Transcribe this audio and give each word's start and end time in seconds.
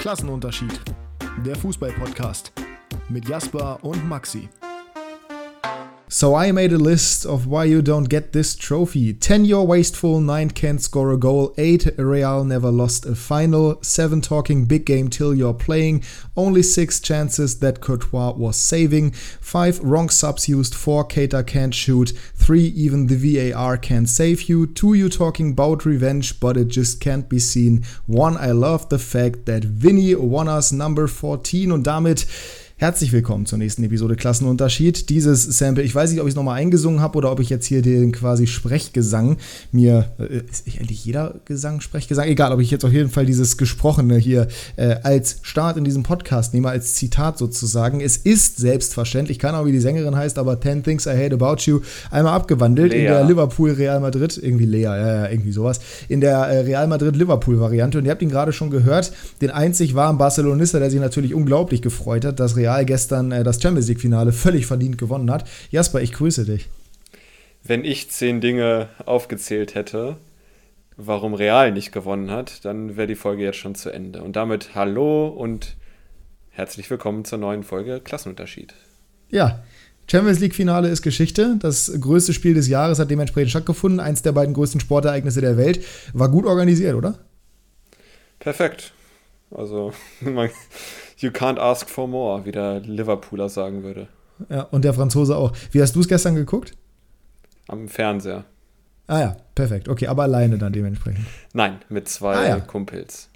Klassenunterschied. 0.00 0.80
Der 1.44 1.54
Fußball-Podcast 1.56 2.52
mit 3.10 3.28
Jasper 3.28 3.78
und 3.82 4.08
Maxi. 4.08 4.48
So 6.12 6.34
I 6.34 6.50
made 6.50 6.72
a 6.72 6.76
list 6.76 7.24
of 7.24 7.46
why 7.46 7.66
you 7.66 7.82
don't 7.82 8.08
get 8.08 8.32
this 8.32 8.56
trophy. 8.56 9.12
10 9.12 9.44
you're 9.44 9.62
wasteful, 9.62 10.20
9 10.20 10.50
can't 10.50 10.82
score 10.82 11.12
a 11.12 11.16
goal, 11.16 11.54
8 11.56 11.92
Real 11.98 12.42
never 12.42 12.68
lost 12.72 13.06
a 13.06 13.14
final, 13.14 13.78
7 13.80 14.20
talking 14.20 14.64
big 14.64 14.84
game 14.84 15.06
till 15.06 15.32
you're 15.32 15.54
playing, 15.54 16.02
only 16.36 16.64
6 16.64 16.98
chances 16.98 17.60
that 17.60 17.80
Courtois 17.80 18.32
was 18.32 18.56
saving, 18.56 19.12
5 19.12 19.78
wrong 19.84 20.08
subs 20.08 20.48
used, 20.48 20.74
4 20.74 21.04
Cater 21.04 21.44
can't 21.44 21.72
shoot, 21.72 22.12
3 22.34 22.60
even 22.60 23.06
the 23.06 23.52
VAR 23.52 23.76
can't 23.76 24.08
save 24.08 24.48
you, 24.48 24.66
2 24.66 24.94
you 24.94 25.08
talking 25.08 25.52
about 25.52 25.84
revenge 25.84 26.40
but 26.40 26.56
it 26.56 26.66
just 26.66 27.00
can't 27.00 27.28
be 27.28 27.38
seen, 27.38 27.84
1 28.06 28.36
I 28.36 28.50
love 28.50 28.88
the 28.88 28.98
fact 28.98 29.46
that 29.46 29.62
Vinny 29.62 30.16
won 30.16 30.48
us 30.48 30.72
number 30.72 31.06
14 31.06 31.70
und 31.70 31.84
damit 31.84 32.26
Herzlich 32.80 33.12
willkommen 33.12 33.44
zur 33.44 33.58
nächsten 33.58 33.84
Episode 33.84 34.16
Klassenunterschied. 34.16 35.10
Dieses 35.10 35.42
Sample, 35.42 35.84
ich 35.84 35.94
weiß 35.94 36.12
nicht, 36.12 36.20
ob 36.22 36.26
ich 36.26 36.32
es 36.32 36.34
nochmal 36.34 36.58
eingesungen 36.58 37.00
habe 37.00 37.18
oder 37.18 37.30
ob 37.30 37.38
ich 37.38 37.50
jetzt 37.50 37.66
hier 37.66 37.82
den 37.82 38.10
quasi 38.10 38.46
Sprechgesang 38.46 39.36
mir, 39.70 40.06
äh, 40.18 40.40
ist 40.50 40.66
eigentlich 40.80 41.04
jeder 41.04 41.34
Gesang 41.44 41.82
Sprechgesang? 41.82 42.26
Egal, 42.26 42.52
ob 42.52 42.60
ich 42.60 42.70
jetzt 42.70 42.86
auf 42.86 42.92
jeden 42.92 43.10
Fall 43.10 43.26
dieses 43.26 43.58
Gesprochene 43.58 44.16
hier 44.16 44.48
äh, 44.76 44.96
als 45.02 45.40
Start 45.42 45.76
in 45.76 45.84
diesem 45.84 46.04
Podcast 46.04 46.54
nehme, 46.54 46.70
als 46.70 46.94
Zitat 46.94 47.36
sozusagen. 47.36 48.00
Es 48.00 48.16
ist 48.16 48.56
selbstverständlich, 48.56 49.38
keine 49.38 49.58
Ahnung, 49.58 49.66
wie 49.66 49.72
die 49.72 49.80
Sängerin 49.80 50.16
heißt, 50.16 50.38
aber 50.38 50.58
10 50.58 50.82
Things 50.82 51.04
I 51.04 51.10
Hate 51.10 51.34
About 51.34 51.60
You 51.66 51.80
einmal 52.10 52.32
abgewandelt 52.32 52.92
Lea. 52.92 53.00
in 53.00 53.04
der 53.04 53.24
Liverpool 53.24 53.72
Real 53.72 54.00
Madrid, 54.00 54.40
irgendwie 54.42 54.64
Lea, 54.64 54.80
ja, 54.84 54.96
ja, 54.96 55.28
irgendwie 55.28 55.52
sowas, 55.52 55.80
in 56.08 56.22
der 56.22 56.38
äh, 56.38 56.60
Real 56.60 56.86
Madrid 56.86 57.14
Liverpool 57.14 57.60
Variante. 57.60 57.98
Und 57.98 58.06
ihr 58.06 58.10
habt 58.10 58.22
ihn 58.22 58.30
gerade 58.30 58.54
schon 58.54 58.70
gehört, 58.70 59.12
den 59.42 59.50
einzig 59.50 59.94
wahren 59.94 60.16
Barcelonista, 60.16 60.78
der 60.78 60.90
sich 60.90 60.98
natürlich 60.98 61.34
unglaublich 61.34 61.82
gefreut 61.82 62.24
hat, 62.24 62.40
dass 62.40 62.56
Real 62.56 62.69
Real 62.70 62.84
gestern 62.84 63.32
äh, 63.32 63.42
das 63.42 63.60
Champions 63.60 63.88
League-Finale 63.88 64.32
völlig 64.32 64.66
verdient 64.66 64.96
gewonnen 64.96 65.30
hat. 65.30 65.48
Jasper, 65.70 66.00
ich 66.00 66.12
grüße 66.12 66.44
dich. 66.44 66.68
Wenn 67.62 67.84
ich 67.84 68.10
zehn 68.10 68.40
Dinge 68.40 68.88
aufgezählt 69.04 69.74
hätte, 69.74 70.16
warum 70.96 71.34
Real 71.34 71.72
nicht 71.72 71.92
gewonnen 71.92 72.30
hat, 72.30 72.64
dann 72.64 72.96
wäre 72.96 73.08
die 73.08 73.16
Folge 73.16 73.42
jetzt 73.42 73.58
schon 73.58 73.74
zu 73.74 73.90
Ende. 73.90 74.22
Und 74.22 74.36
damit 74.36 74.74
hallo 74.74 75.28
und 75.28 75.76
herzlich 76.50 76.88
willkommen 76.90 77.24
zur 77.24 77.38
neuen 77.38 77.64
Folge 77.64 78.00
Klassenunterschied. 78.00 78.74
Ja, 79.30 79.62
Champions 80.10 80.38
League-Finale 80.40 80.88
ist 80.88 81.02
Geschichte. 81.02 81.56
Das 81.58 81.92
größte 82.00 82.32
Spiel 82.32 82.54
des 82.54 82.68
Jahres 82.68 82.98
hat 82.98 83.10
dementsprechend 83.10 83.50
stattgefunden. 83.50 84.00
Eins 84.00 84.22
der 84.22 84.32
beiden 84.32 84.54
größten 84.54 84.80
Sportereignisse 84.80 85.40
der 85.40 85.56
Welt. 85.56 85.84
War 86.12 86.28
gut 86.28 86.46
organisiert, 86.46 86.94
oder? 86.94 87.18
Perfekt. 88.38 88.92
Also, 89.50 89.92
You 91.20 91.30
can't 91.30 91.58
ask 91.58 91.88
for 91.88 92.08
more, 92.08 92.44
wie 92.46 92.52
der 92.52 92.80
Liverpooler 92.80 93.48
sagen 93.48 93.82
würde. 93.82 94.08
Ja, 94.48 94.62
und 94.62 94.84
der 94.84 94.94
Franzose 94.94 95.36
auch. 95.36 95.52
Wie 95.70 95.82
hast 95.82 95.94
du 95.94 96.00
es 96.00 96.08
gestern 96.08 96.34
geguckt? 96.34 96.72
Am 97.68 97.88
Fernseher. 97.88 98.44
Ah 99.06 99.20
ja, 99.20 99.36
perfekt. 99.54 99.88
Okay, 99.88 100.06
aber 100.06 100.22
alleine 100.22 100.56
dann 100.56 100.72
dementsprechend. 100.72 101.26
Nein, 101.52 101.78
mit 101.90 102.08
zwei 102.08 102.36
ah, 102.36 102.48
ja. 102.48 102.60
Kumpels. 102.60 103.28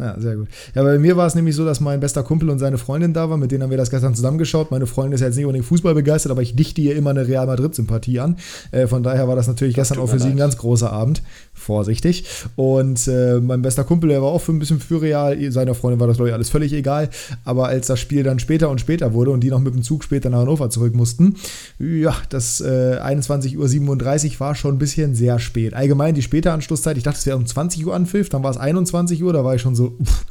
Ja, 0.00 0.18
sehr 0.18 0.36
gut. 0.36 0.48
Ja, 0.74 0.82
bei 0.82 0.98
mir 0.98 1.16
war 1.18 1.26
es 1.26 1.34
nämlich 1.34 1.54
so, 1.54 1.64
dass 1.64 1.78
mein 1.78 2.00
bester 2.00 2.22
Kumpel 2.22 2.48
und 2.48 2.58
seine 2.58 2.78
Freundin 2.78 3.12
da 3.12 3.28
waren, 3.28 3.38
mit 3.38 3.52
denen 3.52 3.62
haben 3.62 3.70
wir 3.70 3.76
das 3.76 3.90
gestern 3.90 4.14
zusammengeschaut. 4.14 4.70
Meine 4.70 4.86
Freundin 4.86 5.12
ist 5.12 5.20
ja 5.20 5.26
jetzt 5.26 5.36
nicht 5.36 5.44
unbedingt 5.44 5.66
Fußball 5.66 5.94
begeistert, 5.94 6.32
aber 6.32 6.40
ich 6.40 6.56
dichte 6.56 6.80
ihr 6.80 6.96
immer 6.96 7.10
eine 7.10 7.28
Real 7.28 7.46
Madrid-Sympathie 7.46 8.18
an. 8.18 8.36
Äh, 8.70 8.86
von 8.86 9.02
daher 9.02 9.28
war 9.28 9.36
das 9.36 9.46
natürlich 9.46 9.74
das 9.74 9.88
gestern 9.88 10.02
auch 10.02 10.08
für 10.08 10.18
sie 10.18 10.30
ein 10.30 10.38
ganz 10.38 10.56
großer 10.56 10.90
Abend. 10.90 11.22
Vorsichtig. 11.60 12.24
Und 12.56 13.06
äh, 13.06 13.38
mein 13.38 13.60
bester 13.60 13.84
Kumpel, 13.84 14.08
der 14.08 14.22
war 14.22 14.30
auch 14.30 14.40
für 14.40 14.52
ein 14.52 14.58
bisschen 14.58 14.80
für 14.80 15.02
Real. 15.02 15.38
Seiner 15.52 15.74
Freundin 15.74 16.00
war 16.00 16.06
das, 16.06 16.16
glaube 16.16 16.30
ich, 16.30 16.34
alles 16.34 16.48
völlig 16.48 16.72
egal. 16.72 17.10
Aber 17.44 17.68
als 17.68 17.86
das 17.86 18.00
Spiel 18.00 18.22
dann 18.22 18.38
später 18.38 18.70
und 18.70 18.80
später 18.80 19.12
wurde 19.12 19.30
und 19.30 19.40
die 19.40 19.50
noch 19.50 19.60
mit 19.60 19.74
dem 19.74 19.82
Zug 19.82 20.02
später 20.02 20.30
nach 20.30 20.38
Hannover 20.38 20.70
zurück 20.70 20.94
mussten, 20.94 21.36
ja, 21.78 22.16
das 22.30 22.62
äh, 22.62 22.98
21.37 22.98 24.32
Uhr 24.34 24.40
war 24.40 24.54
schon 24.54 24.76
ein 24.76 24.78
bisschen 24.78 25.14
sehr 25.14 25.38
spät. 25.38 25.74
Allgemein 25.74 26.14
die 26.14 26.22
späte 26.22 26.50
Anschlusszeit, 26.50 26.96
ich 26.96 27.02
dachte, 27.02 27.18
es 27.18 27.26
wäre 27.26 27.36
um 27.36 27.44
20 27.44 27.86
Uhr 27.86 27.94
Anpfiff, 27.94 28.30
dann 28.30 28.42
war 28.42 28.50
es 28.50 28.56
21 28.56 29.22
Uhr, 29.22 29.34
da 29.34 29.44
war 29.44 29.54
ich 29.54 29.60
schon 29.60 29.74
so, 29.74 29.98
pff, 30.02 30.24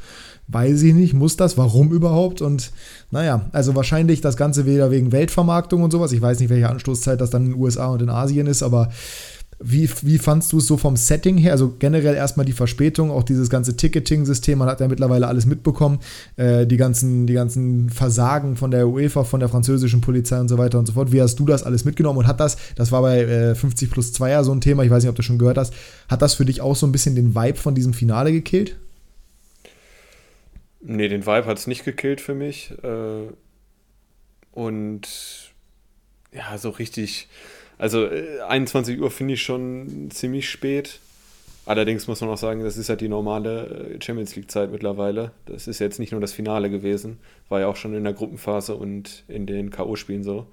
weiß 0.48 0.82
ich 0.82 0.94
nicht, 0.96 1.14
muss 1.14 1.38
das, 1.38 1.58
warum 1.58 1.92
überhaupt? 1.92 2.42
Und 2.42 2.72
naja, 3.12 3.46
also 3.52 3.76
wahrscheinlich 3.76 4.22
das 4.22 4.36
Ganze 4.36 4.66
wieder 4.66 4.90
wegen 4.90 5.12
Weltvermarktung 5.12 5.84
und 5.84 5.92
sowas. 5.92 6.12
Ich 6.12 6.22
weiß 6.22 6.40
nicht, 6.40 6.50
welche 6.50 6.70
Anstoßzeit 6.70 7.22
das 7.22 7.30
dann 7.30 7.46
in 7.46 7.52
den 7.52 7.62
USA 7.62 7.88
und 7.88 8.02
in 8.02 8.10
Asien 8.10 8.48
ist, 8.48 8.64
aber 8.64 8.90
wie, 9.62 9.90
wie 10.04 10.18
fandst 10.18 10.54
du 10.54 10.60
es 10.60 10.68
so 10.68 10.78
vom 10.78 10.96
Setting 10.96 11.38
her? 11.38 11.52
Also 11.52 11.76
generell 11.78 12.16
erstmal 12.16 12.46
die 12.46 12.54
Verspätung, 12.54 13.12
auch 13.12 13.24
dieses 13.24 13.50
ganze 13.50 13.76
Ticketing-System, 13.76 14.58
man 14.58 14.70
hat 14.70 14.80
ja 14.80 14.88
mittlerweile 14.88 15.28
alles 15.28 15.46
mitbekommen, 15.46 16.00
äh, 16.38 16.66
die, 16.66 16.78
ganzen, 16.78 17.28
die 17.28 17.34
ganzen 17.34 17.90
Versagen 17.90 18.56
von 18.56 18.72
der 18.72 18.88
UEFA, 18.88 19.26
von 19.26 19.42
der 19.42 19.50
französischen 19.50 20.00
Polizei 20.00 20.40
und 20.40 20.48
so 20.48 20.58
weiter 20.58 20.80
und 20.80 20.86
so 20.86 20.94
fort. 20.94 21.12
Wie 21.12 21.22
hast 21.22 21.36
du 21.36 21.46
das 21.46 21.64
alles 21.64 21.84
mitgenommen 21.84 22.20
und 22.20 22.28
hat 22.28 22.40
das, 22.40 22.58
das 22.76 22.92
war 22.92 23.02
bei 23.02 23.22
äh, 23.22 23.56
50 23.56 23.92
plus 23.92 24.14
2 24.14 24.30
ja 24.30 24.44
so 24.44 24.54
ein 24.54 24.62
Thema, 24.62 24.84
ich 24.84 24.90
weiß 24.90 25.04
nicht, 25.04 25.10
ob 25.10 25.18
du 25.18 25.24
schon 25.24 25.38
gehört 25.38 25.58
hast, 25.58 25.74
hat 26.08 26.22
das 26.22 26.36
für 26.36 26.46
dich 26.46 26.62
auch 26.62 26.76
so 26.76 26.88
ein 26.88 26.94
bisschen 26.94 27.16
den 27.16 27.36
Vibe 27.36 27.58
von 27.58 27.76
diesem 27.76 27.94
Finale 27.94 28.32
gekillt? 28.32 28.78
Nee, 30.82 31.10
den 31.10 31.26
Vibe 31.26 31.46
hat 31.46 31.58
es 31.58 31.68
nicht 31.68 31.84
gekillt 31.84 32.22
für 32.22 32.34
mich. 32.34 32.74
Äh, 32.82 33.28
und 34.54 35.52
ja, 36.32 36.58
so 36.58 36.70
richtig. 36.70 37.28
Also 37.80 38.08
21 38.48 38.98
äh, 38.98 39.02
Uhr 39.02 39.10
finde 39.10 39.34
ich 39.34 39.42
schon 39.42 40.12
ziemlich 40.12 40.50
spät. 40.50 41.00
Allerdings 41.66 42.08
muss 42.08 42.22
man 42.22 42.30
auch 42.30 42.38
sagen, 42.38 42.64
das 42.64 42.78
ist 42.78 42.90
halt 42.90 43.02
die 43.02 43.08
normale 43.08 43.96
äh, 43.96 44.04
Champions 44.04 44.36
League-Zeit 44.36 44.72
mittlerweile. 44.72 45.32
Das 45.46 45.68
ist 45.68 45.80
jetzt 45.80 46.00
nicht 46.00 46.12
nur 46.12 46.22
das 46.22 46.34
Finale 46.34 46.70
gewesen, 46.70 47.20
war 47.48 47.62
ja 47.62 47.68
auch 47.68 47.76
schon 47.76 47.96
in 47.96 48.04
der 48.04 48.14
Gruppenphase 48.14 48.76
und 48.76 49.24
in 49.28 49.46
den 49.46 49.70
K.O.-Spielen 49.70 50.24
so. 50.24 50.46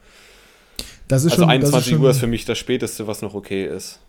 Also 1.11 1.29
schon, 1.31 1.49
21 1.49 1.93
ist 1.93 1.99
Uhr 1.99 2.11
ist 2.11 2.19
für 2.19 2.27
mich 2.27 2.45
das 2.45 2.59
Späteste, 2.59 3.07
was 3.07 3.23
noch 3.23 3.35
okay 3.35 3.67
ist. 3.67 4.01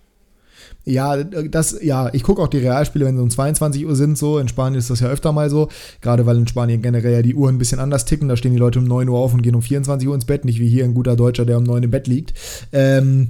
Ja, 0.86 1.22
das, 1.24 1.78
ja, 1.82 2.10
ich 2.14 2.24
gucke 2.24 2.42
auch 2.42 2.48
die 2.48 2.60
Realspiele, 2.60 3.06
wenn 3.06 3.18
sie 3.18 3.22
um 3.22 3.30
22 3.30 3.86
Uhr 3.86 3.96
sind, 3.96 4.18
so. 4.18 4.40
In 4.40 4.48
Spanien 4.48 4.80
ist 4.80 4.90
das 4.90 5.02
ja 5.02 5.08
öfter 5.08 5.32
mal 5.34 5.50
so. 5.50 5.70
Gerade 6.02 6.26
weil 6.26 6.38
in 6.38 6.48
Spanien 6.48 6.82
generell 6.82 7.14
ja 7.14 7.22
die 7.22 7.36
Uhren 7.36 7.56
ein 7.56 7.58
bisschen 7.58 7.80
anders 7.80 8.06
ticken. 8.06 8.30
Da 8.30 8.38
stehen 8.38 8.54
die 8.54 8.58
Leute 8.58 8.80
um 8.80 8.86
9 8.86 9.10
Uhr 9.10 9.20
auf 9.20 9.34
und 9.34 9.42
gehen 9.42 9.56
um 9.56 9.62
24 9.62 10.08
Uhr 10.08 10.16
ins 10.16 10.26
Bett, 10.26 10.46
nicht 10.46 10.60
wie 10.60 10.70
hier 10.70 10.86
ein 10.86 10.94
guter 10.94 11.16
Deutscher, 11.16 11.46
der 11.46 11.58
um 11.58 11.64
9 11.64 11.84
im 11.84 11.92
Bett 11.92 12.08
liegt. 12.08 12.34
Ähm, 12.72 13.30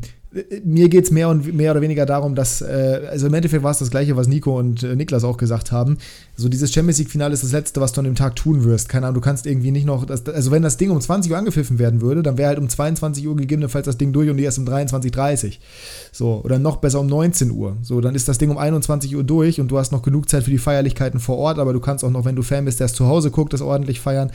mir 0.66 0.90
geht 0.90 1.06
es 1.06 1.12
mehr 1.12 1.30
und 1.30 1.54
mehr 1.54 1.72
oder 1.72 1.82
weniger 1.82 2.06
darum, 2.06 2.36
dass, 2.36 2.62
äh, 2.62 3.08
also 3.10 3.28
im 3.28 3.34
Endeffekt 3.34 3.64
war 3.64 3.72
es 3.72 3.80
das 3.80 3.90
gleiche, 3.90 4.18
was 4.18 4.28
Nico 4.28 4.58
und 4.60 4.84
äh, 4.84 4.96
Niklas 4.96 5.24
auch 5.24 5.38
gesagt 5.38 5.72
haben. 5.72 5.98
So, 6.36 6.50
dieses 6.50 6.74
Champions 6.74 7.00
League-Finale 7.00 7.34
ist 7.34 7.44
das 7.44 7.54
Letzte, 7.54 7.80
was 7.80 7.94
du 7.94 8.02
an 8.02 8.06
dem 8.06 8.16
Tag 8.16 8.36
tun 8.36 8.66
wirst. 8.66 8.90
Keine 8.90 9.08
Ahnung, 9.08 9.16
du 9.16 9.22
kannst 9.22 9.46
irgendwie 9.46 9.72
nicht 9.72 9.86
noch, 9.86 10.06
das, 10.06 10.26
also 10.28 10.52
wenn 10.52 10.64
das 10.64 10.76
Ding 10.76 10.92
um 10.92 11.00
20 11.00 11.32
Uhr 11.32 11.38
angepfiffen 11.38 11.80
werden 11.80 12.02
würde, 12.02 12.24
dann 12.24 12.38
wäre 12.38 12.50
halt 12.50 12.60
um 12.60 12.68
22 12.68 13.26
Uhr 13.26 13.38
gegebenenfalls 13.38 13.86
das 13.86 13.98
Ding 13.98 14.12
durch 14.12 14.30
und 14.30 14.38
die 14.38 14.44
erst 14.44 14.60
um 14.60 14.66
23.30 14.66 15.46
Uhr. 15.46 15.52
So, 16.12 16.42
oder 16.44 16.60
noch 16.60 16.78
besser 16.78 17.00
um 17.00 17.08
19 17.08 17.52
Uhr. 17.52 17.78
So, 17.82 18.02
dann 18.02 18.14
ist 18.14 18.28
das 18.28 18.38
Ding 18.38 18.50
um 18.50 18.58
21 18.58 19.16
Uhr 19.16 19.24
durch 19.24 19.62
und 19.62 19.70
du 19.70 19.78
hast 19.78 19.94
noch 19.94 20.02
genug 20.02 20.30
Zeit 20.30 20.44
für 20.44 20.52
die 20.52 20.58
Feierlichkeiten 20.58 21.22
vor 21.22 21.38
Ort, 21.38 21.58
aber 21.58 21.72
du 21.72 21.80
kannst 21.80 22.04
auch 22.04 22.12
noch, 22.12 22.26
wenn 22.26 22.36
du 22.36 22.44
Fan 22.44 22.66
bist, 22.66 22.82
der 22.82 22.86
es 22.86 22.94
zu 22.94 23.08
Hause 23.08 23.32
guckt, 23.32 23.54
das 23.54 23.62
ordentlich 23.62 24.02
feiern. 24.02 24.32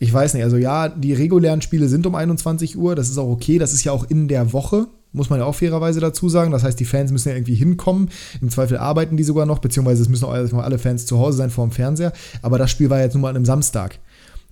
Ich 0.00 0.12
weiß 0.12 0.34
nicht, 0.34 0.42
also 0.42 0.56
ja, 0.56 0.88
die 0.88 1.12
regulären 1.12 1.62
Spiele 1.62 1.88
sind 1.88 2.06
um 2.06 2.16
21 2.16 2.76
Uhr, 2.76 2.96
das 2.96 3.08
ist 3.08 3.18
auch 3.18 3.30
okay, 3.30 3.58
das 3.58 3.72
ist 3.72 3.84
ja 3.84 3.92
auch 3.92 4.10
in 4.10 4.28
der 4.28 4.52
Woche 4.52 4.88
muss 5.16 5.30
man 5.30 5.40
ja 5.40 5.44
auch 5.44 5.54
fairerweise 5.54 6.00
dazu 6.00 6.28
sagen. 6.28 6.52
Das 6.52 6.62
heißt, 6.62 6.78
die 6.78 6.84
Fans 6.84 7.10
müssen 7.10 7.28
ja 7.28 7.34
irgendwie 7.34 7.54
hinkommen. 7.54 8.10
Im 8.40 8.50
Zweifel 8.50 8.78
arbeiten 8.78 9.16
die 9.16 9.24
sogar 9.24 9.46
noch, 9.46 9.58
beziehungsweise 9.58 10.02
es 10.02 10.08
müssen 10.08 10.24
auch 10.24 10.32
alle 10.32 10.78
Fans 10.78 11.06
zu 11.06 11.18
Hause 11.18 11.38
sein 11.38 11.50
vor 11.50 11.66
dem 11.66 11.72
Fernseher. 11.72 12.12
Aber 12.42 12.58
das 12.58 12.70
Spiel 12.70 12.90
war 12.90 13.00
jetzt 13.00 13.14
nun 13.14 13.22
mal 13.22 13.30
an 13.30 13.36
einem 13.36 13.44
Samstag. 13.44 13.98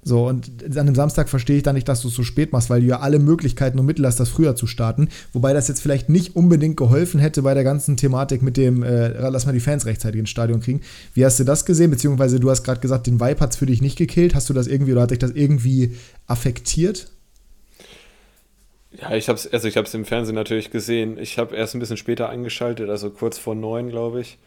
So, 0.06 0.28
und 0.28 0.50
an 0.64 0.78
einem 0.78 0.94
Samstag 0.94 1.30
verstehe 1.30 1.56
ich 1.56 1.62
dann 1.62 1.74
nicht, 1.74 1.88
dass 1.88 2.02
du 2.02 2.08
es 2.08 2.14
so 2.14 2.22
spät 2.22 2.52
machst, 2.52 2.68
weil 2.68 2.82
du 2.82 2.86
ja 2.86 3.00
alle 3.00 3.18
Möglichkeiten 3.18 3.78
und 3.78 3.86
Mittel 3.86 4.06
hast, 4.06 4.20
das 4.20 4.28
früher 4.28 4.54
zu 4.54 4.66
starten. 4.66 5.08
Wobei 5.32 5.54
das 5.54 5.66
jetzt 5.66 5.80
vielleicht 5.80 6.10
nicht 6.10 6.36
unbedingt 6.36 6.76
geholfen 6.76 7.20
hätte 7.20 7.40
bei 7.40 7.54
der 7.54 7.64
ganzen 7.64 7.96
Thematik 7.96 8.42
mit 8.42 8.58
dem, 8.58 8.82
äh, 8.82 9.08
lass 9.30 9.46
mal 9.46 9.52
die 9.52 9.60
Fans 9.60 9.86
rechtzeitig 9.86 10.20
ins 10.20 10.30
Stadion 10.30 10.60
kriegen. 10.60 10.82
Wie 11.14 11.24
hast 11.24 11.40
du 11.40 11.44
das 11.44 11.64
gesehen? 11.64 11.90
Beziehungsweise 11.90 12.38
du 12.38 12.50
hast 12.50 12.64
gerade 12.64 12.80
gesagt, 12.80 13.06
den 13.06 13.18
Vibe 13.18 13.40
hat 13.40 13.52
es 13.52 13.56
für 13.56 13.66
dich 13.66 13.80
nicht 13.80 13.96
gekillt. 13.96 14.34
Hast 14.34 14.50
du 14.50 14.52
das 14.52 14.66
irgendwie 14.66 14.92
oder 14.92 15.02
hat 15.02 15.10
dich 15.10 15.20
das 15.20 15.30
irgendwie 15.30 15.94
affektiert? 16.26 17.10
Ja, 19.00 19.12
ich 19.14 19.28
habe 19.28 19.36
es 19.36 19.52
also 19.52 19.66
ich 19.66 19.76
habe 19.76 19.88
im 19.92 20.04
Fernsehen 20.04 20.34
natürlich 20.34 20.70
gesehen. 20.70 21.18
Ich 21.18 21.38
habe 21.38 21.56
erst 21.56 21.74
ein 21.74 21.80
bisschen 21.80 21.96
später 21.96 22.28
eingeschaltet, 22.28 22.88
also 22.90 23.10
kurz 23.10 23.38
vor 23.38 23.54
neun, 23.54 23.88
glaube 23.88 24.20
ich. 24.20 24.38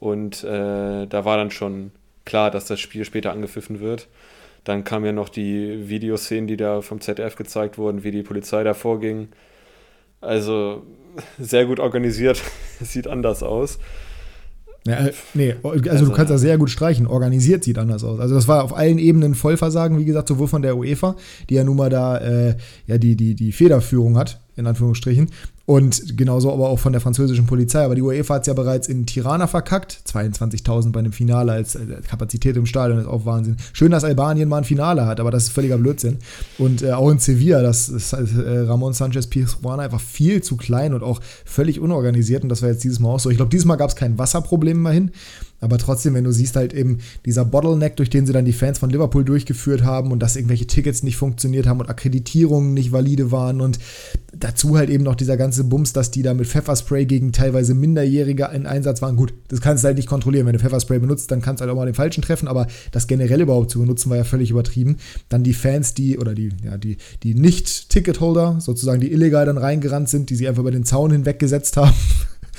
Und 0.00 0.42
äh, 0.44 1.06
da 1.06 1.24
war 1.24 1.36
dann 1.36 1.50
schon 1.50 1.92
klar, 2.24 2.50
dass 2.50 2.66
das 2.66 2.80
Spiel 2.80 3.04
später 3.04 3.32
angepfiffen 3.32 3.80
wird. 3.80 4.08
Dann 4.64 4.84
kamen 4.84 5.06
ja 5.06 5.12
noch 5.12 5.28
die 5.28 5.88
Videoszenen, 5.88 6.46
die 6.46 6.56
da 6.56 6.80
vom 6.80 7.00
ZDF 7.00 7.36
gezeigt 7.36 7.78
wurden, 7.78 8.02
wie 8.02 8.10
die 8.10 8.22
Polizei 8.22 8.64
da 8.64 8.74
vorging. 8.74 9.28
Also 10.20 10.84
sehr 11.38 11.66
gut 11.66 11.80
organisiert, 11.80 12.42
sieht 12.80 13.06
anders 13.06 13.42
aus. 13.42 13.78
Ja, 14.86 15.06
äh, 15.06 15.12
nee, 15.32 15.54
also, 15.62 15.90
also, 15.90 16.04
du 16.04 16.12
kannst 16.12 16.30
das 16.30 16.42
sehr 16.42 16.58
gut 16.58 16.70
streichen. 16.70 17.06
Organisiert 17.06 17.64
sieht 17.64 17.78
anders 17.78 18.04
aus. 18.04 18.20
Also 18.20 18.34
das 18.34 18.48
war 18.48 18.62
auf 18.62 18.76
allen 18.76 18.98
Ebenen 18.98 19.34
Vollversagen, 19.34 19.98
wie 19.98 20.04
gesagt, 20.04 20.28
sowohl 20.28 20.46
von 20.46 20.60
der 20.60 20.76
UEFA, 20.76 21.16
die 21.48 21.54
ja 21.54 21.64
nun 21.64 21.76
mal 21.76 21.88
da 21.88 22.18
äh, 22.18 22.56
ja 22.86 22.98
die, 22.98 23.16
die, 23.16 23.34
die 23.34 23.52
Federführung 23.52 24.18
hat 24.18 24.40
in 24.56 24.66
Anführungsstrichen. 24.66 25.30
Und 25.66 26.18
genauso 26.18 26.52
aber 26.52 26.68
auch 26.68 26.78
von 26.78 26.92
der 26.92 27.00
französischen 27.00 27.46
Polizei. 27.46 27.82
Aber 27.82 27.94
die 27.94 28.02
UEFA 28.02 28.34
hat 28.34 28.42
es 28.42 28.48
ja 28.48 28.52
bereits 28.52 28.86
in 28.86 29.06
Tirana 29.06 29.46
verkackt. 29.46 30.02
22.000 30.06 30.92
bei 30.92 30.98
einem 30.98 31.12
Finale 31.12 31.52
als, 31.52 31.74
als, 31.74 32.06
Kapazität 32.06 32.56
im 32.56 32.66
Stadion 32.66 32.98
ist 32.98 33.06
auch 33.06 33.24
Wahnsinn. 33.24 33.56
Schön, 33.72 33.90
dass 33.90 34.04
Albanien 34.04 34.48
mal 34.48 34.58
ein 34.58 34.64
Finale 34.64 35.06
hat, 35.06 35.20
aber 35.20 35.30
das 35.30 35.44
ist 35.44 35.52
völliger 35.52 35.78
Blödsinn. 35.78 36.18
Und 36.58 36.82
äh, 36.82 36.92
auch 36.92 37.10
in 37.10 37.18
Sevilla, 37.18 37.62
das 37.62 37.88
ist 37.88 38.12
äh, 38.12 38.18
Ramon 38.60 38.92
Sanchez 38.92 39.26
Pizjuan 39.26 39.80
einfach 39.80 40.00
viel 40.00 40.42
zu 40.42 40.58
klein 40.58 40.92
und 40.92 41.02
auch 41.02 41.20
völlig 41.46 41.80
unorganisiert. 41.80 42.42
Und 42.42 42.50
das 42.50 42.60
war 42.60 42.68
jetzt 42.68 42.84
dieses 42.84 43.00
Mal 43.00 43.08
auch 43.08 43.20
so. 43.20 43.30
Ich 43.30 43.36
glaube, 43.36 43.50
dieses 43.50 43.64
Mal 43.64 43.76
gab 43.76 43.88
es 43.88 43.96
kein 43.96 44.18
Wasserproblem 44.18 44.76
immerhin. 44.76 45.12
Aber 45.64 45.78
trotzdem, 45.78 46.12
wenn 46.14 46.24
du 46.24 46.30
siehst 46.30 46.56
halt 46.56 46.74
eben 46.74 46.98
dieser 47.24 47.46
Bottleneck, 47.46 47.96
durch 47.96 48.10
den 48.10 48.26
sie 48.26 48.34
dann 48.34 48.44
die 48.44 48.52
Fans 48.52 48.78
von 48.78 48.90
Liverpool 48.90 49.24
durchgeführt 49.24 49.82
haben 49.82 50.12
und 50.12 50.20
dass 50.20 50.36
irgendwelche 50.36 50.66
Tickets 50.66 51.02
nicht 51.02 51.16
funktioniert 51.16 51.66
haben 51.66 51.80
und 51.80 51.88
Akkreditierungen 51.88 52.74
nicht 52.74 52.92
valide 52.92 53.32
waren 53.32 53.62
und 53.62 53.78
dazu 54.38 54.76
halt 54.76 54.90
eben 54.90 55.04
noch 55.04 55.14
dieser 55.14 55.36
ganze 55.36 55.64
Bums, 55.64 55.94
dass 55.94 56.10
die 56.10 56.22
da 56.22 56.34
mit 56.34 56.46
Pfefferspray 56.46 57.06
gegen 57.06 57.32
teilweise 57.32 57.72
Minderjährige 57.72 58.50
in 58.52 58.66
Einsatz 58.66 59.00
waren. 59.00 59.16
Gut, 59.16 59.32
das 59.48 59.62
kannst 59.62 59.84
du 59.84 59.86
halt 59.86 59.96
nicht 59.96 60.08
kontrollieren. 60.08 60.46
Wenn 60.46 60.52
du 60.52 60.58
Pfefferspray 60.58 60.98
benutzt, 60.98 61.30
dann 61.30 61.40
kannst 61.40 61.60
du 61.60 61.62
halt 61.62 61.72
auch 61.72 61.76
mal 61.76 61.86
den 61.86 61.94
Falschen 61.94 62.22
treffen, 62.22 62.46
aber 62.46 62.66
das 62.92 63.06
generell 63.06 63.40
überhaupt 63.40 63.70
zu 63.70 63.78
benutzen, 63.78 64.10
war 64.10 64.18
ja 64.18 64.24
völlig 64.24 64.50
übertrieben. 64.50 64.98
Dann 65.30 65.44
die 65.44 65.54
Fans, 65.54 65.94
die, 65.94 66.18
oder 66.18 66.34
die, 66.34 66.50
ja, 66.62 66.76
die, 66.76 66.98
die 67.22 67.34
Nicht-Ticketholder, 67.34 68.60
sozusagen 68.60 69.00
die 69.00 69.12
illegal 69.12 69.46
dann 69.46 69.58
reingerannt 69.58 70.10
sind, 70.10 70.28
die 70.28 70.36
sie 70.36 70.46
einfach 70.46 70.60
über 70.60 70.70
den 70.70 70.84
Zaun 70.84 71.10
hinweggesetzt 71.10 71.76
haben. 71.76 71.94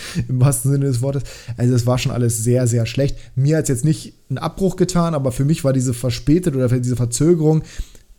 im 0.27 0.39
wahrsten 0.42 0.71
Sinne 0.71 0.86
des 0.86 1.01
Wortes. 1.01 1.24
Also 1.57 1.74
es 1.74 1.86
war 1.86 1.97
schon 1.97 2.12
alles 2.12 2.44
sehr, 2.44 2.68
sehr 2.68 2.86
schlecht. 2.86 3.18
Mir 3.36 3.57
hat 3.57 3.63
es 3.63 3.69
jetzt 3.69 3.86
nicht 3.86 4.13
einen 4.30 4.38
Abbruch 4.38 4.75
getan, 4.75 5.13
aber 5.13 5.31
für 5.31 5.45
mich 5.45 5.63
war 5.63 5.74
diese 5.74 5.94
verspätet 5.94 6.56
oder 6.56 6.68
diese 6.80 6.95
Verzögerung, 6.95 7.63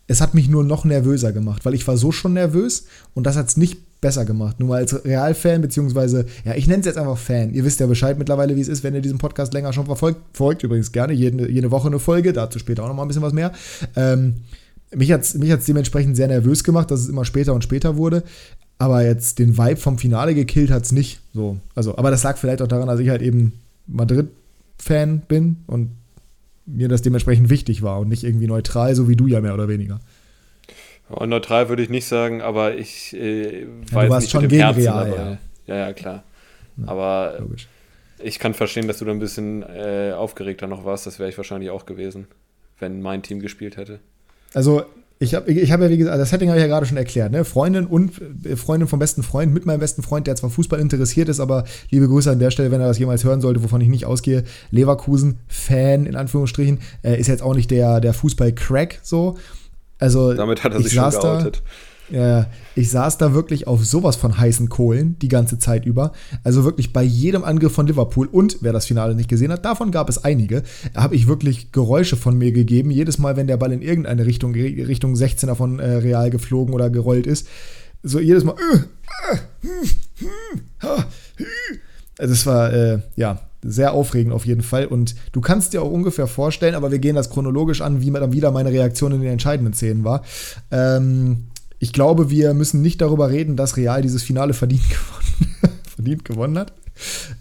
es 0.08 0.20
hat 0.20 0.34
mich 0.34 0.48
nur 0.48 0.62
noch 0.62 0.84
nervöser 0.84 1.32
gemacht, 1.32 1.64
weil 1.64 1.74
ich 1.74 1.86
war 1.88 1.96
so 1.96 2.12
schon 2.12 2.34
nervös 2.34 2.86
und 3.14 3.26
das 3.26 3.36
hat 3.36 3.48
es 3.48 3.56
nicht 3.56 4.00
besser 4.00 4.24
gemacht. 4.24 4.60
Nur 4.60 4.76
als 4.76 5.04
Realfan, 5.04 5.62
beziehungsweise, 5.62 6.26
ja, 6.44 6.54
ich 6.54 6.68
nenne 6.68 6.80
es 6.80 6.86
jetzt 6.86 6.98
einfach 6.98 7.18
Fan. 7.18 7.52
Ihr 7.52 7.64
wisst 7.64 7.80
ja 7.80 7.86
Bescheid 7.86 8.18
mittlerweile, 8.18 8.54
wie 8.54 8.60
es 8.60 8.68
ist, 8.68 8.84
wenn 8.84 8.94
ihr 8.94 9.00
diesen 9.00 9.18
Podcast 9.18 9.52
länger 9.52 9.72
schon 9.72 9.86
verfolgt. 9.86 10.20
Folgt 10.32 10.62
übrigens 10.62 10.92
gerne 10.92 11.12
jede, 11.12 11.50
jede 11.50 11.70
Woche 11.70 11.88
eine 11.88 11.98
Folge, 11.98 12.32
dazu 12.32 12.58
später 12.58 12.84
auch 12.84 12.88
noch 12.88 12.94
mal 12.94 13.02
ein 13.02 13.08
bisschen 13.08 13.22
was 13.22 13.32
mehr. 13.32 13.52
Ähm, 13.96 14.36
mich 14.94 15.10
hat 15.10 15.22
es 15.22 15.34
mich 15.34 15.50
hat's 15.50 15.66
dementsprechend 15.66 16.16
sehr 16.16 16.28
nervös 16.28 16.62
gemacht, 16.62 16.90
dass 16.90 17.00
es 17.00 17.08
immer 17.08 17.24
später 17.24 17.54
und 17.54 17.64
später 17.64 17.96
wurde. 17.96 18.22
Aber 18.78 19.04
jetzt 19.04 19.38
den 19.38 19.56
Vibe 19.56 19.76
vom 19.76 19.98
Finale 19.98 20.34
gekillt 20.34 20.70
hat 20.70 20.84
es 20.84 20.92
nicht. 20.92 21.20
So. 21.32 21.58
Also, 21.74 21.96
aber 21.96 22.10
das 22.10 22.22
lag 22.22 22.36
vielleicht 22.36 22.60
auch 22.60 22.68
daran, 22.68 22.88
dass 22.88 23.00
ich 23.00 23.08
halt 23.08 23.22
eben 23.22 23.52
Madrid-Fan 23.86 25.20
bin 25.20 25.58
und 25.66 25.90
mir 26.66 26.88
das 26.88 27.02
dementsprechend 27.02 27.48
wichtig 27.48 27.82
war 27.82 28.00
und 28.00 28.08
nicht 28.08 28.24
irgendwie 28.24 28.48
neutral, 28.48 28.94
so 28.94 29.08
wie 29.08 29.16
du 29.16 29.26
ja 29.26 29.40
mehr 29.40 29.54
oder 29.54 29.68
weniger. 29.68 30.00
Und 31.08 31.28
neutral 31.28 31.68
würde 31.68 31.82
ich 31.82 31.88
nicht 31.88 32.06
sagen, 32.06 32.42
aber 32.42 32.74
ich 32.74 33.14
äh, 33.14 33.66
weiß 33.66 33.92
ja, 33.92 34.02
du 34.02 34.10
warst 34.10 34.24
nicht 34.24 34.32
schon 34.32 34.48
gegen 34.48 34.62
Herzen, 34.62 34.80
Real, 34.80 35.06
aber, 35.06 35.16
ja. 35.16 35.38
ja. 35.66 35.76
ja, 35.76 35.92
klar. 35.92 36.24
Ja, 36.76 36.88
aber 36.88 37.36
logisch. 37.38 37.68
ich 38.18 38.38
kann 38.40 38.54
verstehen, 38.54 38.88
dass 38.88 38.98
du 38.98 39.04
da 39.04 39.12
ein 39.12 39.20
bisschen 39.20 39.62
äh, 39.62 40.12
aufgeregter 40.16 40.66
noch 40.66 40.84
warst. 40.84 41.06
Das 41.06 41.20
wäre 41.20 41.30
ich 41.30 41.36
wahrscheinlich 41.36 41.70
auch 41.70 41.86
gewesen, 41.86 42.26
wenn 42.80 43.00
mein 43.00 43.22
Team 43.22 43.38
gespielt 43.38 43.76
hätte. 43.76 44.00
Also 44.52 44.84
ich 45.18 45.34
habe 45.34 45.50
ich 45.50 45.72
hab 45.72 45.80
ja, 45.80 45.88
wie 45.88 45.96
gesagt, 45.96 46.18
das 46.18 46.28
Setting 46.28 46.50
habe 46.50 46.58
ich 46.58 46.62
ja 46.62 46.68
gerade 46.68 46.84
schon 46.84 46.98
erklärt, 46.98 47.32
ne? 47.32 47.44
Freundin 47.44 47.86
und 47.86 48.20
äh, 48.44 48.56
Freundin 48.56 48.86
vom 48.86 48.98
besten 48.98 49.22
Freund 49.22 49.52
mit 49.52 49.64
meinem 49.64 49.80
besten 49.80 50.02
Freund, 50.02 50.26
der 50.26 50.36
zwar 50.36 50.50
Fußball 50.50 50.78
interessiert 50.78 51.28
ist, 51.30 51.40
aber 51.40 51.64
liebe 51.90 52.06
Grüße 52.06 52.30
an 52.30 52.38
der 52.38 52.50
Stelle, 52.50 52.70
wenn 52.70 52.82
er 52.82 52.88
das 52.88 52.98
jemals 52.98 53.24
hören 53.24 53.40
sollte, 53.40 53.62
wovon 53.62 53.80
ich 53.80 53.88
nicht 53.88 54.04
ausgehe. 54.04 54.44
Leverkusen-Fan, 54.70 56.04
in 56.04 56.16
Anführungsstrichen, 56.16 56.80
äh, 57.02 57.18
ist 57.18 57.28
jetzt 57.28 57.42
auch 57.42 57.54
nicht 57.54 57.70
der, 57.70 58.00
der 58.00 58.12
Fußball-Crack 58.12 59.00
so. 59.02 59.38
Also, 59.98 60.34
Damit 60.34 60.62
hat 60.62 60.74
er 60.74 60.82
sich 60.82 60.92
schon 60.92 61.10
geoutet. 61.10 61.56
Da, 61.56 61.70
ja, 62.10 62.46
ich 62.74 62.90
saß 62.90 63.18
da 63.18 63.34
wirklich 63.34 63.66
auf 63.66 63.84
sowas 63.84 64.16
von 64.16 64.38
heißen 64.38 64.68
Kohlen 64.68 65.18
die 65.18 65.28
ganze 65.28 65.58
Zeit 65.58 65.84
über. 65.86 66.12
Also 66.44 66.64
wirklich 66.64 66.92
bei 66.92 67.02
jedem 67.02 67.44
Angriff 67.44 67.72
von 67.72 67.86
Liverpool 67.86 68.28
und 68.30 68.58
wer 68.60 68.72
das 68.72 68.86
Finale 68.86 69.14
nicht 69.14 69.28
gesehen 69.28 69.52
hat, 69.52 69.64
davon 69.64 69.90
gab 69.90 70.08
es 70.08 70.22
einige, 70.22 70.62
habe 70.94 71.16
ich 71.16 71.26
wirklich 71.26 71.72
Geräusche 71.72 72.16
von 72.16 72.38
mir 72.38 72.52
gegeben. 72.52 72.90
Jedes 72.90 73.18
Mal, 73.18 73.36
wenn 73.36 73.46
der 73.46 73.56
Ball 73.56 73.72
in 73.72 73.82
irgendeine 73.82 74.26
Richtung, 74.26 74.54
Richtung 74.54 75.14
16er 75.14 75.54
von 75.54 75.80
äh, 75.80 75.96
Real 75.96 76.30
geflogen 76.30 76.74
oder 76.74 76.90
gerollt 76.90 77.26
ist. 77.26 77.48
So 78.02 78.20
jedes 78.20 78.44
Mal. 78.44 78.54
Äh, 78.54 79.34
äh, 79.34 79.38
hm, 79.62 80.60
hm, 81.38 81.46
also 82.18 82.32
es 82.32 82.46
war, 82.46 82.72
äh, 82.72 83.00
ja, 83.16 83.40
sehr 83.62 83.92
aufregend 83.92 84.32
auf 84.32 84.46
jeden 84.46 84.62
Fall. 84.62 84.86
Und 84.86 85.16
du 85.32 85.40
kannst 85.40 85.72
dir 85.72 85.82
auch 85.82 85.90
ungefähr 85.90 86.26
vorstellen, 86.26 86.74
aber 86.74 86.90
wir 86.90 86.98
gehen 86.98 87.16
das 87.16 87.30
chronologisch 87.30 87.80
an, 87.80 88.00
wie 88.00 88.10
dann 88.10 88.32
wieder 88.32 88.50
meine 88.52 88.70
Reaktion 88.70 89.12
in 89.12 89.20
den 89.20 89.32
entscheidenden 89.32 89.74
Szenen 89.74 90.04
war. 90.04 90.22
Ähm, 90.70 91.48
ich 91.78 91.92
glaube, 91.92 92.30
wir 92.30 92.54
müssen 92.54 92.82
nicht 92.82 93.00
darüber 93.00 93.30
reden, 93.30 93.56
dass 93.56 93.76
Real 93.76 94.02
dieses 94.02 94.22
Finale 94.22 94.54
verdient 94.54 94.82
gewonnen, 94.88 95.78
verdient 95.94 96.24
gewonnen 96.24 96.58
hat. 96.58 96.72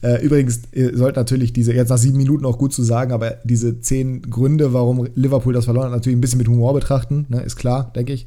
Äh, 0.02 0.22
übrigens 0.22 0.64
ihr 0.74 0.98
sollt 0.98 1.16
natürlich 1.16 1.54
diese, 1.54 1.74
jetzt 1.74 1.90
nach 1.90 1.98
sieben 1.98 2.18
Minuten 2.18 2.46
auch 2.46 2.58
gut 2.58 2.74
zu 2.74 2.84
sagen, 2.84 3.12
aber 3.12 3.38
diese 3.44 3.80
zehn 3.80 4.22
Gründe, 4.24 4.74
warum 4.74 5.08
Liverpool 5.16 5.54
das 5.54 5.66
verloren 5.66 5.86
hat, 5.86 5.94
natürlich 5.94 6.18
ein 6.18 6.22
bisschen 6.22 6.40
mit 6.40 6.48
Humor 6.48 6.74
betrachten, 6.74 7.26
ne, 7.30 7.42
ist 7.42 7.56
klar, 7.56 7.92
denke 7.96 8.14
ich. 8.14 8.26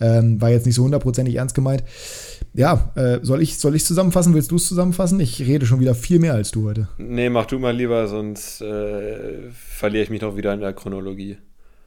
Ähm, 0.00 0.40
war 0.40 0.50
jetzt 0.50 0.66
nicht 0.66 0.74
so 0.74 0.84
hundertprozentig 0.84 1.36
ernst 1.36 1.54
gemeint. 1.54 1.84
Ja, 2.54 2.90
äh, 2.94 3.20
soll 3.22 3.42
ich 3.42 3.58
soll 3.58 3.74
ich 3.74 3.84
zusammenfassen? 3.84 4.34
Willst 4.34 4.50
du 4.50 4.56
es 4.56 4.66
zusammenfassen? 4.66 5.20
Ich 5.20 5.40
rede 5.40 5.66
schon 5.66 5.80
wieder 5.80 5.94
viel 5.94 6.18
mehr 6.18 6.34
als 6.34 6.50
du 6.50 6.66
heute. 6.66 6.88
Nee, 6.98 7.30
mach 7.30 7.46
du 7.46 7.58
mal 7.58 7.76
lieber, 7.76 8.08
sonst 8.08 8.60
äh, 8.62 9.50
verliere 9.52 10.04
ich 10.04 10.10
mich 10.10 10.20
doch 10.20 10.36
wieder 10.36 10.52
in 10.54 10.60
der 10.60 10.72
Chronologie. 10.72 11.36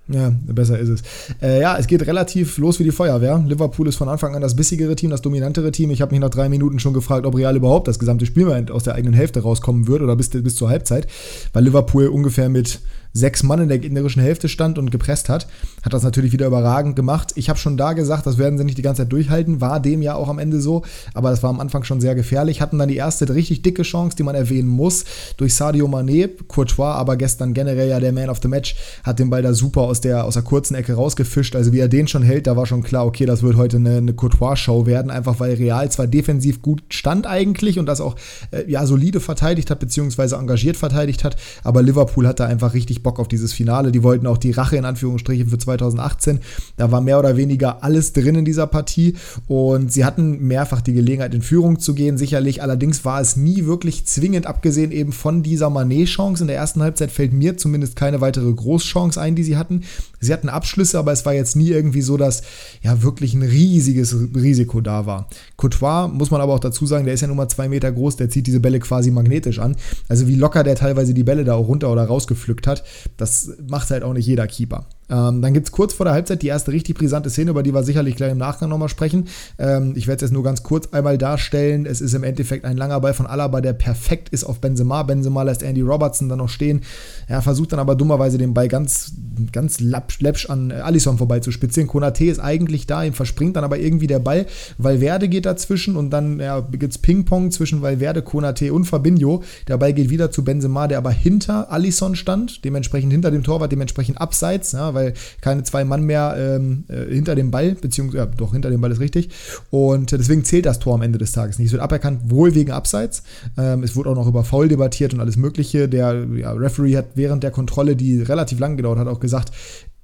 Ja, 0.10 0.34
besser 0.48 0.78
ist 0.80 0.90
es. 0.90 1.02
Äh, 1.42 1.62
ja, 1.62 1.78
es 1.78 1.88
geht 1.88 2.06
relativ 2.06 2.58
los 2.58 2.78
wie 2.78 2.84
die 2.84 2.92
Feuerwehr. 2.92 3.42
Liverpool 3.48 3.88
ist 3.88 3.96
von 3.96 4.10
Anfang 4.10 4.36
an 4.36 4.42
das 4.42 4.56
bissigere 4.56 4.96
Team, 4.98 5.12
das 5.12 5.22
dominantere 5.22 5.72
Team. 5.72 5.92
Ich 5.92 6.02
habe 6.02 6.12
mich 6.12 6.20
nach 6.20 6.30
drei 6.30 6.50
Minuten 6.50 6.80
schon 6.80 6.94
gefragt, 6.94 7.26
ob 7.26 7.36
Real 7.36 7.56
überhaupt 7.56 7.88
das 7.88 8.00
gesamte 8.00 8.26
Spiel 8.26 8.44
aus 8.70 8.84
der 8.84 8.96
eigenen 8.96 9.14
Hälfte 9.14 9.42
rauskommen 9.42 9.88
wird 9.88 10.02
oder 10.02 10.18
bis, 10.18 10.30
bis 10.30 10.58
zur 10.58 10.70
Halbzeit, 10.70 11.08
weil 11.54 11.64
Liverpool 11.64 12.08
ungefähr 12.08 12.50
mit 12.50 12.82
sechs 13.14 13.44
Mann 13.44 13.62
in 13.62 13.70
der 13.70 13.78
gegnerischen 13.78 14.22
Hälfte 14.22 14.50
stand 14.50 14.78
und 14.80 14.92
gepresst 14.92 15.30
hat. 15.30 15.48
Hat 15.84 15.94
das 15.94 16.04
natürlich 16.04 16.32
wieder 16.32 16.48
überragend 16.48 16.96
gemacht. 16.96 17.32
Ich 17.36 17.50
habe 17.50 17.60
schon 17.60 17.78
da 17.78 17.94
gesagt, 17.94 18.26
das 18.26 18.40
werden 18.40 18.58
sie 18.58 18.64
nicht 18.64 18.78
die 18.78 18.82
ganze 18.82 19.04
Zeit 19.04 19.12
durchhalten. 19.12 19.62
War 19.62 19.80
dem 19.80 20.02
ja 20.02 20.16
auch 20.16 20.30
am 20.30 20.40
Ende 20.40 20.60
so. 20.60 20.84
Aber 21.14 21.30
das 21.30 21.44
war 21.44 21.52
am 21.52 21.60
Anfang 21.60 21.84
schon 21.84 22.02
sehr 22.02 22.16
gefährlich. 22.16 22.60
Hatten 22.60 22.80
dann 22.80 22.90
die 22.90 22.96
erste 22.96 23.34
richtig 23.34 23.62
dicke 23.62 23.84
Chance, 23.84 24.18
die 24.18 24.24
man 24.24 24.34
erwähnen 24.36 24.68
muss, 24.68 25.06
durch 25.38 25.54
Sadio 25.54 25.88
Mané. 25.88 26.30
Courtois, 26.48 26.96
aber 26.96 27.16
gestern 27.16 27.54
generell 27.54 27.90
ja 27.90 28.00
der 28.00 28.14
Man 28.14 28.30
of 28.30 28.40
the 28.42 28.48
Match, 28.48 28.76
hat 29.04 29.20
den 29.20 29.30
Ball 29.30 29.42
da 29.42 29.54
super 29.54 29.82
aus 29.82 30.02
der, 30.02 30.26
aus 30.26 30.34
der 30.34 30.44
kurzen 30.44 30.76
Ecke 30.76 30.94
rausgefischt. 30.94 31.56
Also 31.56 31.72
wie 31.72 31.80
er 31.80 31.88
den 31.88 32.08
schon 32.08 32.24
hält, 32.24 32.48
da 32.48 32.58
war 32.58 32.66
schon 32.66 32.82
klar, 32.82 33.06
okay, 33.06 33.26
das 33.26 33.44
wird 33.44 33.58
heute 33.58 33.78
eine, 33.78 33.98
eine 33.98 34.14
Courtois-Show 34.14 34.88
werden. 34.88 35.12
Einfach 35.12 35.40
weil 35.40 35.54
Real 35.54 35.92
zwar 35.92 36.08
defensiv 36.08 36.62
gut 36.62 36.82
stand 36.90 37.28
eigentlich 37.28 37.78
und 37.78 37.86
das 37.86 38.02
auch 38.02 38.16
äh, 38.52 38.70
ja, 38.70 38.86
solide 38.88 39.20
verteidigt 39.20 39.70
hat, 39.70 39.80
beziehungsweise 39.80 40.36
engagiert 40.38 40.78
verteidigt 40.78 41.24
hat. 41.24 41.36
Aber 41.64 41.84
Liverpool 41.84 42.28
hat 42.28 42.40
da 42.40 42.46
einfach 42.48 42.74
richtig 42.74 43.03
Bock 43.04 43.20
auf 43.20 43.28
dieses 43.28 43.54
Finale. 43.54 43.92
Die 43.92 44.04
wollten 44.04 44.28
auch 44.28 44.38
die 44.38 44.52
Rache 44.52 44.78
in 44.78 44.86
Anführungsstrichen 44.86 45.50
für 45.50 45.58
2018. 45.58 46.40
Da 46.78 46.92
war 46.92 47.02
mehr 47.02 47.20
oder 47.20 47.38
weniger 47.38 47.84
alles 47.84 48.14
drin 48.14 48.36
in 48.36 48.46
dieser 48.46 48.68
Partie 48.68 49.16
und 49.48 49.92
sie 49.92 50.06
hatten 50.06 50.48
mehrfach 50.48 50.82
die 50.82 50.94
Gelegenheit, 50.94 51.34
in 51.34 51.42
Führung 51.42 51.80
zu 51.80 51.94
gehen, 51.94 52.18
sicherlich. 52.18 52.62
Allerdings 52.62 53.06
war 53.06 53.22
es 53.22 53.36
nie 53.36 53.66
wirklich 53.66 54.06
zwingend, 54.06 54.48
abgesehen 54.48 54.92
eben 54.92 55.12
von 55.12 55.44
dieser 55.44 55.70
Manet-Chance. 55.70 56.44
In 56.44 56.48
der 56.48 56.58
ersten 56.58 56.82
Halbzeit 56.82 57.12
fällt 57.12 57.34
mir 57.34 57.58
zumindest 57.58 57.96
keine 57.96 58.22
weitere 58.22 58.52
Großchance 58.52 59.20
ein, 59.20 59.36
die 59.36 59.44
sie 59.44 59.58
hatten. 59.58 59.84
Sie 60.20 60.32
hatten 60.32 60.50
Abschlüsse, 60.50 60.98
aber 60.98 61.12
es 61.12 61.26
war 61.26 61.34
jetzt 61.34 61.56
nie 61.56 61.70
irgendwie 61.70 62.02
so, 62.02 62.18
dass 62.18 62.44
ja 62.82 63.04
wirklich 63.04 63.34
ein 63.34 63.44
riesiges 63.44 64.16
Risiko 64.36 64.82
da 64.82 65.06
war. 65.06 65.28
Courtois, 65.58 66.08
muss 66.08 66.32
man 66.32 66.42
aber 66.42 66.54
auch 66.54 66.60
dazu 66.60 66.86
sagen, 66.86 67.06
der 67.06 67.14
ist 67.14 67.22
ja 67.22 67.28
nur 67.28 67.36
mal 67.36 67.50
zwei 67.50 67.68
Meter 67.68 67.92
groß, 67.92 68.16
der 68.16 68.30
zieht 68.30 68.48
diese 68.48 68.60
Bälle 68.60 68.80
quasi 68.80 69.12
magnetisch 69.12 69.60
an. 69.60 69.76
Also 70.08 70.28
wie 70.28 70.36
locker 70.36 70.64
der 70.64 70.76
teilweise 70.76 71.14
die 71.14 71.24
Bälle 71.24 71.44
da 71.44 71.56
auch 71.56 71.68
runter 71.68 71.92
oder 71.92 72.06
rausgepflückt 72.06 72.68
hat, 72.68 72.84
das 73.18 73.52
macht 73.68 73.92
halt 73.92 74.04
auch 74.04 74.14
nicht 74.14 74.26
jeder 74.26 74.48
Keeper. 74.48 74.86
Ähm, 75.14 75.42
dann 75.42 75.54
gibt 75.54 75.68
es 75.68 75.72
kurz 75.72 75.94
vor 75.94 76.06
der 76.06 76.14
Halbzeit 76.14 76.42
die 76.42 76.48
erste 76.48 76.72
richtig 76.72 76.98
brisante 76.98 77.30
Szene, 77.30 77.52
über 77.52 77.62
die 77.62 77.74
wir 77.74 77.84
sicherlich 77.84 78.16
gleich 78.16 78.32
im 78.32 78.40
Nachgang 78.40 78.70
nochmal 78.70 78.90
sprechen. 78.90 79.28
Ähm, 79.60 79.94
ich 79.96 80.08
werde 80.08 80.18
es 80.18 80.22
jetzt 80.30 80.34
nur 80.34 80.44
ganz 80.44 80.64
kurz 80.64 80.88
einmal 80.92 81.18
darstellen. 81.18 81.86
Es 81.86 82.02
ist 82.02 82.14
im 82.14 82.24
Endeffekt 82.24 82.66
ein 82.66 82.78
langer 82.78 83.00
Ball 83.00 83.14
von 83.14 83.28
Alaba, 83.28 83.62
der 83.62 83.74
perfekt 83.74 84.30
ist 84.30 84.44
auf 84.44 84.60
Benzema. 84.60 85.04
Benzema 85.04 85.44
lässt 85.44 85.62
Andy 85.62 85.82
Robertson 85.82 86.30
dann 86.30 86.40
noch 86.40 86.50
stehen. 86.50 86.82
Er 87.28 87.42
versucht 87.42 87.74
dann 87.74 87.80
aber 87.80 87.96
dummerweise 87.96 88.38
den 88.38 88.54
Ball 88.54 88.68
ganz, 88.68 89.14
ganz 89.52 89.80
läppsch 89.80 90.50
an 90.50 90.72
Alisson 90.72 91.18
vorbeizuspitzeln. 91.18 91.88
Konate 91.88 92.26
ist 92.26 92.40
eigentlich 92.40 92.88
da, 92.88 93.04
ihm 93.04 93.14
verspringt 93.14 93.56
dann 93.56 93.64
aber 93.64 93.78
irgendwie 93.78 94.08
der 94.08 94.20
Ball. 94.20 94.48
Valverde 94.80 95.30
geht 95.30 95.46
dazwischen 95.46 95.96
und 95.96 96.10
dann 96.10 96.40
ja, 96.40 96.62
gibt 96.62 96.92
es 96.92 96.98
Ping-Pong 96.98 97.52
zwischen 97.52 97.82
Valverde, 97.82 98.24
Konate 98.24 98.74
und 98.74 98.86
Fabinho. 98.86 99.44
Der 99.68 99.78
Ball 99.78 99.94
geht 99.94 100.10
wieder 100.10 100.32
zu 100.32 100.44
Benzema, 100.44 100.88
der 100.88 100.98
aber 100.98 101.12
hinter 101.12 101.72
Alisson 101.72 102.16
stand, 102.16 102.66
dementsprechend 102.66 103.12
hinter 103.12 103.30
dem 103.30 103.44
Torwart, 103.44 103.72
dementsprechend 103.72 104.20
abseits, 104.20 104.72
ja, 104.72 104.94
weil 104.94 105.03
keine 105.42 105.64
zwei 105.64 105.84
Mann 105.84 106.04
mehr 106.04 106.36
ähm, 106.38 106.86
äh, 106.88 107.14
hinter 107.14 107.36
dem 107.36 107.52
Ball, 107.52 107.76
beziehungsweise, 107.76 108.26
ja, 108.26 108.26
doch, 108.26 108.54
hinter 108.54 108.70
dem 108.70 108.82
Ball 108.82 108.92
ist 108.92 109.00
richtig. 109.00 109.30
Und 109.70 110.12
deswegen 110.12 110.44
zählt 110.46 110.66
das 110.66 110.80
Tor 110.80 110.96
am 110.96 111.02
Ende 111.02 111.20
des 111.20 111.32
Tages 111.32 111.60
nicht. 111.60 111.68
Es 111.68 111.74
wird 111.74 111.82
aberkannt, 111.82 112.22
wohl 112.26 112.56
wegen 112.56 112.72
Abseits. 112.72 113.24
Ähm, 113.58 113.84
es 113.84 113.96
wurde 113.96 114.10
auch 114.10 114.16
noch 114.16 114.28
über 114.28 114.44
Foul 114.44 114.68
debattiert 114.68 115.14
und 115.14 115.20
alles 115.20 115.38
Mögliche. 115.38 115.90
Der 115.90 116.26
ja, 116.36 116.52
Referee 116.52 116.96
hat 116.98 117.08
während 117.16 117.44
der 117.44 117.52
Kontrolle, 117.52 117.96
die 117.96 118.22
relativ 118.22 118.60
lang 118.60 118.78
gedauert 118.78 119.00
hat, 119.00 119.08
auch 119.08 119.20
gesagt, 119.20 119.52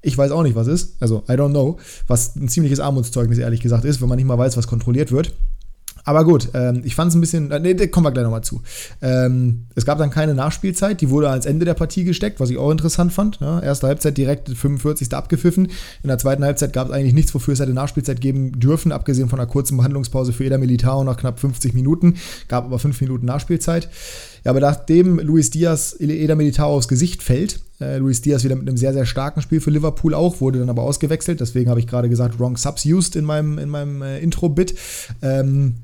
ich 0.02 0.18
weiß 0.18 0.32
auch 0.32 0.44
nicht, 0.44 0.56
was 0.56 0.68
ist. 0.68 0.96
Also, 1.02 1.24
I 1.28 1.34
don't 1.34 1.52
know. 1.52 1.78
Was 2.08 2.36
ein 2.36 2.48
ziemliches 2.48 2.80
Armutszeugnis, 2.80 3.38
ehrlich 3.38 3.60
gesagt, 3.62 3.86
ist, 3.86 4.02
wenn 4.02 4.10
man 4.10 4.16
nicht 4.16 4.26
mal 4.26 4.38
weiß, 4.38 4.56
was 4.56 4.68
kontrolliert 4.68 5.12
wird. 5.12 5.34
Aber 6.10 6.26
gut, 6.26 6.50
ähm, 6.56 6.82
ich 6.86 6.96
fand 6.96 7.10
es 7.10 7.16
ein 7.16 7.22
bisschen, 7.22 7.52
äh, 7.52 7.60
nee, 7.60 7.76
kommen 7.86 8.04
wir 8.04 8.12
gleich 8.12 8.24
nochmal 8.24 8.44
zu. 8.44 8.64
Ähm, 9.00 9.68
es 9.76 9.86
gab 9.86 10.00
dann 10.00 10.10
keine 10.10 10.34
Nachspielzeit, 10.34 11.02
die 11.02 11.12
wurde 11.12 11.30
ans 11.30 11.46
Ende 11.46 11.66
der 11.66 11.76
Partie 11.76 12.04
gesteckt, 12.04 12.40
was 12.40 12.50
ich 12.50 12.58
auch 12.58 12.72
interessant 12.72 13.14
fand. 13.14 13.40
Ja, 13.42 13.60
erste 13.60 13.86
Halbzeit 13.86 14.18
direkt 14.18 14.50
45. 14.50 15.14
abgepfiffen. 15.14 15.68
In 16.02 16.08
der 16.08 16.18
zweiten 16.18 16.44
Halbzeit 16.44 16.74
gab 16.74 16.88
es 16.88 16.94
eigentlich 16.94 17.14
nichts, 17.14 17.36
wofür 17.36 17.54
es 17.54 17.60
hätte 17.60 17.74
Nachspielzeit 17.74 18.22
geben 18.22 18.60
dürfen, 18.60 18.92
abgesehen 18.92 19.30
von 19.30 19.40
einer 19.40 19.48
kurzen 19.48 19.78
Behandlungspause 19.78 20.34
für 20.34 20.46
Eder 20.46 20.58
Militao 20.58 21.04
nach 21.04 21.16
knapp 21.16 21.40
50 21.40 21.76
Minuten. 21.76 22.16
Gab 22.48 22.66
aber 22.66 22.80
5 22.80 23.00
Minuten 23.02 23.28
Nachspielzeit. 23.28 23.88
Ja, 24.44 24.50
aber 24.50 24.62
nachdem 24.62 25.20
Luis 25.20 25.52
Diaz 25.52 25.96
Eder 26.00 26.36
Militao 26.38 26.76
aufs 26.76 26.88
Gesicht 26.88 27.22
fällt, 27.22 27.60
äh, 27.80 27.98
Luis 28.00 28.24
Diaz 28.24 28.44
wieder 28.44 28.56
mit 28.56 28.68
einem 28.68 28.78
sehr, 28.78 28.94
sehr 28.94 29.06
starken 29.06 29.44
Spiel 29.44 29.62
für 29.62 29.70
Liverpool 29.70 30.16
auch, 30.16 30.42
wurde 30.42 30.58
dann 30.58 30.72
aber 30.72 30.82
ausgewechselt. 30.82 31.40
Deswegen 31.40 31.70
habe 31.70 31.80
ich 31.80 31.86
gerade 31.86 32.10
gesagt, 32.10 32.40
wrong 32.40 32.58
subs 32.58 32.84
used 32.84 33.16
in 33.16 33.26
meinem, 33.26 33.60
in 33.60 33.70
meinem 33.70 34.02
äh, 34.02 34.18
Intro-Bit. 34.18 34.74
Ähm, 35.22 35.76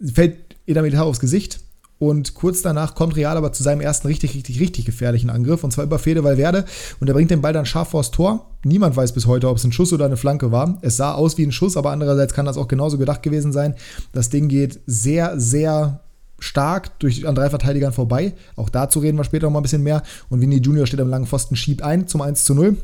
fällt 0.00 0.56
Eder 0.66 0.82
Militao 0.82 1.08
aufs 1.08 1.20
Gesicht. 1.20 1.60
Und 1.98 2.34
kurz 2.34 2.62
danach 2.62 2.94
kommt 2.94 3.16
Real 3.16 3.36
aber 3.36 3.52
zu 3.52 3.64
seinem 3.64 3.80
ersten 3.80 4.06
richtig, 4.06 4.34
richtig, 4.34 4.60
richtig 4.60 4.84
gefährlichen 4.84 5.30
Angriff. 5.30 5.64
Und 5.64 5.72
zwar 5.72 5.84
über 5.84 5.98
Fede 5.98 6.22
Valverde. 6.22 6.64
Und 7.00 7.08
er 7.08 7.14
bringt 7.14 7.30
den 7.30 7.42
Ball 7.42 7.52
dann 7.52 7.66
scharf 7.66 7.88
vors 7.88 8.12
Tor. 8.12 8.46
Niemand 8.64 8.94
weiß 8.96 9.12
bis 9.12 9.26
heute, 9.26 9.48
ob 9.48 9.56
es 9.56 9.64
ein 9.64 9.72
Schuss 9.72 9.92
oder 9.92 10.04
eine 10.04 10.16
Flanke 10.16 10.52
war. 10.52 10.78
Es 10.82 10.96
sah 10.96 11.14
aus 11.14 11.38
wie 11.38 11.44
ein 11.44 11.52
Schuss, 11.52 11.76
aber 11.76 11.90
andererseits 11.90 12.34
kann 12.34 12.46
das 12.46 12.56
auch 12.56 12.68
genauso 12.68 12.98
gedacht 12.98 13.22
gewesen 13.22 13.52
sein. 13.52 13.74
Das 14.12 14.30
Ding 14.30 14.48
geht 14.48 14.78
sehr, 14.86 15.40
sehr 15.40 16.00
stark 16.38 17.00
durch, 17.00 17.26
an 17.26 17.34
drei 17.34 17.50
Verteidigern 17.50 17.92
vorbei. 17.92 18.34
Auch 18.54 18.68
dazu 18.68 19.00
reden 19.00 19.18
wir 19.18 19.24
später 19.24 19.46
noch 19.46 19.52
mal 19.52 19.58
ein 19.58 19.64
bisschen 19.64 19.82
mehr. 19.82 20.04
Und 20.28 20.40
Vinny 20.40 20.58
Junior 20.58 20.86
steht 20.86 21.00
am 21.00 21.08
langen 21.08 21.26
Pfosten, 21.26 21.56
schiebt 21.56 21.82
ein 21.82 22.06
zum 22.06 22.22
1 22.22 22.44
zu 22.44 22.54
0. 22.54 22.76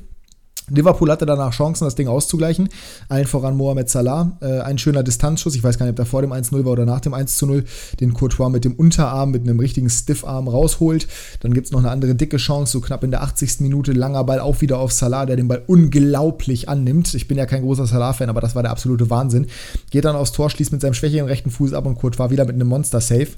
Liverpool 0.71 1.11
hatte 1.11 1.26
danach 1.26 1.52
Chancen, 1.52 1.85
das 1.85 1.94
Ding 1.94 2.09
auszugleichen. 2.09 2.71
Allen 3.11 3.26
voran 3.26 3.54
Mohamed 3.54 3.90
Salah. 3.90 4.33
Äh, 4.40 4.61
ein 4.61 4.78
schöner 4.78 5.02
Distanzschuss. 5.02 5.54
Ich 5.54 5.62
weiß 5.62 5.78
gar 5.78 5.85
nicht, 5.85 5.92
ob 5.92 5.97
der 5.97 6.06
vor 6.06 6.23
dem 6.23 6.33
1-0 6.33 6.64
war 6.64 6.73
oder 6.73 6.87
nach 6.87 7.00
dem 7.00 7.12
1-0. 7.12 7.64
Den 8.00 8.14
Courtois 8.14 8.49
mit 8.49 8.64
dem 8.64 8.75
Unterarm, 8.75 9.30
mit 9.30 9.42
einem 9.42 9.61
richtigen 9.61 9.90
Stiffarm 9.90 10.49
rausholt. 10.49 11.06
Dann 11.40 11.52
gibt 11.52 11.66
es 11.66 11.73
noch 11.73 11.80
eine 11.80 11.90
andere 11.90 12.14
dicke 12.14 12.38
Chance, 12.38 12.73
so 12.73 12.80
knapp 12.80 13.04
in 13.04 13.11
der 13.11 13.23
80. 13.23 13.61
Minute. 13.61 13.92
Langer 13.92 14.25
Ball 14.25 14.40
auch 14.40 14.62
wieder 14.62 14.78
auf 14.78 14.90
Salah, 14.90 15.26
der 15.26 15.37
den 15.37 15.49
Ball 15.49 15.62
unglaublich 15.66 16.66
annimmt. 16.68 17.12
Ich 17.12 17.28
bin 17.28 17.37
ja 17.37 17.44
kein 17.44 17.62
großer 17.62 17.87
Salah-Fan, 17.87 18.30
aber 18.30 18.40
das 18.40 18.54
war 18.54 18.62
der 18.62 18.71
absolute 18.71 19.11
Wahnsinn. 19.11 19.47
Geht 19.90 20.06
dann 20.06 20.16
aufs 20.16 20.33
Tor, 20.33 20.49
schließt 20.49 20.73
mit 20.73 20.80
seinem 20.80 20.94
schwächeren 20.94 21.26
rechten 21.26 21.50
Fuß 21.50 21.75
ab 21.75 21.85
und 21.85 21.97
Courtois 21.97 22.30
wieder 22.30 22.47
mit 22.47 22.54
einem 22.54 22.68
Monster-Safe. 22.68 23.28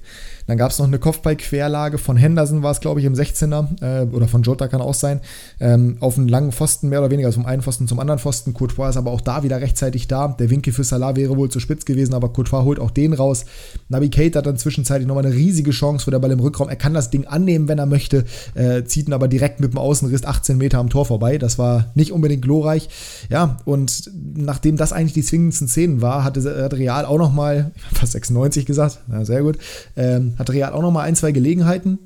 Dann 0.46 0.58
gab 0.58 0.70
es 0.70 0.78
noch 0.78 0.86
eine 0.86 0.98
Kopfball-Querlage 0.98 1.98
von 1.98 2.16
Henderson, 2.16 2.62
war 2.62 2.70
es 2.70 2.80
glaube 2.80 3.00
ich 3.00 3.06
im 3.06 3.14
16er. 3.14 3.82
Äh, 3.82 4.06
oder 4.06 4.28
von 4.28 4.42
Jota 4.42 4.68
kann 4.68 4.80
auch 4.80 4.94
sein. 4.94 5.20
Ähm, 5.60 5.96
auf 6.00 6.16
einen 6.16 6.28
langen 6.28 6.52
Pfosten 6.52 6.88
mehr 6.88 7.00
oder 7.00 7.10
weniger 7.10 7.26
also 7.26 7.40
vom 7.40 7.46
einen 7.46 7.62
Pfosten 7.62 7.88
zum 7.88 7.98
anderen 7.98 8.18
Pfosten. 8.18 8.54
Courtois 8.54 8.90
ist 8.90 8.96
aber 8.96 9.10
auch 9.10 9.20
da 9.20 9.42
wieder 9.42 9.60
rechtzeitig 9.60 10.08
da. 10.08 10.28
Der 10.28 10.50
Winkel 10.50 10.72
für 10.72 10.84
Salah 10.84 11.16
wäre 11.16 11.36
wohl 11.36 11.50
zu 11.50 11.60
spitz 11.60 11.84
gewesen, 11.84 12.14
aber 12.14 12.32
Courtois 12.32 12.64
holt 12.64 12.78
auch 12.78 12.90
den 12.90 13.12
raus. 13.12 13.44
Nabi 13.88 14.10
Kate 14.10 14.38
hat 14.38 14.46
dann 14.46 14.56
zwischenzeitlich 14.56 15.06
nochmal 15.06 15.26
eine 15.26 15.34
riesige 15.34 15.70
Chance, 15.72 16.06
wo 16.06 16.10
der 16.10 16.18
Ball 16.18 16.30
im 16.30 16.40
Rückraum, 16.40 16.68
er 16.68 16.76
kann 16.76 16.94
das 16.94 17.10
Ding 17.10 17.26
annehmen, 17.26 17.68
wenn 17.68 17.78
er 17.78 17.86
möchte, 17.86 18.24
äh, 18.54 18.84
zieht 18.84 19.08
ihn 19.08 19.12
aber 19.12 19.28
direkt 19.28 19.60
mit 19.60 19.72
dem 19.72 19.78
Außenriss 19.78 20.24
18 20.24 20.56
Meter 20.56 20.78
am 20.78 20.90
Tor 20.90 21.06
vorbei. 21.06 21.38
Das 21.38 21.58
war 21.58 21.86
nicht 21.94 22.12
unbedingt 22.12 22.42
glorreich. 22.42 22.88
Ja, 23.30 23.58
und 23.64 24.10
nachdem 24.34 24.76
das 24.76 24.92
eigentlich 24.92 25.14
die 25.14 25.22
zwingendsten 25.22 25.68
Szenen 25.68 26.02
war, 26.02 26.24
hatte 26.24 26.36
hat 26.62 26.74
Real 26.74 27.04
auch 27.04 27.18
nochmal, 27.18 27.72
fast 27.92 28.12
96 28.12 28.66
gesagt, 28.66 29.00
ja, 29.10 29.24
sehr 29.24 29.42
gut, 29.42 29.58
ähm, 29.96 30.34
hat 30.38 30.50
Real 30.50 30.72
auch 30.72 30.82
nochmal 30.82 31.06
ein, 31.06 31.16
zwei 31.16 31.32
Gelegenheiten. 31.32 31.98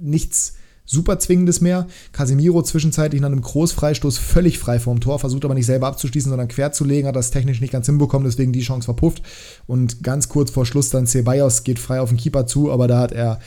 Nichts 0.00 0.54
super 0.90 1.18
zwingendes 1.20 1.60
mehr. 1.60 1.86
Casemiro 2.12 2.62
zwischenzeitlich 2.62 3.20
nach 3.20 3.28
einem 3.28 3.40
Großfreistoß 3.40 4.18
völlig 4.18 4.58
frei 4.58 4.80
vorm 4.80 5.00
Tor, 5.00 5.20
versucht 5.20 5.44
aber 5.44 5.54
nicht 5.54 5.66
selber 5.66 5.86
abzuschließen, 5.86 6.30
sondern 6.30 6.48
quer 6.48 6.72
zu 6.72 6.84
legen, 6.84 7.06
hat 7.06 7.16
das 7.16 7.30
technisch 7.30 7.60
nicht 7.60 7.72
ganz 7.72 7.86
hinbekommen, 7.86 8.26
deswegen 8.26 8.52
die 8.52 8.60
Chance 8.60 8.86
verpufft. 8.86 9.22
Und 9.66 10.02
ganz 10.02 10.28
kurz 10.28 10.50
vor 10.50 10.66
Schluss 10.66 10.90
dann 10.90 11.06
Ceballos 11.06 11.62
geht 11.62 11.78
frei 11.78 12.00
auf 12.00 12.08
den 12.08 12.18
Keeper 12.18 12.46
zu, 12.46 12.72
aber 12.72 12.88
da 12.88 12.98
hat 12.98 13.12
er 13.12 13.38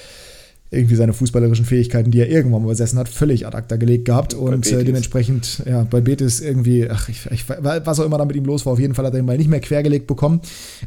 irgendwie 0.72 0.96
seine 0.96 1.14
fußballerischen 1.14 1.66
Fähigkeiten, 1.66 2.10
die 2.12 2.20
er 2.20 2.30
irgendwann 2.30 2.64
mal 2.64 2.70
besessen 2.70 2.98
hat, 2.98 3.08
völlig 3.08 3.46
ad 3.46 3.56
acta 3.56 3.76
gelegt 3.76 4.06
gehabt 4.06 4.34
und 4.34 4.72
äh, 4.72 4.84
dementsprechend, 4.84 5.62
ja, 5.66 5.84
bei 5.84 6.02
Betis 6.02 6.40
irgendwie, 6.40 6.90
ach, 6.90 7.10
ich, 7.10 7.28
ich, 7.30 7.48
was 7.48 8.00
auch 8.00 8.06
immer 8.06 8.18
da 8.18 8.26
mit 8.26 8.36
ihm 8.36 8.46
los 8.46 8.66
war, 8.66 8.74
auf 8.74 8.80
jeden 8.80 8.96
Fall 8.96 9.06
hat 9.06 9.14
er 9.14 9.20
den 9.20 9.26
Ball 9.26 9.38
nicht 9.38 9.50
mehr 9.50 9.60
quergelegt 9.60 10.08
bekommen. 10.08 10.42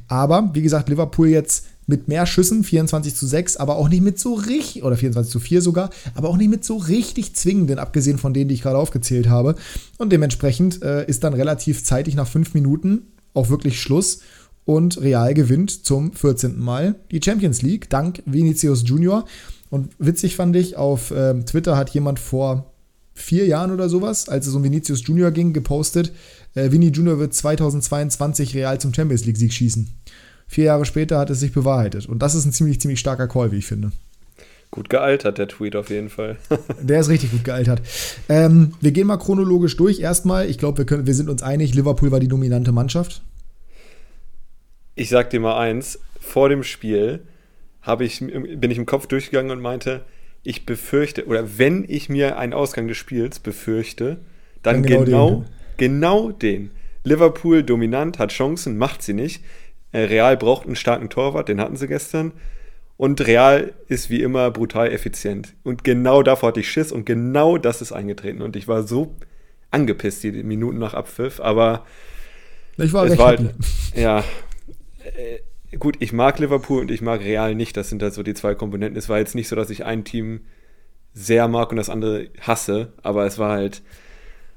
Aber, 0.09 0.50
wie 0.54 0.62
gesagt, 0.62 0.88
Liverpool 0.88 1.28
jetzt 1.28 1.66
mit 1.87 2.09
mehr 2.09 2.26
Schüssen, 2.26 2.64
24 2.64 3.14
zu 3.14 3.26
6, 3.26 3.57
aber 3.57 3.76
auch 3.76 3.88
nicht 3.88 4.02
mit 4.02 4.19
so 4.19 4.35
richtig, 4.35 4.83
oder 4.83 4.97
24 4.97 5.31
zu 5.31 5.40
4 5.40 5.62
sogar, 5.62 5.90
aber 6.14 6.28
auch 6.28 6.37
nicht 6.37 6.50
mit 6.50 6.64
so 6.64 6.76
richtig 6.76 7.35
zwingenden, 7.35 7.78
abgesehen 7.78 8.19
von 8.19 8.35
denen, 8.35 8.49
die 8.49 8.55
ich 8.55 8.62
gerade 8.62 8.78
aufgezählt 8.78 9.28
habe. 9.28 9.55
Und 9.99 10.12
dementsprechend 10.12 10.83
äh, 10.83 11.07
ist 11.07 11.25
dann 11.25 11.35
relativ 11.35 11.85
zeitig 11.85 12.16
nach 12.16 12.28
5 12.28 12.55
Minuten 12.55 13.02
auch 13.35 13.49
wirklich 13.50 13.81
Schluss 13.81 14.21
und 14.64 15.00
Real 15.00 15.33
gewinnt 15.35 15.87
zum 15.87 16.12
14. 16.12 16.59
Mal 16.59 16.97
die 17.11 17.21
Champions 17.23 17.62
League, 17.62 17.88
dank 17.88 18.23
Vinicius 18.26 18.83
Junior. 18.85 19.25
Und 19.71 19.90
witzig 19.99 20.37
fand 20.37 20.57
ich, 20.57 20.76
auf 20.76 21.11
äh, 21.11 21.35
Twitter 21.45 21.76
hat 21.76 21.90
jemand 21.90 22.19
vor 22.19 22.73
vier 23.14 23.47
Jahren 23.47 23.71
oder 23.71 23.88
sowas, 23.88 24.28
als 24.28 24.47
es 24.47 24.55
um 24.55 24.62
Vinicius 24.62 25.07
Junior 25.07 25.31
ging, 25.31 25.52
gepostet, 25.52 26.12
äh, 26.55 26.71
Vini 26.71 26.88
Junior 26.88 27.19
wird 27.19 27.35
2022 27.35 28.55
Real 28.55 28.81
zum 28.81 28.93
Champions 28.93 29.25
League-Sieg 29.25 29.52
schießen. 29.52 29.88
Vier 30.47 30.65
Jahre 30.65 30.85
später 30.85 31.19
hat 31.19 31.31
es 31.31 31.41
sich 31.41 31.53
bewahrheitet. 31.53 32.07
Und 32.07 32.21
das 32.21 32.35
ist 32.35 32.45
ein 32.45 32.53
ziemlich, 32.53 32.81
ziemlich 32.81 33.00
starker 33.00 33.29
Call, 33.29 33.53
wie 33.53 33.59
ich 33.59 33.67
finde. 33.67 33.93
Gut 34.71 34.88
gealtert, 34.88 35.38
der 35.38 35.49
Tweet 35.49 35.76
auf 35.76 35.91
jeden 35.91 36.09
Fall. 36.09 36.37
der 36.81 37.00
ist 37.00 37.09
richtig 37.09 37.31
gut 37.31 37.45
gealtert. 37.45 37.83
Ähm, 38.29 38.73
wir 38.81 38.93
gehen 38.93 39.07
mal 39.07 39.17
chronologisch 39.17 39.76
durch. 39.76 40.00
Erstmal, 40.00 40.49
ich 40.49 40.59
glaube, 40.59 40.88
wir, 40.88 41.07
wir 41.07 41.15
sind 41.15 41.29
uns 41.29 41.43
einig, 41.43 41.75
Liverpool 41.75 42.11
war 42.11 42.21
die 42.21 42.29
dominante 42.29 42.73
Mannschaft. 42.73 43.23
Ich 44.95 45.09
sag 45.09 45.31
dir 45.31 45.41
mal 45.41 45.59
eins, 45.59 45.99
vor 46.21 46.49
dem 46.49 46.62
Spiel 46.62 47.21
ich, 48.00 48.21
bin 48.21 48.71
ich 48.71 48.79
im 48.79 48.87
Kopf 48.87 49.07
durchgegangen 49.07 49.53
und 49.53 49.61
meinte, 49.61 50.05
ich 50.43 50.67
befürchte, 50.67 51.26
oder 51.26 51.59
wenn 51.59 51.85
ich 51.88 52.09
mir 52.09 52.38
einen 52.38 52.53
Ausgang 52.53 52.88
des 52.88 52.97
Spiels 52.97 53.38
befürchte, 53.38 54.19
dann, 54.62 54.83
dann 54.83 54.83
genau, 54.83 55.05
genau, 55.05 55.31
den. 55.31 55.47
genau 55.76 56.33
den. 56.33 56.71
Liverpool 57.05 57.62
dominant, 57.62 58.19
hat 58.19 58.33
Chancen, 58.33 58.76
macht 58.76 59.03
sie 59.03 59.15
nicht. 59.15 59.43
Äh, 59.97 60.05
Real 60.05 60.37
braucht 60.37 60.67
einen 60.67 60.76
starken 60.76 61.09
Torwart, 61.09 61.49
den 61.49 61.61
hatten 61.61 61.76
sie 61.76 61.88
gestern. 61.88 62.33
Und 62.99 63.26
Real 63.26 63.73
ist 63.88 64.11
wie 64.11 64.23
immer 64.23 64.50
brutal 64.50 64.93
effizient. 64.93 65.55
Und 65.65 65.85
genau 65.85 66.23
davor 66.23 66.50
hatte 66.50 66.61
ich 66.61 66.71
Schiss 66.71 66.93
und 66.93 67.07
genau 67.07 67.57
das 67.57 67.81
ist 67.81 67.93
eingetreten. 67.93 68.43
Und 68.43 68.57
ich 68.57 68.69
war 68.69 68.83
so 68.83 69.15
angepisst, 69.71 70.23
die 70.23 70.31
Minuten 70.31 70.79
nach 70.79 70.95
Abpfiff, 70.95 71.41
aber 71.41 71.85
ich 72.76 72.93
war 72.93 73.05
recht 73.05 73.19
war 73.19 73.29
halt, 73.29 73.55
Ja, 73.95 74.23
äh, 75.05 75.76
gut, 75.79 75.97
ich 76.00 76.12
mag 76.12 76.38
Liverpool 76.38 76.83
und 76.83 76.91
ich 76.91 77.00
mag 77.00 77.21
Real 77.21 77.55
nicht. 77.55 77.76
Das 77.76 77.88
sind 77.88 78.03
halt 78.03 78.12
so 78.12 78.23
die 78.23 78.35
zwei 78.35 78.55
Komponenten. 78.55 78.99
Es 78.99 79.09
war 79.09 79.19
jetzt 79.19 79.35
nicht 79.35 79.49
so, 79.49 79.57
dass 79.57 79.71
ich 79.71 79.85
ein 79.87 80.05
Team 80.05 80.41
sehr 81.15 81.49
mag 81.49 81.71
und 81.71 81.76
das 81.76 81.88
andere 81.88 82.29
hasse, 82.41 82.93
aber 83.03 83.25
es 83.25 83.38
war 83.38 83.53
halt, 83.53 83.83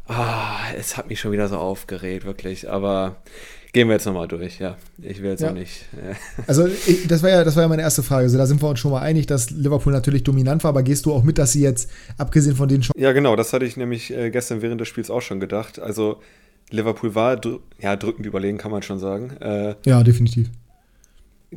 ah, 0.08 0.58
es 0.78 0.98
hat 0.98 1.08
mich 1.08 1.22
schon 1.22 1.32
wieder 1.32 1.48
so 1.48 1.58
aufgeregt, 1.58 2.26
wirklich. 2.26 2.70
Aber 2.70 3.22
Gehen 3.72 3.88
wir 3.88 3.94
jetzt 3.94 4.06
nochmal 4.06 4.28
durch, 4.28 4.60
ja. 4.60 4.78
Ich 5.00 5.22
will 5.22 5.30
jetzt 5.30 5.42
ja. 5.42 5.50
auch 5.50 5.54
nicht. 5.54 5.86
Äh. 5.94 6.16
Also, 6.48 6.66
ich, 6.66 7.08
das, 7.08 7.22
war 7.22 7.30
ja, 7.30 7.44
das 7.44 7.56
war 7.56 7.64
ja 7.64 7.70
meine 7.70 7.84
erste 7.84 8.02
Frage. 8.02 8.24
Also, 8.24 8.38
da 8.38 8.48
sind 8.48 8.62
wir 8.62 8.70
uns 8.70 8.80
schon 8.80 8.92
mal 8.92 9.02
einig, 9.02 9.28
dass 9.28 9.52
Liverpool 9.52 9.94
natürlich 9.94 10.24
dominant 10.24 10.64
war, 10.64 10.70
aber 10.70 10.82
gehst 10.82 11.06
du 11.06 11.14
auch 11.14 11.24
mit, 11.24 11.38
dass 11.38 11.52
sie 11.52 11.62
jetzt, 11.62 11.92
abgesehen 12.18 12.56
von 12.56 12.68
den 12.68 12.84
Ja, 12.96 13.12
genau, 13.12 13.36
das 13.36 13.54
hatte 13.54 13.66
ich 13.66 13.78
nämlich 13.78 14.12
äh, 14.12 14.32
gestern 14.32 14.64
während 14.64 14.82
des 14.82 14.88
Spiels 14.88 15.12
auch 15.12 15.22
schon 15.22 15.40
gedacht. 15.40 15.80
Also, 15.80 16.20
Liverpool 16.72 17.14
war 17.16 17.38
dr 17.38 17.62
ja, 17.80 17.96
drückend 17.96 18.26
überlegen, 18.26 18.58
kann 18.58 18.72
man 18.72 18.82
schon 18.82 19.00
sagen. 19.00 19.32
Äh, 19.40 19.76
ja, 19.86 20.04
definitiv. 20.04 20.50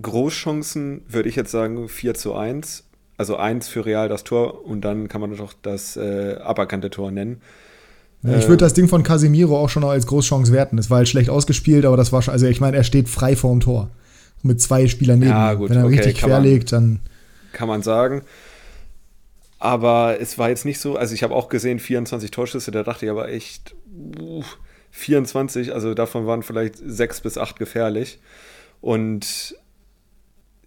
Großchancen 0.00 1.02
würde 1.08 1.28
ich 1.28 1.36
jetzt 1.36 1.50
sagen 1.50 1.88
4 1.88 2.14
zu 2.14 2.34
1. 2.34 2.84
Also 3.18 3.36
1 3.36 3.68
für 3.68 3.84
Real 3.84 4.08
das 4.08 4.24
Tor 4.24 4.64
und 4.64 4.80
dann 4.82 5.08
kann 5.08 5.20
man 5.20 5.36
doch 5.36 5.52
das 5.60 5.96
äh, 5.96 6.36
aberkannte 6.40 6.90
Tor 6.90 7.10
nennen. 7.10 7.42
Ich 8.24 8.46
würde 8.46 8.58
das 8.58 8.74
Ding 8.74 8.86
von 8.86 9.02
Casimiro 9.02 9.58
auch 9.58 9.68
schon 9.68 9.82
als 9.82 10.06
Großchance 10.06 10.52
werten. 10.52 10.78
Es 10.78 10.90
war 10.90 10.98
halt 10.98 11.08
schlecht 11.08 11.28
ausgespielt, 11.28 11.84
aber 11.84 11.96
das 11.96 12.12
war 12.12 12.22
schon, 12.22 12.32
also 12.32 12.46
ich 12.46 12.60
meine, 12.60 12.76
er 12.76 12.84
steht 12.84 13.08
frei 13.08 13.34
vorm 13.34 13.60
Tor. 13.60 13.90
Mit 14.42 14.60
zwei 14.60 14.86
Spielern 14.86 15.18
neben. 15.18 15.30
Ja, 15.30 15.54
gut, 15.54 15.70
Wenn 15.70 15.78
er 15.78 15.84
okay, 15.84 15.96
richtig 15.96 16.18
querlegt, 16.18 16.72
dann. 16.72 17.00
Kann 17.52 17.68
man 17.68 17.82
sagen. 17.82 18.22
Aber 19.58 20.20
es 20.20 20.38
war 20.38 20.48
jetzt 20.48 20.64
nicht 20.64 20.80
so, 20.80 20.96
also 20.96 21.14
ich 21.14 21.22
habe 21.22 21.34
auch 21.34 21.48
gesehen, 21.48 21.78
24 21.78 22.30
Torschüsse, 22.32 22.72
da 22.72 22.82
dachte 22.82 23.06
ich 23.06 23.10
aber 23.10 23.28
echt, 23.28 23.74
uh, 24.20 24.42
24, 24.90 25.72
also 25.72 25.94
davon 25.94 26.26
waren 26.26 26.42
vielleicht 26.42 26.76
sechs 26.76 27.20
bis 27.20 27.38
acht 27.38 27.58
gefährlich. 27.58 28.18
Und 28.80 29.56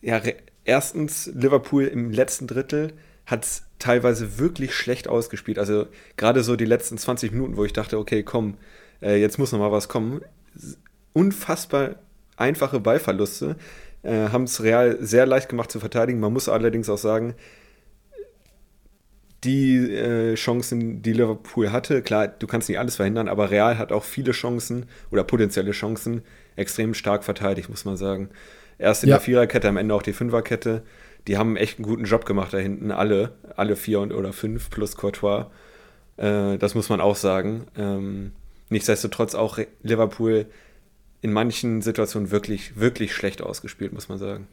ja, 0.02 0.22
erstens 0.64 1.30
Liverpool 1.34 1.86
im 1.86 2.12
letzten 2.12 2.48
Drittel 2.48 2.94
hat 3.26 3.46
es 3.46 3.64
teilweise 3.80 4.38
wirklich 4.38 4.74
schlecht 4.74 5.08
ausgespielt. 5.08 5.60
Also 5.60 5.88
gerade 6.18 6.44
so 6.44 6.56
die 6.56 6.66
letzten 6.66 6.98
20 6.98 7.32
Minuten, 7.32 7.58
wo 7.58 7.66
ich 7.66 7.74
dachte, 7.74 7.98
okay, 7.98 8.24
komm, 8.24 8.58
äh, 9.02 9.20
jetzt 9.20 9.38
muss 9.38 9.52
noch 9.52 9.60
mal 9.60 9.72
was 9.72 9.90
kommen. 9.90 10.22
Unfassbar 11.14 11.96
einfache 12.38 12.80
Ballverluste 12.80 13.56
äh, 14.04 14.30
haben 14.30 14.44
es 14.44 14.62
Real 14.62 14.98
sehr 15.02 15.26
leicht 15.26 15.50
gemacht 15.50 15.72
zu 15.72 15.80
verteidigen. 15.80 16.20
Man 16.20 16.34
muss 16.34 16.50
allerdings 16.50 16.90
auch 16.90 16.98
sagen, 16.98 17.36
die 19.44 19.78
äh, 19.78 20.34
Chancen, 20.36 21.02
die 21.02 21.14
Liverpool 21.14 21.72
hatte, 21.72 22.02
klar, 22.02 22.28
du 22.28 22.48
kannst 22.48 22.68
nicht 22.68 22.80
alles 22.80 22.96
verhindern, 22.96 23.28
aber 23.28 23.52
Real 23.52 23.78
hat 23.78 23.92
auch 23.92 24.04
viele 24.04 24.32
Chancen 24.32 24.88
oder 25.12 25.24
potenzielle 25.24 25.72
Chancen 25.72 26.24
extrem 26.56 26.94
stark 26.94 27.24
verteidigt, 27.24 27.70
muss 27.70 27.86
man 27.86 27.96
sagen. 27.98 28.30
Erst 28.78 29.04
in 29.04 29.10
ja. 29.10 29.16
der 29.16 29.22
Viererkette, 29.22 29.70
am 29.70 29.78
Ende 29.78 29.94
auch 29.94 30.02
die 30.02 30.14
Fünferkette. 30.14 30.84
Die 31.28 31.38
haben 31.38 31.58
echt 31.58 31.80
einen 31.80 31.88
guten 31.88 32.04
Job 32.06 32.26
gemacht 32.26 32.54
da 32.54 32.58
hinten, 32.58 32.92
alle. 32.92 33.34
Alle 33.56 33.76
vier 33.76 34.00
und, 34.00 34.14
oder 34.14 34.34
fünf 34.34 34.70
plus 34.70 34.96
Courtois. 34.96 35.48
Äh, 36.18 36.58
das 36.58 36.76
muss 36.76 36.90
man 36.90 37.02
auch 37.02 37.16
sagen. 37.16 37.66
Ähm, 37.78 38.32
nichtsdestotrotz 38.70 39.36
auch 39.36 39.60
Liverpool 39.84 40.46
in 41.22 41.34
manchen 41.34 41.82
Situationen 41.82 42.30
wirklich, 42.30 42.80
wirklich 42.80 43.14
schlecht 43.14 43.42
ausgespielt, 43.42 43.94
muss 43.94 44.10
man 44.10 44.20
sagen. 44.20 44.48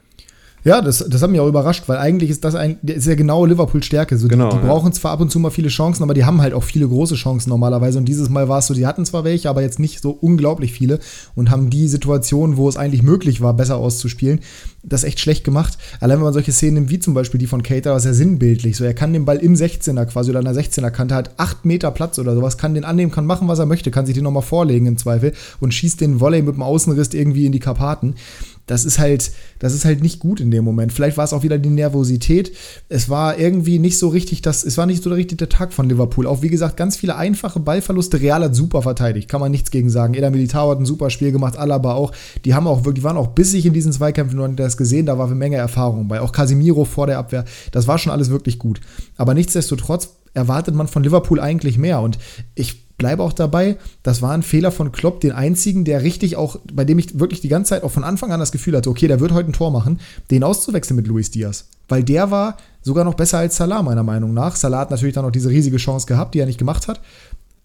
Ja, 0.64 0.80
das, 0.80 1.04
das 1.08 1.22
hat 1.22 1.30
mich 1.30 1.40
auch 1.40 1.48
überrascht, 1.48 1.84
weil 1.88 1.98
eigentlich 1.98 2.30
ist 2.30 2.44
das 2.44 2.54
ein, 2.54 2.78
ist 2.82 3.06
ja 3.06 3.16
genau 3.16 3.44
Liverpools 3.44 3.84
Stärke. 3.84 4.16
So, 4.16 4.28
genau, 4.28 4.50
die, 4.50 4.56
die 4.56 4.62
ja. 4.62 4.68
brauchen 4.68 4.92
zwar 4.92 5.12
ab 5.12 5.20
und 5.20 5.30
zu 5.30 5.40
mal 5.40 5.50
viele 5.50 5.68
Chancen, 5.68 6.04
aber 6.04 6.14
die 6.14 6.24
haben 6.24 6.40
halt 6.40 6.54
auch 6.54 6.62
viele 6.62 6.86
große 6.86 7.16
Chancen 7.16 7.50
normalerweise. 7.50 7.98
Und 7.98 8.04
dieses 8.04 8.28
Mal 8.28 8.48
war 8.48 8.60
es 8.60 8.66
so, 8.66 8.74
die 8.74 8.86
hatten 8.86 9.04
zwar 9.04 9.24
welche, 9.24 9.50
aber 9.50 9.62
jetzt 9.62 9.80
nicht 9.80 10.00
so 10.00 10.10
unglaublich 10.10 10.72
viele 10.72 11.00
und 11.34 11.50
haben 11.50 11.68
die 11.68 11.88
Situation, 11.88 12.56
wo 12.56 12.68
es 12.68 12.76
eigentlich 12.76 13.02
möglich 13.02 13.40
war, 13.40 13.54
besser 13.54 13.76
auszuspielen, 13.76 14.40
das 14.84 15.04
echt 15.04 15.18
schlecht 15.18 15.42
gemacht. 15.44 15.78
Allein 16.00 16.18
wenn 16.18 16.24
man 16.24 16.32
solche 16.32 16.52
Szenen 16.52 16.74
nimmt, 16.74 16.90
wie 16.90 16.98
zum 17.00 17.14
Beispiel 17.14 17.38
die 17.38 17.46
von 17.46 17.62
Cater, 17.62 17.94
was 17.94 18.04
ja 18.04 18.12
sinnbildlich. 18.12 18.76
So, 18.76 18.84
er 18.84 18.94
kann 18.94 19.12
den 19.12 19.24
Ball 19.24 19.38
im 19.38 19.54
16er 19.54 20.06
quasi 20.06 20.30
oder 20.30 20.40
an 20.40 20.44
der 20.44 20.54
16er 20.54 20.90
Kante 20.90 21.14
hat 21.14 21.30
8 21.38 21.64
Meter 21.64 21.90
Platz 21.90 22.18
oder 22.18 22.34
sowas, 22.34 22.56
kann 22.56 22.74
den 22.74 22.84
annehmen, 22.84 23.10
kann 23.10 23.26
machen, 23.26 23.48
was 23.48 23.58
er 23.58 23.66
möchte, 23.66 23.90
kann 23.90 24.06
sich 24.06 24.14
den 24.14 24.24
nochmal 24.24 24.42
vorlegen 24.42 24.86
im 24.86 24.96
Zweifel 24.96 25.32
und 25.60 25.74
schießt 25.74 26.00
den 26.00 26.20
Volley 26.20 26.42
mit 26.42 26.54
dem 26.54 26.62
Außenriss 26.62 27.14
irgendwie 27.14 27.46
in 27.46 27.52
die 27.52 27.58
Karpaten 27.58 28.14
das 28.66 28.84
ist 28.84 28.98
halt, 28.98 29.32
das 29.58 29.74
ist 29.74 29.84
halt 29.84 30.02
nicht 30.02 30.20
gut 30.20 30.40
in 30.40 30.50
dem 30.50 30.64
Moment. 30.64 30.92
Vielleicht 30.92 31.16
war 31.16 31.24
es 31.24 31.32
auch 31.32 31.42
wieder 31.42 31.58
die 31.58 31.68
Nervosität. 31.68 32.52
Es 32.88 33.08
war 33.08 33.38
irgendwie 33.38 33.78
nicht 33.78 33.98
so 33.98 34.08
richtig, 34.08 34.42
das, 34.42 34.64
es 34.64 34.78
war 34.78 34.86
nicht 34.86 35.02
so 35.02 35.10
richtig 35.10 35.38
der 35.38 35.48
Tag 35.48 35.72
von 35.72 35.88
Liverpool. 35.88 36.26
Auch 36.26 36.42
wie 36.42 36.48
gesagt, 36.48 36.76
ganz 36.76 36.96
viele 36.96 37.16
einfache 37.16 37.60
Ballverluste. 37.60 38.20
Real 38.20 38.42
hat 38.42 38.54
super 38.54 38.82
verteidigt, 38.82 39.28
kann 39.28 39.40
man 39.40 39.50
nichts 39.50 39.70
gegen 39.70 39.90
sagen. 39.90 40.14
Eder 40.14 40.30
Militao 40.30 40.70
hat 40.70 40.78
ein 40.78 40.86
super 40.86 41.10
Spiel 41.10 41.32
gemacht, 41.32 41.56
Alaba 41.56 41.94
auch. 41.94 42.12
Die 42.44 42.54
haben 42.54 42.66
auch 42.66 42.84
wirklich, 42.84 43.04
waren 43.04 43.16
auch 43.16 43.28
bissig 43.28 43.66
in 43.66 43.72
diesen 43.72 43.92
Zweikämpfen 43.92 44.38
und 44.38 44.56
das 44.56 44.76
gesehen, 44.76 45.06
da 45.06 45.18
war 45.18 45.26
eine 45.26 45.34
Menge 45.34 45.56
Erfahrung 45.56 46.08
bei. 46.08 46.20
Auch 46.20 46.32
Casimiro 46.32 46.84
vor 46.84 47.06
der 47.06 47.18
Abwehr, 47.18 47.44
das 47.72 47.88
war 47.88 47.98
schon 47.98 48.12
alles 48.12 48.30
wirklich 48.30 48.58
gut. 48.58 48.80
Aber 49.16 49.34
nichtsdestotrotz 49.34 50.10
erwartet 50.34 50.74
man 50.74 50.88
von 50.88 51.02
Liverpool 51.02 51.40
eigentlich 51.40 51.78
mehr. 51.78 52.00
Und 52.00 52.18
ich 52.54 52.82
bleibe 53.02 53.24
auch 53.24 53.32
dabei, 53.32 53.78
das 54.04 54.22
war 54.22 54.30
ein 54.30 54.44
Fehler 54.44 54.70
von 54.70 54.92
Klopp, 54.92 55.20
den 55.20 55.32
einzigen, 55.32 55.84
der 55.84 56.04
richtig 56.04 56.36
auch, 56.36 56.60
bei 56.72 56.84
dem 56.84 57.00
ich 57.00 57.18
wirklich 57.18 57.40
die 57.40 57.48
ganze 57.48 57.70
Zeit 57.70 57.82
auch 57.82 57.90
von 57.90 58.04
Anfang 58.04 58.30
an 58.30 58.38
das 58.38 58.52
Gefühl 58.52 58.76
hatte, 58.76 58.90
okay, 58.90 59.08
der 59.08 59.18
wird 59.18 59.32
heute 59.32 59.50
ein 59.50 59.52
Tor 59.52 59.72
machen, 59.72 59.98
den 60.30 60.44
auszuwechseln 60.44 60.94
mit 60.94 61.08
Luis 61.08 61.32
Diaz. 61.32 61.68
Weil 61.88 62.04
der 62.04 62.30
war 62.30 62.58
sogar 62.80 63.04
noch 63.04 63.14
besser 63.14 63.38
als 63.38 63.56
Salah, 63.56 63.82
meiner 63.82 64.04
Meinung 64.04 64.32
nach. 64.32 64.54
Salah 64.54 64.78
hat 64.78 64.92
natürlich 64.92 65.16
dann 65.16 65.24
noch 65.24 65.32
diese 65.32 65.50
riesige 65.50 65.78
Chance 65.78 66.06
gehabt, 66.06 66.34
die 66.36 66.38
er 66.38 66.46
nicht 66.46 66.60
gemacht 66.60 66.86
hat. 66.86 67.00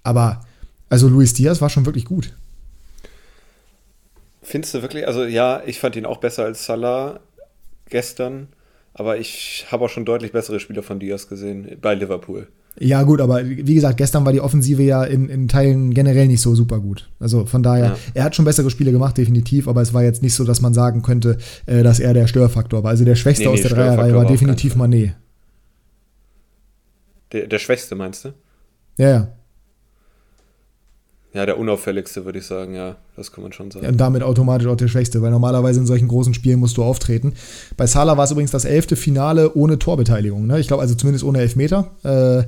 Aber, 0.01 0.41
also 0.89 1.08
Luis 1.08 1.36
Diaz 1.36 1.62
war 1.62 1.70
schon 1.70 1.86
wirklich 1.86 2.06
gut. 2.06 2.34
Findest 4.41 4.74
du 4.74 4.82
wirklich? 4.82 5.06
Also 5.06 5.24
ja, 5.24 5.62
ich 5.67 5.79
fand 5.79 5.96
ihn 5.98 6.08
auch 6.08 6.17
besser 6.17 6.46
als 6.46 6.65
Salah 6.65 7.20
gestern, 7.89 8.48
aber 8.96 9.20
ich 9.20 9.67
habe 9.70 9.86
auch 9.86 9.89
schon 9.89 10.06
deutlich 10.06 10.32
bessere 10.32 10.60
Spieler 10.60 10.82
von 10.82 11.00
Diaz 11.00 11.27
gesehen 11.27 11.77
bei 11.79 11.94
Liverpool. 11.94 12.48
Ja, 12.79 13.01
gut, 13.03 13.22
aber 13.22 13.43
wie 13.43 13.74
gesagt, 13.74 13.98
gestern 13.98 14.24
war 14.25 14.34
die 14.34 14.41
Offensive 14.41 14.84
ja 14.84 15.03
in, 15.03 15.29
in 15.29 15.48
Teilen 15.48 15.93
generell 15.93 16.27
nicht 16.27 16.41
so 16.41 16.53
super 16.53 16.79
gut. 16.79 17.10
Also 17.19 17.46
von 17.46 17.63
daher, 17.63 17.86
ja. 17.86 17.98
er 18.13 18.24
hat 18.25 18.36
schon 18.36 18.46
bessere 18.46 18.69
Spiele 18.69 18.91
gemacht, 18.91 19.17
definitiv, 19.17 19.67
aber 19.67 19.81
es 19.81 19.93
war 19.93 20.03
jetzt 20.03 20.22
nicht 20.22 20.36
so, 20.36 20.43
dass 20.43 20.62
man 20.62 20.75
sagen 20.75 21.01
könnte, 21.01 21.38
äh, 21.65 21.81
dass 21.81 22.00
er 22.00 22.13
der 22.13 22.27
Störfaktor 22.27 22.84
war. 22.84 22.91
Also 22.91 23.03
der 23.03 23.15
Schwächste 23.15 23.46
nee, 23.46 23.50
nee, 23.50 23.53
aus 23.55 23.62
der 23.62 23.72
Dreierreihe 23.72 24.13
war 24.13 24.25
definitiv 24.25 24.75
Mané. 24.75 25.13
Der, 27.31 27.48
der 27.48 27.60
Schwächste, 27.60 27.96
meinst 27.96 28.25
du? 28.25 28.34
Ja, 28.98 29.10
ja. 29.10 29.27
Ja, 31.34 31.46
der 31.46 31.60
unauffälligste, 31.60 32.25
würde 32.25 32.39
ich 32.39 32.46
sagen, 32.46 32.74
ja, 32.74 32.96
das 33.15 33.31
kann 33.31 33.43
man 33.43 33.51
schon 33.51 33.69
sagen. 33.69 33.84
Ja, 33.84 33.91
und 33.91 33.98
damit 33.98 34.24
automatisch 34.24 34.67
auch 34.67 34.77
der 34.77 34.88
Schwächste, 34.88 35.22
weil 35.22 35.29
normalerweise 35.29 35.79
in 35.79 35.86
solchen 35.86 36.07
großen 36.07 36.34
Spielen 36.34 36.60
musst 36.60 36.77
du 36.77 36.84
auftreten. 36.84 37.34
Bei 37.75 37.86
Salah 37.86 38.17
war 38.17 38.24
es 38.24 38.31
übrigens 38.31 38.51
das 38.51 38.65
elfte 38.65 38.96
Finale 38.96 39.53
ohne 39.53 39.77
Torbeteiligung. 39.77 40.48
Ne? 40.48 40.60
Ich 40.60 40.67
glaube 40.67 40.81
also 40.81 40.96
zumindest 40.96 41.25
ohne 41.25 41.39
Elfmeter. 41.39 41.91
Äh, 42.03 42.48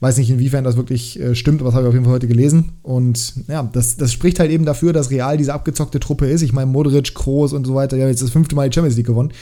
weiß 0.00 0.18
nicht, 0.18 0.28
inwiefern 0.28 0.64
das 0.64 0.76
wirklich 0.76 1.18
äh, 1.18 1.34
stimmt, 1.34 1.60
aber 1.60 1.70
das 1.70 1.74
habe 1.74 1.84
ich 1.84 1.88
auf 1.88 1.94
jeden 1.94 2.04
Fall 2.04 2.14
heute 2.14 2.28
gelesen. 2.28 2.72
Und 2.82 3.34
ja, 3.48 3.62
das, 3.72 3.96
das 3.96 4.12
spricht 4.12 4.38
halt 4.38 4.50
eben 4.50 4.66
dafür, 4.66 4.92
dass 4.92 5.10
Real 5.10 5.38
diese 5.38 5.54
abgezockte 5.54 6.00
Truppe 6.00 6.26
ist. 6.26 6.42
Ich 6.42 6.52
meine, 6.52 6.70
Modric, 6.70 7.14
Kroos 7.14 7.52
und 7.52 7.66
so 7.66 7.74
weiter, 7.74 7.96
die 7.96 8.02
haben 8.02 8.10
jetzt 8.10 8.22
das 8.22 8.30
fünfte 8.30 8.54
Mal 8.54 8.68
die 8.68 8.74
Champions 8.74 8.96
League 8.96 9.06
gewonnen. 9.06 9.32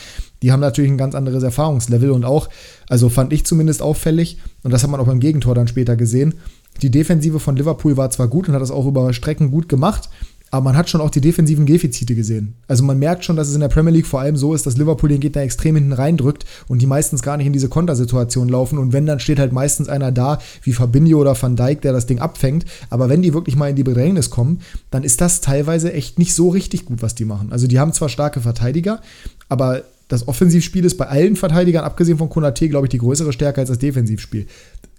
Die 0.43 0.53
haben 0.53 0.61
natürlich 0.61 0.91
ein 0.91 0.99
ganz 0.99 1.15
anderes 1.15 1.43
Erfahrungslevel 1.43 2.11
und 2.11 2.25
auch, 2.25 2.49
also 2.89 3.09
fand 3.09 3.33
ich 3.33 3.45
zumindest 3.45 3.83
auffällig, 3.83 4.39
und 4.63 4.73
das 4.73 4.83
hat 4.83 4.91
man 4.91 5.01
auch 5.01 5.07
beim 5.07 5.21
Gegentor 5.21 5.55
dann 5.55 5.67
später 5.67 5.97
gesehen, 5.97 6.35
die 6.83 6.91
Defensive 6.91 7.41
von 7.41 7.57
Liverpool 7.57 7.97
war 7.97 8.11
zwar 8.11 8.29
gut 8.29 8.49
und 8.49 8.55
hat 8.55 8.63
das 8.63 8.71
auch 8.71 8.87
über 8.87 9.13
Strecken 9.13 9.51
gut 9.51 9.69
gemacht, 9.69 10.09
aber 10.55 10.67
man 10.67 10.77
hat 10.77 10.89
schon 10.89 11.01
auch 11.01 11.11
die 11.11 11.21
defensiven 11.21 11.67
Defizite 11.67 12.15
gesehen. 12.15 12.55
Also 12.69 12.85
man 12.85 13.01
merkt 13.01 13.25
schon, 13.25 13.35
dass 13.35 13.49
es 13.49 13.55
in 13.55 13.61
der 13.61 13.67
Premier 13.67 13.93
League 13.93 14.07
vor 14.07 14.21
allem 14.21 14.37
so 14.37 14.55
ist, 14.55 14.65
dass 14.65 14.77
Liverpool 14.77 15.09
den 15.09 15.19
Gegner 15.19 15.43
extrem 15.43 15.75
hinten 15.75 15.93
reindrückt 15.93 16.45
und 16.69 16.81
die 16.81 16.87
meistens 16.87 17.23
gar 17.23 17.37
nicht 17.37 17.49
in 17.49 17.53
diese 17.53 17.69
Kontersituation 17.69 18.49
laufen. 18.49 18.79
Und 18.79 18.93
wenn, 18.93 19.05
dann 19.05 19.19
steht 19.19 19.41
halt 19.41 19.53
meistens 19.53 19.89
einer 19.89 20.13
da, 20.13 20.39
wie 20.63 20.73
Fabinho 20.73 21.19
oder 21.19 21.41
Van 21.41 21.57
Dijk, 21.57 21.81
der 21.81 21.93
das 21.93 22.07
Ding 22.07 22.21
abfängt. 22.21 22.67
Aber 22.89 23.09
wenn 23.09 23.21
die 23.21 23.35
wirklich 23.35 23.57
mal 23.57 23.71
in 23.71 23.75
die 23.75 23.83
Bedrängnis 23.83 24.31
kommen, 24.31 24.61
dann 24.93 25.03
ist 25.03 25.21
das 25.21 25.41
teilweise 25.41 25.93
echt 25.93 26.21
nicht 26.21 26.37
so 26.37 26.51
richtig 26.51 26.85
gut, 26.85 27.03
was 27.03 27.17
die 27.17 27.25
machen. 27.25 27.51
Also 27.51 27.67
die 27.67 27.81
haben 27.81 27.93
zwar 27.93 28.09
starke 28.09 28.41
Verteidiger, 28.41 29.01
aber 29.49 29.83
das 30.09 30.29
Offensivspiel 30.29 30.85
ist 30.85 30.99
bei 30.99 31.07
allen 31.07 31.37
Verteidigern, 31.37 31.85
abgesehen 31.85 32.19
von 32.19 32.29
Konate, 32.29 32.69
glaube 32.69 32.87
ich, 32.87 32.91
die 32.91 32.99
größere 32.99 33.33
Stärke 33.33 33.61
als 33.61 33.71
das 33.71 33.79
Defensivspiel. 33.79 34.47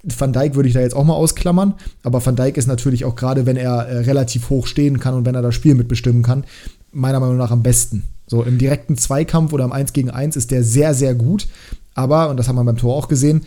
Van 0.03 0.33
Dijk 0.33 0.55
würde 0.55 0.67
ich 0.67 0.75
da 0.75 0.81
jetzt 0.81 0.95
auch 0.95 1.03
mal 1.03 1.13
ausklammern, 1.13 1.73
aber 2.03 2.23
Van 2.23 2.35
Dijk 2.35 2.57
ist 2.57 2.67
natürlich 2.67 3.05
auch 3.05 3.15
gerade, 3.15 3.45
wenn 3.45 3.57
er 3.57 3.87
äh, 3.87 3.97
relativ 3.99 4.49
hoch 4.49 4.67
stehen 4.67 4.99
kann 4.99 5.15
und 5.15 5.25
wenn 5.25 5.35
er 5.35 5.41
das 5.41 5.55
Spiel 5.55 5.75
mitbestimmen 5.75 6.21
kann, 6.21 6.43
meiner 6.91 7.19
Meinung 7.19 7.37
nach 7.37 7.51
am 7.51 7.63
besten. 7.63 8.03
So 8.27 8.43
im 8.43 8.57
direkten 8.57 8.97
Zweikampf 8.97 9.53
oder 9.53 9.65
im 9.65 9.71
1 9.71 9.93
gegen 9.93 10.09
1 10.09 10.35
ist 10.35 10.51
der 10.51 10.63
sehr, 10.63 10.93
sehr 10.93 11.15
gut, 11.15 11.47
aber, 11.93 12.29
und 12.29 12.37
das 12.37 12.47
haben 12.47 12.55
wir 12.55 12.63
beim 12.63 12.77
Tor 12.77 12.95
auch 12.95 13.07
gesehen, 13.07 13.45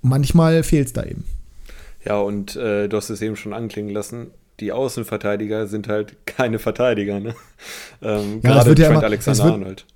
manchmal 0.00 0.62
fehlt 0.62 0.88
es 0.88 0.92
da 0.92 1.04
eben. 1.04 1.24
Ja, 2.04 2.18
und 2.18 2.56
äh, 2.56 2.88
du 2.88 2.96
hast 2.96 3.10
es 3.10 3.22
eben 3.22 3.36
schon 3.36 3.52
anklingen 3.52 3.92
lassen, 3.92 4.28
die 4.60 4.72
Außenverteidiger 4.72 5.66
sind 5.66 5.88
halt 5.88 6.26
keine 6.26 6.58
Verteidiger, 6.58 7.20
ne? 7.20 7.34
Ähm, 8.04 8.40
ja, 8.42 8.54
gerade 8.54 8.74
Trent 8.74 8.94
ja 8.94 8.98
Alexander-Arnold 8.98 9.86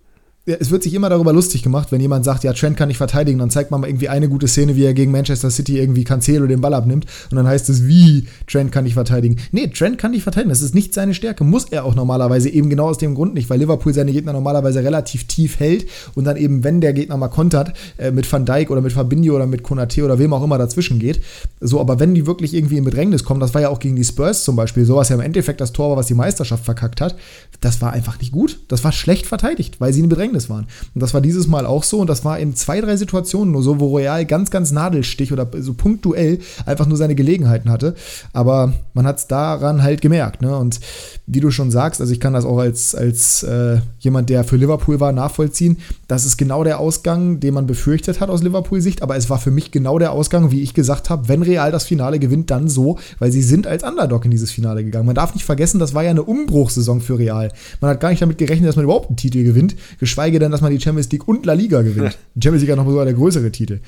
es 0.47 0.71
wird 0.71 0.85
sich 0.85 0.95
immer 0.95 1.09
darüber 1.09 1.33
lustig 1.33 1.65
gemacht, 1.65 1.91
wenn 1.91 2.01
jemand 2.01 2.25
sagt, 2.25 2.45
ja, 2.45 2.53
Trent 2.53 2.77
kann 2.77 2.87
nicht 2.87 2.99
verteidigen, 2.99 3.41
dann 3.41 3.51
zeigt 3.51 3.73
man 3.73 3.81
mal 3.81 3.89
irgendwie 3.89 4.09
eine 4.09 4.29
gute 4.29 4.47
Szene, 4.47 4.77
wie 4.77 4.85
er 4.85 4.95
gegen 4.95 5.11
Manchester 5.11 5.51
City 5.51 5.79
irgendwie 5.79 6.05
Cancelo 6.05 6.47
den 6.47 6.61
Ball 6.61 6.73
abnimmt 6.73 7.05
und 7.33 7.37
dann 7.37 7.49
heißt 7.49 7.69
es, 7.69 7.89
wie, 7.89 8.29
Trent 8.47 8.71
kann 8.71 8.85
nicht 8.85 8.95
verteidigen. 8.95 9.39
Nee, 9.51 9.67
Trent 9.67 9.99
kann 9.99 10.13
nicht 10.13 10.23
verteidigen, 10.23 10.51
das 10.51 10.63
ist 10.63 10.73
nicht 10.73 10.95
seine 10.95 11.15
Stärke, 11.15 11.43
muss 11.43 11.65
er 11.65 11.85
auch 11.85 11.97
normalerweise 11.97 12.49
eben 12.49 12.71
genau 12.71 12.89
aus 12.89 12.99
dem 12.99 13.17
Grund 13.17 13.35
nicht, 13.35 13.51
weil 13.51 13.59
Liverpool 13.59 13.93
seine 13.93 14.13
Gegner 14.13 14.33
normalerweise 14.33 14.85
relativ 14.85 15.27
tief 15.27 15.59
hält 15.59 15.87
und 16.15 16.25
dann 16.25 16.37
eben, 16.37 16.63
wenn 16.63 16.81
der 16.81 16.93
Gegner 16.93 17.17
mal 17.17 17.29
kontert, 17.29 17.73
äh, 17.99 18.13
mit 18.13 18.31
Van 18.33 18.47
Dijk 18.47 18.71
oder 18.71 18.81
mit 18.81 18.93
Fabinho 18.93 19.35
oder 19.35 19.47
mit 19.49 19.65
Konate 19.65 20.05
oder 20.05 20.21
wem 20.21 20.33
auch 20.33 20.45
immer 20.45 20.59
dazwischen 20.59 21.01
geht, 21.01 21.21
so, 21.61 21.81
aber 21.81 21.99
wenn 21.99 22.15
die 22.15 22.27
wirklich 22.27 22.55
irgendwie 22.55 22.77
in 22.77 22.85
Bedrängnis 22.85 23.25
kommen, 23.25 23.41
das 23.41 23.53
war 23.53 23.63
ja 23.63 23.69
auch 23.69 23.81
gegen 23.81 23.97
die 23.97 24.05
Spurs 24.05 24.45
zum 24.45 24.55
Beispiel, 24.55 24.85
so 24.85 24.95
was 24.95 25.09
ja 25.09 25.17
im 25.17 25.23
Endeffekt 25.23 25.61
das 25.61 25.73
Tor 25.73 25.91
war, 25.91 25.97
was 25.97 26.07
die 26.07 26.15
Meisterschaft 26.15 26.65
verkackt 26.65 27.01
hat, 27.01 27.17
das 27.61 27.81
war 27.83 27.93
einfach 27.93 28.21
nicht 28.21 28.31
gut, 28.31 28.61
das 28.69 28.85
war 28.85 28.93
schlecht 28.93 29.27
verteidigt, 29.27 29.81
weil 29.81 29.93
sie 29.93 30.01
in 30.01 30.09
Bedrängnis 30.09 30.36
Bedrängnis 30.37 30.51
waren. 30.51 30.66
Und 30.94 31.03
das 31.03 31.14
war 31.14 31.20
dieses 31.20 31.46
Mal 31.46 31.66
auch 31.66 31.83
so. 31.83 31.99
Und 31.99 32.09
das 32.09 32.25
war 32.25 32.38
in 32.38 32.55
zwei, 32.55 32.81
drei 32.81 32.96
Situationen 32.96 33.53
nur 33.53 33.62
so, 33.62 33.81
wo 33.81 33.88
Royal 33.88 34.25
ganz, 34.27 34.51
ganz 34.51 34.70
Nadelstich 34.70 35.33
oder 35.33 35.49
so 35.59 35.75
punktuell 35.75 36.38
einfach 36.64 36.87
nur 36.87 36.96
seine 36.96 37.14
Gelegenheiten 37.14 37.70
hatte. 37.70 37.94
Aber 38.33 38.72
man 38.94 39.07
hat 39.07 39.18
es 39.18 39.27
daran 39.27 39.83
halt 39.83 40.01
gemerkt. 40.01 40.42
Ne? 40.42 40.57
Und 40.57 40.81
wie 41.27 41.40
du 41.40 41.51
schon 41.51 41.70
sagst, 41.70 42.01
also 42.01 42.12
ich 42.12 42.20
kann 42.20 42.35
das 42.35 42.44
auch 42.44 42.59
als, 42.59 42.94
als 42.94 43.42
äh, 43.42 43.79
jemand, 43.99 44.31
der 44.31 44.44
für 44.44 44.57
Liverpool 44.57 45.01
war, 45.01 45.12
nachvollziehen. 45.12 45.79
Das 46.09 46.25
ist 46.25 46.37
genau 46.37 46.62
der 46.62 46.79
Ausgang, 46.79 47.40
den 47.40 47.55
man 47.55 47.66
befürchtet 47.66 48.20
hat 48.20 48.31
aus 48.31 48.42
Liverpool-Sicht. 48.42 49.03
Aber 49.03 49.16
es 49.16 49.29
war 49.31 49.38
für 49.38 49.51
mich 49.51 49.70
genau 49.70 49.99
der 49.99 50.12
Ausgang, 50.12 50.51
wie 50.51 50.62
ich 50.62 50.75
gesagt 50.75 51.11
habe, 51.11 51.29
wenn 51.29 51.42
Real 51.42 51.72
das 51.72 51.85
Finale 51.85 52.18
gewinnt, 52.18 52.51
dann 52.51 52.68
so, 52.68 52.99
weil 53.18 53.33
sie 53.33 53.42
sind 53.42 53.66
als 53.66 53.83
Underdog 53.83 54.25
in 54.25 54.31
dieses 54.31 54.51
Finale 54.51 54.85
gegangen. 54.85 55.07
Man 55.07 55.14
darf 55.14 55.35
nicht 55.35 55.44
vergessen, 55.44 55.79
das 55.79 55.94
war 55.94 56.05
ja 56.05 56.11
eine 56.11 56.22
Umbruchssaison 56.22 57.01
für 57.01 57.18
Real. 57.18 57.51
Man 57.81 57.90
hat 57.90 58.01
gar 58.01 58.11
nicht 58.11 58.22
damit 58.22 58.38
gerechnet, 58.38 58.68
dass 58.68 58.77
man 58.77 58.85
überhaupt 58.85 59.09
einen 59.09 59.16
Titel 59.16 59.42
gewinnt, 59.42 59.77
geschweige 59.99 60.26
denn, 60.33 60.51
dass 60.53 60.61
man 60.61 60.73
die 60.73 60.81
Champions 60.81 61.11
League 61.11 61.27
und 61.27 61.47
La 61.47 61.53
Liga 61.53 61.83
gewinnt. 61.83 62.19
Die 62.35 62.43
Champions 62.43 62.62
League 62.62 62.71
hat 62.71 62.79
noch 62.79 62.91
sogar 62.91 63.05
der 63.05 63.15
größere 63.15 63.51
Titel. 63.51 63.81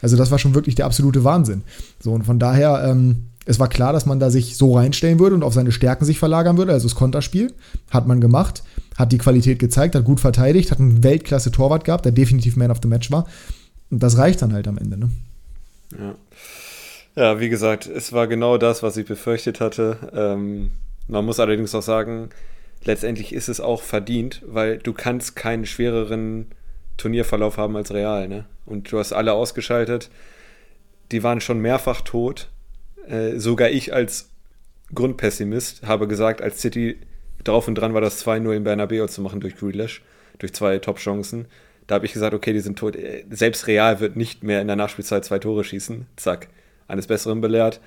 Also 0.00 0.16
das 0.16 0.30
war 0.30 0.38
schon 0.38 0.54
wirklich 0.54 0.74
der 0.74 0.86
absolute 0.86 1.24
Wahnsinn. 1.24 1.62
So, 2.00 2.12
und 2.12 2.24
von 2.24 2.38
daher, 2.38 2.84
ähm, 2.88 3.26
es 3.46 3.58
war 3.58 3.68
klar, 3.68 3.92
dass 3.92 4.06
man 4.06 4.20
da 4.20 4.30
sich 4.30 4.56
so 4.56 4.76
reinstellen 4.76 5.18
würde 5.18 5.34
und 5.34 5.42
auf 5.42 5.54
seine 5.54 5.72
Stärken 5.72 6.04
sich 6.04 6.18
verlagern 6.18 6.58
würde, 6.58 6.72
also 6.72 6.88
das 6.88 6.96
Konterspiel. 6.96 7.52
Hat 7.90 8.06
man 8.06 8.20
gemacht, 8.20 8.62
hat 8.96 9.12
die 9.12 9.18
Qualität 9.18 9.58
gezeigt, 9.58 9.94
hat 9.94 10.04
gut 10.04 10.20
verteidigt, 10.20 10.70
hat 10.70 10.80
einen 10.80 11.02
Weltklasse-Torwart 11.04 11.84
gehabt, 11.84 12.04
der 12.04 12.12
definitiv 12.12 12.56
Man 12.56 12.70
of 12.70 12.78
the 12.82 12.88
Match 12.88 13.10
war. 13.10 13.26
Und 13.90 14.02
das 14.02 14.18
reicht 14.18 14.42
dann 14.42 14.52
halt 14.52 14.66
am 14.68 14.78
Ende, 14.78 14.98
ne? 14.98 15.10
Ja. 15.92 16.14
Ja, 17.14 17.40
wie 17.40 17.50
gesagt, 17.50 17.86
es 17.86 18.12
war 18.12 18.26
genau 18.26 18.56
das, 18.56 18.82
was 18.82 18.96
ich 18.96 19.06
befürchtet 19.06 19.60
hatte. 19.60 19.98
Ähm, 20.14 20.70
man 21.08 21.24
muss 21.26 21.40
allerdings 21.40 21.74
auch 21.74 21.82
sagen, 21.82 22.30
letztendlich 22.84 23.32
ist 23.32 23.48
es 23.48 23.60
auch 23.60 23.82
verdient, 23.82 24.42
weil 24.46 24.78
du 24.78 24.92
kannst 24.92 25.36
keinen 25.36 25.66
schwereren 25.66 26.46
Turnierverlauf 26.96 27.56
haben 27.56 27.76
als 27.76 27.92
Real, 27.92 28.28
ne? 28.28 28.44
Und 28.66 28.92
du 28.92 28.98
hast 28.98 29.12
alle 29.12 29.32
ausgeschaltet. 29.32 30.10
Die 31.10 31.22
waren 31.22 31.40
schon 31.40 31.58
mehrfach 31.58 32.00
tot. 32.02 32.48
Äh, 33.08 33.38
sogar 33.38 33.70
ich 33.70 33.92
als 33.92 34.30
Grundpessimist 34.94 35.82
habe 35.86 36.06
gesagt, 36.06 36.42
als 36.42 36.60
City 36.60 36.98
drauf 37.44 37.66
und 37.66 37.74
dran 37.74 37.94
war, 37.94 38.00
das 38.00 38.24
2-0 38.24 38.52
in 38.54 38.64
Bernabeu 38.64 39.06
zu 39.06 39.20
machen 39.20 39.40
durch 39.40 39.56
Grealish. 39.56 40.02
durch 40.38 40.52
zwei 40.52 40.78
Top-Chancen. 40.78 41.46
Da 41.86 41.96
habe 41.96 42.06
ich 42.06 42.12
gesagt, 42.12 42.34
okay, 42.34 42.52
die 42.52 42.60
sind 42.60 42.78
tot. 42.78 42.96
Selbst 43.30 43.66
Real 43.66 44.00
wird 44.00 44.16
nicht 44.16 44.42
mehr 44.42 44.60
in 44.60 44.66
der 44.66 44.76
Nachspielzeit 44.76 45.24
zwei 45.24 45.38
Tore 45.38 45.64
schießen. 45.64 46.06
Zack, 46.16 46.48
eines 46.88 47.06
Besseren 47.06 47.40
belehrt. 47.40 47.80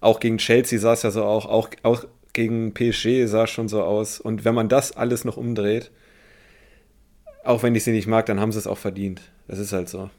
Auch 0.00 0.20
gegen 0.20 0.38
Chelsea 0.38 0.78
sah 0.78 0.92
es 0.92 1.02
ja 1.02 1.10
so 1.10 1.24
auch, 1.24 1.46
auch, 1.46 1.70
auch 1.82 2.04
gegen 2.32 2.72
PSG 2.74 3.26
sah 3.26 3.46
schon 3.46 3.68
so 3.68 3.82
aus. 3.82 4.20
Und 4.20 4.44
wenn 4.44 4.54
man 4.54 4.68
das 4.68 4.92
alles 4.92 5.24
noch 5.24 5.36
umdreht, 5.36 5.90
auch 7.44 7.62
wenn 7.62 7.74
ich 7.74 7.84
sie 7.84 7.92
nicht 7.92 8.06
mag, 8.06 8.26
dann 8.26 8.40
haben 8.40 8.52
sie 8.52 8.58
es 8.58 8.66
auch 8.66 8.78
verdient. 8.78 9.20
Das 9.48 9.58
ist 9.58 9.72
halt 9.72 9.88
so. 9.88 10.10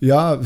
Ja. 0.00 0.40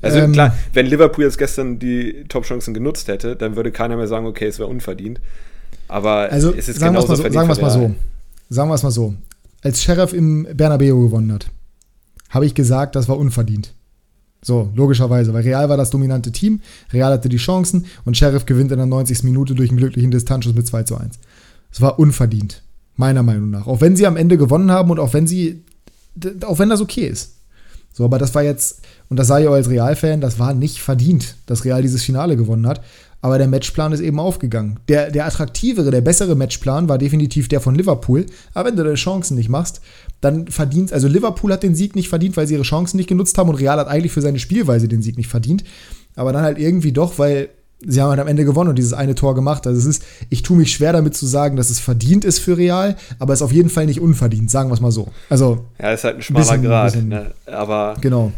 Also 0.00 0.18
ähm, 0.18 0.32
klar, 0.32 0.54
wenn 0.74 0.86
Liverpool 0.86 1.24
jetzt 1.24 1.38
gestern 1.38 1.78
die 1.78 2.24
Top-Chancen 2.28 2.74
genutzt 2.74 3.08
hätte, 3.08 3.36
dann 3.36 3.56
würde 3.56 3.72
keiner 3.72 3.96
mehr 3.96 4.06
sagen, 4.06 4.26
okay, 4.26 4.46
es 4.46 4.58
wäre 4.58 4.68
unverdient. 4.68 5.20
Aber 5.88 6.30
also, 6.30 6.54
es 6.54 6.68
ist 6.68 6.78
sagen 6.78 6.94
genauso 6.94 7.14
so, 7.14 7.22
Sagen 7.22 7.48
wir 7.48 7.52
es 7.52 7.60
mal 7.60 7.70
so. 7.70 7.94
Sagen 8.48 8.70
wir 8.70 8.74
es 8.74 8.82
mal 8.82 8.90
so. 8.90 9.14
Als 9.62 9.82
Sheriff 9.82 10.12
im 10.12 10.46
Bernabeu 10.54 11.02
gewonnen 11.02 11.32
hat, 11.32 11.50
habe 12.30 12.46
ich 12.46 12.54
gesagt, 12.54 12.94
das 12.94 13.08
war 13.08 13.18
unverdient. 13.18 13.74
So, 14.40 14.70
logischerweise, 14.74 15.34
weil 15.34 15.42
Real 15.42 15.68
war 15.68 15.76
das 15.76 15.90
dominante 15.90 16.30
Team, 16.30 16.60
Real 16.92 17.12
hatte 17.12 17.28
die 17.28 17.38
Chancen 17.38 17.86
und 18.04 18.16
Sheriff 18.16 18.46
gewinnt 18.46 18.70
in 18.70 18.78
der 18.78 18.86
90. 18.86 19.24
Minute 19.24 19.54
durch 19.54 19.70
einen 19.70 19.78
glücklichen 19.78 20.10
Distanzschuss 20.10 20.54
mit 20.54 20.66
2 20.66 20.84
zu 20.84 20.96
1. 20.96 21.18
Es 21.72 21.80
war 21.80 21.98
unverdient, 21.98 22.62
meiner 22.96 23.22
Meinung 23.22 23.50
nach. 23.50 23.66
Auch 23.66 23.80
wenn 23.80 23.96
sie 23.96 24.06
am 24.06 24.16
Ende 24.16 24.38
gewonnen 24.38 24.70
haben 24.70 24.90
und 24.90 25.00
auch 25.00 25.12
wenn 25.12 25.26
sie, 25.26 25.64
auch 26.46 26.58
wenn 26.58 26.68
das 26.68 26.80
okay 26.80 27.06
ist. 27.06 27.34
So, 27.92 28.04
aber 28.04 28.18
das 28.18 28.34
war 28.34 28.44
jetzt, 28.44 28.82
und 29.08 29.16
das 29.16 29.26
sage 29.26 29.42
ich 29.42 29.48
auch 29.48 29.54
als 29.54 29.68
Real-Fan, 29.68 30.20
das 30.20 30.38
war 30.38 30.54
nicht 30.54 30.80
verdient, 30.80 31.34
dass 31.46 31.64
Real 31.64 31.82
dieses 31.82 32.04
Finale 32.04 32.36
gewonnen 32.36 32.66
hat. 32.66 32.80
Aber 33.20 33.38
der 33.38 33.48
Matchplan 33.48 33.92
ist 33.92 34.00
eben 34.00 34.20
aufgegangen. 34.20 34.78
Der, 34.88 35.10
der 35.10 35.26
attraktivere, 35.26 35.90
der 35.90 36.00
bessere 36.00 36.36
Matchplan 36.36 36.88
war 36.88 36.98
definitiv 36.98 37.48
der 37.48 37.60
von 37.60 37.74
Liverpool. 37.74 38.26
Aber 38.54 38.68
wenn 38.68 38.76
du 38.76 38.84
deine 38.84 38.94
Chancen 38.94 39.36
nicht 39.36 39.48
machst, 39.48 39.80
dann 40.20 40.46
verdient, 40.46 40.92
also 40.92 41.08
Liverpool 41.08 41.52
hat 41.52 41.64
den 41.64 41.74
Sieg 41.74 41.96
nicht 41.96 42.08
verdient, 42.08 42.36
weil 42.36 42.46
sie 42.46 42.54
ihre 42.54 42.62
Chancen 42.62 42.96
nicht 42.96 43.08
genutzt 43.08 43.36
haben 43.36 43.48
und 43.48 43.56
Real 43.56 43.78
hat 43.78 43.88
eigentlich 43.88 44.12
für 44.12 44.22
seine 44.22 44.38
Spielweise 44.38 44.86
den 44.86 45.02
Sieg 45.02 45.16
nicht 45.16 45.28
verdient. 45.28 45.64
Aber 46.14 46.32
dann 46.32 46.42
halt 46.42 46.58
irgendwie 46.58 46.92
doch, 46.92 47.18
weil 47.18 47.48
sie 47.84 48.00
haben 48.00 48.10
halt 48.10 48.20
am 48.20 48.28
Ende 48.28 48.44
gewonnen 48.44 48.70
und 48.70 48.76
dieses 48.76 48.92
eine 48.92 49.16
Tor 49.16 49.34
gemacht. 49.34 49.66
Also 49.66 49.78
es 49.78 49.86
ist, 49.86 50.04
ich 50.30 50.42
tue 50.42 50.56
mich 50.56 50.72
schwer 50.72 50.92
damit 50.92 51.16
zu 51.16 51.26
sagen, 51.26 51.56
dass 51.56 51.70
es 51.70 51.80
verdient 51.80 52.24
ist 52.24 52.38
für 52.38 52.56
Real, 52.56 52.96
aber 53.18 53.32
es 53.32 53.40
ist 53.40 53.44
auf 53.44 53.52
jeden 53.52 53.70
Fall 53.70 53.86
nicht 53.86 54.00
unverdient, 54.00 54.50
sagen 54.50 54.70
wir 54.70 54.74
es 54.74 54.80
mal 54.80 54.92
so. 54.92 55.08
Also. 55.28 55.66
Ja, 55.80 55.92
ist 55.92 56.04
halt 56.04 56.16
ein 56.16 56.22
schmaler 56.22 56.44
bisschen, 56.44 56.62
Grad, 56.62 56.92
bisschen, 56.92 57.08
ne? 57.08 57.32
aber. 57.46 57.96
Genau 58.00 58.32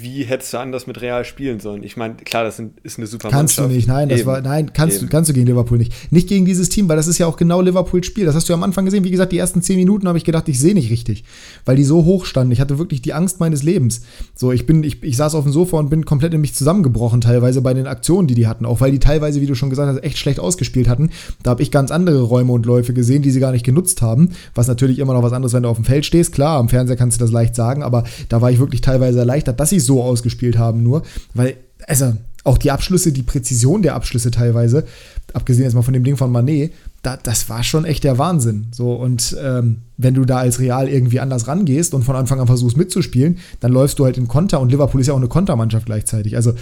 wie 0.00 0.24
hättest 0.24 0.52
du 0.52 0.58
anders 0.58 0.86
mit 0.86 1.00
Real 1.00 1.24
spielen 1.24 1.60
sollen? 1.60 1.82
Ich 1.82 1.96
meine, 1.96 2.14
klar, 2.14 2.44
das 2.44 2.60
ist 2.82 2.98
eine 2.98 3.06
super 3.06 3.30
Kannst 3.30 3.58
Mannschaft. 3.58 3.70
du 3.70 3.74
nicht, 3.74 3.88
nein, 3.88 4.08
das 4.08 4.20
Eben. 4.20 4.26
war, 4.28 4.40
nein, 4.40 4.72
kannst 4.72 5.02
du, 5.02 5.06
kannst 5.08 5.30
du 5.30 5.34
gegen 5.34 5.46
Liverpool 5.46 5.78
nicht. 5.78 6.12
Nicht 6.12 6.28
gegen 6.28 6.44
dieses 6.44 6.68
Team, 6.68 6.88
weil 6.88 6.96
das 6.96 7.08
ist 7.08 7.18
ja 7.18 7.26
auch 7.26 7.36
genau 7.36 7.60
Liverpools 7.60 8.06
Spiel. 8.06 8.24
Das 8.24 8.34
hast 8.34 8.48
du 8.48 8.52
ja 8.52 8.56
am 8.56 8.62
Anfang 8.62 8.84
gesehen. 8.84 9.04
Wie 9.04 9.10
gesagt, 9.10 9.32
die 9.32 9.38
ersten 9.38 9.62
zehn 9.62 9.76
Minuten 9.76 10.08
habe 10.08 10.18
ich 10.18 10.24
gedacht, 10.24 10.48
ich 10.48 10.58
sehe 10.58 10.74
nicht 10.74 10.90
richtig, 10.90 11.24
weil 11.64 11.76
die 11.76 11.84
so 11.84 12.04
hoch 12.04 12.24
standen. 12.24 12.52
Ich 12.52 12.60
hatte 12.60 12.78
wirklich 12.78 13.02
die 13.02 13.12
Angst 13.12 13.40
meines 13.40 13.62
Lebens. 13.62 14.02
So, 14.34 14.52
ich 14.52 14.66
bin, 14.66 14.82
ich, 14.84 15.02
ich 15.02 15.16
saß 15.16 15.34
auf 15.34 15.44
dem 15.44 15.52
Sofa 15.52 15.78
und 15.78 15.90
bin 15.90 16.04
komplett 16.04 16.34
in 16.34 16.40
mich 16.40 16.54
zusammengebrochen, 16.54 17.20
teilweise 17.20 17.60
bei 17.62 17.74
den 17.74 17.86
Aktionen, 17.86 18.28
die 18.28 18.34
die 18.34 18.46
hatten. 18.46 18.66
Auch 18.66 18.80
weil 18.80 18.92
die 18.92 18.98
teilweise, 18.98 19.40
wie 19.40 19.46
du 19.46 19.54
schon 19.54 19.70
gesagt 19.70 19.88
hast, 19.88 20.02
echt 20.04 20.18
schlecht 20.18 20.40
ausgespielt 20.40 20.88
hatten. 20.88 21.10
Da 21.42 21.50
habe 21.50 21.62
ich 21.62 21.70
ganz 21.70 21.90
andere 21.90 22.22
Räume 22.22 22.52
und 22.52 22.66
Läufe 22.66 22.92
gesehen, 22.92 23.22
die 23.22 23.30
sie 23.30 23.40
gar 23.40 23.52
nicht 23.52 23.64
genutzt 23.64 24.02
haben. 24.02 24.30
Was 24.54 24.68
natürlich 24.68 24.98
immer 24.98 25.14
noch 25.14 25.22
was 25.22 25.32
anderes, 25.32 25.52
wenn 25.52 25.62
du 25.62 25.68
auf 25.68 25.76
dem 25.76 25.84
Feld 25.84 26.06
stehst. 26.06 26.32
Klar, 26.32 26.58
am 26.58 26.68
Fernseher 26.68 26.96
kannst 26.96 27.20
du 27.20 27.24
das 27.24 27.32
leicht 27.32 27.54
sagen, 27.54 27.82
aber 27.82 28.04
da 28.28 28.40
war 28.40 28.50
ich 28.50 28.58
wirklich 28.58 28.80
teilweise 28.80 29.18
erleichtert, 29.18 29.60
dass 29.60 29.70
sie 29.70 29.80
so 29.84 30.02
ausgespielt 30.02 30.42
gespielt 30.42 30.58
haben, 30.58 30.82
nur, 30.82 31.02
weil, 31.34 31.56
also 31.86 32.14
auch 32.44 32.58
die 32.58 32.72
Abschlüsse, 32.72 33.12
die 33.12 33.22
Präzision 33.22 33.82
der 33.82 33.94
Abschlüsse 33.94 34.30
teilweise, 34.30 34.84
abgesehen 35.32 35.64
jetzt 35.64 35.74
mal 35.74 35.82
von 35.82 35.94
dem 35.94 36.02
Ding 36.02 36.16
von 36.16 36.32
Manet, 36.32 36.72
da, 37.02 37.16
das 37.16 37.48
war 37.48 37.62
schon 37.62 37.84
echt 37.84 38.02
der 38.02 38.18
Wahnsinn. 38.18 38.66
So, 38.72 38.94
und 38.94 39.36
ähm, 39.40 39.78
wenn 39.96 40.14
du 40.14 40.24
da 40.24 40.38
als 40.38 40.58
Real 40.58 40.88
irgendwie 40.88 41.20
anders 41.20 41.46
rangehst 41.46 41.94
und 41.94 42.02
von 42.02 42.16
Anfang 42.16 42.40
an 42.40 42.46
versuchst 42.46 42.76
mitzuspielen, 42.76 43.38
dann 43.60 43.72
läufst 43.72 43.98
du 43.98 44.04
halt 44.04 44.18
in 44.18 44.26
Konter 44.26 44.60
und 44.60 44.70
Liverpool 44.70 45.00
ist 45.00 45.06
ja 45.06 45.14
auch 45.14 45.18
eine 45.18 45.28
Kontermannschaft 45.28 45.86
gleichzeitig. 45.86 46.36
Also, 46.36 46.54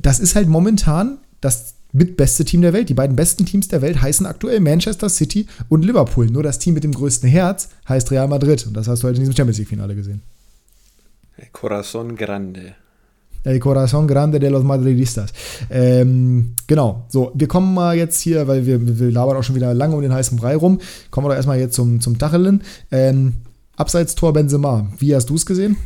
das 0.00 0.18
ist 0.18 0.34
halt 0.34 0.48
momentan 0.48 1.18
das 1.40 1.74
mitbeste 1.92 2.44
Team 2.44 2.62
der 2.62 2.72
Welt. 2.72 2.88
Die 2.88 2.94
beiden 2.94 3.16
besten 3.16 3.46
Teams 3.46 3.68
der 3.68 3.82
Welt 3.82 4.00
heißen 4.00 4.26
aktuell 4.26 4.60
Manchester 4.60 5.08
City 5.08 5.46
und 5.68 5.84
Liverpool. 5.84 6.26
Nur 6.26 6.42
das 6.42 6.58
Team 6.58 6.74
mit 6.74 6.84
dem 6.84 6.92
größten 6.92 7.28
Herz 7.28 7.68
heißt 7.88 8.10
Real 8.12 8.28
Madrid. 8.28 8.66
Und 8.66 8.74
das 8.74 8.86
hast 8.86 9.02
du 9.02 9.06
halt 9.06 9.16
in 9.16 9.22
diesem 9.22 9.34
Champions 9.34 9.58
League-Finale 9.58 9.96
gesehen. 9.96 10.22
Corazon 11.52 12.16
Grande. 12.16 12.74
El 13.42 13.58
Corazón 13.58 14.06
Grande 14.06 14.38
de 14.38 14.50
los 14.50 14.62
Madridistas. 14.62 15.32
Ähm, 15.70 16.54
genau, 16.66 17.06
so, 17.08 17.32
wir 17.34 17.48
kommen 17.48 17.72
mal 17.72 17.96
jetzt 17.96 18.20
hier, 18.20 18.46
weil 18.46 18.66
wir, 18.66 18.98
wir 18.98 19.10
labern 19.10 19.36
auch 19.36 19.42
schon 19.42 19.56
wieder 19.56 19.72
lange 19.72 19.96
um 19.96 20.02
den 20.02 20.12
heißen 20.12 20.38
Brei 20.38 20.56
rum, 20.56 20.78
kommen 21.10 21.26
wir 21.26 21.30
doch 21.30 21.36
erstmal 21.36 21.58
jetzt 21.58 21.74
zum, 21.74 22.00
zum 22.00 22.18
Tachelen. 22.18 22.62
Ähm, 22.90 23.34
Abseits-Tor 23.76 24.34
Benzema, 24.34 24.90
wie 24.98 25.14
hast 25.14 25.30
du 25.30 25.36
es 25.36 25.46
gesehen? 25.46 25.78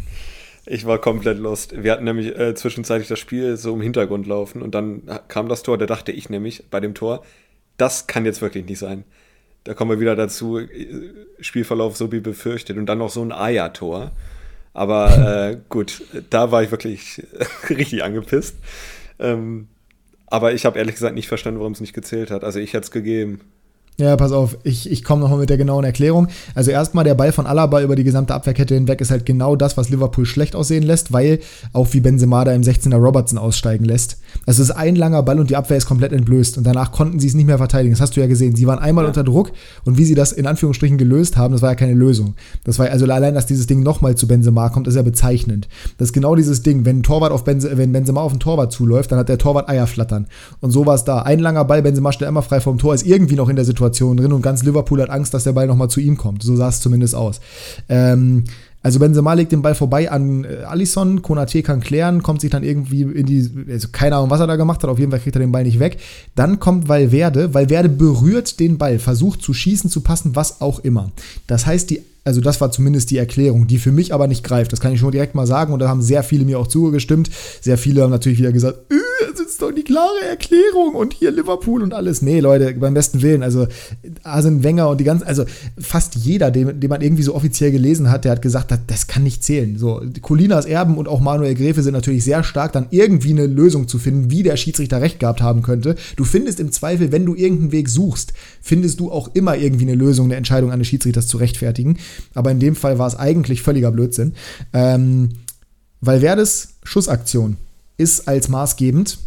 Ich 0.67 0.87
war 0.87 0.99
komplett 0.99 1.39
lost. 1.39 1.81
Wir 1.83 1.93
hatten 1.93 2.05
nämlich 2.05 2.37
äh, 2.37 2.55
zwischenzeitlich 2.55 3.07
das 3.07 3.19
Spiel 3.19 3.57
so 3.57 3.75
im 3.75 3.83
Hintergrund 3.83 4.27
laufen 4.27 4.63
und 4.63 4.75
dann 4.75 5.03
kam 5.29 5.49
das 5.49 5.63
Tor, 5.63 5.79
da 5.79 5.87
dachte 5.87 6.11
ich 6.11 6.31
nämlich 6.31 6.65
bei 6.71 6.81
dem 6.81 6.95
Tor, 6.95 7.23
das 7.77 8.07
kann 8.07 8.25
jetzt 8.25 8.43
wirklich 8.43 8.65
nicht 8.65 8.79
sein. 8.79 9.05
Da 9.65 9.75
kommen 9.75 9.93
wir 9.93 10.01
wieder 10.01 10.17
dazu, 10.17 10.59
äh, 10.59 10.69
Spielverlauf 11.39 11.97
so 11.97 12.11
wie 12.11 12.21
befürchtet 12.21 12.79
und 12.79 12.87
dann 12.87 12.99
noch 12.99 13.11
so 13.11 13.23
ein 13.23 13.31
Aya-Tor. 13.31 14.11
Aber 14.75 15.51
äh, 15.53 15.61
gut, 15.69 16.03
da 16.31 16.51
war 16.51 16.63
ich 16.63 16.71
wirklich 16.71 17.23
richtig 17.71 18.05
angepisst. 18.05 18.57
Ähm, 19.19 19.69
aber 20.27 20.53
ich 20.53 20.67
habe 20.67 20.79
ehrlich 20.79 20.97
gesagt 20.97 21.15
nicht 21.15 21.29
verstanden, 21.29 21.61
warum 21.61 21.73
es 21.73 21.81
nicht 21.81 21.95
gezählt 21.95 22.31
hat. 22.31 22.45
Also 22.45 22.59
ich 22.59 22.73
hätte 22.73 22.85
es 22.85 22.91
gegeben. 22.91 23.41
Ja, 23.97 24.17
pass 24.17 24.33
auf, 24.33 24.59
ich, 24.65 24.91
ich 24.91 25.05
komme 25.05 25.23
nochmal 25.23 25.39
mit 25.39 25.51
der 25.51 25.57
genauen 25.57 25.85
Erklärung. 25.85 26.27
Also 26.57 26.73
erstmal 26.73 27.05
der 27.05 27.15
Ball 27.15 27.31
von 27.31 27.47
Alaba 27.47 27.81
über 27.81 27.95
die 27.95 28.03
gesamte 28.03 28.35
Abwehrkette 28.35 28.75
hinweg 28.75 29.01
ist 29.01 29.13
halt 29.13 29.25
genau 29.25 29.55
das, 29.55 29.77
was 29.77 29.89
Liverpool 29.89 30.27
schlecht 30.27 30.57
aussehen 30.57 30.83
lässt, 30.83 31.13
weil 31.13 31.39
auch 31.73 31.87
wie 31.93 32.01
Benzema 32.01 32.45
da 32.45 32.53
im 32.53 32.63
16er 32.63 32.97
Robertson 32.97 33.39
aussteigen 33.39 33.85
lässt. 33.85 34.19
Also 34.47 34.63
es 34.63 34.71
ist 34.71 34.75
ein 34.75 34.97
langer 34.97 35.23
Ball 35.23 35.39
und 35.39 35.49
die 35.49 35.55
Abwehr 35.55 35.77
ist 35.77 35.87
komplett 35.87 36.13
entblößt 36.13 36.59
und 36.59 36.65
danach 36.65 36.91
konnten 36.91 37.21
sie 37.21 37.29
es 37.29 37.35
nicht 37.35 37.47
mehr 37.47 37.59
verteidigen. 37.59 37.95
Das 37.95 38.01
hast 38.01 38.17
du 38.17 38.21
ja 38.21 38.27
gesehen. 38.27 38.57
Sie 38.57 38.67
waren 38.67 38.81
einmal 38.81 39.05
ja. 39.05 39.09
unter 39.09 39.23
Druck 39.23 39.53
und 39.85 39.97
wie 39.97 40.05
sie 40.05 40.17
das 40.17 40.33
in 40.33 40.49
Anführungsstrichen 40.49 40.99
gelöst 40.99 41.37
haben, 41.37 41.53
das 41.53 41.63
war 41.63 41.71
ja 41.71 41.77
keine 41.77 41.95
Lösung. 41.95 42.35
Das 42.65 42.81
war 42.81 42.91
also 42.91 43.05
allein, 43.05 43.35
dass 43.35 43.47
dieses 43.47 43.69
Ding 43.69 43.85
nochmal 43.85 44.17
zu 44.17 44.27
Benzema 44.27 44.71
kommt, 44.71 44.89
ist 44.89 44.97
ja 44.97 45.03
bezeichnend. 45.03 45.69
Das 45.99 46.09
ist 46.09 46.13
genau 46.13 46.35
dieses 46.35 46.65
Ding, 46.65 46.85
wenn 46.85 47.05
Torwart 47.05 47.31
auf 47.31 47.45
Benze, 47.45 47.79
wenn 47.79 47.93
Benzema 47.93 48.23
auf 48.23 48.33
den 48.33 48.41
Torwart 48.41 48.73
zuläuft, 48.73 49.13
dann 49.13 49.21
hat 49.21 49.29
der 49.29 49.39
Torwart 49.39 49.69
Eier 49.69 49.87
flattern. 49.87 50.27
Und 50.59 50.73
so 50.73 50.85
war 50.85 50.97
es 50.97 51.05
da. 51.05 51.23
Ein 51.23 51.39
langer 51.39 51.65
Ball, 51.65 51.83
Benzema 51.83 52.11
steht 52.11 52.27
immer 52.27 52.43
frei 52.43 52.61
vom 52.61 52.79
Tor, 52.79 52.93
ist 52.93 53.07
irgendwie 53.07 53.37
noch 53.37 53.49
in 53.49 53.55
der 53.55 53.65
Situation 53.65 53.84
drin 53.91 54.33
und 54.33 54.43
ganz 54.43 54.63
Liverpool 54.63 55.01
hat 55.03 55.11
Angst, 55.11 55.35
dass 55.35 55.45
der 55.45 55.53
Ball 55.53 55.67
nochmal 55.67 55.89
zu 55.89 56.01
ihm 56.01 56.17
kommt. 56.17 56.43
So 56.43 56.57
sah 56.57 56.69
es 56.69 56.81
zumindest 56.81 57.15
aus. 57.15 57.41
Ähm, 57.89 58.45
also 58.85 58.99
Benzema 58.99 59.33
legt 59.33 59.51
den 59.51 59.63
Ball 59.63 59.75
vorbei 59.75 60.11
an 60.11 60.45
äh, 60.45 60.65
Alisson, 60.65 61.23
Konate 61.23 61.63
kann 61.63 61.81
klären, 61.81 62.23
kommt 62.23 62.43
sich 62.43 62.51
dann 62.51 62.63
irgendwie 62.63 63.01
in 63.01 63.25
die, 63.25 63.51
also 63.71 63.89
keine 63.91 64.17
Ahnung, 64.17 64.29
was 64.29 64.41
er 64.41 64.47
da 64.47 64.57
gemacht 64.57 64.83
hat, 64.83 64.91
auf 64.91 64.99
jeden 64.99 65.11
Fall 65.11 65.21
kriegt 65.21 65.35
er 65.35 65.41
den 65.41 65.53
Ball 65.53 65.65
nicht 65.65 65.79
weg. 65.79 65.97
Dann 66.35 66.61
kommt 66.61 66.87
Valverde, 66.87 67.55
Valverde 67.55 67.89
berührt 67.89 68.61
den 68.61 68.77
Ball, 68.77 68.99
versucht 68.99 69.41
zu 69.41 69.55
schießen, 69.55 69.89
zu 69.89 70.03
passen, 70.03 70.37
was 70.37 70.61
auch 70.61 70.81
immer. 70.81 71.13
Das 71.47 71.65
heißt, 71.65 71.89
die 71.91 72.03
also 72.27 72.41
das 72.41 72.61
war 72.61 72.71
zumindest 72.71 73.11
die 73.11 73.19
Erklärung, 73.19 73.67
die 73.67 73.79
für 73.79 73.93
mich 73.93 74.15
aber 74.15 74.27
nicht 74.27 74.45
greift. 74.45 74.73
Das 74.73 74.81
kann 74.81 74.93
ich 74.93 75.01
schon 75.01 75.13
direkt 75.13 75.35
mal 75.35 75.47
sagen 75.47 75.75
und 75.75 75.81
da 75.81 75.89
haben 75.89 76.01
sehr 76.01 76.23
viele 76.23 76.47
mir 76.47 76.59
auch 76.59 76.67
zugestimmt. 76.67 77.29
Sehr 77.61 77.77
viele 77.77 78.03
haben 78.03 78.11
natürlich 78.11 78.39
wieder 78.39 78.53
gesagt, 78.53 78.79
äh, 78.91 78.95
das 79.39 79.47
ist 79.47 79.63
doch 79.63 79.73
die 79.73 79.83
klare 79.83 80.23
Erklärung 80.29 80.95
und 80.95 81.13
hier 81.13 81.31
Liverpool 81.31 81.83
und 81.83 81.95
alles. 81.95 82.23
Nee, 82.23 82.41
Leute, 82.41 82.75
beim 82.75 82.95
besten 82.95 83.23
Willen. 83.23 83.43
Also 83.43 83.67
Arsene 84.23 84.63
Wenger 84.63 84.89
und 84.89 85.01
die 85.01 85.05
ganzen, 85.05 85.27
also 85.27 85.45
fast 85.79 86.15
jeder, 86.15 86.51
den, 86.51 86.81
den 86.81 86.89
man 86.89 87.01
irgendwie 87.01 87.23
so 87.23 87.35
offiziell 87.35 87.71
gelesen 87.71 88.11
hat, 88.11 88.25
der 88.25 88.33
hat 88.33 88.43
gesagt, 88.43 88.71
das, 88.71 88.81
das 88.87 89.07
kann 89.07 89.23
nicht 89.23 89.45
zählen. 89.45 89.79
So, 89.79 90.03
Colinas 90.23 90.67
Erben 90.67 90.97
und 90.97 91.09
auch 91.09 91.21
Manuel 91.21 91.55
Gräfe 91.55 91.83
sind 91.83 91.93
natürlich 91.93 92.25
sehr 92.25 92.45
stark, 92.45 92.73
dann 92.73 92.87
irgendwie 92.91 93.31
eine 93.31 93.47
Lösung 93.47 93.89
zu 93.89 93.99
finden, 93.99 94.31
wie 94.31 94.43
der 94.43 94.57
Schiedsrichter 94.57 95.01
recht 95.01 95.21
gehabt 95.21 95.43
haben 95.43 95.63
könnte. 95.63 95.97
Du 96.17 96.25
findest 96.25 96.61
im 96.61 96.73
Zweifel, 96.73 97.13
wenn 97.13 97.27
du 97.27 97.35
irgendeinen 97.35 97.73
Weg 97.73 97.89
suchst, 97.89 98.33
findest 98.63 99.01
du 99.01 99.11
auch 99.11 99.31
immer 99.35 99.57
irgendwie 99.57 99.85
eine 99.85 99.95
Lösung, 99.95 100.27
eine 100.27 100.37
Entscheidung 100.37 100.71
eines 100.71 100.87
Schiedsrichters 100.87 101.27
zu 101.27 101.37
rechtfertigen. 101.37 101.99
Aber 102.35 102.51
in 102.51 102.61
dem 102.61 102.77
Fall 102.77 102.99
war 102.99 103.07
es 103.07 103.17
eigentlich 103.17 103.63
völliger 103.63 103.91
Blödsinn. 103.91 104.35
Ähm, 104.73 105.31
Valverdes 106.01 106.75
Schussaktion 106.83 107.57
ist 107.97 108.29
als 108.29 108.49
maßgebend 108.49 109.19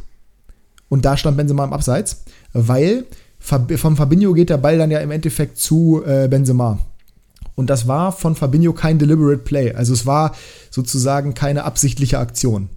und 0.90 1.06
da 1.06 1.18
stand 1.18 1.38
Benzema 1.38 1.64
im 1.64 1.74
Abseits, 1.74 2.24
weil 2.54 3.06
vom 3.40 3.96
Fabinho 3.96 4.34
geht 4.34 4.50
der 4.50 4.58
Ball 4.58 4.78
dann 4.78 4.92
ja 4.92 5.00
im 5.00 5.12
Endeffekt 5.12 5.58
zu 5.58 6.04
äh, 6.06 6.28
Benzema. 6.28 6.80
Und 7.56 7.70
das 7.70 7.88
war 7.88 8.12
von 8.12 8.36
Fabinho 8.36 8.74
kein 8.74 9.00
deliberate 9.00 9.40
Play. 9.40 9.74
Also 9.74 9.94
es 9.94 10.06
war 10.06 10.36
sozusagen 10.70 11.34
keine 11.34 11.64
absichtliche 11.64 12.20
Aktion. 12.20 12.70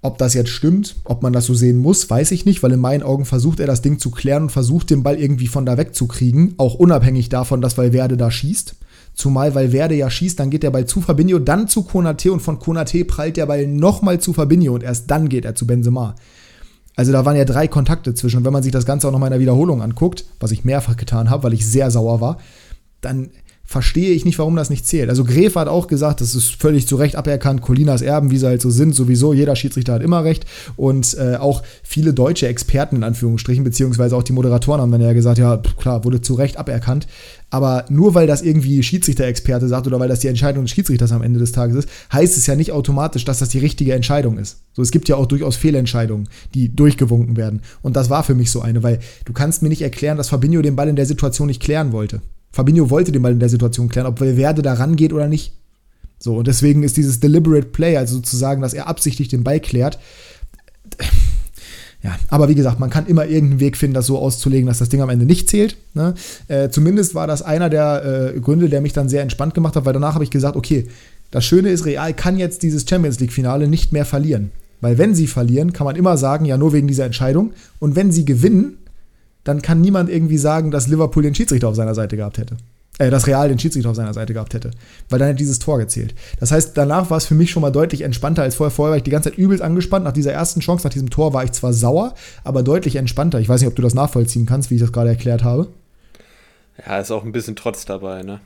Ob 0.00 0.18
das 0.18 0.34
jetzt 0.34 0.50
stimmt, 0.50 0.96
ob 1.04 1.22
man 1.22 1.32
das 1.32 1.46
so 1.46 1.54
sehen 1.54 1.78
muss, 1.78 2.10
weiß 2.10 2.32
ich 2.32 2.44
nicht, 2.44 2.62
weil 2.62 2.72
in 2.72 2.80
meinen 2.80 3.04
Augen 3.04 3.24
versucht 3.24 3.60
er 3.60 3.68
das 3.68 3.82
Ding 3.82 4.00
zu 4.00 4.10
klären 4.10 4.44
und 4.44 4.50
versucht 4.50 4.90
den 4.90 5.04
Ball 5.04 5.18
irgendwie 5.18 5.46
von 5.46 5.64
da 5.64 5.78
wegzukriegen, 5.78 6.54
auch 6.56 6.74
unabhängig 6.74 7.28
davon, 7.28 7.60
dass 7.60 7.78
Valverde 7.78 8.16
da 8.16 8.30
schießt. 8.30 8.74
Zumal 9.22 9.54
Valverde 9.54 9.94
ja 9.94 10.10
schießt, 10.10 10.40
dann 10.40 10.50
geht 10.50 10.64
der 10.64 10.72
Ball 10.72 10.84
zu 10.84 11.00
Fabinho, 11.00 11.38
dann 11.38 11.68
zu 11.68 11.84
Konate 11.84 12.32
und 12.32 12.40
von 12.40 12.58
Konate 12.58 13.04
prallt 13.04 13.36
der 13.36 13.46
Ball 13.46 13.68
nochmal 13.68 14.18
zu 14.18 14.32
Fabinho 14.32 14.74
und 14.74 14.82
erst 14.82 15.08
dann 15.12 15.28
geht 15.28 15.44
er 15.44 15.54
zu 15.54 15.64
Benzema. 15.64 16.16
Also 16.96 17.12
da 17.12 17.24
waren 17.24 17.36
ja 17.36 17.44
drei 17.44 17.68
Kontakte 17.68 18.14
zwischen. 18.14 18.38
Und 18.38 18.44
wenn 18.44 18.52
man 18.52 18.64
sich 18.64 18.72
das 18.72 18.84
Ganze 18.84 19.06
auch 19.06 19.12
nochmal 19.12 19.28
in 19.28 19.34
der 19.34 19.40
Wiederholung 19.40 19.80
anguckt, 19.80 20.24
was 20.40 20.50
ich 20.50 20.64
mehrfach 20.64 20.96
getan 20.96 21.30
habe, 21.30 21.44
weil 21.44 21.52
ich 21.52 21.64
sehr 21.64 21.92
sauer 21.92 22.20
war, 22.20 22.38
dann 23.00 23.30
verstehe 23.64 24.12
ich 24.12 24.24
nicht, 24.24 24.38
warum 24.38 24.56
das 24.56 24.70
nicht 24.70 24.86
zählt. 24.86 25.08
Also 25.08 25.24
Gref 25.24 25.54
hat 25.54 25.68
auch 25.68 25.86
gesagt, 25.86 26.20
das 26.20 26.34
ist 26.34 26.60
völlig 26.60 26.86
zu 26.86 26.96
Recht 26.96 27.16
aberkannt, 27.16 27.62
Colinas 27.62 28.02
Erben, 28.02 28.30
wie 28.30 28.38
sie 28.38 28.46
halt 28.46 28.60
so 28.60 28.70
sind, 28.70 28.94
sowieso, 28.94 29.32
jeder 29.32 29.56
Schiedsrichter 29.56 29.94
hat 29.94 30.02
immer 30.02 30.24
recht 30.24 30.44
und 30.76 31.16
äh, 31.18 31.36
auch 31.36 31.62
viele 31.82 32.12
deutsche 32.12 32.48
Experten 32.48 32.96
in 32.96 33.02
Anführungsstrichen, 33.02 33.64
beziehungsweise 33.64 34.16
auch 34.16 34.22
die 34.22 34.32
Moderatoren 34.32 34.80
haben 34.80 34.92
dann 34.92 35.00
ja 35.00 35.12
gesagt, 35.12 35.38
ja, 35.38 35.56
klar, 35.78 36.04
wurde 36.04 36.20
zu 36.20 36.34
Recht 36.34 36.58
aberkannt, 36.58 37.06
aber 37.50 37.84
nur 37.88 38.14
weil 38.14 38.26
das 38.26 38.42
irgendwie 38.42 38.82
Schiedsrichter-Experte 38.82 39.68
sagt 39.68 39.86
oder 39.86 40.00
weil 40.00 40.08
das 40.08 40.20
die 40.20 40.28
Entscheidung 40.28 40.64
des 40.64 40.72
Schiedsrichters 40.72 41.12
am 41.12 41.22
Ende 41.22 41.38
des 41.38 41.52
Tages 41.52 41.76
ist, 41.76 41.88
heißt 42.12 42.36
es 42.36 42.46
ja 42.46 42.56
nicht 42.56 42.72
automatisch, 42.72 43.24
dass 43.24 43.38
das 43.38 43.50
die 43.50 43.58
richtige 43.58 43.94
Entscheidung 43.94 44.38
ist. 44.38 44.62
So, 44.72 44.82
es 44.82 44.90
gibt 44.90 45.08
ja 45.08 45.16
auch 45.16 45.26
durchaus 45.26 45.56
Fehlentscheidungen, 45.56 46.28
die 46.54 46.74
durchgewunken 46.74 47.36
werden. 47.36 47.60
Und 47.82 47.94
das 47.94 48.08
war 48.08 48.22
für 48.22 48.34
mich 48.34 48.50
so 48.50 48.62
eine, 48.62 48.82
weil 48.82 49.00
du 49.26 49.34
kannst 49.34 49.62
mir 49.62 49.68
nicht 49.68 49.82
erklären, 49.82 50.16
dass 50.16 50.30
Fabinho 50.30 50.62
den 50.62 50.76
Ball 50.76 50.88
in 50.88 50.96
der 50.96 51.06
Situation 51.06 51.46
nicht 51.46 51.62
klären 51.62 51.92
wollte. 51.92 52.22
Fabinho 52.52 52.90
wollte 52.90 53.12
den 53.12 53.22
Ball 53.22 53.32
in 53.32 53.40
der 53.40 53.48
Situation 53.48 53.88
klären, 53.88 54.06
ob 54.06 54.20
Valverde 54.20 54.62
da 54.62 54.74
rangeht 54.74 55.12
oder 55.12 55.28
nicht. 55.28 55.52
So, 56.18 56.36
und 56.36 56.46
deswegen 56.46 56.82
ist 56.82 56.96
dieses 56.96 57.18
deliberate 57.18 57.66
Play, 57.66 57.96
also 57.96 58.16
sozusagen, 58.16 58.62
dass 58.62 58.74
er 58.74 58.86
absichtlich 58.86 59.28
den 59.28 59.42
Ball 59.42 59.58
klärt. 59.58 59.98
Ja, 62.02 62.18
aber 62.28 62.48
wie 62.48 62.54
gesagt, 62.56 62.80
man 62.80 62.90
kann 62.90 63.06
immer 63.06 63.26
irgendeinen 63.26 63.60
Weg 63.60 63.76
finden, 63.76 63.94
das 63.94 64.06
so 64.06 64.18
auszulegen, 64.18 64.66
dass 64.66 64.78
das 64.78 64.88
Ding 64.88 65.00
am 65.00 65.08
Ende 65.08 65.24
nicht 65.24 65.48
zählt. 65.48 65.76
Ne? 65.94 66.14
Äh, 66.48 66.68
zumindest 66.68 67.14
war 67.14 67.28
das 67.28 67.42
einer 67.42 67.70
der 67.70 68.32
äh, 68.34 68.40
Gründe, 68.40 68.68
der 68.68 68.80
mich 68.80 68.92
dann 68.92 69.08
sehr 69.08 69.22
entspannt 69.22 69.54
gemacht 69.54 69.76
hat, 69.76 69.84
weil 69.84 69.92
danach 69.92 70.14
habe 70.14 70.24
ich 70.24 70.30
gesagt, 70.30 70.56
okay, 70.56 70.88
das 71.30 71.44
Schöne 71.44 71.70
ist, 71.70 71.86
Real 71.86 72.12
kann 72.12 72.38
jetzt 72.38 72.64
dieses 72.64 72.84
Champions 72.88 73.20
League-Finale 73.20 73.68
nicht 73.68 73.92
mehr 73.92 74.04
verlieren. 74.04 74.50
Weil 74.80 74.98
wenn 74.98 75.14
sie 75.14 75.28
verlieren, 75.28 75.72
kann 75.72 75.84
man 75.84 75.94
immer 75.94 76.16
sagen, 76.16 76.44
ja, 76.44 76.58
nur 76.58 76.72
wegen 76.72 76.88
dieser 76.88 77.06
Entscheidung. 77.06 77.52
Und 77.78 77.94
wenn 77.94 78.10
sie 78.10 78.24
gewinnen, 78.24 78.78
dann 79.44 79.62
kann 79.62 79.80
niemand 79.80 80.10
irgendwie 80.10 80.38
sagen, 80.38 80.70
dass 80.70 80.88
Liverpool 80.88 81.22
den 81.22 81.34
Schiedsrichter 81.34 81.68
auf 81.68 81.76
seiner 81.76 81.94
Seite 81.94 82.16
gehabt 82.16 82.38
hätte. 82.38 82.56
Äh, 82.98 83.10
dass 83.10 83.26
Real 83.26 83.48
den 83.48 83.58
Schiedsrichter 83.58 83.90
auf 83.90 83.96
seiner 83.96 84.12
Seite 84.12 84.34
gehabt 84.34 84.54
hätte. 84.54 84.70
Weil 85.08 85.18
dann 85.18 85.28
hätte 85.28 85.38
dieses 85.38 85.58
Tor 85.58 85.78
gezählt. 85.78 86.14
Das 86.40 86.52
heißt, 86.52 86.76
danach 86.76 87.10
war 87.10 87.16
es 87.16 87.24
für 87.24 87.34
mich 87.34 87.50
schon 87.50 87.62
mal 87.62 87.70
deutlich 87.70 88.02
entspannter 88.02 88.42
als 88.42 88.54
vorher. 88.54 88.70
Vorher 88.70 88.90
war 88.90 88.96
ich 88.98 89.02
die 89.02 89.10
ganze 89.10 89.30
Zeit 89.30 89.38
übelst 89.38 89.62
angespannt. 89.62 90.04
Nach 90.04 90.12
dieser 90.12 90.32
ersten 90.32 90.60
Chance, 90.60 90.86
nach 90.86 90.92
diesem 90.92 91.08
Tor 91.08 91.32
war 91.32 91.42
ich 91.42 91.52
zwar 91.52 91.72
sauer, 91.72 92.14
aber 92.44 92.62
deutlich 92.62 92.96
entspannter. 92.96 93.40
Ich 93.40 93.48
weiß 93.48 93.62
nicht, 93.62 93.68
ob 93.68 93.76
du 93.76 93.82
das 93.82 93.94
nachvollziehen 93.94 94.46
kannst, 94.46 94.70
wie 94.70 94.74
ich 94.74 94.80
das 94.80 94.92
gerade 94.92 95.08
erklärt 95.08 95.42
habe. 95.42 95.68
Ja, 96.86 96.98
ist 96.98 97.10
auch 97.10 97.24
ein 97.24 97.32
bisschen 97.32 97.56
Trotz 97.56 97.84
dabei, 97.86 98.22
ne? 98.22 98.40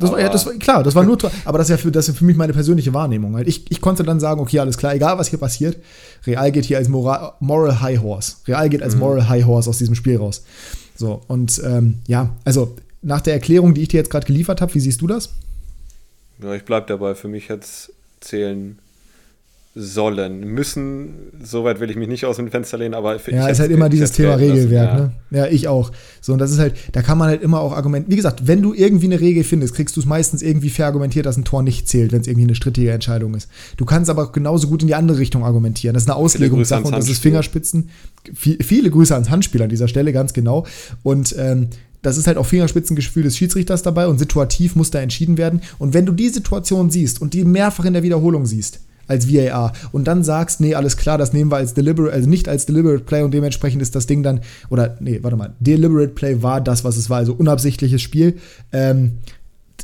Das 0.00 0.12
war, 0.12 0.20
ja, 0.20 0.28
das 0.28 0.46
war, 0.46 0.52
klar, 0.54 0.84
das 0.84 0.94
war 0.94 1.02
nur, 1.02 1.18
aber 1.44 1.58
das 1.58 1.68
ist 1.68 1.70
ja 1.70 1.76
für, 1.76 1.90
das 1.90 2.08
ist 2.08 2.18
für 2.18 2.24
mich 2.24 2.36
meine 2.36 2.52
persönliche 2.52 2.94
Wahrnehmung. 2.94 3.34
Halt. 3.34 3.48
Ich, 3.48 3.68
ich 3.68 3.80
konnte 3.80 4.04
dann 4.04 4.20
sagen, 4.20 4.40
okay, 4.40 4.60
alles 4.60 4.78
klar, 4.78 4.94
egal 4.94 5.18
was 5.18 5.26
hier 5.26 5.40
passiert, 5.40 5.76
Real 6.24 6.52
geht 6.52 6.66
hier 6.66 6.78
als 6.78 6.88
Moral, 6.88 7.32
Moral 7.40 7.80
High 7.80 8.00
Horse. 8.00 8.36
Real 8.46 8.68
geht 8.68 8.80
als 8.80 8.94
mhm. 8.94 9.00
Moral 9.00 9.28
High 9.28 9.44
Horse 9.44 9.68
aus 9.68 9.78
diesem 9.78 9.96
Spiel 9.96 10.16
raus. 10.16 10.44
So, 10.94 11.22
und 11.26 11.60
ähm, 11.64 11.98
ja, 12.06 12.30
also 12.44 12.76
nach 13.02 13.20
der 13.20 13.34
Erklärung, 13.34 13.74
die 13.74 13.82
ich 13.82 13.88
dir 13.88 13.96
jetzt 13.96 14.10
gerade 14.10 14.26
geliefert 14.26 14.60
habe, 14.60 14.72
wie 14.74 14.80
siehst 14.80 15.00
du 15.00 15.08
das? 15.08 15.30
Ja, 16.40 16.54
ich 16.54 16.64
bleibe 16.64 16.86
dabei. 16.86 17.16
Für 17.16 17.28
mich 17.28 17.48
jetzt 17.48 17.92
zählen 18.20 18.78
sollen. 19.74 20.40
Müssen, 20.40 21.14
soweit 21.42 21.78
will 21.78 21.90
ich 21.90 21.96
mich 21.96 22.08
nicht 22.08 22.24
aus 22.24 22.36
dem 22.36 22.50
Fenster 22.50 22.78
lehnen, 22.78 22.94
aber 22.94 23.18
Ja, 23.30 23.48
ist 23.48 23.60
halt 23.60 23.70
immer 23.70 23.88
dieses 23.88 24.12
Thema 24.12 24.34
Regelwerk, 24.34 24.88
ja. 24.88 25.00
ne? 25.00 25.12
Ja, 25.30 25.46
ich 25.46 25.68
auch. 25.68 25.92
So, 26.20 26.32
und 26.32 26.38
das 26.38 26.50
ist 26.50 26.58
halt, 26.58 26.74
da 26.92 27.02
kann 27.02 27.18
man 27.18 27.28
halt 27.28 27.42
immer 27.42 27.60
auch 27.60 27.72
argumentieren. 27.72 28.10
Wie 28.10 28.16
gesagt, 28.16 28.46
wenn 28.46 28.62
du 28.62 28.74
irgendwie 28.74 29.06
eine 29.06 29.20
Regel 29.20 29.44
findest, 29.44 29.74
kriegst 29.74 29.96
du 29.96 30.00
es 30.00 30.06
meistens 30.06 30.42
irgendwie 30.42 30.70
verargumentiert, 30.70 31.26
dass 31.26 31.36
ein 31.36 31.44
Tor 31.44 31.62
nicht 31.62 31.88
zählt, 31.88 32.12
wenn 32.12 32.20
es 32.20 32.26
irgendwie 32.26 32.46
eine 32.46 32.54
strittige 32.54 32.90
Entscheidung 32.90 33.34
ist. 33.34 33.48
Du 33.76 33.84
kannst 33.84 34.10
aber 34.10 34.32
genauso 34.32 34.68
gut 34.68 34.82
in 34.82 34.88
die 34.88 34.94
andere 34.94 35.18
Richtung 35.18 35.44
argumentieren. 35.44 35.94
Das 35.94 36.02
ist 36.04 36.08
eine 36.08 36.16
Auslegungssache 36.16 36.84
und 36.84 36.92
das 36.92 37.08
ist 37.08 37.22
Fingerspitzen. 37.22 37.90
viele 38.34 38.90
Grüße 38.90 39.14
ans 39.14 39.30
Handspiel 39.30 39.62
an 39.62 39.68
dieser 39.68 39.88
Stelle, 39.88 40.12
ganz 40.12 40.32
genau. 40.32 40.66
Und 41.02 41.34
ähm, 41.38 41.68
das 42.02 42.16
ist 42.16 42.26
halt 42.26 42.38
auch 42.38 42.46
Fingerspitzengefühl 42.46 43.24
des 43.24 43.36
Schiedsrichters 43.36 43.82
dabei 43.82 44.06
und 44.06 44.18
situativ 44.18 44.76
muss 44.76 44.90
da 44.90 45.00
entschieden 45.00 45.36
werden. 45.36 45.62
Und 45.78 45.94
wenn 45.94 46.06
du 46.06 46.12
die 46.12 46.28
Situation 46.28 46.90
siehst 46.90 47.20
und 47.20 47.34
die 47.34 47.44
mehrfach 47.44 47.84
in 47.84 47.92
der 47.92 48.02
Wiederholung 48.02 48.46
siehst, 48.46 48.80
als 49.08 49.32
VAR 49.32 49.72
und 49.90 50.04
dann 50.04 50.22
sagst, 50.22 50.60
nee, 50.60 50.74
alles 50.74 50.96
klar, 50.96 51.18
das 51.18 51.32
nehmen 51.32 51.50
wir 51.50 51.56
als 51.56 51.74
deliberate, 51.74 52.12
also 52.12 52.28
nicht 52.28 52.48
als 52.48 52.66
deliberate 52.66 53.02
Play 53.02 53.22
und 53.22 53.32
dementsprechend 53.32 53.82
ist 53.82 53.94
das 53.94 54.06
Ding 54.06 54.22
dann, 54.22 54.40
oder 54.70 54.96
nee, 55.00 55.18
warte 55.22 55.36
mal, 55.36 55.54
deliberate 55.58 56.12
Play 56.12 56.42
war 56.42 56.60
das, 56.60 56.84
was 56.84 56.96
es 56.96 57.10
war, 57.10 57.18
also 57.18 57.32
unabsichtliches 57.32 58.00
Spiel, 58.00 58.38
ähm, 58.72 59.18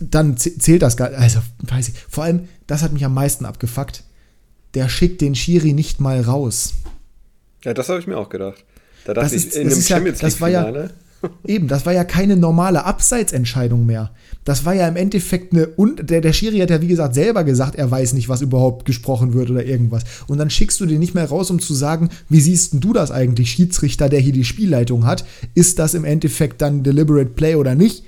dann 0.00 0.36
zählt 0.36 0.82
das 0.82 0.96
gar 0.96 1.12
also 1.12 1.40
weiß 1.62 1.88
ich, 1.88 1.94
vor 2.08 2.24
allem, 2.24 2.48
das 2.66 2.82
hat 2.82 2.92
mich 2.92 3.04
am 3.04 3.14
meisten 3.14 3.44
abgefuckt, 3.44 4.04
der 4.74 4.88
schickt 4.88 5.20
den 5.20 5.34
Schiri 5.34 5.72
nicht 5.72 6.00
mal 6.00 6.20
raus. 6.20 6.74
Ja, 7.62 7.74
das 7.74 7.88
habe 7.88 8.00
ich 8.00 8.06
mir 8.06 8.18
auch 8.18 8.28
gedacht. 8.28 8.64
Da 9.04 9.14
dachte 9.14 9.26
das 9.26 9.32
ist, 9.32 9.54
ich, 9.54 9.62
in 9.62 9.68
dem 9.68 9.80
Champions 9.80 10.20
ja, 10.20 10.28
das 10.28 10.40
war 10.40 10.48
ja, 10.48 10.90
Eben, 11.46 11.68
das 11.68 11.86
war 11.86 11.92
ja 11.92 12.04
keine 12.04 12.36
normale 12.36 12.84
Abseitsentscheidung 12.84 13.86
mehr. 13.86 14.10
Das 14.44 14.64
war 14.64 14.74
ja 14.74 14.86
im 14.88 14.96
Endeffekt 14.96 15.52
eine. 15.52 15.66
Und 15.66 16.10
der, 16.10 16.20
der 16.20 16.32
Schiri 16.32 16.58
hat 16.58 16.70
ja, 16.70 16.80
wie 16.80 16.86
gesagt, 16.86 17.14
selber 17.14 17.44
gesagt, 17.44 17.76
er 17.76 17.90
weiß 17.90 18.12
nicht, 18.12 18.28
was 18.28 18.42
überhaupt 18.42 18.84
gesprochen 18.84 19.34
wird 19.34 19.50
oder 19.50 19.64
irgendwas. 19.64 20.04
Und 20.26 20.38
dann 20.38 20.50
schickst 20.50 20.80
du 20.80 20.86
den 20.86 20.98
nicht 20.98 21.14
mehr 21.14 21.28
raus, 21.28 21.50
um 21.50 21.60
zu 21.60 21.74
sagen, 21.74 22.10
wie 22.28 22.40
siehst 22.40 22.74
du 22.74 22.92
das 22.92 23.10
eigentlich, 23.10 23.50
Schiedsrichter, 23.50 24.08
der 24.08 24.20
hier 24.20 24.32
die 24.32 24.44
Spielleitung 24.44 25.06
hat? 25.06 25.24
Ist 25.54 25.78
das 25.78 25.94
im 25.94 26.04
Endeffekt 26.04 26.60
dann 26.60 26.82
Deliberate 26.82 27.30
Play 27.30 27.54
oder 27.54 27.74
nicht? 27.74 28.04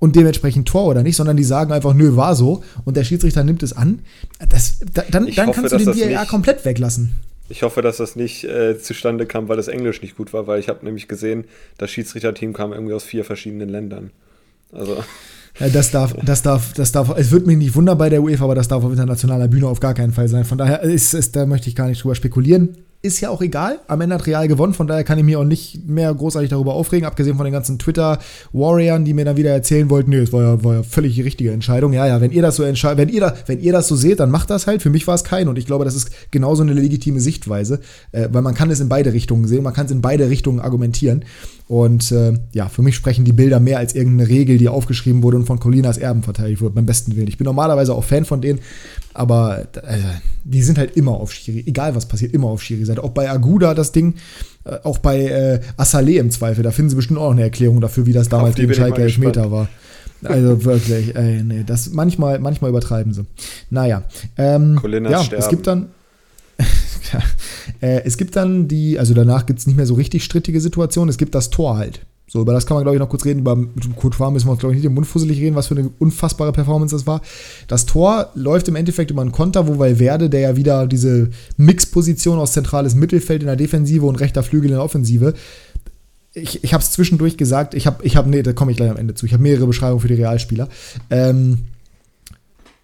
Und 0.00 0.14
dementsprechend 0.14 0.68
Tor 0.68 0.86
oder 0.86 1.02
nicht, 1.02 1.16
sondern 1.16 1.36
die 1.36 1.44
sagen 1.44 1.72
einfach, 1.72 1.92
nö, 1.92 2.14
war 2.14 2.36
so. 2.36 2.62
Und 2.84 2.96
der 2.96 3.02
Schiedsrichter 3.02 3.42
nimmt 3.42 3.62
es 3.64 3.72
an. 3.72 4.00
Das, 4.48 4.78
dann 5.10 5.26
dann 5.34 5.48
hoffe, 5.48 5.60
kannst 5.60 5.72
du 5.72 5.92
den 5.92 6.14
VAR 6.14 6.26
komplett 6.26 6.64
weglassen. 6.64 7.14
Ich 7.48 7.62
hoffe, 7.62 7.80
dass 7.82 7.96
das 7.96 8.16
nicht 8.16 8.44
äh, 8.44 8.78
zustande 8.78 9.26
kam, 9.26 9.48
weil 9.48 9.56
das 9.56 9.68
Englisch 9.68 10.02
nicht 10.02 10.16
gut 10.16 10.32
war, 10.32 10.46
weil 10.46 10.60
ich 10.60 10.68
habe 10.68 10.84
nämlich 10.84 11.08
gesehen, 11.08 11.44
das 11.78 11.90
Schiedsrichterteam 11.90 12.52
kam 12.52 12.72
irgendwie 12.72 12.92
aus 12.92 13.04
vier 13.04 13.24
verschiedenen 13.24 13.68
Ländern. 13.68 14.10
Also. 14.72 15.02
Ja, 15.58 15.68
das 15.70 15.90
darf, 15.90 16.14
das 16.24 16.42
darf, 16.42 16.72
das 16.74 16.92
darf, 16.92 17.16
es 17.16 17.30
wird 17.30 17.46
mich 17.46 17.56
nicht 17.56 17.74
wundern 17.74 17.96
bei 17.96 18.10
der 18.10 18.22
UEFA, 18.22 18.44
aber 18.44 18.54
das 18.54 18.68
darf 18.68 18.84
auf 18.84 18.92
internationaler 18.92 19.48
Bühne 19.48 19.66
auf 19.66 19.80
gar 19.80 19.94
keinen 19.94 20.12
Fall 20.12 20.28
sein. 20.28 20.44
Von 20.44 20.58
daher 20.58 20.82
ist, 20.82 21.14
ist 21.14 21.34
da 21.34 21.46
möchte 21.46 21.68
ich 21.68 21.74
gar 21.74 21.88
nicht 21.88 22.02
drüber 22.02 22.14
spekulieren 22.14 22.76
ist 23.00 23.20
ja 23.20 23.30
auch 23.30 23.40
egal. 23.42 23.78
Am 23.86 24.00
Ende 24.00 24.16
hat 24.16 24.26
Real 24.26 24.48
gewonnen, 24.48 24.74
von 24.74 24.88
daher 24.88 25.04
kann 25.04 25.18
ich 25.18 25.24
mich 25.24 25.36
auch 25.36 25.44
nicht 25.44 25.88
mehr 25.88 26.12
großartig 26.12 26.50
darüber 26.50 26.74
aufregen, 26.74 27.06
abgesehen 27.06 27.36
von 27.36 27.44
den 27.44 27.52
ganzen 27.52 27.78
Twitter-Warriors, 27.78 29.04
die 29.04 29.14
mir 29.14 29.24
dann 29.24 29.36
wieder 29.36 29.50
erzählen 29.50 29.88
wollten, 29.88 30.10
nee, 30.10 30.16
es 30.16 30.32
war 30.32 30.42
ja, 30.42 30.64
war 30.64 30.74
ja 30.74 30.82
völlig 30.82 31.14
die 31.14 31.22
richtige 31.22 31.52
Entscheidung. 31.52 31.92
Ja, 31.92 32.06
ja, 32.08 32.20
wenn 32.20 32.32
ihr 32.32 32.42
das 32.42 32.56
so 32.56 32.64
entscheidet, 32.64 32.98
wenn 32.98 33.08
ihr 33.08 33.20
da, 33.20 33.34
wenn 33.46 33.60
ihr 33.60 33.72
das 33.72 33.86
so 33.86 33.94
seht, 33.94 34.18
dann 34.18 34.30
macht 34.30 34.50
das 34.50 34.66
halt. 34.66 34.82
Für 34.82 34.90
mich 34.90 35.06
war 35.06 35.14
es 35.14 35.22
kein 35.22 35.46
und 35.46 35.58
ich 35.58 35.66
glaube, 35.66 35.84
das 35.84 35.94
ist 35.94 36.10
genauso 36.32 36.62
eine 36.62 36.72
legitime 36.72 37.20
Sichtweise, 37.20 37.80
äh, 38.10 38.28
weil 38.32 38.42
man 38.42 38.54
kann 38.54 38.70
es 38.70 38.80
in 38.80 38.88
beide 38.88 39.12
Richtungen 39.12 39.46
sehen, 39.46 39.62
man 39.62 39.74
kann 39.74 39.86
es 39.86 39.92
in 39.92 40.02
beide 40.02 40.28
Richtungen 40.28 40.58
argumentieren. 40.58 41.24
Und 41.68 42.10
äh, 42.12 42.32
ja, 42.54 42.70
für 42.70 42.80
mich 42.80 42.96
sprechen 42.96 43.26
die 43.26 43.34
Bilder 43.34 43.60
mehr 43.60 43.76
als 43.76 43.94
irgendeine 43.94 44.30
Regel, 44.30 44.56
die 44.56 44.70
aufgeschrieben 44.70 45.22
wurde 45.22 45.36
und 45.36 45.44
von 45.44 45.60
Colinas 45.60 45.98
Erben 45.98 46.22
verteidigt 46.22 46.62
wurde, 46.62 46.74
beim 46.74 46.86
besten 46.86 47.14
Willen. 47.14 47.28
Ich 47.28 47.36
bin 47.36 47.44
normalerweise 47.44 47.94
auch 47.94 48.04
Fan 48.04 48.24
von 48.24 48.40
denen, 48.40 48.60
aber 49.12 49.66
äh, 49.74 49.98
die 50.44 50.62
sind 50.62 50.78
halt 50.78 50.96
immer 50.96 51.12
auf 51.12 51.30
Schiri, 51.30 51.64
egal 51.66 51.94
was 51.94 52.06
passiert, 52.06 52.32
immer 52.32 52.48
auf 52.48 52.62
Schiri-Seite. 52.62 53.04
Auch 53.04 53.10
bei 53.10 53.30
Aguda 53.30 53.74
das 53.74 53.92
Ding, 53.92 54.14
äh, 54.64 54.78
auch 54.82 54.96
bei 54.96 55.20
äh, 55.20 55.60
Assalé 55.76 56.18
im 56.18 56.30
Zweifel, 56.30 56.64
da 56.64 56.70
finden 56.70 56.88
sie 56.88 56.96
bestimmt 56.96 57.18
auch 57.18 57.24
noch 57.24 57.32
eine 57.32 57.42
Erklärung 57.42 57.82
dafür, 57.82 58.06
wie 58.06 58.14
das 58.14 58.30
damals 58.30 58.56
gegen 58.56 58.72
Schalke 58.72 59.02
Elfmeter 59.02 59.50
war. 59.50 59.68
Also 60.24 60.64
wirklich, 60.64 61.14
ey, 61.14 61.42
nee, 61.44 61.64
das 61.66 61.90
manchmal, 61.90 62.38
manchmal 62.38 62.70
übertreiben 62.70 63.12
sie. 63.12 63.26
Naja, 63.68 64.04
ähm, 64.38 64.80
ja, 64.84 65.22
sterben. 65.22 65.42
es 65.42 65.48
gibt 65.48 65.66
dann 65.66 65.88
es 67.80 68.16
gibt 68.16 68.36
dann 68.36 68.68
die, 68.68 68.98
also 68.98 69.14
danach 69.14 69.46
gibt 69.46 69.58
es 69.58 69.66
nicht 69.66 69.76
mehr 69.76 69.86
so 69.86 69.94
richtig 69.94 70.24
strittige 70.24 70.60
Situationen, 70.60 71.08
es 71.08 71.18
gibt 71.18 71.34
das 71.34 71.50
Tor 71.50 71.76
halt. 71.76 72.00
So, 72.30 72.42
über 72.42 72.52
das 72.52 72.66
kann 72.66 72.74
man, 72.74 72.84
glaube 72.84 72.96
ich, 72.96 73.00
noch 73.00 73.08
kurz 73.08 73.24
reden. 73.24 73.40
Über 73.40 73.56
Courtois 73.96 74.30
müssen 74.30 74.48
wir 74.48 74.52
uns, 74.52 74.60
glaube 74.60 74.74
ich, 74.74 74.80
nicht 74.80 74.86
im 74.86 74.92
Mund 74.92 75.06
fusselig 75.06 75.40
reden, 75.40 75.56
was 75.56 75.68
für 75.68 75.76
eine 75.76 75.90
unfassbare 75.98 76.52
Performance 76.52 76.94
das 76.94 77.06
war. 77.06 77.22
Das 77.68 77.86
Tor 77.86 78.28
läuft 78.34 78.68
im 78.68 78.76
Endeffekt 78.76 79.10
über 79.10 79.22
einen 79.22 79.32
Konter, 79.32 79.66
wo 79.66 79.78
Valverde, 79.78 80.28
der 80.28 80.40
ja 80.40 80.56
wieder 80.56 80.86
diese 80.86 81.30
Mixposition 81.56 82.38
aus 82.38 82.52
zentrales 82.52 82.94
Mittelfeld 82.94 83.40
in 83.40 83.46
der 83.46 83.56
Defensive 83.56 84.04
und 84.04 84.16
rechter 84.16 84.42
Flügel 84.42 84.68
in 84.68 84.76
der 84.76 84.84
Offensive, 84.84 85.32
ich, 86.34 86.62
ich 86.62 86.74
habe 86.74 86.82
es 86.82 86.92
zwischendurch 86.92 87.36
gesagt, 87.36 87.74
ich 87.74 87.86
habe, 87.86 88.04
ich 88.04 88.16
hab, 88.16 88.26
nee, 88.26 88.42
da 88.42 88.52
komme 88.52 88.70
ich 88.70 88.76
gleich 88.76 88.90
am 88.90 88.96
Ende 88.96 89.14
zu. 89.14 89.26
Ich 89.26 89.32
habe 89.32 89.42
mehrere 89.42 89.66
Beschreibungen 89.66 90.00
für 90.00 90.08
die 90.08 90.14
Realspieler. 90.14 90.68
Ähm, 91.10 91.66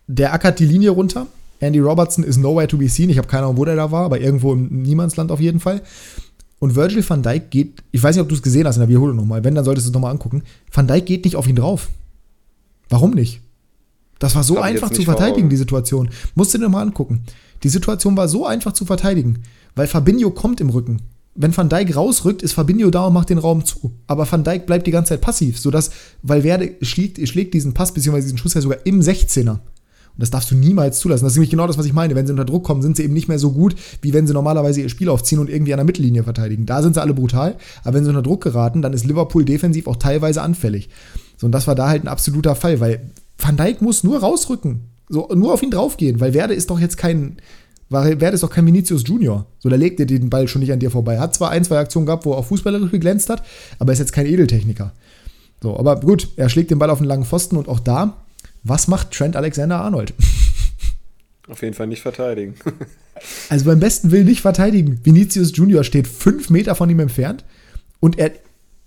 der 0.07 0.33
ackert 0.33 0.59
die 0.59 0.67
Linie 0.67 0.91
runter. 0.91 1.27
Andy 1.61 1.79
Robertson 1.81 2.25
is 2.25 2.37
nowhere 2.37 2.69
to 2.69 2.77
be 2.77 2.89
seen. 2.89 3.11
Ich 3.11 3.19
habe 3.19 3.29
keine 3.29 3.45
Ahnung, 3.45 3.57
wo 3.57 3.65
der 3.65 3.77
da 3.77 3.91
war, 3.91 4.05
aber 4.05 4.21
irgendwo 4.21 4.53
im 4.53 4.83
Niemandsland 4.83 5.31
auf 5.31 5.41
jeden 5.41 5.61
Fall. 5.61 5.83
Und 6.59 6.77
Virgil 6.77 7.09
van 7.09 7.23
Dijk 7.23 7.51
geht, 7.51 7.83
ich 7.93 8.03
weiß 8.03 8.17
nicht, 8.17 8.23
ob 8.23 8.29
du 8.29 8.35
es 8.35 8.43
gesehen 8.43 8.67
hast 8.67 8.77
in 8.77 8.81
der 8.81 8.89
Wiederholung 8.89 9.17
nochmal, 9.17 9.45
wenn, 9.45 9.55
dann 9.55 9.65
solltest 9.65 9.87
du 9.87 9.91
es 9.91 9.95
nochmal 9.95 10.13
angucken. 10.13 10.43
Van 10.73 10.87
Dijk 10.87 11.07
geht 11.07 11.25
nicht 11.25 11.37
auf 11.37 11.47
ihn 11.47 11.57
drauf. 11.57 11.89
Warum 12.89 13.11
nicht? 13.11 13.41
Das 14.19 14.35
war 14.35 14.45
so 14.45 14.61
einfach 14.61 14.91
zu 14.91 15.03
verteidigen, 15.03 15.51
die 15.51 15.57
Situation. 15.57 16.09
Musst 16.35 16.55
du 16.55 16.59
dir 16.59 16.65
nochmal 16.65 16.87
angucken. 16.87 17.25
Die 17.63 17.69
Situation 17.69 18.17
war 18.17 18.29
so 18.29 18.47
einfach 18.47 18.73
zu 18.73 18.85
verteidigen, 18.85 19.41
weil 19.75 19.87
Fabinho 19.87 20.31
kommt 20.31 20.61
im 20.61 20.71
Rücken. 20.71 21.03
Wenn 21.35 21.57
Van 21.57 21.69
Dijk 21.69 21.97
rausrückt, 21.97 22.43
ist 22.43 22.53
Fabinho 22.53 22.91
da 22.91 23.07
und 23.07 23.13
macht 23.13 23.29
den 23.29 23.39
Raum 23.39 23.65
zu. 23.65 23.93
Aber 24.07 24.31
Van 24.31 24.45
Dijk 24.45 24.67
bleibt 24.67 24.87
die 24.87 24.93
ganze 24.93 25.11
Zeit 25.11 25.21
passiv, 25.21 25.59
sodass 25.59 25.91
Valverde 26.23 26.77
schlägt, 26.81 27.27
schlägt 27.29 27.55
diesen 27.55 27.75
Pass 27.75 27.93
bzw. 27.93 28.21
diesen 28.21 28.39
Schuss 28.39 28.55
ja 28.55 28.61
sogar 28.61 28.79
im 28.85 29.01
16er. 29.01 29.59
Und 30.17 30.23
das 30.23 30.31
darfst 30.31 30.51
du 30.51 30.55
niemals 30.55 31.01
zulassen. 31.01 31.25
Das 31.25 31.33
ist 31.33 31.37
nämlich 31.37 31.51
genau 31.51 31.67
das, 31.67 31.77
was 31.77 31.87
ich 31.87 31.93
meine. 31.93 32.15
Wenn 32.15 32.27
sie 32.27 32.33
unter 32.33 32.45
Druck 32.45 32.63
kommen, 32.63 32.83
sind 32.83 32.97
sie 32.97 33.03
eben 33.03 33.15
nicht 33.15 33.27
mehr 33.27 33.41
so 33.41 33.51
gut, 33.51 33.75
wie 34.01 34.13
wenn 34.13 34.29
sie 34.29 34.33
normalerweise 34.33 34.81
ihr 34.81 34.89
Spiel 34.89 35.09
aufziehen 35.09 35.41
und 35.41 35.51
irgendwie 35.51 35.73
an 35.73 35.79
der 35.79 35.85
Mittellinie 35.85 36.23
verteidigen. 36.23 36.67
Da 36.67 36.83
sind 36.83 36.95
sie 36.95 37.03
alle 37.03 37.15
brutal, 37.15 37.57
aber 37.83 37.95
wenn 37.95 38.05
sie 38.05 38.11
unter 38.11 38.23
Druck 38.23 38.43
geraten, 38.43 38.81
dann 38.81 38.93
ist 38.93 39.05
Liverpool 39.05 39.45
defensiv 39.45 39.89
auch 39.89 39.97
teilweise 39.97 40.43
anfällig. 40.43 40.89
So, 41.37 41.47
und 41.47 41.53
das 41.53 41.67
war 41.67 41.75
da 41.75 41.89
halt 41.89 42.05
ein 42.05 42.09
absoluter 42.09 42.55
Fall, 42.55 42.79
weil 42.79 43.11
Van 43.39 43.57
Dijk 43.57 43.83
muss 43.83 44.05
nur 44.05 44.21
rausrücken. 44.21 44.85
So, 45.09 45.29
nur 45.35 45.53
auf 45.53 45.63
ihn 45.63 45.73
draufgehen, 45.73 46.21
weil 46.21 46.33
Werde 46.33 46.55
ist 46.55 46.71
doch 46.71 46.79
jetzt 46.79 46.97
kein, 46.97 47.39
Werde 47.89 48.29
ist 48.29 48.43
doch 48.43 48.51
kein 48.51 48.67
Vinicius 48.67 49.03
Junior. 49.05 49.47
So, 49.59 49.69
da 49.69 49.77
legt 49.77 49.99
er 49.99 50.07
den 50.07 50.31
Ball 50.31 50.47
schon 50.47 50.61
nicht 50.61 50.73
an 50.73 50.79
dir 50.79 50.93
vorbei. 50.93 51.19
Hat 51.19 51.35
zwar 51.35 51.51
ein, 51.51 51.65
zwei 51.65 51.79
Aktionen 51.79 52.07
gehabt, 52.07 52.25
wo 52.25 52.33
er 52.33 52.39
auch 52.39 52.47
fußballerisch 52.47 52.93
geglänzt 52.93 53.29
hat, 53.31 53.43
aber 53.81 53.93
ist 53.93 53.99
jetzt 53.99 54.13
kein 54.13 54.27
Edeltechniker. 54.27 54.93
So, 55.61 55.77
aber 55.77 56.01
gut, 56.01 56.29
er 56.37 56.49
schlägt 56.49 56.71
den 56.71 56.79
Ball 56.79 56.91
auf 56.91 56.99
einen 56.99 57.09
langen 57.09 57.25
Pfosten 57.25 57.57
und 57.57 57.69
auch 57.69 57.81
da, 57.81 58.24
was 58.65 58.89
macht 58.89 59.13
Trent 59.13 59.37
Alexander 59.37 59.81
Arnold? 59.81 60.15
Auf 61.49 61.63
jeden 61.63 61.75
Fall 61.75 61.87
nicht 61.87 62.01
verteidigen. 62.01 62.55
also 63.51 63.67
beim 63.67 63.79
besten 63.79 64.11
Willen 64.11 64.27
nicht 64.27 64.41
verteidigen. 64.41 64.99
Vinicius 65.05 65.55
Junior 65.55 65.85
steht 65.85 66.09
fünf 66.09 66.49
Meter 66.49 66.75
von 66.75 66.89
ihm 66.89 67.01
entfernt 67.01 67.45
und 68.01 68.19
er, 68.19 68.33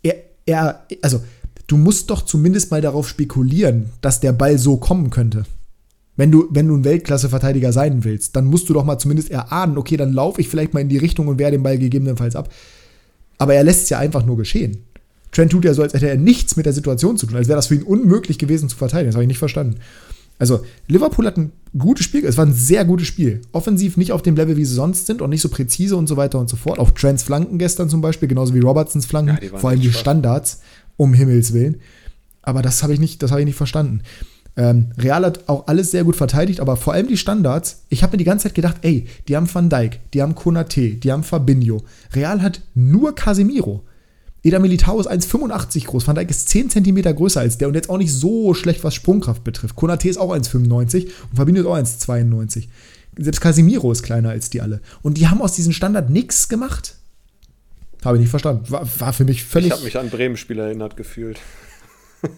er, 0.01 0.15
er, 0.45 0.85
also 1.03 1.23
du 1.67 1.77
musst 1.77 2.09
doch 2.09 2.23
zumindest 2.23 2.71
mal 2.71 2.81
darauf 2.81 3.07
spekulieren, 3.07 3.91
dass 4.01 4.19
der 4.19 4.33
Ball 4.33 4.57
so 4.57 4.77
kommen 4.77 5.11
könnte. 5.11 5.45
Wenn 6.15 6.31
du, 6.31 6.47
wenn 6.49 6.67
du 6.67 6.75
ein 6.75 6.83
Weltklasse-Verteidiger 6.83 7.71
sein 7.71 8.03
willst, 8.03 8.35
dann 8.35 8.45
musst 8.45 8.67
du 8.69 8.73
doch 8.73 8.83
mal 8.83 8.97
zumindest 8.97 9.29
erahnen, 9.29 9.77
okay, 9.77 9.97
dann 9.97 10.13
laufe 10.13 10.41
ich 10.41 10.49
vielleicht 10.49 10.73
mal 10.73 10.79
in 10.79 10.89
die 10.89 10.97
Richtung 10.97 11.27
und 11.27 11.37
wehre 11.37 11.51
den 11.51 11.61
Ball 11.61 11.77
gegebenenfalls 11.77 12.35
ab. 12.35 12.51
Aber 13.37 13.53
er 13.53 13.63
lässt 13.63 13.83
es 13.83 13.89
ja 13.89 13.99
einfach 13.99 14.25
nur 14.25 14.35
geschehen. 14.35 14.83
Trent 15.31 15.51
tut 15.51 15.65
ja 15.65 15.73
so, 15.73 15.81
als 15.81 15.93
hätte 15.93 16.09
er 16.09 16.17
nichts 16.17 16.55
mit 16.55 16.65
der 16.65 16.73
Situation 16.73 17.17
zu 17.17 17.27
tun, 17.27 17.35
als 17.35 17.47
wäre 17.47 17.57
das 17.57 17.67
für 17.67 17.75
ihn 17.75 17.83
unmöglich 17.83 18.37
gewesen 18.37 18.69
zu 18.69 18.77
verteidigen. 18.77 19.09
Das 19.09 19.15
habe 19.15 19.23
ich 19.23 19.27
nicht 19.27 19.39
verstanden. 19.39 19.75
Also, 20.39 20.63
Liverpool 20.87 21.25
hat 21.25 21.37
ein 21.37 21.51
gutes 21.77 22.05
Spiel, 22.05 22.23
es 22.25 22.37
war 22.37 22.45
ein 22.45 22.53
sehr 22.53 22.85
gutes 22.85 23.07
Spiel. 23.07 23.41
Offensiv 23.51 23.97
nicht 23.97 24.11
auf 24.11 24.21
dem 24.21 24.35
Level, 24.35 24.55
wie 24.55 24.65
sie 24.65 24.75
sonst 24.75 25.07
sind 25.07 25.21
und 25.21 25.31
nicht 25.31 25.41
so 25.41 25.49
präzise 25.49 25.95
und 25.95 26.07
so 26.07 26.15
weiter 26.15 26.39
und 26.39 26.49
so 26.49 26.55
fort. 26.55 26.77
Auch 26.77 26.91
Trents 26.91 27.23
Flanken 27.23 27.57
gestern 27.57 27.89
zum 27.89 28.01
Beispiel, 28.01 28.27
genauso 28.27 28.53
wie 28.53 28.59
Robertsons 28.59 29.07
Flanken, 29.07 29.37
ja, 29.41 29.57
vor 29.57 29.71
allem 29.71 29.81
die 29.81 29.91
Standards, 29.91 30.61
um 30.95 31.13
Himmels 31.13 31.53
Willen. 31.53 31.81
Aber 32.43 32.61
das 32.61 32.83
habe 32.83 32.93
ich, 32.93 32.99
nicht, 32.99 33.21
hab 33.23 33.39
ich 33.39 33.45
nicht 33.45 33.57
verstanden. 33.57 34.01
Ähm, 34.55 34.91
Real 34.97 35.25
hat 35.25 35.49
auch 35.49 35.67
alles 35.67 35.91
sehr 35.91 36.03
gut 36.03 36.15
verteidigt, 36.15 36.59
aber 36.59 36.77
vor 36.77 36.93
allem 36.93 37.07
die 37.07 37.17
Standards. 37.17 37.83
Ich 37.89 38.03
habe 38.03 38.13
mir 38.13 38.17
die 38.17 38.23
ganze 38.23 38.43
Zeit 38.43 38.55
gedacht, 38.55 38.77
ey, 38.81 39.05
die 39.27 39.35
haben 39.35 39.53
Van 39.53 39.69
Dijk, 39.69 39.99
die 40.13 40.21
haben 40.21 40.35
Konate, 40.35 40.95
die 40.95 41.11
haben 41.11 41.23
Fabinho. 41.23 41.83
Real 42.13 42.41
hat 42.41 42.61
nur 42.73 43.13
Casemiro. 43.15 43.83
Eder 44.47 44.59
Militao 44.59 44.97
ist 44.97 45.11
1,85 45.11 45.87
groß. 45.87 46.07
Van 46.07 46.15
Dijk 46.15 46.29
ist 46.29 46.47
10 46.47 46.69
cm 46.69 47.01
größer 47.01 47.41
als 47.41 47.57
der 47.57 47.67
und 47.67 47.73
jetzt 47.73 47.89
auch 47.89 47.97
nicht 47.97 48.13
so 48.13 48.53
schlecht, 48.53 48.81
was 48.85 48.95
Sprungkraft 48.95 49.43
betrifft. 49.43 49.75
Konate 49.75 50.07
ist 50.07 50.17
auch 50.17 50.33
1,95 50.33 51.07
und 51.29 51.35
Fabinho 51.35 51.59
ist 51.59 51.67
auch 51.67 51.75
1,92. 51.75 52.69
Selbst 53.17 53.41
Casimiro 53.41 53.91
ist 53.91 54.03
kleiner 54.03 54.29
als 54.29 54.49
die 54.49 54.61
alle. 54.61 54.79
Und 55.01 55.17
die 55.17 55.27
haben 55.27 55.41
aus 55.41 55.51
diesem 55.51 55.73
Standard 55.73 56.09
nichts 56.09 56.47
gemacht. 56.47 56.95
Habe 58.05 58.15
ich 58.15 58.21
nicht 58.21 58.29
verstanden. 58.29 58.63
War, 58.69 58.87
war 58.99 59.11
für 59.11 59.25
mich 59.25 59.43
völlig. 59.43 59.67
Ich 59.67 59.73
habe 59.73 59.83
mich 59.83 59.97
an 59.97 60.09
Bremen-Spieler 60.09 60.65
erinnert 60.67 60.95
gefühlt. 60.95 61.41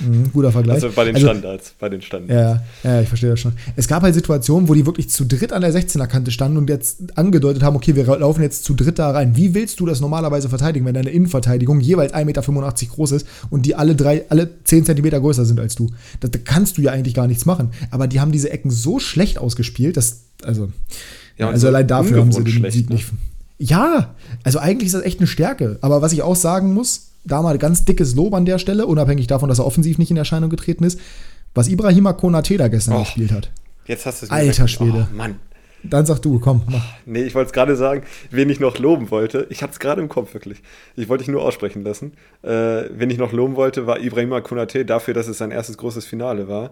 Mhm, 0.00 0.32
guter 0.32 0.52
Vergleich. 0.52 0.76
Also 0.76 0.90
bei 0.94 1.04
den 1.04 1.14
also, 1.14 1.26
Standards, 1.28 1.74
bei 1.78 1.88
den 1.88 2.02
Standards. 2.02 2.62
Ja, 2.82 2.90
ja, 2.90 3.00
ich 3.00 3.08
verstehe 3.08 3.30
das 3.30 3.40
schon. 3.40 3.52
Es 3.76 3.88
gab 3.88 4.02
halt 4.02 4.14
Situationen, 4.14 4.68
wo 4.68 4.74
die 4.74 4.84
wirklich 4.86 5.08
zu 5.08 5.24
dritt 5.24 5.52
an 5.52 5.62
der 5.62 5.72
16er 5.72 6.06
Kante 6.06 6.30
standen 6.30 6.58
und 6.58 6.68
jetzt 6.68 7.16
angedeutet 7.16 7.62
haben, 7.62 7.76
okay, 7.76 7.96
wir 7.96 8.04
laufen 8.04 8.42
jetzt 8.42 8.64
zu 8.64 8.74
dritt 8.74 8.98
da 8.98 9.10
rein. 9.10 9.36
Wie 9.36 9.54
willst 9.54 9.80
du 9.80 9.86
das 9.86 10.00
normalerweise 10.00 10.48
verteidigen, 10.48 10.84
wenn 10.86 10.94
deine 10.94 11.10
Innenverteidigung 11.10 11.80
jeweils 11.80 12.12
1,85 12.12 12.24
Meter 12.24 12.42
groß 12.94 13.12
ist 13.12 13.26
und 13.50 13.66
die 13.66 13.74
alle 13.74 13.94
drei, 13.94 14.24
alle 14.28 14.50
10 14.64 14.84
Zentimeter 14.84 15.20
größer 15.20 15.44
sind 15.44 15.60
als 15.60 15.74
du? 15.74 15.90
Da, 16.20 16.28
da 16.28 16.38
kannst 16.42 16.78
du 16.78 16.82
ja 16.82 16.92
eigentlich 16.92 17.14
gar 17.14 17.26
nichts 17.26 17.46
machen. 17.46 17.70
Aber 17.90 18.06
die 18.06 18.20
haben 18.20 18.32
diese 18.32 18.50
Ecken 18.50 18.70
so 18.70 18.98
schlecht 18.98 19.38
ausgespielt, 19.38 19.96
dass, 19.96 20.22
also, 20.42 20.70
ja, 21.38 21.48
also 21.48 21.60
so 21.60 21.66
allein 21.68 21.86
dafür 21.86 22.20
haben 22.20 22.32
sie 22.32 22.44
den 22.44 22.52
schlecht, 22.52 22.76
Sieg 22.76 22.88
ne? 22.88 22.96
nicht. 22.96 23.08
Ja, 23.58 24.14
also 24.42 24.58
eigentlich 24.58 24.86
ist 24.86 24.94
das 24.94 25.02
echt 25.02 25.20
eine 25.20 25.26
Stärke. 25.26 25.78
Aber 25.80 26.02
was 26.02 26.12
ich 26.12 26.22
auch 26.22 26.36
sagen 26.36 26.74
muss, 26.74 27.08
da 27.26 27.42
mal 27.42 27.58
ganz 27.58 27.84
dickes 27.84 28.14
Lob 28.14 28.34
an 28.34 28.44
der 28.44 28.58
Stelle, 28.58 28.86
unabhängig 28.86 29.26
davon, 29.26 29.48
dass 29.48 29.58
er 29.58 29.66
offensiv 29.66 29.98
nicht 29.98 30.10
in 30.10 30.16
Erscheinung 30.16 30.48
getreten 30.48 30.84
ist, 30.84 30.98
was 31.54 31.68
Ibrahima 31.68 32.12
Konate 32.12 32.56
da 32.56 32.68
gestern 32.68 32.94
oh, 32.94 33.00
gespielt 33.00 33.32
hat. 33.32 33.50
Jetzt 33.86 34.06
hast 34.06 34.22
du 34.22 34.26
es 34.26 34.32
Alter 34.32 34.68
Schwede. 34.68 35.08
Oh, 35.10 35.16
Mann. 35.16 35.36
Dann 35.82 36.06
sag 36.06 36.20
du, 36.20 36.40
komm, 36.40 36.62
mach. 36.68 36.84
Nee, 37.04 37.22
ich 37.22 37.34
wollte 37.34 37.48
es 37.48 37.52
gerade 37.52 37.76
sagen, 37.76 38.02
wen 38.30 38.50
ich 38.50 38.58
noch 38.58 38.78
loben 38.78 39.10
wollte. 39.10 39.46
Ich 39.50 39.62
habe 39.62 39.72
es 39.72 39.78
gerade 39.78 40.00
im 40.00 40.08
Kopf, 40.08 40.34
wirklich. 40.34 40.62
Ich 40.96 41.08
wollte 41.08 41.22
dich 41.22 41.30
nur 41.30 41.42
aussprechen 41.42 41.82
lassen. 41.82 42.12
Äh, 42.42 42.48
wen 42.90 43.10
ich 43.10 43.18
noch 43.18 43.32
loben 43.32 43.56
wollte, 43.56 43.86
war 43.86 44.00
Ibrahima 44.00 44.40
Konate 44.40 44.84
dafür, 44.84 45.14
dass 45.14 45.28
es 45.28 45.38
sein 45.38 45.50
erstes 45.50 45.78
großes 45.78 46.04
Finale 46.04 46.48
war. 46.48 46.70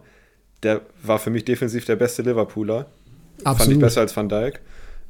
Der 0.63 0.81
war 1.03 1.19
für 1.19 1.31
mich 1.31 1.45
defensiv 1.45 1.85
der 1.85 1.97
beste 1.97 2.23
Liverpooler. 2.23 2.87
Absolut. 3.45 3.59
Fand 3.59 3.73
ich 3.73 3.79
besser 3.79 4.01
als 4.01 4.17
Van 4.17 4.29
Dijk. 4.29 4.61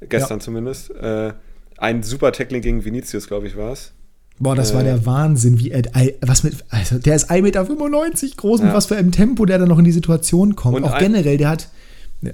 Gestern 0.08 0.38
ja. 0.38 0.44
zumindest. 0.44 0.90
Äh, 0.90 1.32
ein 1.78 2.02
super 2.02 2.32
Tackling 2.32 2.62
gegen 2.62 2.84
Vinicius, 2.84 3.26
glaube 3.26 3.46
ich, 3.46 3.56
war 3.56 3.72
es. 3.72 3.92
Boah, 4.38 4.56
das 4.56 4.72
äh, 4.72 4.74
war 4.74 4.82
der 4.82 5.06
Wahnsinn, 5.06 5.58
wie 5.58 5.70
er, 5.70 5.82
was 6.20 6.42
mit, 6.42 6.64
also 6.68 6.98
der 6.98 7.14
ist 7.14 7.30
1,95 7.30 7.42
Meter 7.42 7.64
groß 8.36 8.60
ja. 8.60 8.66
und 8.66 8.74
was 8.74 8.86
für 8.86 8.96
ein 8.96 9.12
Tempo 9.12 9.44
der 9.46 9.58
dann 9.58 9.68
noch 9.68 9.78
in 9.78 9.84
die 9.84 9.92
Situation 9.92 10.56
kommt. 10.56 10.76
Und 10.76 10.84
auch 10.84 10.92
ein, 10.92 11.00
generell, 11.02 11.36
der 11.36 11.48
hat, 11.50 11.68
ja. 12.22 12.32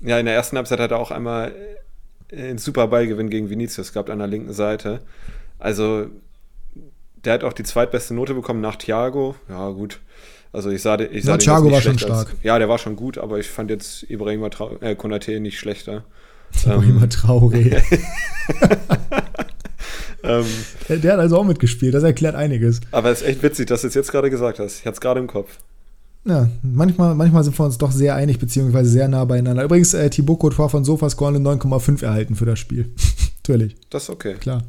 Ja, 0.00 0.18
in 0.18 0.26
der 0.26 0.34
ersten 0.34 0.56
Halbzeit 0.56 0.78
hat 0.78 0.90
er 0.90 0.98
auch 0.98 1.10
einmal 1.10 1.52
einen 2.32 2.58
super 2.58 2.86
Ballgewinn 2.86 3.30
gegen 3.30 3.50
Vinicius 3.50 3.92
gehabt 3.92 4.10
an 4.10 4.18
der 4.18 4.28
linken 4.28 4.52
Seite. 4.52 5.00
Also, 5.58 6.06
der 7.24 7.34
hat 7.34 7.44
auch 7.44 7.52
die 7.52 7.64
zweitbeste 7.64 8.14
Note 8.14 8.34
bekommen 8.34 8.60
nach 8.60 8.76
Thiago. 8.76 9.34
Ja, 9.48 9.70
gut. 9.70 10.00
Also 10.52 10.70
ich 10.70 10.80
sah, 10.80 10.98
ich 10.98 11.24
sah 11.24 11.32
ja, 11.32 11.38
Thiago 11.38 11.70
war 11.70 11.82
schon 11.82 11.98
stark. 11.98 12.28
Als, 12.30 12.42
ja, 12.42 12.58
der 12.58 12.68
war 12.68 12.78
schon 12.78 12.96
gut, 12.96 13.18
aber 13.18 13.38
ich 13.38 13.48
fand 13.48 13.70
jetzt 13.70 14.08
Ibrahima 14.08 14.48
Trau 14.48 14.76
äh, 14.80 14.94
Konate 14.94 15.38
nicht 15.40 15.58
schlechter. 15.58 16.04
Ibrahima 16.64 17.02
ähm, 17.02 17.08
Traoré. 17.08 17.82
ähm, 20.22 20.44
der 20.88 21.12
hat 21.12 21.20
also 21.20 21.38
auch 21.38 21.44
mitgespielt, 21.44 21.94
das 21.94 22.02
erklärt 22.02 22.34
einiges. 22.34 22.80
Aber 22.90 23.10
es 23.10 23.22
ist 23.22 23.28
echt 23.28 23.42
witzig, 23.42 23.66
dass 23.66 23.82
du 23.82 23.88
es 23.88 23.94
jetzt 23.94 24.10
gerade 24.10 24.30
gesagt 24.30 24.58
hast. 24.58 24.80
Ich 24.80 24.86
hatte 24.86 24.94
es 24.94 25.00
gerade 25.00 25.20
im 25.20 25.26
Kopf. 25.26 25.58
Ja, 26.24 26.48
manchmal, 26.62 27.14
manchmal 27.14 27.44
sind 27.44 27.58
wir 27.58 27.64
uns 27.64 27.78
doch 27.78 27.92
sehr 27.92 28.14
einig, 28.14 28.38
beziehungsweise 28.38 28.90
sehr 28.90 29.08
nah 29.08 29.24
beieinander. 29.24 29.64
Übrigens, 29.64 29.94
äh, 29.94 30.10
Thibaut 30.10 30.40
Courtois 30.40 30.68
von 30.68 30.84
Sofascore 30.84 31.34
eine 31.34 31.38
9,5 31.38 32.02
erhalten 32.02 32.34
für 32.34 32.44
das 32.44 32.58
Spiel. 32.58 32.90
Natürlich. 33.38 33.76
Das 33.88 34.04
ist 34.04 34.10
okay. 34.10 34.34
Klar. 34.34 34.62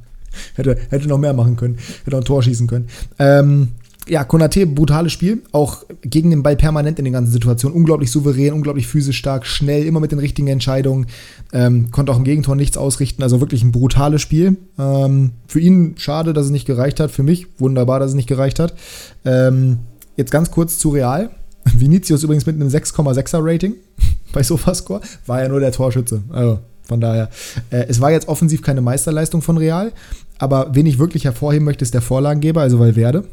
Hätte, 0.55 0.77
hätte 0.89 1.07
noch 1.07 1.17
mehr 1.17 1.33
machen 1.33 1.55
können. 1.55 1.77
Hätte 2.05 2.15
auch 2.15 2.21
ein 2.21 2.25
Tor 2.25 2.43
schießen 2.43 2.67
können. 2.67 2.87
Ähm, 3.17 3.69
ja, 4.09 4.23
Konate, 4.23 4.65
brutales 4.65 5.11
Spiel. 5.11 5.43
Auch 5.51 5.85
gegen 6.01 6.31
den 6.31 6.43
Ball 6.43 6.55
permanent 6.55 6.97
in 6.99 7.05
den 7.05 7.13
ganzen 7.13 7.31
Situationen. 7.31 7.77
Unglaublich 7.77 8.11
souverän, 8.11 8.53
unglaublich 8.53 8.87
physisch 8.87 9.17
stark, 9.17 9.45
schnell, 9.45 9.85
immer 9.85 9.99
mit 9.99 10.11
den 10.11 10.19
richtigen 10.19 10.47
Entscheidungen. 10.47 11.05
Ähm, 11.53 11.91
konnte 11.91 12.11
auch 12.11 12.17
im 12.17 12.23
Gegentor 12.23 12.55
nichts 12.55 12.75
ausrichten. 12.75 13.21
Also 13.23 13.39
wirklich 13.39 13.63
ein 13.63 13.71
brutales 13.71 14.21
Spiel. 14.21 14.57
Ähm, 14.77 15.31
für 15.47 15.59
ihn 15.59 15.95
schade, 15.97 16.33
dass 16.33 16.45
es 16.45 16.51
nicht 16.51 16.65
gereicht 16.65 16.99
hat. 16.99 17.11
Für 17.11 17.23
mich 17.23 17.47
wunderbar, 17.59 17.99
dass 17.99 18.09
es 18.09 18.15
nicht 18.15 18.27
gereicht 18.27 18.59
hat. 18.59 18.73
Ähm, 19.25 19.79
jetzt 20.17 20.31
ganz 20.31 20.49
kurz 20.49 20.79
zu 20.79 20.89
Real. 20.89 21.29
Vinicius 21.65 22.23
übrigens 22.23 22.45
mit 22.45 22.55
einem 22.55 22.69
6,6er 22.69 23.39
Rating 23.41 23.75
bei 24.33 24.41
Sofascore. 24.41 25.01
War 25.27 25.43
ja 25.43 25.49
nur 25.49 25.59
der 25.59 25.71
Torschütze. 25.71 26.23
Also 26.29 26.59
von 26.83 26.99
daher. 26.99 27.29
Äh, 27.69 27.85
es 27.87 28.01
war 28.01 28.11
jetzt 28.11 28.27
offensiv 28.27 28.63
keine 28.63 28.81
Meisterleistung 28.81 29.43
von 29.43 29.57
Real. 29.57 29.91
Aber 30.39 30.73
wen 30.73 30.87
ich 30.87 30.97
wirklich 30.97 31.25
hervorheben 31.25 31.65
möchte, 31.65 31.83
ist 31.83 31.93
der 31.93 32.01
Vorlagengeber, 32.01 32.61
also 32.61 32.79
Valverde 32.79 33.25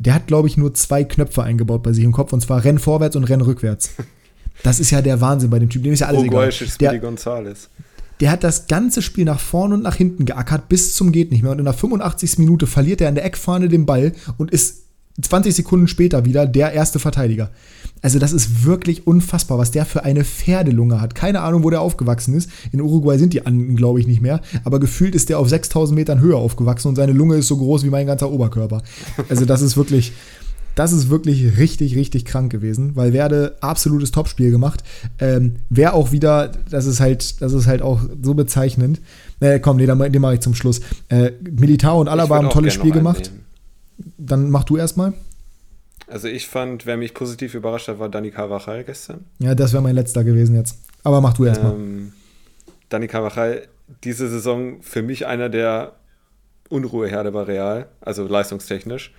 der 0.00 0.14
hat, 0.14 0.26
glaube 0.26 0.48
ich, 0.48 0.56
nur 0.56 0.72
zwei 0.72 1.04
Knöpfe 1.04 1.42
eingebaut 1.42 1.82
bei 1.82 1.92
sich 1.92 2.04
im 2.04 2.12
Kopf, 2.12 2.32
und 2.32 2.40
zwar 2.40 2.64
Renn 2.64 2.78
vorwärts 2.78 3.16
und 3.16 3.24
Renn 3.24 3.42
rückwärts. 3.42 3.90
Das 4.62 4.80
ist 4.80 4.90
ja 4.90 5.00
der 5.00 5.20
Wahnsinn 5.20 5.50
bei 5.50 5.58
dem 5.58 5.70
Typ. 5.70 5.82
Dem 5.82 5.92
ist 5.92 6.00
ja 6.00 6.08
alles 6.08 6.22
egal. 6.22 6.50
Der, 6.80 8.26
der 8.26 8.30
hat 8.30 8.44
das 8.44 8.66
ganze 8.66 9.00
Spiel 9.00 9.24
nach 9.24 9.40
vorne 9.40 9.74
und 9.74 9.82
nach 9.82 9.94
hinten 9.94 10.26
geackert 10.26 10.68
bis 10.68 10.94
zum 10.94 11.12
geht 11.12 11.30
nicht 11.30 11.42
mehr. 11.42 11.52
Und 11.52 11.58
in 11.58 11.64
der 11.64 11.74
85. 11.74 12.38
Minute 12.38 12.66
verliert 12.66 13.00
er 13.00 13.08
an 13.08 13.14
der 13.14 13.24
Eckfahne 13.24 13.68
den 13.68 13.86
Ball 13.86 14.12
und 14.36 14.50
ist 14.50 14.84
20 15.20 15.54
Sekunden 15.54 15.88
später 15.88 16.24
wieder 16.24 16.46
der 16.46 16.72
erste 16.72 16.98
Verteidiger. 16.98 17.50
Also 18.02 18.18
das 18.18 18.32
ist 18.32 18.64
wirklich 18.64 19.06
unfassbar, 19.06 19.58
was 19.58 19.70
der 19.70 19.84
für 19.84 20.04
eine 20.04 20.24
Pferdelunge 20.24 21.00
hat. 21.00 21.14
Keine 21.14 21.42
Ahnung, 21.42 21.64
wo 21.64 21.70
der 21.70 21.82
aufgewachsen 21.82 22.34
ist. 22.34 22.50
In 22.72 22.80
Uruguay 22.80 23.18
sind 23.18 23.32
die 23.34 23.44
Anden, 23.44 23.76
glaube 23.76 24.00
ich, 24.00 24.06
nicht 24.06 24.22
mehr. 24.22 24.40
Aber 24.64 24.80
gefühlt 24.80 25.14
ist 25.14 25.28
der 25.28 25.38
auf 25.38 25.48
6000 25.48 25.94
Metern 25.98 26.20
Höhe 26.20 26.36
aufgewachsen 26.36 26.88
und 26.88 26.96
seine 26.96 27.12
Lunge 27.12 27.36
ist 27.36 27.48
so 27.48 27.56
groß 27.56 27.84
wie 27.84 27.90
mein 27.90 28.06
ganzer 28.06 28.30
Oberkörper. 28.30 28.82
Also 29.28 29.44
das 29.44 29.60
ist 29.60 29.76
wirklich, 29.76 30.12
das 30.74 30.92
ist 30.92 31.10
wirklich 31.10 31.58
richtig, 31.58 31.94
richtig 31.94 32.24
krank 32.24 32.50
gewesen, 32.50 32.96
weil 32.96 33.12
Werde 33.12 33.56
absolutes 33.60 34.12
Topspiel 34.12 34.50
gemacht. 34.50 34.82
Ähm, 35.18 35.56
Wer 35.68 35.94
auch 35.94 36.10
wieder, 36.10 36.52
das 36.70 36.86
ist 36.86 37.00
halt, 37.00 37.42
das 37.42 37.52
ist 37.52 37.66
halt 37.66 37.82
auch 37.82 38.00
so 38.22 38.32
bezeichnend. 38.32 39.00
Äh, 39.40 39.60
komm, 39.60 39.76
nee, 39.76 39.86
den, 39.86 40.20
mache 40.20 40.34
ich 40.34 40.40
zum 40.40 40.54
Schluss. 40.54 40.80
Äh, 41.08 41.32
Militar 41.50 41.96
und 41.96 42.08
Alaba 42.08 42.36
haben 42.36 42.46
ein 42.46 42.52
tolles 42.52 42.72
Spiel 42.72 42.92
gemacht. 42.92 43.30
Dann 44.18 44.50
mach 44.50 44.64
du 44.64 44.76
erstmal. 44.76 45.12
Also 46.06 46.28
ich 46.28 46.48
fand, 46.48 46.86
wer 46.86 46.96
mich 46.96 47.14
positiv 47.14 47.54
überrascht 47.54 47.88
hat, 47.88 47.98
war 47.98 48.08
Dani 48.08 48.30
Carvajal 48.30 48.84
gestern. 48.84 49.24
Ja, 49.38 49.54
das 49.54 49.72
wäre 49.72 49.82
mein 49.82 49.94
letzter 49.94 50.24
gewesen 50.24 50.56
jetzt. 50.56 50.78
Aber 51.04 51.20
mach 51.20 51.34
du 51.34 51.44
erstmal. 51.44 51.72
Ähm, 51.72 52.12
Dani 52.88 53.06
Carvajal, 53.06 53.68
diese 54.04 54.28
Saison 54.28 54.82
für 54.82 55.02
mich 55.02 55.26
einer 55.26 55.48
der 55.48 55.92
Unruheherde 56.68 57.32
bei 57.32 57.42
Real, 57.42 57.86
also 58.00 58.26
leistungstechnisch. 58.26 59.12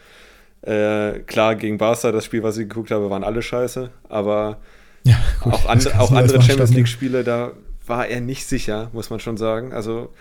Äh, 0.61 1.19
klar, 1.21 1.55
gegen 1.55 1.77
Barca, 1.77 2.11
das 2.11 2.25
Spiel, 2.25 2.43
was 2.43 2.57
ich 2.57 2.69
geguckt 2.69 2.91
habe, 2.91 3.09
waren 3.09 3.23
alle 3.23 3.41
scheiße, 3.41 3.89
aber 4.09 4.59
Ja, 5.03 5.15
gut, 5.41 5.53
auch, 5.53 5.65
and, 5.69 5.95
auch 5.97 6.11
andere 6.11 6.41
Champions 6.41 6.71
League-Spiele, 6.71 7.23
da 7.23 7.53
war 7.87 8.07
er 8.07 8.21
nicht 8.21 8.45
sicher, 8.45 8.89
muss 8.93 9.09
man 9.09 9.19
schon 9.19 9.37
sagen. 9.37 9.73
Also 9.73 10.13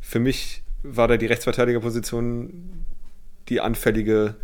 für 0.00 0.18
mich 0.18 0.62
war 0.82 1.08
da 1.08 1.16
die 1.16 1.26
Rechtsverteidigerposition 1.26 2.81
die 3.48 3.60
anfällige 3.60 4.34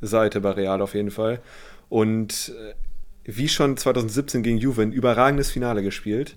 Seite 0.00 0.40
bei 0.40 0.50
Real 0.50 0.80
auf 0.82 0.94
jeden 0.94 1.10
Fall. 1.10 1.40
Und 1.88 2.52
äh, 2.56 2.74
wie 3.24 3.48
schon 3.48 3.76
2017 3.76 4.42
gegen 4.42 4.58
Juve 4.58 4.82
ein 4.82 4.92
überragendes 4.92 5.50
Finale 5.50 5.82
gespielt. 5.82 6.36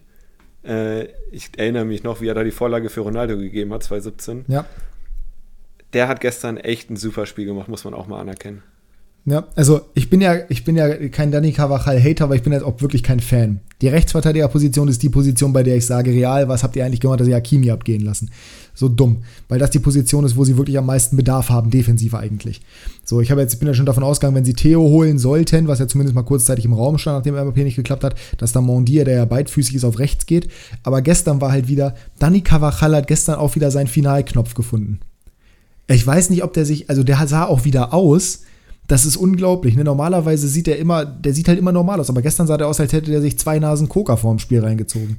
Äh, 0.64 1.06
ich 1.32 1.52
erinnere 1.58 1.86
mich 1.86 2.04
noch, 2.04 2.20
wie 2.20 2.28
er 2.28 2.34
da 2.34 2.44
die 2.44 2.52
Vorlage 2.52 2.90
für 2.90 3.02
Ronaldo 3.02 3.38
gegeben 3.38 3.72
hat, 3.74 3.84
2017. 3.84 4.46
Ja. 4.50 4.66
Der 5.94 6.08
hat 6.08 6.20
gestern 6.20 6.58
echt 6.58 6.90
ein 6.90 6.98
super 6.98 7.26
Spiel 7.26 7.46
gemacht, 7.46 7.70
muss 7.70 7.86
man 7.86 7.94
auch 7.94 8.08
mal 8.08 8.20
anerkennen. 8.20 8.62
Ja, 9.26 9.48
also 9.56 9.82
ich 9.94 10.10
bin 10.10 10.20
ja, 10.20 10.36
ich 10.50 10.64
bin 10.64 10.76
ja 10.76 10.90
kein 11.10 11.32
Danny 11.32 11.52
Carvajal-Hater, 11.52 12.24
aber 12.24 12.36
ich 12.36 12.42
bin 12.42 12.54
jetzt 12.54 12.64
auch 12.64 12.82
wirklich 12.82 13.04
kein 13.04 13.20
Fan. 13.20 13.60
Die 13.82 13.88
Rechtsverteidigerposition 13.88 14.88
ist 14.88 15.04
die 15.04 15.10
Position, 15.10 15.54
bei 15.54 15.64
der 15.64 15.78
ich 15.78 15.86
sage, 15.86 16.12
real, 16.12 16.48
was 16.48 16.64
habt 16.64 16.76
ihr 16.76 16.86
eigentlich 16.86 17.02
gemacht, 17.02 17.20
dass 17.20 17.28
ihr 17.28 17.36
Hakimi 17.36 17.70
abgehen 17.72 18.04
lassen? 18.04 18.32
So 18.74 18.90
dumm. 18.90 19.18
Weil 19.50 19.60
das 19.60 19.72
die 19.72 19.80
Position 19.80 20.26
ist, 20.26 20.36
wo 20.38 20.44
sie 20.44 20.58
wirklich 20.58 20.78
am 20.78 20.86
meisten 20.86 21.18
Bedarf 21.18 21.50
haben, 21.50 21.70
defensiv 21.70 22.14
eigentlich. 22.14 22.62
So, 23.04 23.22
ich 23.22 23.32
habe 23.32 23.42
jetzt, 23.42 23.54
ich 23.54 23.60
bin 23.60 23.68
ja 23.68 23.74
schon 23.74 23.86
davon 23.86 24.04
ausgegangen, 24.04 24.36
wenn 24.36 24.46
sie 24.46 24.54
Theo 24.54 24.82
holen 24.82 25.20
sollten, 25.20 25.68
was 25.68 25.80
ja 25.80 25.88
zumindest 25.88 26.16
mal 26.16 26.24
kurzzeitig 26.24 26.66
im 26.66 26.74
Raum 26.74 26.98
stand, 26.98 27.18
nachdem 27.18 27.36
MAP 27.36 27.58
nicht 27.58 27.76
geklappt 27.76 28.04
hat, 28.04 28.16
dass 28.38 28.52
dann 28.54 28.64
Mondier, 28.64 29.06
der 29.06 29.16
ja 29.16 29.26
beidfüßig 29.26 29.76
ist, 29.76 29.84
auf 29.84 30.00
rechts 30.00 30.26
geht. 30.26 30.50
Aber 30.84 31.02
gestern 31.02 31.42
war 31.42 31.52
halt 31.52 31.68
wieder, 31.68 31.96
Danny 32.20 32.42
Carvajal 32.42 32.96
hat 32.96 33.08
gestern 33.08 33.36
auch 33.36 33.56
wieder 33.56 33.72
seinen 33.72 33.88
Finalknopf 33.88 34.54
gefunden. 34.54 35.00
Ich 35.88 36.06
weiß 36.06 36.30
nicht, 36.30 36.44
ob 36.44 36.54
der 36.54 36.66
sich, 36.66 36.90
also 36.90 37.04
der 37.04 37.28
sah 37.28 37.46
auch 37.46 37.66
wieder 37.66 37.94
aus, 37.94 38.42
das 38.88 39.06
ist 39.06 39.18
unglaublich. 39.18 39.76
Ne? 39.76 39.84
Normalerweise 39.84 40.48
sieht 40.48 40.68
er 40.68 40.78
immer, 40.78 41.06
der 41.06 41.34
sieht 41.34 41.48
halt 41.48 41.60
immer 41.60 41.72
normal 41.72 42.00
aus, 42.00 42.10
aber 42.10 42.22
gestern 42.22 42.48
sah 42.48 42.58
der 42.58 42.68
aus, 42.68 42.80
als 42.80 42.94
hätte 42.94 43.12
der 43.12 43.22
sich 43.22 43.38
zwei 43.38 43.60
Nasen 43.60 43.90
Coca 43.90 44.16
vorm 44.18 44.40
Spiel 44.40 44.60
reingezogen. 44.60 45.18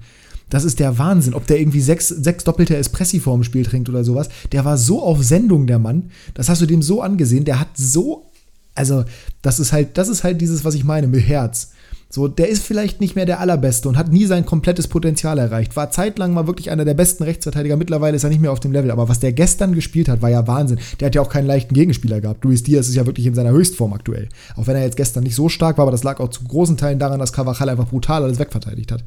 Das 0.53 0.64
ist 0.64 0.80
der 0.80 0.98
Wahnsinn. 0.98 1.32
Ob 1.32 1.46
der 1.46 1.59
irgendwie 1.59 1.80
sechs, 1.80 2.09
sechs 2.09 2.44
doppelte 2.44 2.76
Espressi 2.76 3.20
vorm 3.20 3.42
Spiel 3.42 3.64
trinkt 3.64 3.88
oder 3.88 4.05
sowas. 4.05 4.28
Der 4.53 4.66
war 4.66 4.76
so 4.76 5.03
auf 5.03 5.24
Sendung, 5.24 5.66
der 5.66 5.78
Mann. 5.78 6.11
Das 6.34 6.50
hast 6.50 6.61
du 6.61 6.66
dem 6.66 6.82
so 6.82 7.00
angesehen. 7.00 7.46
Der 7.46 7.59
hat 7.59 7.68
so, 7.74 8.26
also, 8.74 9.05
das 9.40 9.59
ist 9.59 9.72
halt, 9.72 9.96
das 9.96 10.11
ist 10.11 10.24
halt 10.24 10.42
dieses, 10.42 10.62
was 10.62 10.74
ich 10.74 10.84
meine, 10.84 11.07
mit 11.07 11.26
Herz. 11.26 11.70
So, 12.11 12.28
der 12.28 12.50
ist 12.50 12.62
vielleicht 12.62 13.00
nicht 13.00 13.16
mehr 13.16 13.24
der 13.24 13.40
allerbeste 13.40 13.88
und 13.88 13.96
hat 13.96 14.12
nie 14.12 14.26
sein 14.26 14.44
komplettes 14.44 14.88
Potenzial 14.88 15.38
erreicht. 15.38 15.74
War 15.74 15.90
zeitlang 15.90 16.34
mal 16.34 16.46
wirklich 16.46 16.70
einer 16.70 16.84
der 16.84 16.92
besten 16.92 17.22
Rechtsverteidiger. 17.22 17.78
Mittlerweile 17.78 18.14
ist 18.14 18.24
er 18.24 18.28
nicht 18.28 18.42
mehr 18.42 18.53
auf 18.53 18.61
dem 18.61 18.72
Level. 18.72 18.90
Aber 18.90 19.09
was 19.09 19.20
der 19.20 19.32
gestern 19.32 19.74
gespielt 19.74 20.11
hat, 20.11 20.20
war 20.20 20.28
ja 20.28 20.46
Wahnsinn. 20.46 20.80
Der 21.00 21.07
hat 21.07 21.14
ja 21.14 21.22
auch 21.22 21.30
keinen 21.30 21.46
leichten 21.46 21.72
Gegenspieler 21.72 22.20
gehabt. 22.20 22.44
Luis 22.44 22.62
Diaz 22.62 22.88
ist 22.88 22.94
ja 22.94 23.07
wirklich 23.07 23.24
in 23.24 23.34
seiner 23.34 23.53
Höchstform 23.53 23.94
aktuell. 23.94 24.28
Auch 24.57 24.66
wenn 24.66 24.76
er 24.76 24.82
jetzt 24.82 24.98
gestern 24.98 25.24
nicht 25.24 25.34
so 25.34 25.48
stark 25.48 25.78
war, 25.78 25.84
aber 25.84 25.92
das 25.92 26.05
lag 26.05 26.20
auch 26.20 26.28
zu 26.28 26.44
großen 26.44 26.76
Teilen 26.76 26.98
daran, 26.98 27.18
dass 27.18 27.32
Cavachal 27.32 27.70
einfach 27.70 27.88
brutal 27.88 28.22
alles 28.22 28.38
wegverteidigt 28.38 28.92
hat. 28.92 29.03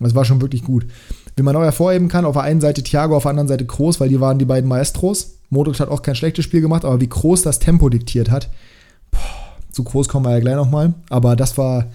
Das 0.00 0.14
war 0.14 0.24
schon 0.24 0.40
wirklich 0.40 0.64
gut. 0.64 0.86
Wie 1.36 1.42
man 1.42 1.54
auch 1.56 1.62
hervorheben 1.62 2.08
kann, 2.08 2.24
auf 2.24 2.34
der 2.34 2.42
einen 2.42 2.60
Seite 2.60 2.82
Thiago, 2.82 3.16
auf 3.16 3.24
der 3.24 3.30
anderen 3.30 3.48
Seite 3.48 3.66
Kroos, 3.66 4.00
weil 4.00 4.08
die 4.08 4.20
waren 4.20 4.38
die 4.38 4.44
beiden 4.44 4.68
Maestros. 4.68 5.36
Modric 5.50 5.80
hat 5.80 5.88
auch 5.88 6.02
kein 6.02 6.14
schlechtes 6.14 6.44
Spiel 6.44 6.60
gemacht, 6.60 6.84
aber 6.84 7.00
wie 7.00 7.08
Kroos 7.08 7.42
das 7.42 7.58
Tempo 7.58 7.88
diktiert 7.88 8.30
hat, 8.30 8.48
boah, 9.10 9.20
zu 9.70 9.84
Kroos 9.84 10.08
kommen 10.08 10.26
wir 10.26 10.32
ja 10.32 10.40
gleich 10.40 10.56
nochmal. 10.56 10.94
Aber 11.10 11.36
das 11.36 11.58
war, 11.58 11.86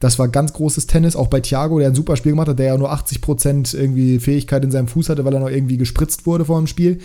das 0.00 0.18
war 0.18 0.28
ganz 0.28 0.52
großes 0.52 0.86
Tennis, 0.86 1.16
auch 1.16 1.28
bei 1.28 1.40
Thiago, 1.40 1.78
der 1.78 1.88
ein 1.88 1.94
super 1.94 2.16
Spiel 2.16 2.32
gemacht 2.32 2.48
hat, 2.48 2.58
der 2.58 2.66
ja 2.66 2.76
nur 2.76 2.92
80% 2.92 3.76
irgendwie 3.76 4.18
Fähigkeit 4.18 4.64
in 4.64 4.70
seinem 4.70 4.88
Fuß 4.88 5.08
hatte, 5.08 5.24
weil 5.24 5.34
er 5.34 5.40
noch 5.40 5.50
irgendwie 5.50 5.76
gespritzt 5.76 6.26
wurde 6.26 6.44
vor 6.44 6.58
dem 6.58 6.66
Spiel. 6.66 7.00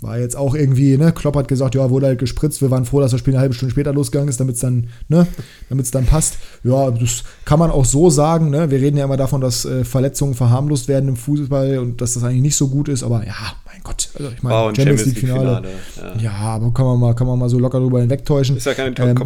War 0.00 0.18
jetzt 0.18 0.36
auch 0.36 0.54
irgendwie, 0.54 0.96
ne, 0.96 1.12
Klopp 1.12 1.36
hat 1.36 1.48
gesagt, 1.48 1.74
ja, 1.74 1.90
wurde 1.90 2.06
halt 2.06 2.18
gespritzt, 2.18 2.62
wir 2.62 2.70
waren 2.70 2.84
froh, 2.84 3.00
dass 3.00 3.10
das 3.10 3.20
Spiel 3.20 3.34
eine 3.34 3.40
halbe 3.40 3.54
Stunde 3.54 3.72
später 3.72 3.92
losgegangen 3.92 4.28
ist, 4.28 4.38
damit 4.40 4.54
es 4.54 4.60
dann, 4.60 4.88
ne, 5.08 5.26
damit 5.68 5.84
es 5.84 5.90
dann 5.90 6.06
passt. 6.06 6.36
Ja, 6.62 6.90
das 6.90 7.24
kann 7.44 7.58
man 7.58 7.70
auch 7.70 7.84
so 7.84 8.10
sagen, 8.10 8.50
ne, 8.50 8.70
wir 8.70 8.80
reden 8.80 8.96
ja 8.96 9.04
immer 9.04 9.16
davon, 9.16 9.40
dass 9.40 9.64
äh, 9.64 9.84
Verletzungen 9.84 10.34
verharmlost 10.34 10.88
werden 10.88 11.08
im 11.08 11.16
Fußball 11.16 11.78
und 11.78 12.00
dass 12.00 12.14
das 12.14 12.24
eigentlich 12.24 12.42
nicht 12.42 12.56
so 12.56 12.68
gut 12.68 12.88
ist, 12.88 13.02
aber 13.02 13.26
ja, 13.26 13.34
mein 13.66 13.82
Gott, 13.82 14.10
also 14.18 14.30
ich 14.30 14.42
meine, 14.42 14.54
wow, 14.54 14.74
Champions 14.74 15.04
League 15.06 15.18
Finale. 15.18 15.62
Ja. 15.96 16.22
ja. 16.22 16.32
aber 16.32 16.72
kann 16.72 16.86
man 16.86 17.00
mal, 17.00 17.14
kann 17.14 17.26
man 17.26 17.38
mal 17.38 17.48
so 17.48 17.58
locker 17.58 17.80
drüber 17.80 18.00
hinwegtäuschen. 18.00 18.56
Ist 18.56 18.66
ja 18.66 18.74
keine. 18.74 18.96
Ähm, 18.98 19.16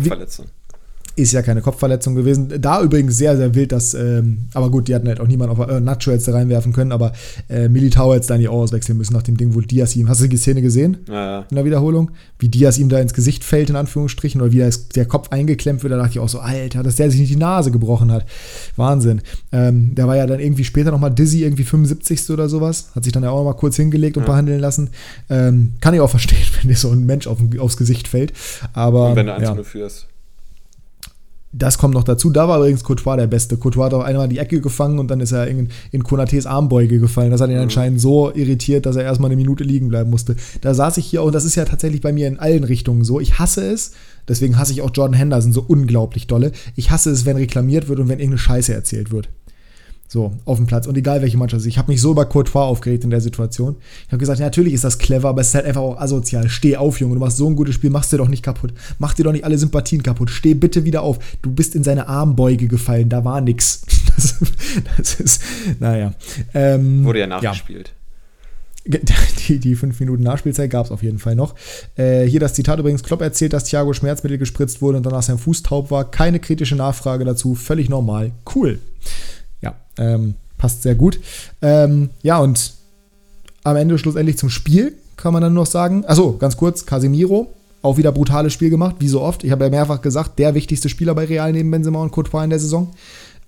ist 1.14 1.32
ja 1.32 1.42
keine 1.42 1.60
Kopfverletzung 1.60 2.14
gewesen. 2.14 2.52
Da 2.60 2.82
übrigens 2.82 3.16
sehr, 3.16 3.36
sehr 3.36 3.54
wild, 3.54 3.72
dass, 3.72 3.94
ähm, 3.94 4.48
aber 4.54 4.70
gut, 4.70 4.88
die 4.88 4.94
hatten 4.94 5.08
halt 5.08 5.20
auch 5.20 5.26
niemand 5.26 5.50
auf 5.50 5.68
äh, 5.68 5.80
Nacho 5.80 6.10
jetzt 6.10 6.26
da 6.26 6.32
reinwerfen 6.32 6.72
können, 6.72 6.92
aber 6.92 7.12
äh, 7.48 7.68
Militao 7.68 8.14
jetzt 8.14 8.30
da 8.30 8.34
in 8.34 8.40
die 8.40 8.48
Ohr 8.48 8.62
auswechseln 8.62 8.96
müssen 8.96 9.12
nach 9.12 9.22
dem 9.22 9.36
Ding, 9.36 9.54
wo 9.54 9.60
Diaz 9.60 9.94
ihm, 9.94 10.08
hast 10.08 10.22
du 10.22 10.28
die 10.28 10.36
Szene 10.36 10.62
gesehen? 10.62 10.98
Ja, 11.08 11.14
ja. 11.14 11.46
In 11.50 11.56
der 11.56 11.64
Wiederholung? 11.64 12.12
Wie 12.38 12.48
Diaz 12.48 12.78
ihm 12.78 12.88
da 12.88 12.98
ins 12.98 13.12
Gesicht 13.12 13.44
fällt, 13.44 13.70
in 13.70 13.76
Anführungsstrichen, 13.76 14.40
oder 14.40 14.52
wie 14.52 14.70
der 14.94 15.04
Kopf 15.04 15.28
eingeklemmt 15.30 15.82
wird, 15.82 15.92
da 15.92 15.98
dachte 15.98 16.12
ich 16.12 16.18
auch 16.18 16.28
so, 16.28 16.40
Alter, 16.40 16.82
dass 16.82 16.96
der 16.96 17.10
sich 17.10 17.20
nicht 17.20 17.32
die 17.32 17.36
Nase 17.36 17.70
gebrochen 17.70 18.10
hat. 18.10 18.24
Wahnsinn. 18.76 19.20
Ähm, 19.52 19.94
der 19.94 20.06
war 20.08 20.16
ja 20.16 20.26
dann 20.26 20.40
irgendwie 20.40 20.64
später 20.64 20.90
nochmal 20.90 21.10
Dizzy, 21.10 21.42
irgendwie 21.42 21.64
75. 21.64 22.30
oder 22.30 22.48
sowas, 22.48 22.90
hat 22.94 23.04
sich 23.04 23.12
dann 23.12 23.22
ja 23.22 23.30
auch 23.30 23.44
mal 23.44 23.54
kurz 23.54 23.76
hingelegt 23.76 24.16
und 24.16 24.22
ja. 24.22 24.30
behandeln 24.30 24.60
lassen. 24.60 24.90
Ähm, 25.28 25.72
kann 25.80 25.92
ich 25.92 26.00
auch 26.00 26.10
verstehen, 26.10 26.46
wenn 26.60 26.68
dir 26.68 26.76
so 26.76 26.90
ein 26.90 27.04
Mensch 27.04 27.26
auf, 27.26 27.38
aufs 27.58 27.76
Gesicht 27.76 28.08
fällt. 28.08 28.32
Aber, 28.72 29.10
und 29.10 29.16
wenn 29.16 29.26
du 29.26 29.34
1 29.34 29.42
ja. 29.42 29.62
führst. 29.62 30.06
Das 31.54 31.76
kommt 31.76 31.92
noch 31.92 32.04
dazu. 32.04 32.30
Da 32.30 32.48
war 32.48 32.58
übrigens 32.58 32.82
Courtois 32.82 33.16
der 33.16 33.26
Beste. 33.26 33.58
Courtois 33.58 33.84
hat 33.84 33.94
auch 33.94 34.02
einmal 34.02 34.28
die 34.28 34.38
Ecke 34.38 34.62
gefangen 34.62 34.98
und 34.98 35.10
dann 35.10 35.20
ist 35.20 35.32
er 35.32 35.46
in, 35.46 35.68
in 35.90 36.02
Konates 36.02 36.46
Armbeuge 36.46 36.98
gefallen. 36.98 37.30
Das 37.30 37.42
hat 37.42 37.50
ihn 37.50 37.56
mhm. 37.56 37.62
anscheinend 37.62 38.00
so 38.00 38.32
irritiert, 38.34 38.86
dass 38.86 38.96
er 38.96 39.04
erstmal 39.04 39.30
eine 39.30 39.36
Minute 39.36 39.62
liegen 39.62 39.88
bleiben 39.88 40.08
musste. 40.08 40.36
Da 40.62 40.72
saß 40.72 40.96
ich 40.96 41.06
hier 41.06 41.22
und 41.22 41.34
das 41.34 41.44
ist 41.44 41.54
ja 41.54 41.66
tatsächlich 41.66 42.00
bei 42.00 42.12
mir 42.12 42.26
in 42.26 42.38
allen 42.38 42.64
Richtungen 42.64 43.04
so. 43.04 43.20
Ich 43.20 43.38
hasse 43.38 43.70
es. 43.70 43.92
Deswegen 44.28 44.56
hasse 44.56 44.72
ich 44.72 44.82
auch 44.82 44.90
Jordan 44.94 45.14
Henderson 45.14 45.52
so 45.52 45.62
unglaublich 45.66 46.26
dolle. 46.26 46.52
Ich 46.74 46.90
hasse 46.90 47.10
es, 47.10 47.26
wenn 47.26 47.36
reklamiert 47.36 47.88
wird 47.88 47.98
und 47.98 48.08
wenn 48.08 48.18
irgendeine 48.18 48.38
Scheiße 48.38 48.72
erzählt 48.72 49.10
wird. 49.10 49.28
So, 50.12 50.30
auf 50.44 50.58
dem 50.58 50.66
Platz. 50.66 50.86
Und 50.86 50.98
egal 50.98 51.22
welche 51.22 51.38
Mannschaft. 51.38 51.64
Ich 51.64 51.78
habe 51.78 51.90
mich 51.90 52.02
so 52.02 52.10
über 52.10 52.26
Courtois 52.26 52.66
aufgeregt 52.66 53.02
in 53.02 53.08
der 53.08 53.22
Situation. 53.22 53.76
Ich 54.04 54.08
habe 54.08 54.18
gesagt, 54.18 54.40
ja, 54.40 54.44
natürlich 54.44 54.74
ist 54.74 54.84
das 54.84 54.98
clever, 54.98 55.30
aber 55.30 55.40
es 55.40 55.48
ist 55.48 55.54
halt 55.54 55.64
einfach 55.64 55.80
auch 55.80 55.96
asozial. 55.96 56.50
Steh 56.50 56.76
auf, 56.76 57.00
Junge. 57.00 57.14
Du 57.14 57.20
machst 57.20 57.38
so 57.38 57.48
ein 57.48 57.56
gutes 57.56 57.76
Spiel, 57.76 57.88
machst 57.88 58.12
dir 58.12 58.18
doch 58.18 58.28
nicht 58.28 58.42
kaputt. 58.42 58.74
Mach 58.98 59.14
dir 59.14 59.24
doch 59.24 59.32
nicht 59.32 59.46
alle 59.46 59.56
Sympathien 59.56 60.02
kaputt. 60.02 60.28
Steh 60.28 60.52
bitte 60.52 60.84
wieder 60.84 61.00
auf. 61.00 61.18
Du 61.40 61.50
bist 61.50 61.74
in 61.74 61.82
seine 61.82 62.08
Armbeuge 62.08 62.68
gefallen. 62.68 63.08
Da 63.08 63.24
war 63.24 63.40
nix. 63.40 63.82
Das, 64.14 64.34
das 64.98 65.14
ist, 65.14 65.42
naja. 65.80 66.12
Ähm, 66.52 67.02
Wurde 67.04 67.20
ja 67.20 67.26
nachgespielt. 67.26 67.94
Ja. 68.84 68.98
Die, 69.48 69.58
die 69.58 69.74
fünf 69.74 69.98
Minuten 70.00 70.24
Nachspielzeit 70.24 70.68
gab 70.68 70.84
es 70.84 70.92
auf 70.92 71.02
jeden 71.02 71.18
Fall 71.18 71.34
noch. 71.34 71.54
Äh, 71.96 72.26
hier 72.26 72.40
das 72.40 72.52
Zitat 72.52 72.78
übrigens: 72.78 73.02
Klopp 73.02 73.22
erzählt, 73.22 73.52
dass 73.52 73.64
Thiago 73.64 73.92
Schmerzmittel 73.92 74.38
gespritzt 74.38 74.82
wurde 74.82 74.98
und 74.98 75.06
danach 75.06 75.22
sein 75.22 75.38
Fuß 75.38 75.62
taub 75.62 75.90
war. 75.90 76.10
Keine 76.10 76.40
kritische 76.40 76.76
Nachfrage 76.76 77.24
dazu. 77.24 77.54
Völlig 77.54 77.88
normal. 77.88 78.32
Cool. 78.54 78.78
Ähm, 79.98 80.34
passt 80.58 80.82
sehr 80.82 80.94
gut. 80.94 81.20
Ähm, 81.60 82.10
ja, 82.22 82.38
und 82.38 82.72
am 83.64 83.76
Ende 83.76 83.98
schlussendlich 83.98 84.38
zum 84.38 84.50
Spiel 84.50 84.94
kann 85.16 85.32
man 85.32 85.42
dann 85.42 85.54
noch 85.54 85.66
sagen. 85.66 86.04
Achso, 86.06 86.36
ganz 86.38 86.56
kurz: 86.56 86.86
Casemiro, 86.86 87.52
auch 87.82 87.96
wieder 87.96 88.12
brutales 88.12 88.52
Spiel 88.52 88.70
gemacht, 88.70 88.96
wie 88.98 89.08
so 89.08 89.20
oft. 89.20 89.44
Ich 89.44 89.50
habe 89.50 89.64
ja 89.64 89.70
mehrfach 89.70 90.00
gesagt, 90.00 90.38
der 90.38 90.54
wichtigste 90.54 90.88
Spieler 90.88 91.14
bei 91.14 91.24
Real 91.24 91.52
neben 91.52 91.70
Benzema 91.70 92.02
und 92.02 92.12
Courtois 92.12 92.44
in 92.44 92.50
der 92.50 92.58
Saison. 92.58 92.92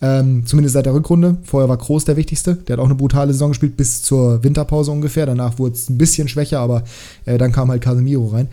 Ähm, 0.02 0.44
zumindest 0.44 0.74
seit 0.74 0.86
der 0.86 0.94
Rückrunde. 0.94 1.38
Vorher 1.44 1.68
war 1.68 1.76
Groß 1.76 2.04
der 2.04 2.16
wichtigste. 2.16 2.56
Der 2.56 2.74
hat 2.74 2.80
auch 2.80 2.86
eine 2.86 2.96
brutale 2.96 3.32
Saison 3.32 3.50
gespielt, 3.50 3.76
bis 3.76 4.02
zur 4.02 4.42
Winterpause 4.42 4.90
ungefähr. 4.90 5.24
Danach 5.24 5.58
wurde 5.58 5.74
es 5.74 5.88
ein 5.88 5.98
bisschen 5.98 6.28
schwächer, 6.28 6.60
aber 6.60 6.84
äh, 7.24 7.38
dann 7.38 7.52
kam 7.52 7.70
halt 7.70 7.82
Casemiro 7.82 8.26
rein. 8.26 8.48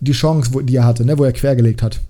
Die 0.00 0.12
Chance, 0.12 0.50
die 0.62 0.76
er 0.76 0.84
hatte, 0.84 1.04
ne, 1.04 1.18
wo 1.18 1.24
er 1.24 1.32
quergelegt 1.32 1.82
hat. 1.82 2.00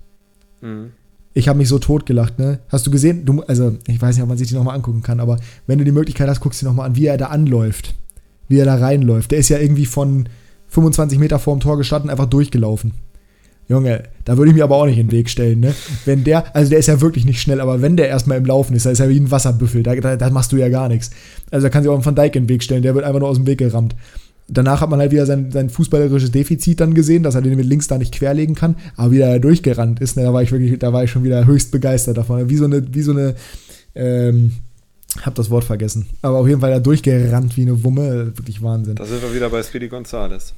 Mhm. 0.61 0.91
Ich 1.33 1.47
habe 1.47 1.57
mich 1.57 1.69
so 1.69 1.79
totgelacht, 1.79 2.39
ne? 2.39 2.59
Hast 2.69 2.87
du 2.87 2.91
gesehen? 2.91 3.25
Du, 3.25 3.41
also, 3.43 3.77
ich 3.87 4.01
weiß 4.01 4.15
nicht, 4.15 4.23
ob 4.23 4.29
man 4.29 4.37
sich 4.37 4.47
die 4.47 4.55
nochmal 4.55 4.75
angucken 4.75 5.03
kann, 5.03 5.19
aber 5.19 5.37
wenn 5.67 5.77
du 5.77 5.85
die 5.85 5.91
Möglichkeit 5.91 6.27
hast, 6.27 6.39
guckst 6.39 6.61
du 6.61 6.65
nochmal 6.65 6.87
an, 6.87 6.95
wie 6.95 7.05
er 7.05 7.17
da 7.17 7.27
anläuft. 7.27 7.95
Wie 8.47 8.57
er 8.57 8.65
da 8.65 8.75
reinläuft. 8.75 9.31
Der 9.31 9.39
ist 9.39 9.49
ja 9.49 9.59
irgendwie 9.59 9.85
von 9.85 10.27
25 10.69 11.19
Meter 11.19 11.39
vorm 11.39 11.59
Tor 11.59 11.77
gestanden, 11.77 12.09
einfach 12.09 12.25
durchgelaufen. 12.25 12.93
Junge, 13.69 14.03
da 14.25 14.35
würde 14.35 14.49
ich 14.49 14.55
mir 14.55 14.63
aber 14.63 14.77
auch 14.77 14.87
nicht 14.87 14.97
in 14.97 15.07
den 15.07 15.11
Weg 15.11 15.29
stellen, 15.29 15.59
ne? 15.59 15.75
Wenn 16.03 16.23
der, 16.23 16.55
also 16.55 16.71
der 16.71 16.79
ist 16.79 16.87
ja 16.87 17.01
wirklich 17.01 17.25
nicht 17.25 17.39
schnell, 17.39 17.61
aber 17.61 17.83
wenn 17.83 17.97
der 17.97 18.07
erstmal 18.07 18.39
im 18.39 18.45
Laufen 18.45 18.75
ist, 18.75 18.87
da 18.87 18.89
ist 18.89 18.99
er 18.99 19.09
wie 19.09 19.19
ein 19.19 19.29
Wasserbüffel, 19.29 19.83
da, 19.83 19.95
da, 19.95 20.15
da 20.15 20.29
machst 20.31 20.51
du 20.51 20.57
ja 20.57 20.69
gar 20.69 20.89
nichts. 20.89 21.11
Also 21.51 21.67
da 21.67 21.69
kann 21.69 21.83
sich 21.83 21.91
auch 21.91 21.95
ein 21.95 22.03
Van 22.03 22.15
Dijk 22.15 22.35
in 22.35 22.43
den 22.43 22.49
Weg 22.49 22.63
stellen, 22.63 22.81
der 22.81 22.95
wird 22.95 23.05
einfach 23.05 23.19
nur 23.19 23.29
aus 23.29 23.37
dem 23.37 23.45
Weg 23.45 23.59
gerammt. 23.59 23.95
Danach 24.51 24.81
hat 24.81 24.89
man 24.89 24.99
halt 24.99 25.11
wieder 25.11 25.25
sein, 25.25 25.51
sein 25.51 25.69
fußballerisches 25.69 26.31
Defizit 26.31 26.79
dann 26.79 26.93
gesehen, 26.93 27.23
dass 27.23 27.35
er 27.35 27.41
den 27.41 27.55
mit 27.55 27.65
links 27.65 27.87
da 27.87 27.97
nicht 27.97 28.13
querlegen 28.13 28.55
kann, 28.55 28.75
aber 28.95 29.11
wie 29.11 29.19
er 29.19 29.39
durchgerannt 29.39 29.99
ist, 29.99 30.17
ne, 30.17 30.23
da 30.23 30.33
war 30.33 30.41
ich 30.41 30.51
wirklich, 30.51 30.79
da 30.79 30.91
war 30.91 31.03
ich 31.03 31.11
schon 31.11 31.23
wieder 31.23 31.45
höchst 31.45 31.71
begeistert 31.71 32.17
davon. 32.17 32.49
Wie 32.49 32.57
so 32.57 32.65
eine, 32.65 32.93
wie 32.93 33.01
so 33.01 33.11
eine, 33.11 33.35
ähm, 33.95 34.53
hab 35.21 35.35
das 35.35 35.49
Wort 35.49 35.63
vergessen. 35.63 36.07
Aber 36.21 36.39
auf 36.39 36.47
jeden 36.47 36.61
Fall 36.61 36.71
da 36.71 36.79
durchgerannt 36.79 37.57
wie 37.57 37.61
eine 37.61 37.83
Wumme, 37.83 38.37
wirklich 38.37 38.61
Wahnsinn. 38.61 38.95
Da 38.95 39.05
sind 39.05 39.21
wir 39.21 39.33
wieder 39.33 39.49
bei 39.49 39.63
Speedy 39.63 39.87
Gonzales. 39.87 40.53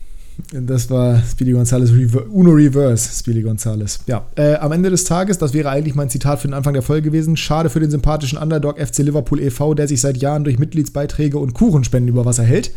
Das 0.51 0.89
war 0.89 1.21
Speedy 1.23 1.51
Gonzales, 1.51 1.91
Uno 1.91 2.51
Reverse, 2.51 3.09
Speedy 3.19 3.41
Gonzales. 3.41 3.99
Ja, 4.07 4.25
äh, 4.35 4.55
am 4.55 4.71
Ende 4.71 4.89
des 4.89 5.03
Tages, 5.03 5.37
das 5.37 5.53
wäre 5.53 5.69
eigentlich 5.69 5.95
mein 5.95 6.09
Zitat 6.09 6.39
für 6.39 6.47
den 6.47 6.53
Anfang 6.53 6.73
der 6.73 6.81
Folge 6.83 7.09
gewesen, 7.09 7.37
schade 7.37 7.69
für 7.69 7.79
den 7.79 7.91
sympathischen 7.91 8.37
Underdog 8.37 8.79
FC 8.79 8.99
Liverpool 8.99 9.39
e.V., 9.41 9.73
der 9.73 9.87
sich 9.87 10.01
seit 10.01 10.17
Jahren 10.17 10.43
durch 10.43 10.59
Mitgliedsbeiträge 10.59 11.37
und 11.37 11.53
Kuchenspenden 11.53 12.09
über 12.09 12.25
Wasser 12.25 12.43
hält. 12.43 12.71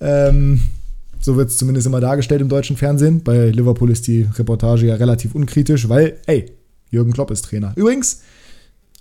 Ähm, 0.00 0.60
so 1.20 1.36
wird 1.36 1.50
es 1.50 1.56
zumindest 1.56 1.86
immer 1.86 2.00
dargestellt 2.00 2.42
im 2.42 2.48
deutschen 2.48 2.76
Fernsehen. 2.76 3.22
Bei 3.22 3.48
Liverpool 3.48 3.90
ist 3.90 4.06
die 4.06 4.28
Reportage 4.38 4.86
ja 4.86 4.94
relativ 4.96 5.34
unkritisch, 5.34 5.88
weil, 5.88 6.18
ey, 6.26 6.52
Jürgen 6.90 7.12
Klopp 7.12 7.30
ist 7.30 7.46
Trainer. 7.46 7.72
Übrigens, 7.76 8.20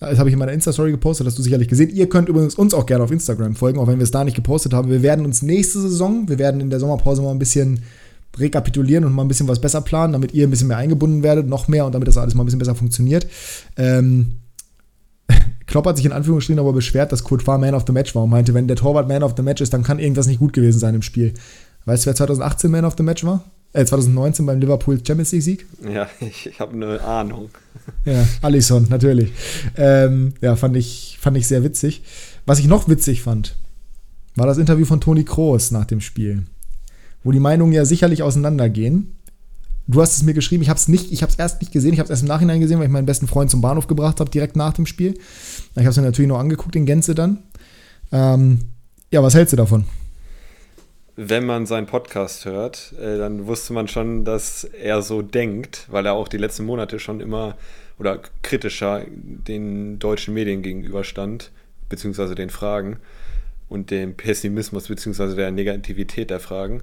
Das 0.09 0.19
habe 0.19 0.29
ich 0.29 0.33
in 0.33 0.39
meiner 0.39 0.51
Insta-Story 0.51 0.91
gepostet, 0.91 1.27
hast 1.27 1.37
du 1.37 1.43
sicherlich 1.43 1.67
gesehen. 1.67 1.89
Ihr 1.89 2.09
könnt 2.09 2.29
übrigens 2.29 2.55
uns 2.55 2.73
auch 2.73 2.85
gerne 2.85 3.03
auf 3.03 3.11
Instagram 3.11 3.55
folgen, 3.55 3.79
auch 3.79 3.87
wenn 3.87 3.99
wir 3.99 4.03
es 4.03 4.11
da 4.11 4.23
nicht 4.23 4.35
gepostet 4.35 4.73
haben. 4.73 4.89
Wir 4.89 5.01
werden 5.01 5.25
uns 5.25 5.41
nächste 5.41 5.79
Saison, 5.79 6.27
wir 6.27 6.39
werden 6.39 6.61
in 6.61 6.69
der 6.69 6.79
Sommerpause 6.79 7.21
mal 7.21 7.31
ein 7.31 7.39
bisschen 7.39 7.81
rekapitulieren 8.37 9.05
und 9.05 9.13
mal 9.13 9.23
ein 9.23 9.27
bisschen 9.27 9.47
was 9.47 9.61
besser 9.61 9.81
planen, 9.81 10.13
damit 10.13 10.33
ihr 10.33 10.47
ein 10.47 10.49
bisschen 10.49 10.67
mehr 10.67 10.77
eingebunden 10.77 11.23
werdet, 11.23 11.47
noch 11.47 11.67
mehr 11.67 11.85
und 11.85 11.93
damit 11.93 12.07
das 12.07 12.17
alles 12.17 12.33
mal 12.33 12.43
ein 12.43 12.45
bisschen 12.45 12.59
besser 12.59 12.75
funktioniert. 12.75 13.27
Ähm, 13.77 14.35
Klopp 15.67 15.85
hat 15.85 15.97
sich 15.97 16.05
in 16.05 16.11
Anführungsstrichen 16.11 16.59
aber 16.59 16.73
beschwert, 16.73 17.11
dass 17.11 17.23
Kurt 17.23 17.43
Farr 17.43 17.57
Man 17.57 17.75
of 17.75 17.83
the 17.85 17.93
Match 17.93 18.15
war 18.15 18.23
und 18.23 18.29
meinte, 18.29 18.53
wenn 18.53 18.67
der 18.67 18.77
Torwart 18.77 19.07
Man 19.07 19.23
of 19.23 19.33
the 19.37 19.43
Match 19.43 19.61
ist, 19.61 19.73
dann 19.73 19.83
kann 19.83 19.99
irgendwas 19.99 20.27
nicht 20.27 20.39
gut 20.39 20.53
gewesen 20.53 20.79
sein 20.79 20.95
im 20.95 21.01
Spiel. 21.01 21.33
Weißt 21.85 22.05
du, 22.05 22.07
wer 22.07 22.15
2018 22.15 22.71
Man 22.71 22.85
of 22.85 22.95
the 22.97 23.03
Match 23.03 23.23
war? 23.23 23.43
Äh, 23.73 23.85
2019 23.85 24.45
beim 24.45 24.59
Liverpool 24.59 24.99
Champions 25.05 25.31
League 25.31 25.41
Sieg? 25.41 25.65
Ja, 25.91 26.07
ich, 26.19 26.45
ich 26.45 26.59
habe 26.59 26.73
eine 26.73 27.01
Ahnung. 27.01 27.49
Ja, 28.05 28.25
Alisson, 28.41 28.87
natürlich. 28.89 29.31
Ähm, 29.75 30.33
ja, 30.41 30.55
fand 30.55 30.77
ich, 30.77 31.17
fand 31.19 31.35
ich 31.37 31.47
sehr 31.47 31.63
witzig. 31.63 32.03
Was 32.45 32.59
ich 32.59 32.67
noch 32.67 32.87
witzig 32.87 33.23
fand, 33.23 33.55
war 34.35 34.45
das 34.45 34.57
Interview 34.57 34.85
von 34.85 35.01
Toni 35.01 35.23
Kroos 35.23 35.71
nach 35.71 35.85
dem 35.85 36.01
Spiel, 36.01 36.43
wo 37.23 37.31
die 37.31 37.39
Meinungen 37.39 37.73
ja 37.73 37.83
sicherlich 37.85 38.21
auseinandergehen. 38.21 39.15
Du 39.87 40.01
hast 40.01 40.15
es 40.15 40.23
mir 40.23 40.33
geschrieben, 40.33 40.63
ich 40.63 40.69
habe 40.69 40.77
es 40.77 40.87
nicht, 40.87 41.11
ich 41.11 41.23
habe 41.23 41.31
es 41.31 41.37
erst 41.37 41.59
nicht 41.59 41.73
gesehen, 41.73 41.93
ich 41.93 41.99
habe 41.99 42.05
es 42.05 42.11
erst 42.11 42.21
im 42.21 42.29
Nachhinein 42.29 42.61
gesehen, 42.61 42.79
weil 42.79 42.85
ich 42.85 42.91
meinen 42.91 43.05
besten 43.05 43.27
Freund 43.27 43.51
zum 43.51 43.61
Bahnhof 43.61 43.87
gebracht 43.87 44.19
habe, 44.19 44.29
direkt 44.29 44.55
nach 44.55 44.73
dem 44.73 44.85
Spiel. 44.85 45.15
Ich 45.75 45.79
habe 45.79 45.89
es 45.89 45.97
mir 45.97 46.03
natürlich 46.03 46.29
noch 46.29 46.39
angeguckt 46.39 46.75
in 46.75 46.85
Gänze 46.85 47.15
dann. 47.15 47.39
Ähm, 48.11 48.59
ja, 49.11 49.21
was 49.21 49.33
hältst 49.33 49.51
du 49.51 49.57
davon? 49.57 49.85
Wenn 51.15 51.45
man 51.45 51.65
seinen 51.65 51.85
Podcast 51.85 52.45
hört, 52.45 52.93
äh, 52.99 53.17
dann 53.17 53.45
wusste 53.45 53.73
man 53.73 53.87
schon, 53.87 54.25
dass 54.25 54.63
er 54.63 55.01
so 55.01 55.21
denkt, 55.21 55.87
weil 55.89 56.05
er 56.05 56.13
auch 56.13 56.27
die 56.27 56.37
letzten 56.37 56.65
Monate 56.65 56.99
schon 56.99 57.19
immer 57.19 57.55
oder 57.99 58.19
kritischer 58.41 59.05
den 59.07 59.99
deutschen 59.99 60.33
Medien 60.33 60.63
gegenüberstand, 60.63 61.51
beziehungsweise 61.89 62.33
den 62.33 62.49
Fragen 62.49 62.97
und 63.69 63.91
dem 63.91 64.15
Pessimismus, 64.15 64.87
beziehungsweise 64.87 65.35
der 65.35 65.51
Negativität 65.51 66.29
der 66.29 66.39
Fragen. 66.39 66.81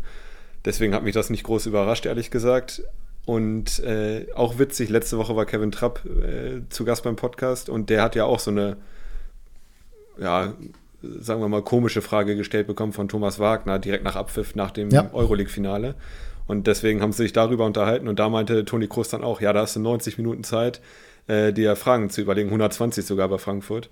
Deswegen 0.65 0.95
hat 0.95 1.03
mich 1.03 1.15
das 1.15 1.31
nicht 1.31 1.43
groß 1.43 1.67
überrascht, 1.67 2.07
ehrlich 2.07 2.31
gesagt. 2.31 2.83
Und 3.27 3.81
äh, 3.81 4.27
auch 4.35 4.59
witzig, 4.59 4.89
letzte 4.89 5.19
Woche 5.19 5.37
war 5.37 5.47
Kevin 5.47 5.73
Trapp 5.73 6.05
äh, 6.05 6.63
zu 6.69 6.85
Gast 6.85 7.03
beim 7.03 7.17
Podcast 7.17 7.69
und 7.69 7.91
der 7.91 8.03
hat 8.03 8.15
ja 8.15 8.25
auch 8.25 8.39
so 8.39 8.51
eine 8.51 8.77
ja, 10.19 10.55
sagen 11.03 11.41
wir 11.41 11.49
mal, 11.49 11.63
komische 11.63 12.03
Frage 12.03 12.37
gestellt 12.37 12.67
bekommen 12.67 12.93
von 12.93 13.09
Thomas 13.09 13.39
Wagner 13.39 13.79
direkt 13.79 14.05
nach 14.05 14.17
Abpfiff 14.17 14.55
nach 14.55 14.71
dem 14.71 14.91
ja. 14.91 15.11
Euroleague-Finale. 15.13 15.95
Und 16.47 16.67
deswegen 16.67 17.01
haben 17.01 17.13
sie 17.13 17.23
sich 17.23 17.33
darüber 17.33 17.65
unterhalten 17.65 18.09
und 18.09 18.19
da 18.19 18.29
meinte 18.29 18.65
Toni 18.65 18.89
Kroos 18.89 19.09
dann 19.09 19.23
auch, 19.23 19.41
ja, 19.41 19.53
da 19.53 19.61
hast 19.61 19.77
du 19.77 19.81
90 19.81 20.19
Minuten 20.19 20.43
Zeit, 20.43 20.81
äh, 21.29 21.53
dir 21.53 21.77
Fragen 21.77 22.11
zu 22.11 22.21
überlegen, 22.21 22.49
120 22.49 23.05
sogar 23.07 23.29
bei 23.29 23.39
Frankfurt. 23.39 23.89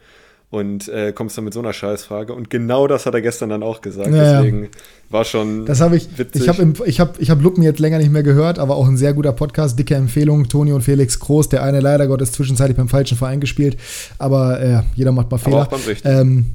Und 0.51 0.89
äh, 0.89 1.13
kommst 1.13 1.37
dann 1.37 1.45
mit 1.45 1.53
so 1.53 1.61
einer 1.61 1.75
Scheißfrage. 1.75 2.33
Und 2.33 2.49
genau 2.49 2.87
das 2.87 3.05
hat 3.05 3.13
er 3.13 3.21
gestern 3.21 3.51
dann 3.51 3.63
auch 3.63 3.83
gesagt. 3.83 4.09
Ja, 4.09 4.41
Deswegen 4.41 4.71
war 5.11 5.27
schon. 5.27 5.67
Das 5.67 5.83
habe 5.83 5.95
ich. 5.99 6.17
Witzig. 6.17 6.41
Ich 6.41 6.49
habe 6.49 6.73
ich 6.87 7.01
hab, 7.01 7.21
ich 7.21 7.29
hab 7.29 7.43
Luppen 7.43 7.63
jetzt 7.63 7.81
länger 7.81 7.99
nicht 7.99 8.11
mehr 8.11 8.23
gehört, 8.23 8.59
aber 8.59 8.77
auch 8.77 8.89
ein 8.89 8.97
sehr 8.97 9.13
guter 9.13 9.33
Podcast. 9.33 9.79
Dicke 9.79 9.95
Empfehlung. 9.95 10.49
Toni 10.49 10.73
und 10.73 10.81
Felix 10.81 11.19
Groß. 11.21 11.51
Der 11.51 11.63
eine 11.63 11.81
leider 11.81 12.07
Gottes 12.07 12.33
zwischenzeitlich 12.33 12.79
beim 12.79 12.89
falschen 12.89 13.19
Verein 13.19 13.41
gespielt. 13.41 13.77
Aber 14.17 14.59
äh, 14.59 14.83
jeder 14.95 15.13
macht 15.13 15.31
mal 15.31 15.37
Fehler. 15.37 15.57
Aber 15.57 15.67
auch 15.67 15.71
beim 15.71 15.83
Richtigen. 15.83 16.19
Ähm, 16.19 16.47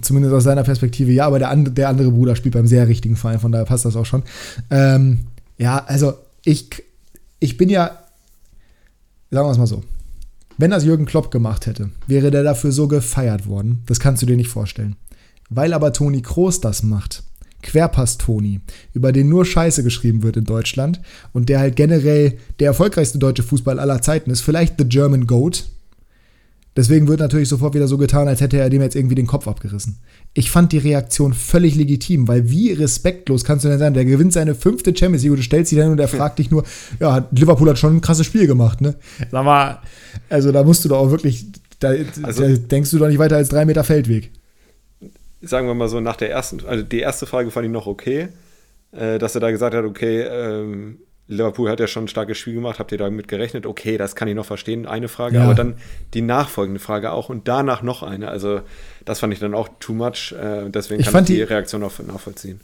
Zumindest 0.00 0.34
aus 0.34 0.44
seiner 0.44 0.62
Perspektive, 0.62 1.12
ja, 1.12 1.26
aber 1.26 1.38
der, 1.38 1.50
and, 1.50 1.76
der 1.76 1.90
andere 1.90 2.10
Bruder 2.10 2.34
spielt 2.34 2.54
beim 2.54 2.66
sehr 2.66 2.88
richtigen 2.88 3.16
Verein, 3.16 3.40
von 3.40 3.52
daher 3.52 3.66
passt 3.66 3.84
das 3.84 3.94
auch 3.94 4.06
schon. 4.06 4.22
Ähm, 4.70 5.26
ja, 5.58 5.84
also 5.86 6.14
ich, 6.44 6.82
ich 7.40 7.58
bin 7.58 7.68
ja, 7.68 7.98
sagen 9.30 9.46
wir 9.46 9.52
es 9.52 9.58
mal 9.58 9.66
so, 9.66 9.82
wenn 10.56 10.70
das 10.70 10.84
Jürgen 10.84 11.04
Klopp 11.04 11.30
gemacht 11.30 11.66
hätte, 11.66 11.90
wäre 12.06 12.30
der 12.30 12.42
dafür 12.42 12.72
so 12.72 12.88
gefeiert 12.88 13.46
worden. 13.46 13.82
Das 13.86 14.00
kannst 14.00 14.22
du 14.22 14.26
dir 14.26 14.36
nicht 14.36 14.48
vorstellen. 14.48 14.96
Weil 15.50 15.74
aber 15.74 15.92
Toni 15.92 16.22
Kroos 16.22 16.60
das 16.62 16.82
macht, 16.82 17.22
Querpass 17.62 18.16
Toni, 18.16 18.60
über 18.94 19.12
den 19.12 19.28
nur 19.28 19.44
Scheiße 19.44 19.82
geschrieben 19.82 20.22
wird 20.22 20.38
in 20.38 20.44
Deutschland 20.44 21.00
und 21.34 21.48
der 21.50 21.60
halt 21.60 21.76
generell 21.76 22.38
der 22.58 22.68
erfolgreichste 22.68 23.18
deutsche 23.18 23.42
Fußball 23.42 23.78
aller 23.78 24.00
Zeiten 24.00 24.30
ist, 24.30 24.40
vielleicht 24.40 24.78
The 24.78 24.88
German 24.88 25.26
Goat, 25.26 25.66
Deswegen 26.76 27.08
wird 27.08 27.20
natürlich 27.20 27.48
sofort 27.48 27.74
wieder 27.74 27.88
so 27.88 27.96
getan, 27.96 28.28
als 28.28 28.42
hätte 28.42 28.58
er 28.58 28.68
dem 28.68 28.82
jetzt 28.82 28.94
irgendwie 28.94 29.14
den 29.14 29.26
Kopf 29.26 29.48
abgerissen. 29.48 29.98
Ich 30.34 30.50
fand 30.50 30.72
die 30.72 30.78
Reaktion 30.78 31.32
völlig 31.32 31.74
legitim, 31.74 32.28
weil 32.28 32.50
wie 32.50 32.72
respektlos 32.72 33.44
kannst 33.44 33.64
du 33.64 33.70
denn 33.70 33.78
sein? 33.78 33.94
Der 33.94 34.04
gewinnt 34.04 34.34
seine 34.34 34.54
fünfte 34.54 34.94
Champions 34.94 35.22
League 35.22 35.32
und 35.32 35.38
du 35.38 35.42
stellst 35.42 35.72
dich 35.72 35.78
dann 35.78 35.92
und 35.92 35.98
er 35.98 36.08
fragt 36.08 36.38
dich 36.38 36.50
nur, 36.50 36.64
ja, 37.00 37.26
Liverpool 37.30 37.70
hat 37.70 37.78
schon 37.78 37.96
ein 37.96 38.00
krasses 38.02 38.26
Spiel 38.26 38.46
gemacht, 38.46 38.82
ne? 38.82 38.94
Sag 39.30 39.44
mal, 39.44 39.80
also 40.28 40.52
da 40.52 40.62
musst 40.64 40.84
du 40.84 40.90
doch 40.90 40.98
auch 40.98 41.10
wirklich, 41.10 41.46
da, 41.80 41.94
also, 42.22 42.42
da 42.42 42.48
denkst 42.48 42.90
du 42.90 42.98
doch 42.98 43.08
nicht 43.08 43.18
weiter 43.18 43.36
als 43.36 43.48
drei 43.48 43.64
Meter 43.64 43.82
Feldweg. 43.82 44.30
Sagen 45.40 45.66
wir 45.68 45.74
mal 45.74 45.88
so, 45.88 46.00
nach 46.00 46.16
der 46.16 46.30
ersten, 46.30 46.60
also 46.66 46.84
die 46.84 47.00
erste 47.00 47.24
Frage 47.24 47.50
fand 47.50 47.64
ich 47.64 47.72
noch 47.72 47.86
okay, 47.86 48.28
äh, 48.92 49.18
dass 49.18 49.34
er 49.34 49.40
da 49.40 49.50
gesagt 49.50 49.74
hat, 49.74 49.84
okay, 49.84 50.22
ähm, 50.22 50.98
Liverpool 51.28 51.68
hat 51.68 51.80
ja 51.80 51.86
schon 51.86 52.04
ein 52.04 52.08
starkes 52.08 52.38
Spiel 52.38 52.54
gemacht. 52.54 52.78
Habt 52.78 52.92
ihr 52.92 52.98
damit 52.98 53.26
gerechnet? 53.26 53.66
Okay, 53.66 53.98
das 53.98 54.14
kann 54.14 54.28
ich 54.28 54.34
noch 54.34 54.46
verstehen. 54.46 54.86
Eine 54.86 55.08
Frage, 55.08 55.36
ja. 55.36 55.44
aber 55.44 55.54
dann 55.54 55.74
die 56.14 56.22
nachfolgende 56.22 56.78
Frage 56.78 57.10
auch 57.12 57.28
und 57.28 57.48
danach 57.48 57.82
noch 57.82 58.02
eine. 58.02 58.28
Also, 58.28 58.60
das 59.04 59.20
fand 59.20 59.32
ich 59.32 59.40
dann 59.40 59.54
auch 59.54 59.68
too 59.80 59.92
much. 59.92 60.32
Äh, 60.32 60.70
deswegen 60.70 61.00
ich 61.00 61.10
kann 61.10 61.24
ich 61.24 61.28
die, 61.28 61.34
die 61.34 61.42
Reaktion 61.42 61.82
auch 61.82 61.98
nachvollziehen. 61.98 62.60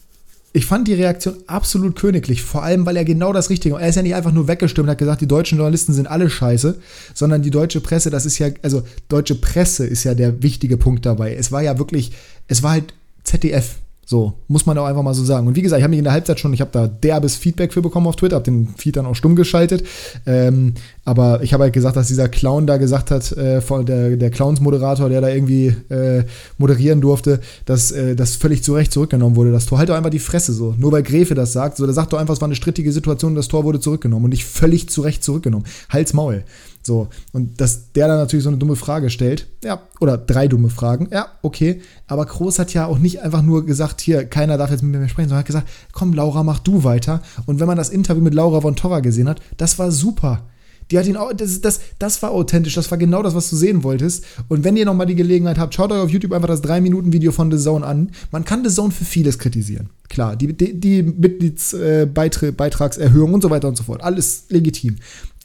Ich 0.55 0.67
fand 0.67 0.87
die 0.87 0.95
Reaktion 0.95 1.37
absolut 1.47 1.97
königlich, 1.97 2.43
vor 2.43 2.63
allem, 2.63 2.85
weil 2.85 2.99
er 2.99 3.07
genau 3.07 3.33
das 3.33 3.49
Richtige. 3.49 3.77
Er 3.77 3.89
ist 3.89 3.97
ja 3.97 4.03
nicht 4.03 4.15
einfach 4.15 4.33
nur 4.33 4.49
weggestimmt, 4.49 4.89
hat 4.89 4.99
gesagt, 4.99 5.23
die 5.23 5.27
deutschen 5.27 5.57
Journalisten 5.57 5.95
sind 5.95 6.07
alle 6.07 6.29
scheiße, 6.29 6.79
sondern 7.15 7.41
die 7.41 7.51
deutsche 7.51 7.81
Presse, 7.81 8.11
das 8.11 8.27
ist 8.27 8.39
ja, 8.39 8.49
also 8.61 8.83
deutsche 9.09 9.35
Presse 9.35 9.87
ist 9.87 10.05
ja 10.05 10.15
der 10.15 10.43
wichtige 10.43 10.77
Punkt 10.77 11.07
dabei. 11.07 11.35
Es 11.35 11.53
war 11.53 11.63
ja 11.63 11.79
wirklich, 11.79 12.13
es 12.49 12.63
war 12.63 12.73
halt 12.73 12.93
ZDF. 13.25 13.77
So, 14.05 14.35
muss 14.49 14.67
man 14.67 14.77
auch 14.79 14.87
einfach 14.87 15.03
mal 15.03 15.15
so 15.15 15.25
sagen. 15.25 15.47
Und 15.47 15.55
wie 15.55 15.63
gesagt, 15.63 15.79
ich 15.79 15.85
habe 15.85 15.91
mich 15.91 15.99
in 15.99 16.05
der 16.05 16.13
Halbzeit 16.13 16.41
schon, 16.41 16.53
ich 16.53 16.61
habe 16.61 16.71
da 16.73 16.89
derbes 16.89 17.37
Feedback 17.37 17.73
für 17.73 17.83
bekommen 17.83 18.09
auf 18.09 18.17
Twitter, 18.17 18.35
habe 18.35 18.45
den 18.45 18.69
Feed 18.77 18.97
dann 18.97 19.07
auch 19.07 19.15
stumm 19.15 19.37
geschaltet. 19.37 19.85
Ähm, 20.27 20.75
aber 21.05 21.43
ich 21.43 21.53
habe 21.55 21.65
halt 21.65 21.73
gesagt, 21.73 21.97
dass 21.97 22.09
dieser 22.09 22.29
Clown 22.29 22.67
da 22.67 22.79
gesagt 22.79 23.13
hat, 23.13 23.31
äh, 23.33 23.61
der, 23.85 24.17
der 24.17 24.31
Clowns-Moderator, 24.31 25.09
der 25.09 25.21
da 25.21 25.29
irgendwie 25.29 25.69
äh, 25.89 26.25
moderieren 26.59 27.01
durfte, 27.01 27.41
dass 27.65 27.93
äh, 27.93 28.17
das 28.17 28.35
völlig 28.35 28.65
zu 28.65 28.75
Recht 28.75 28.93
zurückgenommen 28.93 29.37
wurde. 29.37 29.53
Das 29.53 29.67
Tor 29.67 29.79
halt 29.79 29.89
doch 29.89 29.95
einfach 29.95 30.11
die 30.11 30.19
Fresse 30.19 30.53
so. 30.53 30.75
Nur 30.77 30.91
weil 30.91 31.05
Gräfe 31.05 31.35
das 31.35 31.53
sagt, 31.53 31.77
so, 31.77 31.85
der 31.85 31.95
sagt 31.95 32.13
doch 32.13 32.19
einfach, 32.19 32.35
es 32.35 32.41
war 32.41 32.49
eine 32.49 32.57
strittige 32.57 32.91
Situation, 32.91 33.37
das 33.37 33.49
Tor 33.49 33.63
wurde 33.63 33.79
zurückgenommen 33.79 34.25
und 34.25 34.31
nicht 34.31 34.45
völlig 34.45 34.89
zu 34.91 35.03
Recht 35.03 35.23
zurückgenommen. 35.23 35.65
Hals 35.89 36.13
Maul. 36.13 36.43
So, 36.83 37.09
und 37.33 37.61
dass 37.61 37.93
der 37.93 38.09
dann 38.09 38.19
natürlich 38.19 38.43
so 38.43 38.51
eine 38.51 38.59
dumme 38.59 38.75
Frage 38.75 39.09
stellt, 39.09 39.47
ja, 39.63 39.81
oder 40.01 40.19
drei 40.19 40.49
dumme 40.49 40.69
Fragen, 40.69 41.09
ja, 41.13 41.29
okay. 41.43 41.81
Aber 42.09 42.27
Groß 42.27 42.59
hat 42.59 42.75
ja 42.75 42.87
auch 42.87 42.99
nicht 42.99 43.23
einfach 43.23 43.43
nur 43.43 43.65
gesagt, 43.65 44.01
hier, 44.01 44.25
keiner 44.25 44.59
darf 44.59 44.71
jetzt 44.71 44.83
mit 44.83 44.91
mir 44.91 44.99
mehr 44.99 45.09
sprechen, 45.09 45.29
sondern 45.29 45.41
hat 45.41 45.47
gesagt, 45.47 45.69
komm, 45.93 46.13
Laura, 46.13 46.43
mach 46.43 46.59
du 46.59 46.83
weiter. 46.83 47.23
Und 47.47 47.61
wenn 47.61 47.69
man 47.69 47.77
das 47.77 47.91
Interview 47.91 48.23
mit 48.23 48.35
Laura 48.35 48.61
von 48.61 48.75
Torra 48.75 49.01
gesehen 49.01 49.29
hat, 49.29 49.41
das 49.57 49.79
war 49.79 49.93
super. 49.93 50.43
Die 50.91 50.99
hat 50.99 51.07
ihn 51.07 51.17
auch, 51.17 51.33
das, 51.33 51.61
das, 51.61 51.79
das 51.99 52.21
war 52.23 52.31
authentisch, 52.33 52.75
das 52.75 52.91
war 52.91 52.99
genau 52.99 53.23
das, 53.23 53.35
was 53.35 53.49
du 53.49 53.57
sehen 53.57 53.83
wolltest. 53.85 54.25
Und 54.49 54.65
wenn 54.65 54.77
ihr 54.77 54.85
nochmal 54.85 55.07
die 55.07 55.15
Gelegenheit 55.15 55.59
habt, 55.59 55.75
schaut 55.75 55.91
euch 55.93 56.01
auf 56.01 56.11
YouTube 56.11 56.33
einfach 56.33 56.49
das 56.49 56.65
3-Minuten-Video 56.65 57.33
von 57.33 57.51
The 57.51 57.57
Zone 57.59 57.87
an. 57.87 58.11
Man 58.31 58.45
kann 58.45 58.63
The 58.65 58.75
Zone 58.75 58.93
für 58.93 59.05
vieles 59.05 59.39
kritisieren. 59.39 59.89
Klar, 60.11 60.37
die, 60.37 60.53
die, 60.53 60.79
die 60.79 61.03
Mitgliedsbeitragserhöhung 61.03 63.31
äh, 63.31 63.35
und 63.35 63.43
so 63.43 63.49
weiter 63.49 63.69
und 63.69 63.77
so 63.77 63.85
fort. 63.85 64.03
Alles 64.03 64.45
legitim 64.49 64.97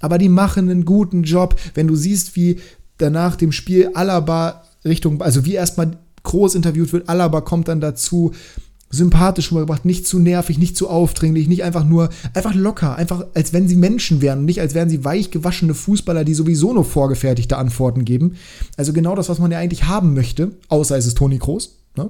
aber 0.01 0.17
die 0.17 0.29
machen 0.29 0.69
einen 0.69 0.85
guten 0.85 1.23
Job. 1.23 1.55
Wenn 1.73 1.87
du 1.87 1.95
siehst, 1.95 2.35
wie 2.35 2.59
danach 2.97 3.35
dem 3.35 3.51
Spiel 3.51 3.91
Alaba 3.93 4.63
Richtung, 4.85 5.21
also 5.21 5.45
wie 5.45 5.53
erstmal 5.53 5.97
groß 6.23 6.55
interviewt 6.55 6.93
wird, 6.93 7.09
Alaba 7.09 7.41
kommt 7.41 7.67
dann 7.67 7.81
dazu, 7.81 8.33
sympathisch 8.89 9.51
rübergebracht, 9.51 9.85
nicht 9.85 10.07
zu 10.07 10.19
nervig, 10.19 10.57
nicht 10.57 10.77
zu 10.77 10.89
aufdringlich, 10.89 11.47
nicht 11.47 11.63
einfach 11.63 11.83
nur, 11.83 12.09
einfach 12.33 12.55
locker, 12.55 12.95
einfach 12.95 13.25
als 13.33 13.51
wenn 13.51 13.67
sie 13.67 13.75
Menschen 13.75 14.21
wären 14.21 14.45
nicht 14.45 14.61
als 14.61 14.73
wären 14.73 14.89
sie 14.89 15.03
weich 15.03 15.29
gewaschene 15.29 15.73
Fußballer, 15.73 16.23
die 16.23 16.33
sowieso 16.33 16.73
nur 16.73 16.85
vorgefertigte 16.85 17.57
Antworten 17.57 18.05
geben. 18.05 18.35
Also 18.77 18.93
genau 18.93 19.15
das, 19.15 19.27
was 19.27 19.39
man 19.39 19.51
ja 19.51 19.59
eigentlich 19.59 19.85
haben 19.85 20.13
möchte, 20.13 20.53
außer 20.69 20.97
es 20.97 21.05
ist 21.05 21.17
Toni 21.17 21.37
Kroos. 21.37 21.79
Ne? 21.97 22.09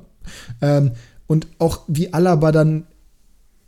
Ähm, 0.62 0.92
und 1.26 1.48
auch 1.58 1.82
wie 1.88 2.14
Alaba 2.14 2.52
dann 2.52 2.86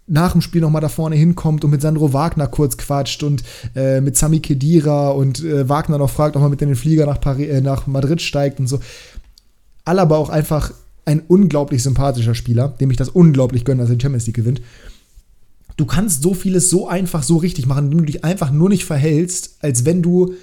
nach 0.10 0.32
dem 0.32 0.42
Spiel 0.42 0.62
nochmal 0.62 0.82
da 0.82 0.90
vorne 0.90 1.16
hinkommt 1.16 1.64
und 1.64 1.72
mit 1.72 1.82
Sandro 1.82 2.14
Wagner 2.14 2.48
kurz 2.48 2.78
quatscht 2.78 3.24
und 3.24 3.44
äh, 3.76 4.02
mit 4.02 4.18
Sami 4.18 4.40
Kedira 4.40 5.10
und 5.10 5.44
äh, 5.44 5.70
Wagner 5.70 6.00
noch 6.00 6.10
fragt, 6.10 6.36
ob 6.36 6.42
man 6.42 6.52
mit 6.52 6.62
in 6.62 6.70
den 6.70 6.76
Flieger 6.76 7.06
nach, 7.06 7.22
Paris, 7.22 7.48
äh, 7.48 7.62
nach 7.62 7.88
Madrid 7.88 8.22
steigt 8.22 8.60
und 8.60 8.68
so. 8.68 8.80
Alaba 9.86 10.18
auch 10.18 10.30
einfach 10.30 10.74
ein 11.06 11.22
unglaublich 11.28 11.84
sympathischer 11.84 12.36
Spieler, 12.36 12.70
dem 12.80 12.92
ich 12.92 12.98
das 12.98 13.10
unglaublich 13.10 13.66
gönne, 13.66 13.82
dass 13.82 13.90
er 13.90 13.96
die 13.96 14.02
Champions 14.02 14.26
League 14.26 14.36
gewinnt. 14.36 14.62
Du 15.78 15.86
kannst 15.86 16.24
so 16.24 16.34
vieles 16.34 16.70
so 16.70 16.88
einfach, 16.88 17.24
so 17.24 17.38
richtig 17.38 17.66
machen, 17.66 17.86
indem 17.86 18.00
du 18.00 18.06
dich 18.06 18.24
einfach 18.24 18.52
nur 18.52 18.70
nicht 18.70 18.86
verhältst, 18.86 19.58
als 19.62 19.86
wenn 19.86 20.02
du 20.02 20.34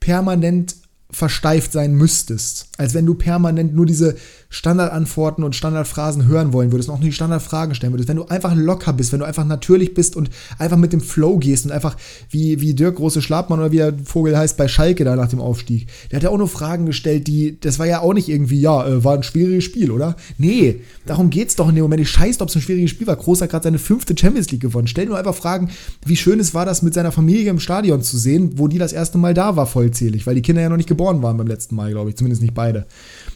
permanent 0.00 0.76
versteift 1.10 1.72
sein 1.72 1.94
müsstest. 1.94 2.68
Als 2.76 2.94
wenn 2.94 3.06
du 3.06 3.14
permanent 3.14 3.74
nur 3.74 3.86
diese 3.86 4.16
Standardantworten 4.50 5.42
und 5.42 5.54
Standardphrasen 5.54 6.26
hören 6.26 6.52
wollen 6.52 6.72
würdest 6.72 6.88
und 6.88 6.94
auch 6.94 7.00
nur 7.00 7.08
die 7.08 7.14
Standardfragen 7.14 7.74
stellen 7.74 7.92
würdest. 7.92 8.08
Wenn 8.08 8.16
du 8.16 8.26
einfach 8.26 8.54
locker 8.54 8.92
bist, 8.94 9.12
wenn 9.12 9.20
du 9.20 9.26
einfach 9.26 9.44
natürlich 9.44 9.92
bist 9.92 10.16
und 10.16 10.30
einfach 10.58 10.78
mit 10.78 10.92
dem 10.92 11.00
Flow 11.00 11.36
gehst 11.36 11.66
und 11.66 11.72
einfach 11.72 11.96
wie, 12.30 12.60
wie 12.60 12.74
Dirk 12.74 12.96
Große 12.96 13.20
Schlafmann 13.20 13.58
oder 13.60 13.72
wie 13.72 13.76
der 13.76 13.94
Vogel 14.04 14.36
heißt 14.36 14.56
bei 14.56 14.66
Schalke 14.66 15.04
da 15.04 15.16
nach 15.16 15.28
dem 15.28 15.40
Aufstieg. 15.40 15.88
Der 16.10 16.16
hat 16.16 16.22
ja 16.22 16.30
auch 16.30 16.38
nur 16.38 16.48
Fragen 16.48 16.86
gestellt, 16.86 17.26
die, 17.26 17.60
das 17.60 17.78
war 17.78 17.86
ja 17.86 18.00
auch 18.00 18.14
nicht 18.14 18.28
irgendwie, 18.28 18.60
ja, 18.60 18.86
äh, 18.86 19.04
war 19.04 19.14
ein 19.14 19.22
schwieriges 19.22 19.64
Spiel, 19.64 19.90
oder? 19.90 20.16
Nee, 20.38 20.80
darum 21.04 21.28
geht's 21.28 21.56
doch 21.56 21.68
in 21.68 21.74
dem 21.74 21.82
Moment. 21.82 22.00
Ich 22.00 22.10
scheiße, 22.10 22.40
ob 22.40 22.48
es 22.48 22.56
ein 22.56 22.62
schwieriges 22.62 22.90
Spiel 22.90 23.06
war. 23.06 23.16
Groß 23.16 23.42
hat 23.42 23.50
gerade 23.50 23.64
seine 23.64 23.78
fünfte 23.78 24.16
Champions 24.16 24.50
League 24.50 24.62
gewonnen. 24.62 24.86
Stell 24.86 25.06
nur 25.06 25.18
einfach 25.18 25.34
Fragen, 25.34 25.70
wie 26.06 26.16
schön 26.16 26.40
es 26.40 26.54
war, 26.54 26.64
das 26.64 26.80
mit 26.80 26.94
seiner 26.94 27.12
Familie 27.12 27.50
im 27.50 27.60
Stadion 27.60 28.02
zu 28.02 28.16
sehen, 28.16 28.52
wo 28.56 28.66
die 28.66 28.78
das 28.78 28.94
erste 28.94 29.18
Mal 29.18 29.34
da 29.34 29.56
war, 29.56 29.66
vollzählig, 29.66 30.26
weil 30.26 30.34
die 30.34 30.42
Kinder 30.42 30.62
ja 30.62 30.70
noch 30.70 30.76
nicht 30.78 30.88
geboren 30.88 31.22
waren 31.22 31.36
beim 31.36 31.46
letzten 31.46 31.74
Mal, 31.74 31.90
glaube 31.90 32.10
ich. 32.10 32.16
Zumindest 32.16 32.40
nicht 32.40 32.54
beide. 32.54 32.86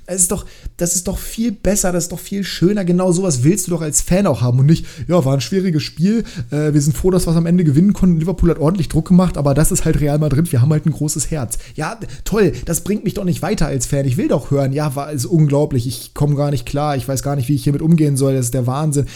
Es 0.07 0.22
ist 0.22 0.32
doch, 0.32 0.46
das 0.76 0.96
ist 0.96 1.07
doch 1.07 1.16
viel 1.16 1.53
besser, 1.53 1.92
das 1.92 2.05
ist 2.05 2.12
doch 2.12 2.18
viel 2.18 2.42
schöner. 2.42 2.84
Genau 2.84 3.12
sowas 3.12 3.44
willst 3.44 3.66
du 3.66 3.70
doch 3.70 3.82
als 3.82 4.00
Fan 4.00 4.26
auch 4.26 4.40
haben 4.40 4.59
und 4.59 4.66
nicht, 4.66 4.84
ja, 5.07 5.24
war 5.24 5.34
ein 5.34 5.40
schwieriges 5.40 5.82
Spiel. 5.82 6.24
Äh, 6.50 6.74
wir 6.74 6.80
sind 6.80 6.96
froh, 6.96 7.11
dass 7.11 7.26
wir 7.26 7.30
es 7.30 7.36
am 7.36 7.46
Ende 7.46 7.64
gewinnen 7.64 7.92
konnten. 7.92 8.18
Liverpool 8.18 8.50
hat 8.50 8.59
ordentlich 8.59 8.88
Druck 8.88 9.09
gemacht, 9.09 9.36
aber 9.36 9.55
das 9.55 9.70
ist 9.70 9.84
halt 9.84 10.00
Real 10.00 10.18
Madrid. 10.18 10.50
Wir 10.50 10.61
haben 10.61 10.72
halt 10.72 10.86
ein 10.86 10.92
großes 10.92 11.30
Herz. 11.30 11.59
Ja, 11.76 11.98
toll, 12.24 12.53
das 12.64 12.80
bringt 12.82 13.05
mich 13.05 13.14
doch 13.14 13.24
nicht 13.24 13.42
weiter 13.42 13.66
als 13.66 13.86
Fan. 13.86 14.05
Ich 14.07 14.16
will 14.16 14.28
doch 14.28 14.50
hören, 14.50 14.72
ja, 14.72 14.96
war 14.96 15.12
es 15.12 15.24
unglaublich. 15.24 15.86
Ich 15.86 16.14
komme 16.14 16.34
gar 16.34 16.50
nicht 16.50 16.66
klar. 16.66 16.96
Ich 16.96 17.07
weiß 17.07 17.22
gar 17.22 17.36
nicht, 17.36 17.48
wie 17.48 17.55
ich 17.55 17.64
hiermit 17.64 17.82
umgehen 17.82 18.16
soll. 18.16 18.34
Das 18.34 18.46
ist 18.46 18.55
der 18.55 18.66
Wahnsinn. 18.66 19.07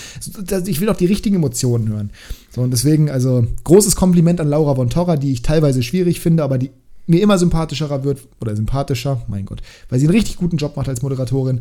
Ich 0.67 0.81
will 0.81 0.87
doch 0.87 0.97
die 0.97 1.07
richtigen 1.07 1.37
Emotionen 1.37 1.89
hören. 1.89 2.11
So, 2.55 2.63
und 2.63 2.71
deswegen, 2.71 3.11
also, 3.11 3.47
großes 3.65 3.97
Kompliment 3.97 4.41
an 4.41 4.49
Laura 4.49 4.75
von 4.75 4.89
Torra, 4.89 5.17
die 5.17 5.33
ich 5.33 5.43
teilweise 5.43 5.83
schwierig 5.83 6.21
finde, 6.21 6.43
aber 6.43 6.59
die 6.59 6.71
mir 7.07 7.23
immer 7.23 7.39
sympathischer 7.39 8.05
wird 8.05 8.21
oder 8.41 8.57
sympathischer, 8.57 9.23
mein 9.29 9.47
Gott, 9.47 9.63
weil 9.89 9.99
sie 9.99 10.07
einen 10.07 10.15
richtig 10.15 10.37
guten 10.37 10.57
Job 10.57 10.77
macht 10.77 10.89
als 10.89 11.03
Moderatorin. 11.03 11.61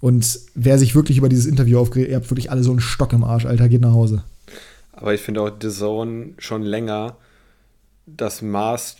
Und 0.00 0.40
wer 0.54 0.78
sich 0.78 0.94
wirklich 0.94 1.18
über 1.18 1.28
dieses 1.28 1.46
Interview 1.46 1.78
aufgeregt, 1.78 2.10
ihr 2.10 2.16
habt 2.16 2.30
wirklich 2.30 2.50
alle 2.50 2.62
so 2.62 2.70
einen 2.70 2.80
Stock 2.80 3.12
im 3.12 3.24
Arsch, 3.24 3.46
Alter, 3.46 3.68
geht 3.68 3.80
nach 3.80 3.92
Hause. 3.92 4.24
Aber 4.92 5.12
ich 5.14 5.20
finde 5.20 5.42
auch 5.42 5.50
The 5.60 5.68
Zone 5.68 6.30
schon 6.38 6.62
länger 6.62 7.16
das 8.06 8.40
Maß 8.40 8.96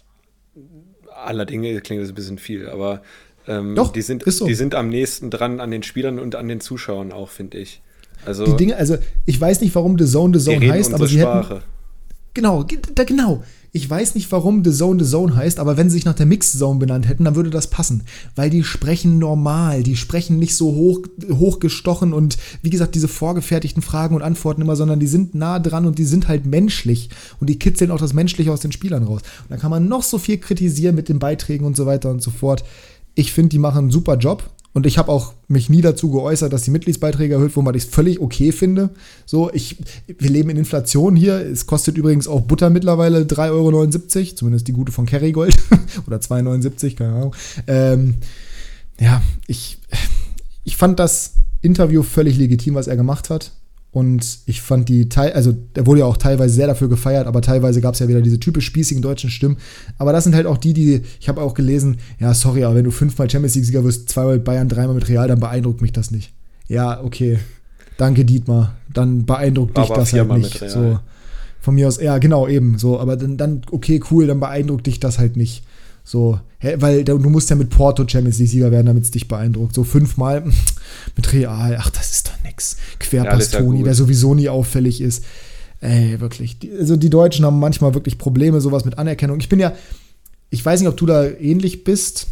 aller 1.24 1.46
Dinge, 1.46 1.80
klingt 1.80 2.02
das 2.02 2.10
ein 2.10 2.14
bisschen 2.14 2.38
viel, 2.38 2.68
aber 2.68 3.02
ähm, 3.48 3.74
Doch, 3.74 3.92
die, 3.92 4.02
sind, 4.02 4.24
so. 4.26 4.46
die 4.46 4.54
sind 4.54 4.74
am 4.74 4.88
nächsten 4.88 5.30
dran 5.30 5.60
an 5.60 5.70
den 5.70 5.82
Spielern 5.82 6.18
und 6.18 6.34
an 6.34 6.48
den 6.48 6.60
Zuschauern 6.60 7.12
auch, 7.12 7.28
finde 7.28 7.58
ich. 7.58 7.80
Also, 8.24 8.44
die 8.44 8.56
Dinge, 8.56 8.76
also 8.76 8.96
ich 9.24 9.40
weiß 9.40 9.60
nicht, 9.60 9.74
warum 9.74 9.98
The 9.98 10.06
Zone 10.06 10.38
The 10.38 10.44
Zone 10.44 10.72
heißt, 10.72 10.92
aber 10.92 11.06
sie 11.06 11.20
Sprache. 11.20 11.56
hätten. 11.56 11.75
Genau, 12.36 12.64
da, 12.94 13.04
genau. 13.04 13.42
Ich 13.72 13.88
weiß 13.88 14.14
nicht, 14.14 14.30
warum 14.30 14.62
The 14.62 14.70
Zone 14.70 15.02
The 15.02 15.10
Zone 15.10 15.34
heißt, 15.34 15.58
aber 15.58 15.78
wenn 15.78 15.88
sie 15.88 15.94
sich 15.94 16.04
nach 16.04 16.12
der 16.12 16.26
Mixed 16.26 16.58
Zone 16.58 16.78
benannt 16.78 17.08
hätten, 17.08 17.24
dann 17.24 17.34
würde 17.34 17.48
das 17.48 17.70
passen. 17.70 18.02
Weil 18.34 18.50
die 18.50 18.62
sprechen 18.62 19.18
normal, 19.18 19.82
die 19.82 19.96
sprechen 19.96 20.38
nicht 20.38 20.54
so 20.54 20.74
hoch, 20.74 21.00
hochgestochen 21.30 22.12
und 22.12 22.36
wie 22.60 22.68
gesagt, 22.68 22.94
diese 22.94 23.08
vorgefertigten 23.08 23.82
Fragen 23.82 24.14
und 24.14 24.20
Antworten 24.20 24.60
immer, 24.60 24.76
sondern 24.76 25.00
die 25.00 25.06
sind 25.06 25.34
nah 25.34 25.58
dran 25.58 25.86
und 25.86 25.98
die 25.98 26.04
sind 26.04 26.28
halt 26.28 26.44
menschlich. 26.44 27.08
Und 27.40 27.48
die 27.48 27.58
kitzeln 27.58 27.90
auch 27.90 27.98
das 27.98 28.12
Menschliche 28.12 28.52
aus 28.52 28.60
den 28.60 28.72
Spielern 28.72 29.04
raus. 29.04 29.22
Und 29.44 29.50
da 29.52 29.56
kann 29.56 29.70
man 29.70 29.88
noch 29.88 30.02
so 30.02 30.18
viel 30.18 30.36
kritisieren 30.36 30.94
mit 30.94 31.08
den 31.08 31.18
Beiträgen 31.18 31.64
und 31.64 31.74
so 31.74 31.86
weiter 31.86 32.10
und 32.10 32.22
so 32.22 32.30
fort. 32.30 32.64
Ich 33.14 33.32
finde, 33.32 33.48
die 33.48 33.58
machen 33.58 33.78
einen 33.78 33.90
super 33.90 34.18
Job. 34.18 34.44
Und 34.76 34.84
ich 34.84 34.98
habe 34.98 35.10
auch 35.10 35.32
mich 35.48 35.70
nie 35.70 35.80
dazu 35.80 36.10
geäußert, 36.10 36.52
dass 36.52 36.60
die 36.60 36.70
Mitgliedsbeiträge 36.70 37.32
erhöht 37.32 37.56
wurden, 37.56 37.64
weil 37.64 37.76
ich 37.76 37.84
es 37.84 37.88
völlig 37.88 38.20
okay 38.20 38.52
finde. 38.52 38.90
So, 39.24 39.50
ich, 39.50 39.78
wir 40.06 40.28
leben 40.28 40.50
in 40.50 40.58
Inflation 40.58 41.16
hier. 41.16 41.36
Es 41.36 41.64
kostet 41.64 41.96
übrigens 41.96 42.28
auch 42.28 42.42
Butter 42.42 42.68
mittlerweile 42.68 43.22
3,79 43.22 43.52
Euro, 43.52 44.34
zumindest 44.34 44.68
die 44.68 44.74
gute 44.74 44.92
von 44.92 45.06
Kerrygold. 45.06 45.56
Oder 46.06 46.18
2,79, 46.18 46.94
keine 46.94 47.14
Ahnung. 47.14 47.34
Ähm, 47.66 48.16
ja, 49.00 49.22
ich, 49.46 49.78
ich 50.64 50.76
fand 50.76 50.98
das 50.98 51.36
Interview 51.62 52.02
völlig 52.02 52.36
legitim, 52.36 52.74
was 52.74 52.86
er 52.86 52.96
gemacht 52.96 53.30
hat. 53.30 53.52
Und 53.96 54.40
ich 54.44 54.60
fand 54.60 54.90
die, 54.90 55.08
also 55.16 55.52
der 55.74 55.86
wurde 55.86 56.00
ja 56.00 56.04
auch 56.04 56.18
teilweise 56.18 56.52
sehr 56.52 56.66
dafür 56.66 56.90
gefeiert, 56.90 57.26
aber 57.26 57.40
teilweise 57.40 57.80
gab 57.80 57.94
es 57.94 58.00
ja 58.00 58.08
wieder 58.08 58.20
diese 58.20 58.38
typisch 58.38 58.66
spießigen 58.66 59.00
deutschen 59.00 59.30
Stimmen. 59.30 59.56
Aber 59.96 60.12
das 60.12 60.24
sind 60.24 60.34
halt 60.34 60.44
auch 60.44 60.58
die, 60.58 60.74
die, 60.74 61.00
ich 61.18 61.30
habe 61.30 61.40
auch 61.40 61.54
gelesen, 61.54 61.96
ja, 62.20 62.34
sorry, 62.34 62.64
aber 62.64 62.74
wenn 62.74 62.84
du 62.84 62.90
fünfmal 62.90 63.30
Champions 63.30 63.54
League-Sieger 63.54 63.84
wirst, 63.84 64.10
zweimal 64.10 64.34
mit 64.34 64.44
Bayern, 64.44 64.68
dreimal 64.68 64.96
mit 64.96 65.08
Real, 65.08 65.28
dann 65.28 65.40
beeindruckt 65.40 65.80
mich 65.80 65.92
das 65.92 66.10
nicht. 66.10 66.34
Ja, 66.68 67.02
okay. 67.02 67.38
Danke, 67.96 68.26
Dietmar. 68.26 68.74
Dann 68.92 69.24
beeindruckt 69.24 69.78
dich 69.78 69.88
das 69.88 70.12
halt 70.12 70.30
nicht. 70.30 70.58
So, 70.68 70.98
von 71.62 71.74
mir 71.74 71.88
aus, 71.88 71.98
ja, 71.98 72.18
genau, 72.18 72.46
eben. 72.48 72.76
So, 72.76 73.00
aber 73.00 73.16
dann, 73.16 73.38
dann, 73.38 73.62
okay, 73.70 74.02
cool, 74.10 74.26
dann 74.26 74.40
beeindruckt 74.40 74.86
dich 74.86 75.00
das 75.00 75.18
halt 75.18 75.38
nicht. 75.38 75.62
So, 76.04 76.38
weil 76.60 77.02
du 77.02 77.30
musst 77.30 77.48
ja 77.48 77.56
mit 77.56 77.70
Porto 77.70 78.06
Champions 78.06 78.40
League-Sieger 78.40 78.70
werden, 78.70 78.88
damit 78.88 79.04
es 79.04 79.10
dich 79.10 79.26
beeindruckt. 79.26 79.74
So 79.74 79.84
fünfmal 79.84 80.44
mit 81.16 81.32
Real, 81.32 81.78
ach, 81.80 81.88
das 81.88 82.12
ist 82.12 82.28
doch 82.28 82.44
nix. 82.56 82.76
Querpass 82.98 83.52
ja, 83.52 83.60
Toni, 83.60 83.82
der 83.82 83.94
sowieso 83.94 84.34
nie 84.34 84.48
auffällig 84.48 85.00
ist. 85.00 85.24
Ey, 85.80 86.18
wirklich. 86.20 86.58
Die, 86.58 86.72
also 86.72 86.96
die 86.96 87.10
Deutschen 87.10 87.44
haben 87.44 87.60
manchmal 87.60 87.94
wirklich 87.94 88.18
Probleme, 88.18 88.60
sowas 88.60 88.84
mit 88.84 88.98
Anerkennung. 88.98 89.38
Ich 89.40 89.48
bin 89.48 89.60
ja, 89.60 89.72
ich 90.50 90.64
weiß 90.64 90.80
nicht, 90.80 90.88
ob 90.88 90.96
du 90.96 91.06
da 91.06 91.24
ähnlich 91.24 91.84
bist, 91.84 92.28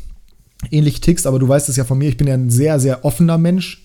ähnlich 0.71 1.01
tickst, 1.01 1.27
aber 1.27 1.39
du 1.39 1.47
weißt 1.47 1.69
es 1.69 1.77
ja 1.77 1.85
von 1.85 1.99
mir, 1.99 2.09
ich 2.09 2.17
bin 2.17 2.27
ja 2.27 2.35
ein 2.35 2.51
sehr, 2.51 2.81
sehr 2.81 3.05
offener 3.05 3.39
Mensch. 3.39 3.85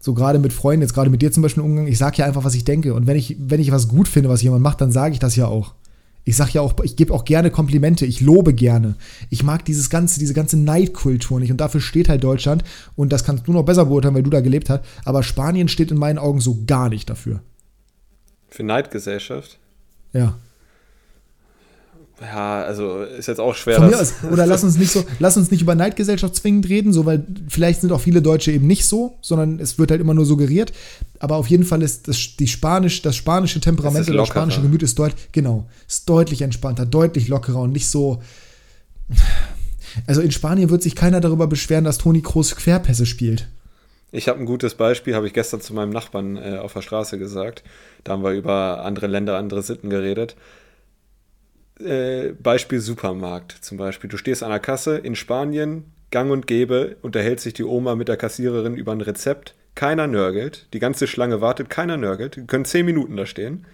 So 0.00 0.14
gerade 0.14 0.38
mit 0.38 0.52
Freunden, 0.52 0.82
jetzt 0.82 0.94
gerade 0.94 1.10
mit 1.10 1.20
dir 1.22 1.32
zum 1.32 1.42
Beispiel 1.42 1.62
im 1.62 1.70
Umgang, 1.70 1.86
ich 1.88 1.98
sage 1.98 2.18
ja 2.18 2.24
einfach, 2.24 2.44
was 2.44 2.54
ich 2.54 2.64
denke. 2.64 2.94
Und 2.94 3.06
wenn 3.06 3.16
ich, 3.16 3.36
wenn 3.38 3.60
ich 3.60 3.72
was 3.72 3.88
gut 3.88 4.08
finde, 4.08 4.28
was 4.28 4.42
jemand 4.42 4.62
macht, 4.62 4.80
dann 4.80 4.92
sage 4.92 5.12
ich 5.12 5.18
das 5.18 5.36
ja 5.36 5.46
auch. 5.46 5.74
Ich 6.28 6.36
sage 6.36 6.50
ja 6.52 6.60
auch, 6.60 6.74
ich 6.82 6.94
gebe 6.94 7.14
auch 7.14 7.24
gerne 7.24 7.50
Komplimente, 7.50 8.04
ich 8.04 8.20
lobe 8.20 8.52
gerne. 8.52 8.96
Ich 9.30 9.44
mag 9.44 9.64
dieses 9.64 9.88
ganze, 9.88 10.20
diese 10.20 10.34
ganze 10.34 10.58
Neidkultur 10.58 11.40
nicht 11.40 11.50
und 11.50 11.56
dafür 11.56 11.80
steht 11.80 12.10
halt 12.10 12.22
Deutschland 12.22 12.64
und 12.96 13.14
das 13.14 13.24
kannst 13.24 13.48
du 13.48 13.52
noch 13.54 13.62
besser 13.62 13.86
beurteilen, 13.86 14.14
weil 14.14 14.24
du 14.24 14.28
da 14.28 14.42
gelebt 14.42 14.68
hast. 14.68 14.84
Aber 15.06 15.22
Spanien 15.22 15.68
steht 15.68 15.90
in 15.90 15.96
meinen 15.96 16.18
Augen 16.18 16.42
so 16.42 16.58
gar 16.66 16.90
nicht 16.90 17.08
dafür. 17.08 17.40
Für 18.50 18.62
Neidgesellschaft? 18.62 19.58
Ja. 20.12 20.36
Ja, 22.20 22.62
also 22.62 23.02
ist 23.02 23.28
jetzt 23.28 23.38
auch 23.38 23.54
schwer. 23.54 23.76
Von 23.76 23.90
mir 23.90 24.00
aus, 24.00 24.14
oder 24.30 24.44
lass 24.44 24.64
uns 24.64 24.76
nicht 24.76 24.90
so, 24.90 25.04
lass 25.20 25.36
uns 25.36 25.52
nicht 25.52 25.62
über 25.62 25.76
Neidgesellschaft 25.76 26.34
zwingend 26.34 26.68
reden, 26.68 26.92
so 26.92 27.06
weil 27.06 27.24
vielleicht 27.48 27.80
sind 27.80 27.92
auch 27.92 28.00
viele 28.00 28.22
Deutsche 28.22 28.50
eben 28.50 28.66
nicht 28.66 28.86
so, 28.86 29.16
sondern 29.20 29.60
es 29.60 29.78
wird 29.78 29.92
halt 29.92 30.00
immer 30.00 30.14
nur 30.14 30.24
suggeriert. 30.24 30.72
Aber 31.20 31.36
auf 31.36 31.46
jeden 31.46 31.64
Fall 31.64 31.80
ist 31.82 32.08
das, 32.08 32.36
die 32.38 32.48
Spanisch, 32.48 33.02
das 33.02 33.14
spanische 33.14 33.60
Temperament 33.60 34.08
oder 34.08 34.18
das 34.18 34.28
spanische 34.28 34.62
Gemüt 34.62 34.82
ist 34.82 34.98
deutlich, 34.98 35.28
genau, 35.30 35.68
ist 35.86 36.08
deutlich 36.08 36.42
entspannter, 36.42 36.86
deutlich 36.86 37.28
lockerer 37.28 37.60
und 37.60 37.72
nicht 37.72 37.88
so. 37.88 38.20
Also 40.06 40.20
in 40.20 40.32
Spanien 40.32 40.70
wird 40.70 40.82
sich 40.82 40.96
keiner 40.96 41.20
darüber 41.20 41.46
beschweren, 41.46 41.84
dass 41.84 41.98
Toni 41.98 42.20
Kroos 42.20 42.54
Querpässe 42.56 43.06
spielt. 43.06 43.48
Ich 44.10 44.28
habe 44.28 44.38
ein 44.38 44.46
gutes 44.46 44.74
Beispiel, 44.74 45.14
habe 45.14 45.26
ich 45.26 45.34
gestern 45.34 45.60
zu 45.60 45.74
meinem 45.74 45.90
Nachbarn 45.90 46.36
äh, 46.36 46.58
auf 46.58 46.72
der 46.72 46.82
Straße 46.82 47.18
gesagt. 47.18 47.62
Da 48.04 48.12
haben 48.12 48.24
wir 48.24 48.32
über 48.32 48.82
andere 48.84 49.06
Länder, 49.06 49.36
andere 49.36 49.62
Sitten 49.62 49.90
geredet. 49.90 50.34
Äh, 51.80 52.32
Beispiel 52.32 52.80
Supermarkt 52.80 53.52
zum 53.52 53.78
Beispiel. 53.78 54.10
Du 54.10 54.16
stehst 54.16 54.42
an 54.42 54.50
der 54.50 54.58
Kasse 54.58 54.98
in 54.98 55.14
Spanien, 55.14 55.84
gang 56.10 56.30
und 56.30 56.46
gäbe, 56.46 56.96
unterhält 57.02 57.40
sich 57.40 57.54
die 57.54 57.64
Oma 57.64 57.94
mit 57.94 58.08
der 58.08 58.16
Kassiererin 58.16 58.74
über 58.74 58.92
ein 58.92 59.00
Rezept. 59.00 59.54
Keiner 59.74 60.08
nörgelt. 60.08 60.66
Die 60.72 60.80
ganze 60.80 61.06
Schlange 61.06 61.40
wartet, 61.40 61.70
keiner 61.70 61.96
nörgelt. 61.96 62.36
Die 62.36 62.46
können 62.46 62.64
zehn 62.64 62.84
Minuten 62.84 63.16
da 63.16 63.26
stehen. 63.26 63.64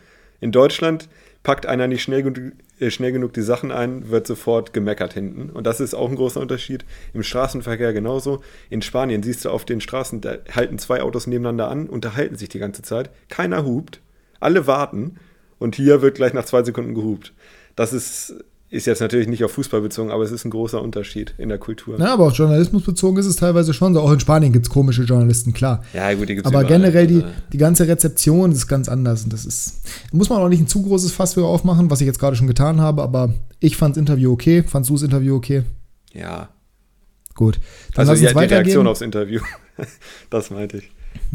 In 0.41 0.53
Deutschland 0.53 1.09
packt 1.43 1.65
einer 1.65 1.87
nicht 1.87 2.03
schnell, 2.03 2.53
äh, 2.79 2.91
schnell 2.91 3.13
genug 3.13 3.33
die 3.33 3.43
Sachen 3.43 3.71
ein, 3.71 4.11
wird 4.11 4.27
sofort 4.27 4.75
gemeckert 4.75 5.15
hinten. 5.15 5.49
Und 5.49 5.67
das 5.67 5.81
ist 5.81 5.95
auch 5.95 6.11
ein 6.11 6.17
großer 6.17 6.41
Unterschied. 6.41 6.85
Im 7.15 7.23
Straßenverkehr 7.23 7.95
genauso. 7.95 8.43
In 8.69 8.83
Spanien 8.83 9.23
siehst 9.23 9.47
du 9.47 9.51
auf 9.51 9.65
den 9.65 9.81
Straßen, 9.81 10.21
da 10.21 10.37
halten 10.55 10.79
zwei 10.79 11.01
Autos 11.01 11.27
nebeneinander 11.27 11.69
an, 11.69 11.89
unterhalten 11.89 12.37
sich 12.37 12.51
die 12.51 12.59
ganze 12.59 12.83
Zeit. 12.83 13.11
Keiner 13.31 13.65
hupt. 13.65 14.01
Alle 14.41 14.67
warten. 14.67 15.17
Und 15.59 15.77
hier 15.77 16.03
wird 16.03 16.17
gleich 16.17 16.35
nach 16.35 16.45
zwei 16.45 16.63
Sekunden 16.63 16.95
gehupt. 16.95 17.33
Das 17.77 17.93
ist, 17.93 18.35
ist 18.71 18.87
jetzt 18.87 19.01
natürlich 19.01 19.29
nicht 19.29 19.45
auf 19.45 19.53
Fußball 19.53 19.81
bezogen, 19.81 20.11
aber 20.11 20.25
es 20.25 20.33
ist 20.33 20.45
ein 20.45 20.51
großer 20.51 20.83
Unterschied 20.83 21.35
in 21.39 21.49
der 21.49 21.59
Kultur. 21.59 21.99
Ja, 21.99 22.13
aber 22.13 22.27
auf 22.27 22.33
Journalismus 22.35 22.83
bezogen 22.83 23.19
ist 23.19 23.27
es 23.27 23.37
teilweise 23.37 23.73
schon 23.73 23.95
so. 23.95 24.01
Auch 24.01 24.13
in 24.13 24.21
Spanien 24.21 24.53
gibt 24.53 24.67
es 24.67 24.71
komische 24.73 25.03
Journalisten, 25.03 25.53
klar. 25.53 25.85
Ja, 25.93 26.13
gut, 26.15 26.29
die 26.29 26.35
gibt's 26.35 26.49
Aber 26.49 26.63
überall. 26.63 26.77
generell 26.77 27.07
die, 27.07 27.25
die 27.53 27.59
ganze 27.59 27.87
Rezeption 27.87 28.53
ist 28.53 28.67
ganz 28.67 28.89
anders. 28.89 29.25
Und 29.25 29.33
das 29.33 29.45
ist, 29.45 29.81
muss 30.13 30.29
man 30.29 30.41
auch 30.41 30.49
nicht 30.49 30.61
ein 30.61 30.67
zu 30.67 30.83
großes 30.83 31.13
Fass 31.13 31.35
für 31.35 31.45
aufmachen, 31.45 31.91
was 31.91 32.01
ich 32.01 32.07
jetzt 32.07 32.19
gerade 32.19 32.37
schon 32.37 32.47
getan 32.47 32.81
habe, 32.81 33.03
aber 33.03 33.33
ich 33.61 33.77
fand 33.77 33.97
das 33.97 34.01
Interview 34.01 34.33
okay. 34.33 34.65
Fandst 34.65 34.91
du 34.91 34.95
das 34.95 35.03
Interview 35.03 35.37
okay? 35.37 35.63
Ja. 36.13 36.49
Gut. 37.35 37.61
Dann 37.95 38.09
also 38.09 38.25
ja, 38.25 38.33
die 38.33 38.39
Reaktion 38.55 38.87
aufs 38.87 39.01
Interview. 39.01 39.41
das 40.31 40.51
meinte 40.51 40.79
ich. 40.79 40.91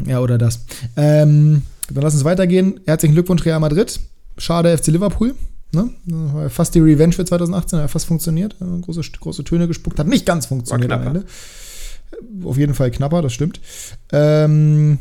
Ja, 0.06 0.20
oder 0.20 0.38
das. 0.38 0.64
Ähm, 0.96 1.62
dann 1.92 2.02
lass 2.02 2.14
uns 2.14 2.24
weitergehen. 2.24 2.80
Herzlichen 2.86 3.14
Glückwunsch, 3.14 3.44
Real 3.44 3.60
Madrid. 3.60 3.98
Schade, 4.38 4.76
FC 4.76 4.88
Liverpool. 4.88 5.34
Ne? 5.72 6.50
Fast 6.50 6.74
die 6.74 6.80
Revenge 6.80 7.12
für 7.12 7.24
2018, 7.24 7.78
hat 7.78 7.90
fast 7.90 8.06
funktioniert. 8.06 8.56
Große, 8.82 9.02
große 9.20 9.44
Töne 9.44 9.68
gespuckt, 9.68 9.98
hat 9.98 10.08
nicht 10.08 10.26
ganz 10.26 10.46
funktioniert 10.46 10.92
am 10.92 11.06
Ende. 11.06 11.24
Auf 12.44 12.58
jeden 12.58 12.74
Fall 12.74 12.90
knapper, 12.90 13.22
das 13.22 13.32
stimmt. 13.32 13.60
Ähm, 14.12 14.98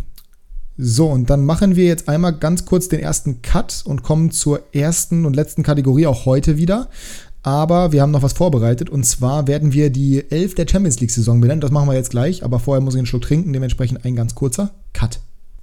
so, 0.78 1.08
und 1.08 1.30
dann 1.30 1.44
machen 1.44 1.76
wir 1.76 1.86
jetzt 1.86 2.08
einmal 2.08 2.34
ganz 2.34 2.66
kurz 2.66 2.88
den 2.88 3.00
ersten 3.00 3.42
Cut 3.42 3.82
und 3.84 4.04
kommen 4.04 4.32
zur 4.32 4.62
ersten 4.74 5.26
und 5.26 5.36
letzten 5.36 5.64
Kategorie, 5.64 6.08
auch 6.08 6.26
heute 6.26 6.58
wieder. 6.58 6.90
Aber 7.42 7.92
wir 7.92 8.02
haben 8.02 8.12
noch 8.12 8.22
was 8.22 8.34
vorbereitet 8.34 8.90
und 8.90 9.06
zwar 9.06 9.48
werden 9.48 9.74
wir 9.74 9.90
die 9.90 10.30
Elf 10.30 10.56
der 10.56 10.68
Champions 10.70 11.00
League-Saison 11.00 11.42
benennen. 11.42 11.62
Das 11.62 11.72
machen 11.72 11.90
wir 11.90 11.96
jetzt 11.96 12.12
gleich, 12.12 12.44
aber 12.44 12.60
vorher 12.60 12.82
muss 12.82 12.94
ich 12.94 13.00
einen 13.00 13.08
Schluck 13.08 13.24
trinken, 13.24 13.54
dementsprechend 13.54 14.06
ein 14.06 14.16
ganz 14.16 14.36
kurzer 14.36 14.72
Cut. 14.94 15.20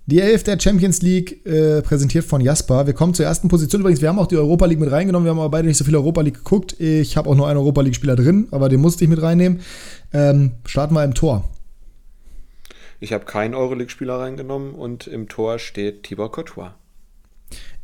Die 0.09 0.21
Elf 0.21 0.45
der 0.45 0.61
Champions 0.61 1.03
League, 1.03 1.45
äh, 1.45 1.83
präsentiert 1.83 2.25
von 2.25 2.41
Jasper. 2.41 2.87
Wir 2.87 2.95
kommen 2.95 3.13
zur 3.13 3.27
ersten 3.27 3.49
Position. 3.49 3.81
Übrigens, 3.81 4.01
wir 4.01 4.09
haben 4.09 4.21
auch 4.21 4.29
die 4.29 4.37
Europa 4.37 4.65
League 4.67 4.79
mit 4.79 4.93
reingenommen. 4.93 5.27
Wir 5.27 5.31
haben 5.31 5.41
aber 5.41 5.51
beide 5.51 5.67
nicht 5.67 5.79
so 5.79 5.85
viel 5.85 5.97
Europa 5.97 6.21
League 6.21 6.37
geguckt. 6.37 6.79
Ich 6.79 7.17
habe 7.17 7.29
auch 7.29 7.35
nur 7.35 7.49
einen 7.49 7.59
Europa 7.59 7.81
League-Spieler 7.81 8.15
drin, 8.15 8.47
aber 8.53 8.69
den 8.69 8.81
musste 8.81 9.03
ich 9.03 9.11
mit 9.11 9.21
reinnehmen. 9.21 9.63
Ähm, 10.13 10.53
starten 10.65 10.95
wir 10.95 11.03
im 11.03 11.15
Tor. 11.15 11.49
Ich 13.01 13.13
habe 13.13 13.25
keinen 13.25 13.55
Euroleague-Spieler 13.55 14.21
reingenommen 14.21 14.75
und 14.77 15.09
im 15.09 15.29
Tor 15.29 15.59
steht 15.59 16.05
Tibor 16.05 16.31
Courtois. 16.31 16.71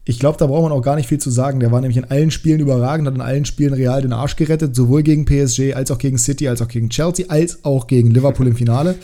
Ich 0.04 0.18
glaube, 0.18 0.36
da 0.36 0.46
braucht 0.46 0.64
man 0.64 0.72
auch 0.72 0.82
gar 0.82 0.96
nicht 0.96 1.08
viel 1.08 1.18
zu 1.18 1.30
sagen. 1.30 1.60
Der 1.60 1.70
war 1.70 1.80
nämlich 1.80 1.96
in 1.96 2.10
allen 2.10 2.32
Spielen 2.32 2.58
überragend, 2.58 3.06
hat 3.06 3.14
in 3.14 3.20
allen 3.20 3.44
Spielen 3.44 3.72
real 3.72 4.02
den 4.02 4.12
Arsch 4.12 4.34
gerettet, 4.34 4.74
sowohl 4.74 5.04
gegen 5.04 5.24
PSG 5.24 5.74
als 5.74 5.92
auch 5.92 5.98
gegen 5.98 6.18
City, 6.18 6.48
als 6.48 6.60
auch 6.60 6.66
gegen 6.66 6.90
Chelsea, 6.90 7.26
als 7.28 7.64
auch 7.64 7.86
gegen 7.86 8.10
Liverpool 8.10 8.48
im 8.48 8.56
Finale. 8.56 8.96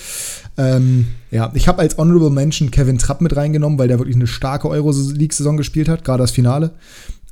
Ähm, 0.56 1.06
ja, 1.30 1.52
ich 1.54 1.68
habe 1.68 1.78
als 1.80 1.98
Honorable 1.98 2.30
Mention 2.30 2.72
Kevin 2.72 2.98
Trapp 2.98 3.20
mit 3.20 3.36
reingenommen, 3.36 3.78
weil 3.78 3.86
der 3.86 4.00
wirklich 4.00 4.16
eine 4.16 4.26
starke 4.26 4.68
Euro-League-Saison 4.68 5.56
gespielt 5.56 5.88
hat, 5.88 6.04
gerade 6.04 6.22
das 6.22 6.32
Finale. 6.32 6.72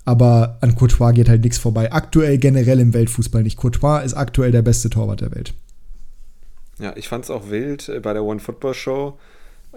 Aber 0.04 0.58
an 0.60 0.76
Courtois 0.76 1.10
geht 1.10 1.28
halt 1.28 1.42
nichts 1.42 1.58
vorbei. 1.58 1.92
Aktuell 1.92 2.38
generell 2.38 2.78
im 2.78 2.94
Weltfußball 2.94 3.42
nicht. 3.42 3.56
Courtois 3.56 4.04
ist 4.04 4.14
aktuell 4.14 4.52
der 4.52 4.62
beste 4.62 4.90
Torwart 4.90 5.20
der 5.20 5.34
Welt. 5.34 5.52
Ja, 6.78 6.92
ich 6.94 7.08
fand 7.08 7.24
es 7.24 7.30
auch 7.30 7.50
wild 7.50 7.88
äh, 7.88 7.98
bei 7.98 8.12
der 8.12 8.22
One 8.22 8.38
Football 8.38 8.74
Show. 8.74 9.18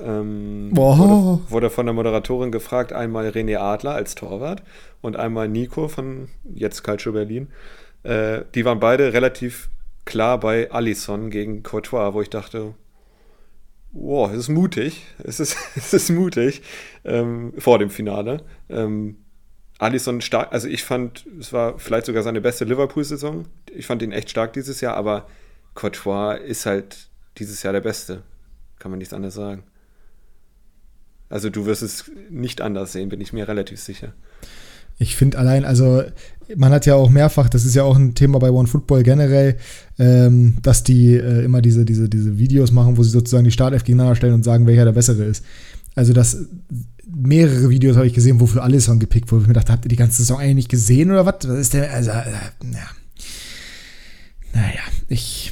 Ähm, 0.01 0.69
wurde, 0.71 1.41
wurde, 1.49 1.69
von 1.69 1.85
der 1.85 1.93
Moderatorin 1.93 2.51
gefragt, 2.51 2.93
einmal 2.93 3.27
René 3.29 3.57
Adler 3.57 3.93
als 3.93 4.15
Torwart 4.15 4.63
und 5.01 5.17
einmal 5.17 5.47
Nico 5.49 5.87
von 5.87 6.29
jetzt 6.53 6.83
Calcio 6.83 7.11
Berlin. 7.11 7.49
Äh, 8.03 8.41
die 8.55 8.65
waren 8.65 8.79
beide 8.79 9.13
relativ 9.13 9.69
klar 10.05 10.39
bei 10.39 10.71
Allison 10.71 11.29
gegen 11.29 11.63
Courtois, 11.63 12.13
wo 12.13 12.21
ich 12.21 12.29
dachte, 12.29 12.73
wow, 13.91 14.31
es 14.31 14.37
ist 14.37 14.49
mutig, 14.49 15.05
es 15.23 15.39
ist, 15.39 15.57
es 15.75 15.93
ist 15.93 16.09
mutig 16.09 16.61
ähm, 17.03 17.53
vor 17.57 17.79
dem 17.79 17.89
Finale. 17.89 18.43
Ähm, 18.69 19.17
Alisson 19.79 20.19
stark, 20.19 20.51
also 20.51 20.67
ich 20.67 20.83
fand, 20.83 21.25
es 21.39 21.53
war 21.53 21.79
vielleicht 21.79 22.05
sogar 22.05 22.21
seine 22.21 22.41
beste 22.41 22.65
Liverpool-Saison. 22.65 23.45
Ich 23.73 23.87
fand 23.87 24.01
ihn 24.01 24.11
echt 24.11 24.29
stark 24.29 24.51
dieses 24.53 24.81
Jahr, 24.81 24.95
aber 24.95 25.27
Courtois 25.73 26.35
ist 26.35 26.65
halt 26.65 27.09
dieses 27.37 27.63
Jahr 27.63 27.71
der 27.71 27.79
Beste. 27.79 28.23
Kann 28.77 28.91
man 28.91 28.97
nichts 28.97 29.13
anderes 29.13 29.35
sagen. 29.35 29.63
Also 31.29 31.49
du 31.49 31.65
wirst 31.65 31.83
es 31.83 32.11
nicht 32.29 32.61
anders 32.61 32.91
sehen, 32.91 33.09
bin 33.09 33.21
ich 33.21 33.33
mir 33.33 33.47
relativ 33.47 33.79
sicher. 33.79 34.13
Ich 34.97 35.15
finde 35.15 35.37
allein, 35.37 35.63
also 35.63 36.03
man 36.55 36.73
hat 36.73 36.85
ja 36.85 36.95
auch 36.95 37.09
mehrfach, 37.09 37.47
das 37.47 37.63
ist 37.63 37.75
ja 37.75 37.83
auch 37.83 37.95
ein 37.95 38.15
Thema 38.15 38.39
bei 38.39 38.51
OneFootball 38.51 39.03
generell, 39.03 39.57
ähm, 39.97 40.57
dass 40.61 40.83
die 40.83 41.13
äh, 41.15 41.45
immer 41.45 41.61
diese, 41.61 41.85
diese, 41.85 42.09
diese 42.09 42.37
Videos 42.37 42.71
machen, 42.71 42.97
wo 42.97 43.03
sie 43.03 43.11
sozusagen 43.11 43.45
die 43.45 43.51
Startelf 43.51 43.83
gegeneinander 43.83 44.15
stellen 44.15 44.33
und 44.33 44.43
sagen, 44.43 44.67
welcher 44.67 44.85
der 44.85 44.91
bessere 44.91 45.23
ist. 45.23 45.45
Also 45.95 46.11
das 46.11 46.37
mehrere 47.07 47.69
Videos 47.69 47.95
habe 47.95 48.07
ich 48.07 48.13
gesehen, 48.13 48.39
wofür 48.39 48.63
alles 48.63 48.85
Song 48.85 48.99
gepickt 48.99 49.31
wurde. 49.31 49.43
Ich 49.43 49.47
mir 49.47 49.53
dachte, 49.53 49.71
habt 49.71 49.85
ihr 49.85 49.89
die 49.89 49.95
ganze 49.95 50.17
Saison 50.17 50.39
eigentlich 50.39 50.55
nicht 50.55 50.69
gesehen 50.69 51.11
oder 51.11 51.25
was? 51.25 51.35
Was 51.43 51.59
ist 51.59 51.73
der? 51.73 51.93
Also, 51.93 52.11
äh, 52.11 52.31
ja. 52.73 52.89
Naja, 54.53 54.81
ich, 55.07 55.51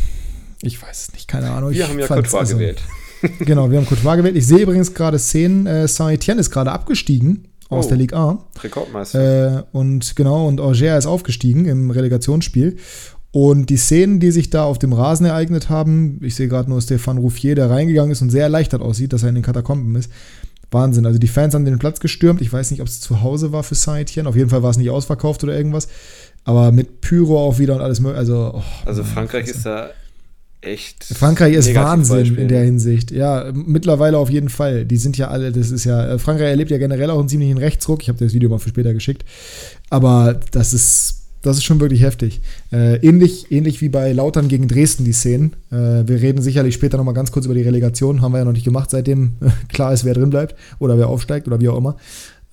ich 0.61 0.81
weiß 0.81 1.07
es 1.07 1.13
nicht, 1.13 1.27
keine 1.27 1.51
Ahnung. 1.51 1.71
Wir 1.71 1.83
ich 1.83 1.89
haben 1.89 1.99
ja 1.99 2.07
Courtois 2.07 2.39
also, 2.39 2.55
gewählt. 2.55 2.81
Genau, 3.39 3.69
wir 3.71 3.77
haben 3.77 3.85
Courtois 3.85 4.15
gewählt. 4.15 4.35
Ich 4.35 4.47
sehe 4.47 4.59
übrigens 4.59 4.93
gerade 4.93 5.19
Szenen, 5.19 5.65
äh, 5.65 5.87
Saint-Etienne 5.87 6.41
ist 6.41 6.51
gerade 6.51 6.71
abgestiegen 6.71 7.47
aus 7.69 7.85
oh, 7.85 7.89
der 7.89 7.97
Ligue 7.97 8.17
A. 8.17 8.45
Rekordmeister. 8.61 9.59
Äh, 9.59 9.63
und 9.71 10.15
genau, 10.15 10.47
und 10.47 10.61
Auger 10.61 10.97
ist 10.97 11.05
aufgestiegen 11.05 11.65
im 11.65 11.91
Relegationsspiel. 11.91 12.77
Und 13.31 13.69
die 13.69 13.77
Szenen, 13.77 14.19
die 14.19 14.31
sich 14.31 14.49
da 14.49 14.63
auf 14.63 14.79
dem 14.79 14.93
Rasen 14.93 15.25
ereignet 15.25 15.69
haben, 15.69 16.19
ich 16.23 16.35
sehe 16.35 16.47
gerade 16.47 16.69
nur 16.69 16.81
Stefan 16.81 17.17
Rouffier, 17.17 17.55
der 17.55 17.69
reingegangen 17.69 18.11
ist 18.11 18.21
und 18.21 18.29
sehr 18.29 18.43
erleichtert 18.43 18.81
aussieht, 18.81 19.13
dass 19.13 19.23
er 19.23 19.29
in 19.29 19.35
den 19.35 19.43
Katakomben 19.43 19.95
ist. 19.95 20.11
Wahnsinn. 20.71 21.05
Also 21.05 21.19
die 21.19 21.27
Fans 21.27 21.53
haben 21.53 21.65
den 21.65 21.79
Platz 21.79 21.99
gestürmt. 21.99 22.41
Ich 22.41 22.51
weiß 22.51 22.71
nicht, 22.71 22.81
ob 22.81 22.87
es 22.87 22.99
zu 22.99 23.21
Hause 23.21 23.51
war 23.51 23.63
für 23.63 23.75
Saint-Etienne. 23.75 24.27
Auf 24.27 24.35
jeden 24.35 24.49
Fall 24.49 24.63
war 24.63 24.71
es 24.71 24.77
nicht 24.77 24.89
ausverkauft 24.89 25.43
oder 25.43 25.55
irgendwas. 25.55 25.87
Aber 26.43 26.71
mit 26.71 27.01
Pyro 27.01 27.39
auch 27.39 27.59
wieder 27.59 27.75
und 27.75 27.81
alles 27.81 27.99
mögliche. 27.99 28.19
Also, 28.19 28.53
oh, 28.55 28.63
also 28.85 29.03
Frankreich 29.03 29.47
ist 29.47 29.65
da 29.65 29.89
echt. 30.67 31.03
Frankreich 31.03 31.53
ist 31.53 31.73
Wahnsinn 31.73 32.17
Beispiel. 32.17 32.39
in 32.39 32.47
der 32.47 32.63
Hinsicht. 32.63 33.11
Ja, 33.11 33.51
mittlerweile 33.53 34.17
auf 34.17 34.29
jeden 34.29 34.49
Fall. 34.49 34.85
Die 34.85 34.97
sind 34.97 35.17
ja 35.17 35.29
alle, 35.29 35.51
das 35.51 35.71
ist 35.71 35.85
ja, 35.85 36.13
äh, 36.13 36.19
Frankreich 36.19 36.49
erlebt 36.49 36.71
ja 36.71 36.77
generell 36.77 37.09
auch 37.09 37.19
einen 37.19 37.29
ziemlichen 37.29 37.57
Rechtsruck. 37.57 38.01
Ich 38.01 38.09
habe 38.09 38.19
das 38.19 38.33
Video 38.33 38.49
mal 38.49 38.59
für 38.59 38.69
später 38.69 38.93
geschickt. 38.93 39.23
Aber 39.89 40.39
das 40.51 40.73
ist, 40.73 41.23
das 41.41 41.57
ist 41.57 41.63
schon 41.63 41.79
wirklich 41.79 42.01
heftig. 42.01 42.41
Äh, 42.71 42.97
ähnlich, 42.97 43.51
ähnlich 43.51 43.81
wie 43.81 43.89
bei 43.89 44.11
Lautern 44.11 44.47
gegen 44.47 44.67
Dresden 44.67 45.05
die 45.05 45.13
Szenen. 45.13 45.53
Äh, 45.71 46.07
wir 46.07 46.21
reden 46.21 46.41
sicherlich 46.41 46.75
später 46.75 46.97
nochmal 46.97 47.13
ganz 47.13 47.31
kurz 47.31 47.45
über 47.45 47.55
die 47.55 47.61
Relegation. 47.61 48.21
Haben 48.21 48.33
wir 48.33 48.39
ja 48.39 48.45
noch 48.45 48.53
nicht 48.53 48.65
gemacht, 48.65 48.89
seitdem 48.91 49.33
klar 49.69 49.93
ist, 49.93 50.05
wer 50.05 50.13
drin 50.13 50.29
bleibt 50.29 50.55
oder 50.79 50.97
wer 50.97 51.07
aufsteigt 51.07 51.47
oder 51.47 51.59
wie 51.59 51.69
auch 51.69 51.77
immer. 51.77 51.95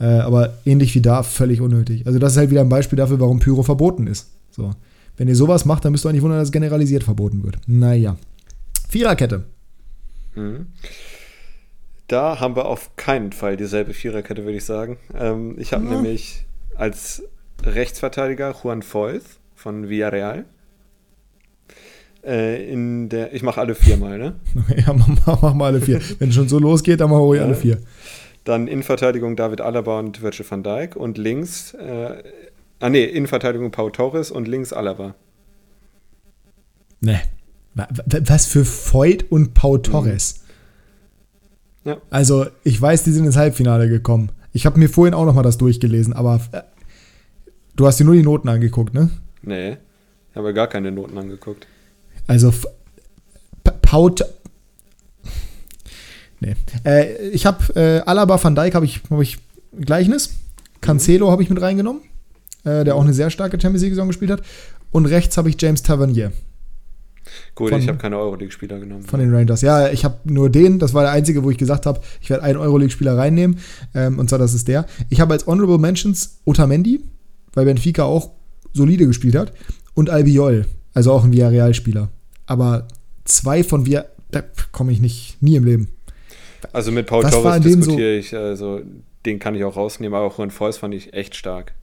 Äh, 0.01 0.07
aber 0.07 0.55
ähnlich 0.65 0.95
wie 0.95 1.03
da, 1.03 1.23
völlig 1.23 1.61
unnötig. 1.61 2.07
Also 2.07 2.19
das 2.19 2.33
ist 2.33 2.39
halt 2.39 2.51
wieder 2.51 2.61
ein 2.61 2.69
Beispiel 2.69 2.97
dafür, 2.97 3.21
warum 3.21 3.39
Pyro 3.39 3.63
verboten 3.63 4.07
ist. 4.07 4.29
So. 4.51 4.71
Wenn 5.17 5.29
ihr 5.29 5.37
sowas 5.37 5.65
macht, 5.65 5.85
dann 5.85 5.93
müsst 5.93 6.05
ihr 6.05 6.09
auch 6.09 6.13
nicht 6.13 6.23
wundern, 6.23 6.39
dass 6.39 6.49
es 6.49 6.53
generalisiert 6.53 7.05
verboten 7.05 7.45
wird. 7.45 7.57
Naja. 7.67 8.17
Viererkette. 8.89 9.45
Mhm. 10.35 10.67
Da 12.09 12.41
haben 12.41 12.57
wir 12.57 12.67
auf 12.67 12.97
keinen 12.97 13.33
Fall 13.33 13.57
dieselbe 13.57 13.95
Viererkette, 13.95 14.45
würde 14.45 14.59
ich 14.59 14.65
sagen. 14.65 14.99
Ähm, 15.19 15.57
ich 15.59 15.73
habe 15.73 15.85
ja. 15.85 15.93
nämlich 15.93 16.47
als 16.75 17.23
Rechtsverteidiger 17.63 18.55
Juan 18.63 18.83
Foyth 18.83 19.25
von 19.55 19.89
Villarreal. 19.89 20.45
Äh, 22.25 22.71
in 22.71 23.09
der, 23.09 23.35
ich 23.35 23.43
mache 23.43 23.61
alle 23.61 23.75
vier 23.75 23.97
mal, 23.97 24.19
ne? 24.19 24.35
ja, 24.77 24.93
mach, 24.93 25.41
mach, 25.43 25.55
mal 25.55 25.67
alle 25.67 25.81
vier. 25.81 26.01
Wenn 26.19 26.31
es 26.31 26.35
schon 26.35 26.49
so 26.49 26.59
losgeht, 26.59 27.01
dann 27.01 27.11
machen 27.11 27.29
wir 27.29 27.37
ja. 27.37 27.45
alle 27.45 27.55
vier. 27.55 27.79
Dann 28.45 28.67
Innenverteidigung 28.67 29.37
David 29.37 29.61
Alaba 29.61 29.99
und 29.99 30.23
Virgil 30.23 30.45
van 30.49 30.63
Dijk 30.63 30.97
und 30.97 31.17
links 31.17 31.73
äh, 31.75 32.23
Ah 32.81 32.91
nee, 32.91 33.05
Innenverteidigung 33.05 33.71
Pau 33.71 33.91
Torres 33.91 34.31
und 34.31 34.49
links 34.49 34.73
Alaba. 34.73 35.15
Ne. 37.01 37.21
Was 37.75 38.47
für 38.47 38.65
Voigt 38.65 39.31
und 39.31 39.55
Pau 39.55 39.79
Torres? 39.79 40.41
Mhm. 41.85 41.91
Ja. 41.91 41.97
Also, 42.11 42.47
ich 42.63 42.81
weiß, 42.81 43.05
die 43.05 43.11
sind 43.11 43.27
ins 43.27 43.37
Halbfinale 43.37 43.89
gekommen. 43.89 44.31
Ich 44.53 44.65
habe 44.65 44.79
mir 44.79 44.89
vorhin 44.89 45.13
auch 45.13 45.27
noch 45.27 45.35
mal 45.35 45.43
das 45.43 45.59
durchgelesen, 45.59 46.15
aber 46.15 46.41
äh, 46.53 46.63
du 47.77 47.87
hast 47.87 48.01
dir 48.01 48.05
nur 48.05 48.15
die 48.15 48.23
Noten 48.23 48.49
angeguckt, 48.49 48.95
ne? 48.95 49.11
Nee, 49.43 49.77
ich 50.31 50.37
habe 50.37 50.55
gar 50.55 50.69
keine 50.69 50.93
Noten 50.93 51.19
angeguckt. 51.19 51.67
Also, 52.27 52.53
Pau 53.83 54.11
Nee. 56.41 56.55
Äh, 56.85 57.29
ich 57.29 57.47
habe 57.47 57.75
äh, 57.75 58.01
Alaba 58.01 58.43
van 58.43 58.55
Dijk 58.55 58.75
habe 58.75 58.85
ich, 58.85 59.03
hab 59.11 59.21
ich 59.21 59.39
Gleichnis. 59.79 60.35
Cancelo 60.81 61.27
mhm. 61.27 61.31
habe 61.31 61.43
ich 61.43 61.51
mit 61.51 61.61
reingenommen 61.61 62.03
äh, 62.65 62.85
der 62.85 62.97
auch 62.97 63.03
eine 63.03 63.13
sehr 63.13 63.31
starke 63.31 63.61
Champions 63.61 63.83
League-Saison 63.83 64.09
gespielt 64.09 64.31
hat. 64.31 64.43
Und 64.91 65.07
rechts 65.07 65.37
habe 65.37 65.49
ich 65.49 65.61
James 65.61 65.83
Tavernier. 65.83 66.33
Gut, 67.55 67.71
von, 67.71 67.81
ich 67.81 67.89
habe 67.89 67.99
keine 67.99 68.19
Euroleague-Spieler 68.19 68.79
genommen. 68.79 69.03
Von 69.03 69.21
den 69.21 69.35
Rangers. 69.35 69.63
Ja, 69.63 69.91
ich 69.91 70.05
habe 70.05 70.19
nur 70.25 70.51
den. 70.51 70.79
Das 70.79 70.95
war 70.95 71.03
der 71.03 71.13
einzige, 71.13 71.43
wo 71.43 71.51
ich 71.51 71.59
gesagt 71.59 71.87
habe, 71.87 72.01
ich 72.21 72.31
werde 72.31 72.43
einen 72.43 72.59
Euroleague-Spieler 72.59 73.17
reinnehmen. 73.17 73.59
Ähm, 73.95 74.19
und 74.19 74.29
zwar, 74.29 74.39
das 74.39 74.55
ist 74.55 74.69
der. 74.69 74.87
Ich 75.09 75.21
habe 75.21 75.33
als 75.33 75.47
Honorable 75.47 75.79
Mentions 75.79 76.41
Otamendi, 76.45 77.01
weil 77.55 77.65
Benfica 77.65 78.05
auch 78.05 78.31
solide 78.73 79.07
gespielt 79.07 79.37
hat. 79.37 79.53
Und 79.95 80.11
Albiol, 80.11 80.67
also 80.93 81.13
auch 81.13 81.25
ein 81.25 81.33
Villarreal-Spieler. 81.33 82.09
Aber 82.47 82.89
zwei 83.25 83.65
von 83.65 83.87
wir, 83.87 84.07
da 84.31 84.43
komme 84.73 84.93
ich 84.93 85.01
nicht, 85.01 85.41
nie 85.41 85.57
im 85.57 85.65
Leben. 85.65 85.89
Also 86.73 86.91
mit 86.91 87.07
Paul 87.07 87.25
Was 87.25 87.33
Torres 87.33 87.61
diskutiere 87.61 88.15
so? 88.15 88.19
ich, 88.19 88.37
also 88.37 88.81
den 89.25 89.39
kann 89.39 89.55
ich 89.55 89.65
auch 89.65 89.77
rausnehmen, 89.77 90.15
aber 90.15 90.27
auch 90.27 90.39
Juan 90.39 90.51
Foyce 90.51 90.79
fand 90.79 90.95
ich 90.95 91.15
echt 91.15 91.35
stark. 91.37 91.75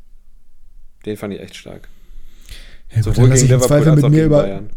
Den 1.06 1.18
fand 1.18 1.34
ich 1.34 1.40
echt 1.40 1.56
stark. 1.56 1.88
Ja, 2.96 3.04
Sowohl 3.04 3.30
gegen 3.30 3.48
Liverpool 3.48 3.90
als 3.90 4.04
auch 4.04 4.10
gegen 4.10 4.26
über, 4.26 4.44
Bayern. 4.44 4.70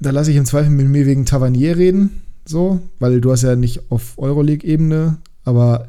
Da 0.00 0.10
lasse 0.10 0.30
ich 0.30 0.36
im 0.36 0.44
Zweifel 0.44 0.70
mit 0.70 0.88
mir 0.88 1.06
wegen 1.06 1.26
Tavernier 1.26 1.76
reden, 1.76 2.22
so, 2.44 2.80
weil 2.98 3.20
du 3.20 3.30
hast 3.30 3.42
ja 3.42 3.54
nicht 3.54 3.90
auf 3.90 4.18
Euroleague-Ebene, 4.18 5.18
aber 5.44 5.88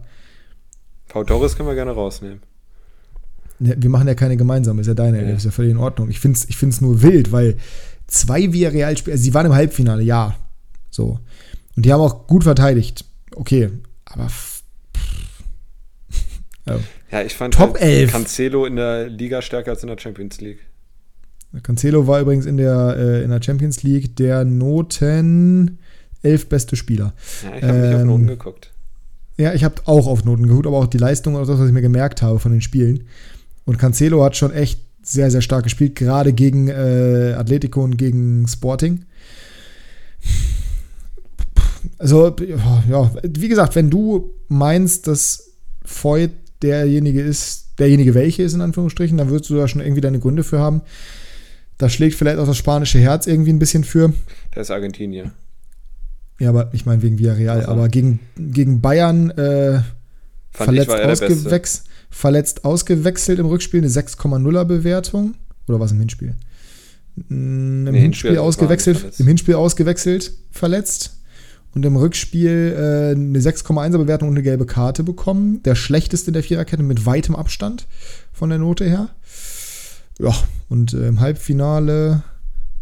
Paul 1.09 1.25
Torres 1.25 1.55
können 1.55 1.69
wir 1.69 1.75
gerne 1.75 1.91
rausnehmen. 1.91 2.41
Ne, 3.59 3.75
wir 3.77 3.89
machen 3.89 4.07
ja 4.07 4.15
keine 4.15 4.37
gemeinsame, 4.37 4.81
ist 4.81 4.87
ja 4.87 4.93
deine, 4.93 5.21
ja. 5.21 5.35
ist 5.35 5.45
ja 5.45 5.51
völlig 5.51 5.71
in 5.71 5.77
Ordnung. 5.77 6.09
Ich 6.09 6.19
finde 6.19 6.37
es 6.37 6.49
ich 6.49 6.57
find's 6.57 6.81
nur 6.81 7.01
wild, 7.01 7.31
weil 7.31 7.57
zwei 8.07 8.51
Villarreal-Spieler, 8.51 9.13
also 9.13 9.23
sie 9.23 9.33
waren 9.33 9.45
im 9.47 9.53
Halbfinale, 9.53 10.03
ja, 10.03 10.35
so. 10.89 11.19
Und 11.75 11.85
die 11.85 11.91
haben 11.91 12.01
auch 12.01 12.27
gut 12.27 12.43
verteidigt, 12.43 13.05
okay, 13.35 13.69
aber 14.05 14.29
ja. 16.65 16.79
Ja, 17.11 17.21
ich 17.21 17.35
fand 17.35 17.53
Top 17.53 17.73
halt 17.73 17.81
11. 17.81 18.11
Cancelo 18.11 18.65
in 18.65 18.75
der 18.75 19.09
Liga 19.09 19.41
stärker 19.41 19.71
als 19.71 19.83
in 19.83 19.89
der 19.89 19.99
Champions 19.99 20.41
League. 20.41 20.59
Cancelo 21.61 22.07
war 22.07 22.19
übrigens 22.21 22.45
in 22.45 22.57
der, 22.57 22.95
äh, 22.97 23.23
in 23.23 23.29
der 23.29 23.41
Champions 23.41 23.83
League 23.83 24.15
der 24.15 24.43
Noten 24.43 25.77
11 26.23 26.49
beste 26.49 26.75
Spieler. 26.75 27.13
Ja, 27.43 27.57
ich 27.57 27.63
habe 27.63 27.77
ähm, 27.77 27.81
nicht 27.81 27.95
auf 27.95 28.03
Noten 28.05 28.21
ähm, 28.21 28.27
geguckt. 28.27 28.71
Ja, 29.37 29.53
ich 29.53 29.63
habe 29.63 29.75
auch 29.85 30.07
auf 30.07 30.23
Noten 30.25 30.47
geguckt, 30.47 30.65
aber 30.65 30.77
auch 30.77 30.87
die 30.87 30.97
Leistung 30.97 31.35
oder 31.35 31.45
das, 31.45 31.59
was 31.59 31.67
ich 31.67 31.73
mir 31.73 31.81
gemerkt 31.81 32.21
habe 32.21 32.39
von 32.39 32.51
den 32.51 32.61
Spielen. 32.61 33.07
Und 33.65 33.77
Cancelo 33.77 34.23
hat 34.23 34.35
schon 34.35 34.51
echt 34.51 34.79
sehr, 35.03 35.29
sehr 35.29 35.41
stark 35.41 35.63
gespielt, 35.63 35.95
gerade 35.95 36.33
gegen 36.33 36.69
äh, 36.69 37.35
Atletico 37.37 37.83
und 37.83 37.97
gegen 37.97 38.47
Sporting. 38.47 39.05
Also, 41.97 42.35
ja, 42.89 43.11
wie 43.23 43.47
gesagt, 43.49 43.75
wenn 43.75 43.89
du 43.89 44.31
meinst, 44.47 45.07
dass 45.07 45.51
Voigt 45.83 46.31
derjenige 46.63 47.21
ist, 47.21 47.79
derjenige 47.79 48.13
welche 48.13 48.43
ist, 48.43 48.53
in 48.53 48.61
Anführungsstrichen, 48.61 49.17
dann 49.17 49.29
würdest 49.29 49.49
du 49.49 49.55
da 49.55 49.67
schon 49.67 49.81
irgendwie 49.81 50.01
deine 50.01 50.19
Gründe 50.19 50.43
für 50.43 50.59
haben. 50.59 50.81
Da 51.77 51.89
schlägt 51.89 52.15
vielleicht 52.15 52.37
auch 52.37 52.47
das 52.47 52.57
spanische 52.57 52.99
Herz 52.99 53.27
irgendwie 53.27 53.51
ein 53.51 53.59
bisschen 53.59 53.83
für. 53.83 54.13
Der 54.55 54.61
ist 54.61 54.71
Argentinier. 54.71 55.31
Ja, 56.39 56.49
aber 56.49 56.69
ich 56.73 56.85
meine 56.85 57.01
wegen 57.01 57.19
Villarreal. 57.19 57.59
Also. 57.59 57.71
Aber 57.71 57.89
gegen, 57.89 58.19
gegen 58.37 58.81
Bayern 58.81 59.29
äh, 59.31 59.81
verletzt, 60.51 60.89
ausgewechselt, 60.89 61.83
verletzt 62.09 62.65
ausgewechselt 62.65 63.39
im 63.39 63.45
Rückspiel, 63.45 63.81
eine 63.81 63.89
6,0er 63.89 64.65
Bewertung. 64.65 65.35
Oder 65.67 65.79
was 65.79 65.91
im 65.91 65.99
Hinspiel? 65.99 66.35
Im 67.29 67.83
nee, 67.83 67.99
Hinspiel 67.99 68.37
ausgewechselt, 68.37 69.19
im 69.19 69.27
Hinspiel 69.27 69.55
ausgewechselt, 69.55 70.33
verletzt 70.51 71.17
und 71.75 71.85
im 71.85 71.95
Rückspiel 71.95 72.73
äh, 72.75 73.15
eine 73.15 73.39
6,1er 73.39 73.97
Bewertung 73.97 74.29
und 74.29 74.35
eine 74.35 74.43
gelbe 74.43 74.65
Karte 74.65 75.03
bekommen. 75.03 75.61
Der 75.63 75.75
schlechteste 75.75 76.31
der 76.31 76.43
Viererkette 76.43 76.83
mit 76.83 77.05
weitem 77.05 77.35
Abstand 77.35 77.87
von 78.31 78.49
der 78.49 78.59
Note 78.59 78.85
her. 78.85 79.09
Ja, 80.19 80.33
und 80.69 80.93
äh, 80.93 81.07
im 81.07 81.19
Halbfinale 81.19 82.23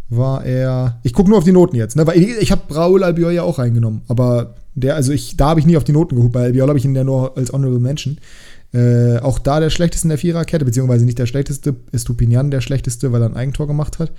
war 0.09 0.43
er. 0.43 0.99
Ich 1.03 1.13
gucke 1.13 1.29
nur 1.29 1.37
auf 1.37 1.45
die 1.45 1.53
Noten 1.53 1.77
jetzt, 1.77 1.95
ne? 1.95 2.05
Weil 2.05 2.17
ich, 2.17 2.29
ich 2.37 2.51
habe 2.51 2.73
Raul 2.73 3.03
Albiol 3.03 3.31
ja 3.31 3.43
auch 3.43 3.59
reingenommen. 3.59 4.01
Aber 4.09 4.55
der, 4.75 4.95
also 4.95 5.13
ich, 5.13 5.37
da 5.37 5.49
habe 5.49 5.61
ich 5.61 5.65
nie 5.65 5.77
auf 5.77 5.85
die 5.85 5.93
Noten 5.93 6.15
geguckt. 6.15 6.33
Bei 6.33 6.43
Albiol 6.43 6.67
habe 6.67 6.77
ich 6.77 6.85
ihn 6.85 6.95
ja 6.95 7.05
nur 7.05 7.37
als 7.37 7.53
Honorable 7.53 7.79
Mention. 7.79 8.17
Äh, 8.73 9.19
auch 9.19 9.39
da 9.39 9.59
der 9.59 9.69
schlechteste 9.69 10.05
in 10.05 10.09
der 10.09 10.17
Viererkette, 10.17 10.65
beziehungsweise 10.65 11.05
nicht 11.05 11.19
der 11.19 11.25
schlechteste, 11.25 11.75
ist 11.91 12.07
Tupinian 12.07 12.51
der 12.51 12.61
schlechteste, 12.61 13.11
weil 13.11 13.21
er 13.21 13.29
ein 13.29 13.37
Eigentor 13.37 13.67
gemacht 13.67 13.99
hat. 13.99 14.11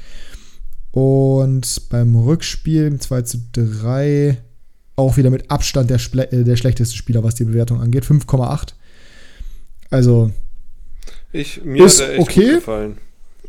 Und 0.91 1.89
beim 1.89 2.16
Rückspiel 2.16 2.99
2 2.99 3.23
zu 3.23 3.39
3 3.53 4.39
auch 4.97 5.16
wieder 5.16 5.30
mit 5.30 5.51
Abstand 5.51 5.90
der, 5.90 6.01
äh, 6.32 6.45
der 6.45 6.57
schlechteste 6.57 6.97
Spieler, 6.97 7.22
was 7.22 7.34
die 7.34 7.45
Bewertung 7.45 7.80
angeht. 7.80 8.05
5,8. 8.05 8.74
Also. 9.90 10.30
Ich, 11.32 11.64
mir 11.64 11.84
ist 11.84 12.03
okay. 12.18 12.59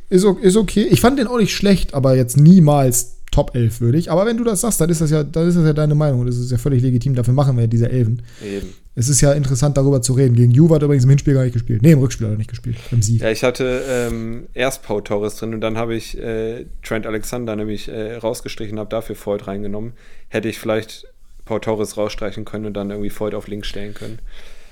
Ist, 0.09 0.25
ist 0.25 0.55
okay. 0.55 0.87
Ich 0.89 1.01
fand 1.01 1.19
den 1.19 1.27
auch 1.27 1.37
nicht 1.37 1.53
schlecht, 1.53 1.93
aber 1.93 2.15
jetzt 2.15 2.37
niemals 2.37 3.17
Top 3.33 3.55
11 3.55 3.81
würdig. 3.81 4.11
Aber 4.11 4.27
wenn 4.27 4.37
du 4.37 4.43
das 4.43 4.61
sagst, 4.61 4.79
dann 4.79 4.89
ist 4.89 5.01
das 5.01 5.09
ja, 5.09 5.23
dann 5.23 5.47
ist 5.49 5.55
das 5.55 5.65
ja 5.65 5.73
deine 5.73 5.95
Meinung. 5.95 6.25
Das 6.25 6.37
ist 6.37 6.51
ja 6.51 6.57
völlig 6.59 6.83
legitim. 6.83 7.15
Dafür 7.15 7.33
machen 7.33 7.57
wir 7.57 7.63
ja 7.63 7.67
diese 7.67 7.89
Elfen. 7.89 8.21
Eben. 8.45 8.69
Es 8.95 9.09
ist 9.09 9.21
ja 9.21 9.33
interessant, 9.33 9.75
darüber 9.75 10.03
zu 10.03 10.13
reden. 10.13 10.35
Gegen 10.35 10.51
Juve 10.51 10.75
hat 10.75 10.83
übrigens 10.83 11.03
im 11.03 11.09
Hinspiel 11.09 11.33
gar 11.33 11.43
nicht 11.43 11.53
gespielt. 11.53 11.81
Nee, 11.81 11.93
im 11.93 11.99
Rückspiel 11.99 12.27
hat 12.27 12.35
er 12.35 12.37
nicht 12.37 12.49
gespielt. 12.51 12.77
Im 12.91 13.01
Sieg. 13.01 13.21
Ja, 13.21 13.31
ich 13.31 13.43
hatte 13.43 13.81
ähm, 13.89 14.43
erst 14.53 14.83
Paul 14.83 15.03
Torres 15.03 15.35
drin 15.35 15.55
und 15.55 15.61
dann 15.61 15.79
habe 15.79 15.95
ich 15.95 16.15
äh, 16.19 16.67
Trent 16.83 17.07
Alexander 17.07 17.55
nämlich 17.55 17.87
äh, 17.87 18.17
rausgestrichen, 18.17 18.77
habe 18.77 18.91
dafür 18.91 19.15
Freud 19.15 19.45
reingenommen. 19.45 19.93
Hätte 20.29 20.47
ich 20.47 20.59
vielleicht 20.59 21.07
Paul 21.45 21.59
Torres 21.59 21.97
rausstreichen 21.97 22.45
können 22.45 22.65
und 22.65 22.73
dann 22.73 22.89
irgendwie 22.89 23.09
Freud 23.09 23.35
auf 23.35 23.47
links 23.47 23.67
stellen 23.67 23.93
können. 23.93 24.19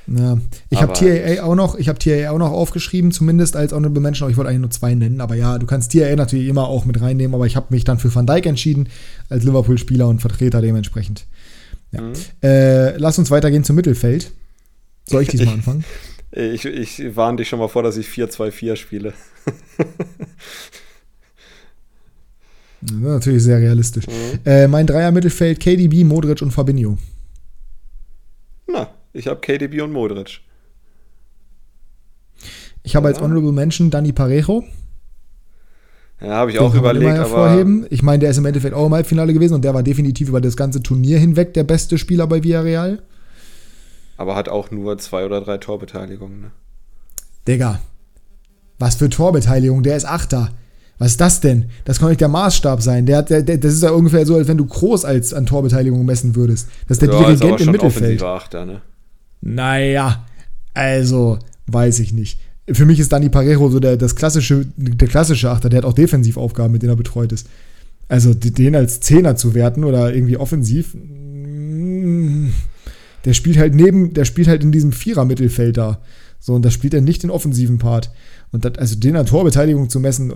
Ja, 0.07 0.39
ich 0.69 0.82
habe 0.82 0.93
TAA 0.93 1.43
auch 1.43 1.55
noch, 1.55 1.76
ich 1.76 1.88
habe 1.88 1.99
TAA 1.99 2.32
auch 2.32 2.38
noch 2.38 2.51
aufgeschrieben, 2.51 3.11
zumindest 3.11 3.55
als 3.55 3.72
Honorable 3.72 4.01
Mention, 4.01 4.26
aber 4.26 4.32
ich 4.32 4.38
wollte 4.38 4.49
eigentlich 4.49 4.61
nur 4.61 4.72
zwei 4.72 4.95
nennen. 4.95 5.22
Aber 5.22 5.36
ja, 5.36 5.57
du 5.57 5.65
kannst 5.65 5.91
TAA 5.91 6.15
natürlich 6.15 6.47
immer 6.47 6.67
auch 6.67 6.86
mit 6.86 6.99
reinnehmen, 7.01 7.36
aber 7.36 7.45
ich 7.45 7.55
habe 7.55 7.67
mich 7.69 7.84
dann 7.84 7.99
für 7.99 8.13
Van 8.13 8.26
Dijk 8.26 8.45
entschieden, 8.45 8.89
als 9.30 9.43
Liverpool-Spieler 9.43 10.07
und 10.07 10.19
Vertreter 10.19 10.61
dementsprechend. 10.61 11.28
Ja. 11.91 12.01
Mhm. 12.01 12.13
Äh, 12.41 12.97
lass 12.97 13.19
uns 13.19 13.32
weitergehen 13.32 13.63
zum 13.63 13.76
Mittelfeld. 13.76 14.32
Soll 15.05 15.24
ich 15.24 15.30
diesmal 15.30 15.53
anfangen? 15.53 15.84
Ich, 16.32 16.65
ich 16.65 17.15
warne 17.15 17.38
dich 17.38 17.49
schon 17.49 17.59
mal 17.59 17.67
vor, 17.67 17.84
dass 17.84 17.97
ich 17.97 18.07
4-2-4 18.07 18.76
spiele. 18.78 19.13
Natürlich 22.82 23.43
sehr 23.43 23.59
realistisch. 23.59 24.07
Mhm. 24.07 24.39
Äh, 24.45 24.67
mein 24.67 24.88
Dreier-Mittelfeld: 24.88 25.59
KDB, 25.59 26.03
Modric 26.03 26.41
und 26.41 26.51
Fabinho. 26.51 26.97
Na, 28.67 28.89
ich 29.13 29.27
habe 29.27 29.39
KDB 29.39 29.82
und 29.82 29.91
Modric. 29.91 30.41
Ich 32.84 32.95
habe 32.95 33.07
ja. 33.07 33.13
als 33.13 33.21
Honorable 33.21 33.51
Mention 33.51 33.89
Dani 33.89 34.11
Parejo. 34.11 34.63
Ja, 36.19 36.29
habe 36.29 36.51
ich 36.51 36.57
Den 36.57 36.65
auch 36.65 36.75
überlegt, 36.75 37.17
aber 37.17 37.65
ich 37.89 38.03
meine, 38.03 38.19
der 38.19 38.29
ist 38.29 38.38
im 38.38 38.45
Endeffekt 38.45 38.75
auch 38.75 38.86
im 38.86 38.93
Halbfinale 38.93 39.34
gewesen 39.34 39.55
und 39.55 39.65
der 39.65 39.73
war 39.73 39.82
definitiv 39.82 40.29
über 40.29 40.39
das 40.39 40.55
ganze 40.55 40.84
Turnier 40.84 41.17
hinweg 41.17 41.55
der 41.55 41.63
beste 41.63 41.97
Spieler 41.97 42.27
bei 42.27 42.43
Villarreal. 42.43 43.01
Aber 44.17 44.36
hat 44.36 44.47
auch 44.47 44.69
nur 44.69 44.99
zwei 44.99 45.25
oder 45.25 45.41
drei 45.41 45.57
Torbeteiligungen, 45.57 46.41
ne? 46.41 46.51
Digga, 47.47 47.82
was 48.77 48.95
für 48.95 49.09
Torbeteiligung, 49.09 49.82
der 49.82 49.97
ist 49.97 50.05
Achter. 50.05 50.51
Was 51.02 51.14
ist 51.14 51.22
das 51.22 51.41
denn? 51.41 51.66
Das 51.84 51.97
kann 51.97 52.10
nicht 52.10 52.22
der 52.22 52.28
Maßstab 52.28 52.80
sein. 52.80 53.08
Der, 53.08 53.24
der, 53.24 53.41
der, 53.41 53.58
das 53.58 53.74
ist 53.74 53.82
ja 53.82 53.89
ungefähr 53.89 54.24
so, 54.24 54.36
als 54.36 54.47
wenn 54.47 54.60
du 54.60 54.68
Groß 54.68 55.04
als 55.04 55.34
an 55.34 55.47
Torbeteiligung 55.47 56.06
messen 56.06 56.36
würdest. 56.36 56.68
Das 56.88 56.97
ist 56.97 57.02
der 57.02 57.12
ja, 57.12 57.24
Dirigent 57.24 57.60
ist 57.60 57.66
im 57.66 57.72
Mittelfeld. 57.72 58.22
Achter, 58.22 58.68
ne? 58.68 58.82
Naja, 59.41 60.28
also, 60.76 61.39
weiß 61.66 61.97
ich 62.02 62.14
nicht. 62.14 62.39
Für 62.72 62.86
mich 62.86 62.99
ist 62.99 63.12
Dani 63.12 63.30
Parejo 63.30 63.72
so 63.72 63.80
der, 63.80 63.97
das 63.97 64.16
klassische, 64.16 64.68
der 64.78 65.08
klassische 65.08 65.49
Achter, 65.49 65.70
der 65.70 65.80
hat 65.80 65.86
auch 65.86 65.93
Defensivaufgaben, 65.93 66.72
mit 66.72 66.84
denen 66.84 66.93
er 66.93 66.97
betreut 66.97 67.32
ist. 67.32 67.47
Also 68.08 68.36
den 68.36 68.76
als 68.76 68.99
Zehner 68.99 69.36
zu 69.36 69.56
werten 69.56 69.84
oder 69.84 70.14
irgendwie 70.14 70.38
offensiv, 70.38 70.93
mm, 70.93 72.49
der 73.26 73.34
spielt 73.34 73.58
halt 73.58 73.74
neben, 73.74 74.14
der 74.14 74.26
spielt 74.26 74.47
halt 74.47 74.64
in 74.64 74.72
diesem 74.72 74.91
Vierer-Mittelfeld 74.91 75.78
da. 75.78 75.99
So, 76.39 76.54
und 76.54 76.64
da 76.64 76.70
spielt 76.70 76.93
er 76.93 77.02
nicht 77.02 77.24
den 77.24 77.32
offensiven 77.32 77.80
Part. 77.80 78.12
Und 78.52 78.66
das, 78.66 78.78
also 78.78 78.95
den 78.95 79.16
an 79.16 79.26
Torbeteiligung 79.26 79.89
zu 79.89 79.99
messen, 79.99 80.34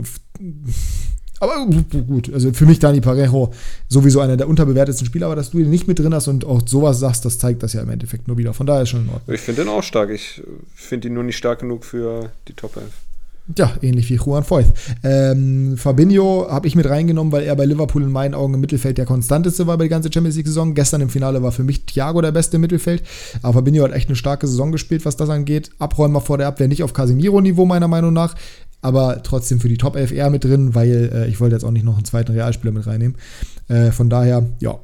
aber 1.40 1.66
gut, 1.66 2.34
also 2.34 2.54
für 2.54 2.66
mich 2.66 2.80
Dani 2.80 3.02
Parejo 3.02 3.52
sowieso 3.90 4.22
einer 4.22 4.38
der 4.38 4.48
unterbewertetsten 4.48 5.06
Spieler, 5.06 5.26
aber 5.28 5.36
dass 5.36 5.52
du 5.52 5.60
ihn 5.60 5.70
nicht 5.70 5.88
mit 5.88 6.00
drin 6.00 6.14
hast 6.14 6.28
und 6.28 6.46
auch 6.46 6.62
sowas 6.66 7.00
sagst, 7.00 7.26
das 7.26 7.38
zeigt 7.38 7.62
das 7.62 7.74
ja 7.74 7.82
im 7.82 7.90
Endeffekt 7.90 8.28
nur 8.28 8.38
wieder. 8.38 8.54
Von 8.54 8.66
daher 8.66 8.84
ist 8.84 8.90
schon 8.90 9.04
in 9.04 9.10
Ordnung. 9.10 9.36
Ich 9.36 9.42
finde 9.42 9.64
ihn 9.64 9.68
auch 9.68 9.84
stark. 9.84 10.10
Ich 10.12 10.42
finde 10.76 11.10
ihn 11.10 11.14
nur 11.14 11.24
nicht 11.24 11.38
stark 11.38 11.60
genug 11.60 11.84
für 11.84 12.32
die 12.48 12.54
Top 12.54 12.78
11. 12.78 12.86
Ja, 13.56 13.74
ähnlich 13.82 14.10
wie 14.10 14.16
Juan 14.16 14.44
Foyth. 14.44 14.74
Ähm, 15.04 15.78
Fabinho 15.78 16.48
habe 16.50 16.68
ich 16.68 16.76
mit 16.76 16.90
reingenommen, 16.90 17.32
weil 17.32 17.44
er 17.44 17.56
bei 17.56 17.66
Liverpool 17.66 18.02
in 18.02 18.12
meinen 18.12 18.34
Augen 18.34 18.56
im 18.56 18.60
Mittelfeld 18.60 18.98
der 18.98 19.06
konstanteste 19.06 19.68
war 19.68 19.78
bei 19.78 19.84
der 19.84 19.90
ganzen 19.90 20.12
Champions 20.12 20.36
League-Saison. 20.36 20.74
Gestern 20.74 21.02
im 21.02 21.10
Finale 21.10 21.44
war 21.44 21.52
für 21.52 21.64
mich 21.64 21.86
Thiago 21.86 22.22
der 22.22 22.32
beste 22.32 22.56
im 22.56 22.62
Mittelfeld. 22.62 23.04
Aber 23.44 23.54
Fabinho 23.54 23.84
hat 23.84 23.94
echt 23.94 24.10
eine 24.10 24.16
starke 24.16 24.48
Saison 24.48 24.72
gespielt, 24.72 25.06
was 25.06 25.16
das 25.16 25.30
angeht. 25.30 25.70
Abräumer 25.78 26.22
vor 26.22 26.40
der 26.40 26.48
Abwehr 26.48 26.68
nicht 26.68 26.82
auf 26.82 26.94
Casemiro-Niveau, 26.94 27.66
meiner 27.66 27.88
Meinung 27.88 28.14
nach. 28.14 28.34
Aber 28.82 29.22
trotzdem 29.22 29.60
für 29.60 29.70
die 29.70 29.78
Top 29.78 29.96
11 29.96 30.12
eher 30.12 30.32
mit 30.32 30.44
drin, 30.44 30.74
weil 30.74 31.12
äh, 31.14 31.28
ich 31.28 31.40
wollte 31.40 31.56
jetzt 31.56 31.64
auch 31.64 31.72
nicht 31.72 31.86
noch 31.86 31.96
einen 31.96 32.06
zweiten 32.06 32.32
Realspieler 32.32 32.74
mit 32.74 32.88
reinnehmen. 32.88 33.16
Äh, 33.68 33.92
von 33.92 34.10
daher, 34.10 34.48
ja, 34.60 34.80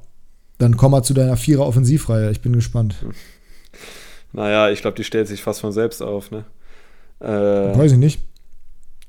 dann 0.59 0.77
komm 0.77 0.91
mal 0.91 1.01
zu 1.01 1.15
deiner 1.15 1.35
Vierer-Offensivreihe. 1.35 2.29
Ich 2.29 2.41
bin 2.41 2.53
gespannt. 2.53 2.95
Naja, 4.33 4.69
ich 4.69 4.81
glaube, 4.81 4.97
die 4.97 5.03
stellt 5.03 5.27
sich 5.27 5.41
fast 5.41 5.61
von 5.61 5.71
selbst 5.71 6.03
auf, 6.03 6.29
ne? 6.29 6.45
Äh, 7.19 7.25
Weiß 7.77 7.91
ich 7.91 7.97
nicht. 7.97 8.21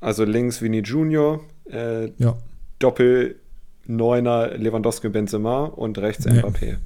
Also 0.03 0.25
links 0.25 0.61
Vini 0.61 0.81
Junior, 0.81 1.39
äh, 1.71 2.11
ja. 2.17 2.37
Doppel 2.79 3.39
Neuner 3.85 4.49
Lewandowski 4.57 5.07
Benzema 5.07 5.63
und 5.63 5.97
rechts 5.97 6.25
nee. 6.25 6.41
Mbappé. 6.41 6.77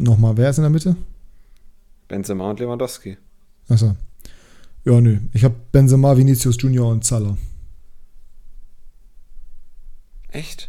Nochmal, 0.00 0.36
wer 0.36 0.50
ist 0.50 0.58
in 0.58 0.62
der 0.62 0.70
Mitte? 0.70 0.96
Benzema 2.08 2.50
und 2.50 2.58
Lewandowski. 2.58 3.16
Achso. 3.68 3.94
Ja, 4.84 5.00
nö. 5.00 5.18
Ich 5.32 5.44
habe 5.44 5.54
Benzema, 5.70 6.16
Vinicius 6.16 6.56
Junior 6.60 6.90
und 6.90 7.04
Salah. 7.04 7.38
Echt? 10.32 10.68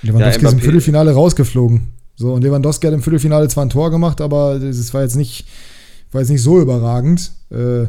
Lewandowski 0.00 0.42
ja, 0.42 0.48
ist 0.48 0.54
im 0.54 0.60
Viertelfinale 0.60 1.12
rausgeflogen. 1.12 1.92
So, 2.16 2.32
und 2.32 2.40
Lewandowski 2.40 2.86
hat 2.86 2.94
im 2.94 3.02
Viertelfinale 3.02 3.48
zwar 3.48 3.66
ein 3.66 3.70
Tor 3.70 3.90
gemacht, 3.90 4.22
aber 4.22 4.54
es 4.54 4.94
war 4.94 5.02
jetzt 5.02 5.16
nicht 5.16 5.46
war 6.14 6.20
jetzt 6.20 6.30
nicht 6.30 6.42
so 6.42 6.60
überragend. 6.60 7.32
Äh, 7.50 7.86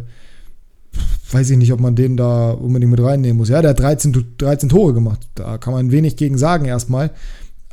weiß 1.32 1.50
ich 1.50 1.58
nicht, 1.58 1.74
ob 1.74 1.80
man 1.80 1.96
den 1.96 2.18
da 2.18 2.52
unbedingt 2.52 2.92
mit 2.92 3.02
reinnehmen 3.02 3.38
muss. 3.38 3.50
Ja, 3.50 3.62
der 3.62 3.72
hat 3.72 3.80
13, 3.80 4.36
13 4.38 4.70
Tore 4.70 4.94
gemacht. 4.94 5.28
Da 5.36 5.58
kann 5.58 5.74
man 5.74 5.92
wenig 5.92 6.16
gegen 6.16 6.38
sagen 6.38 6.66
erstmal. 6.66 7.12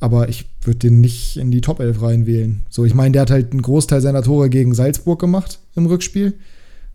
Aber 0.00 0.28
ich 0.28 0.50
würde 0.62 0.80
den 0.80 1.00
nicht 1.00 1.36
in 1.36 1.50
die 1.50 1.60
Top 1.60 1.78
11 1.78 2.02
reinwählen. 2.02 2.64
So, 2.68 2.84
ich 2.84 2.94
meine, 2.94 3.12
der 3.12 3.22
hat 3.22 3.30
halt 3.30 3.52
einen 3.52 3.62
Großteil 3.62 4.00
seiner 4.00 4.22
Tore 4.22 4.50
gegen 4.50 4.74
Salzburg 4.74 5.20
gemacht 5.20 5.60
im 5.76 5.86
Rückspiel. 5.86 6.34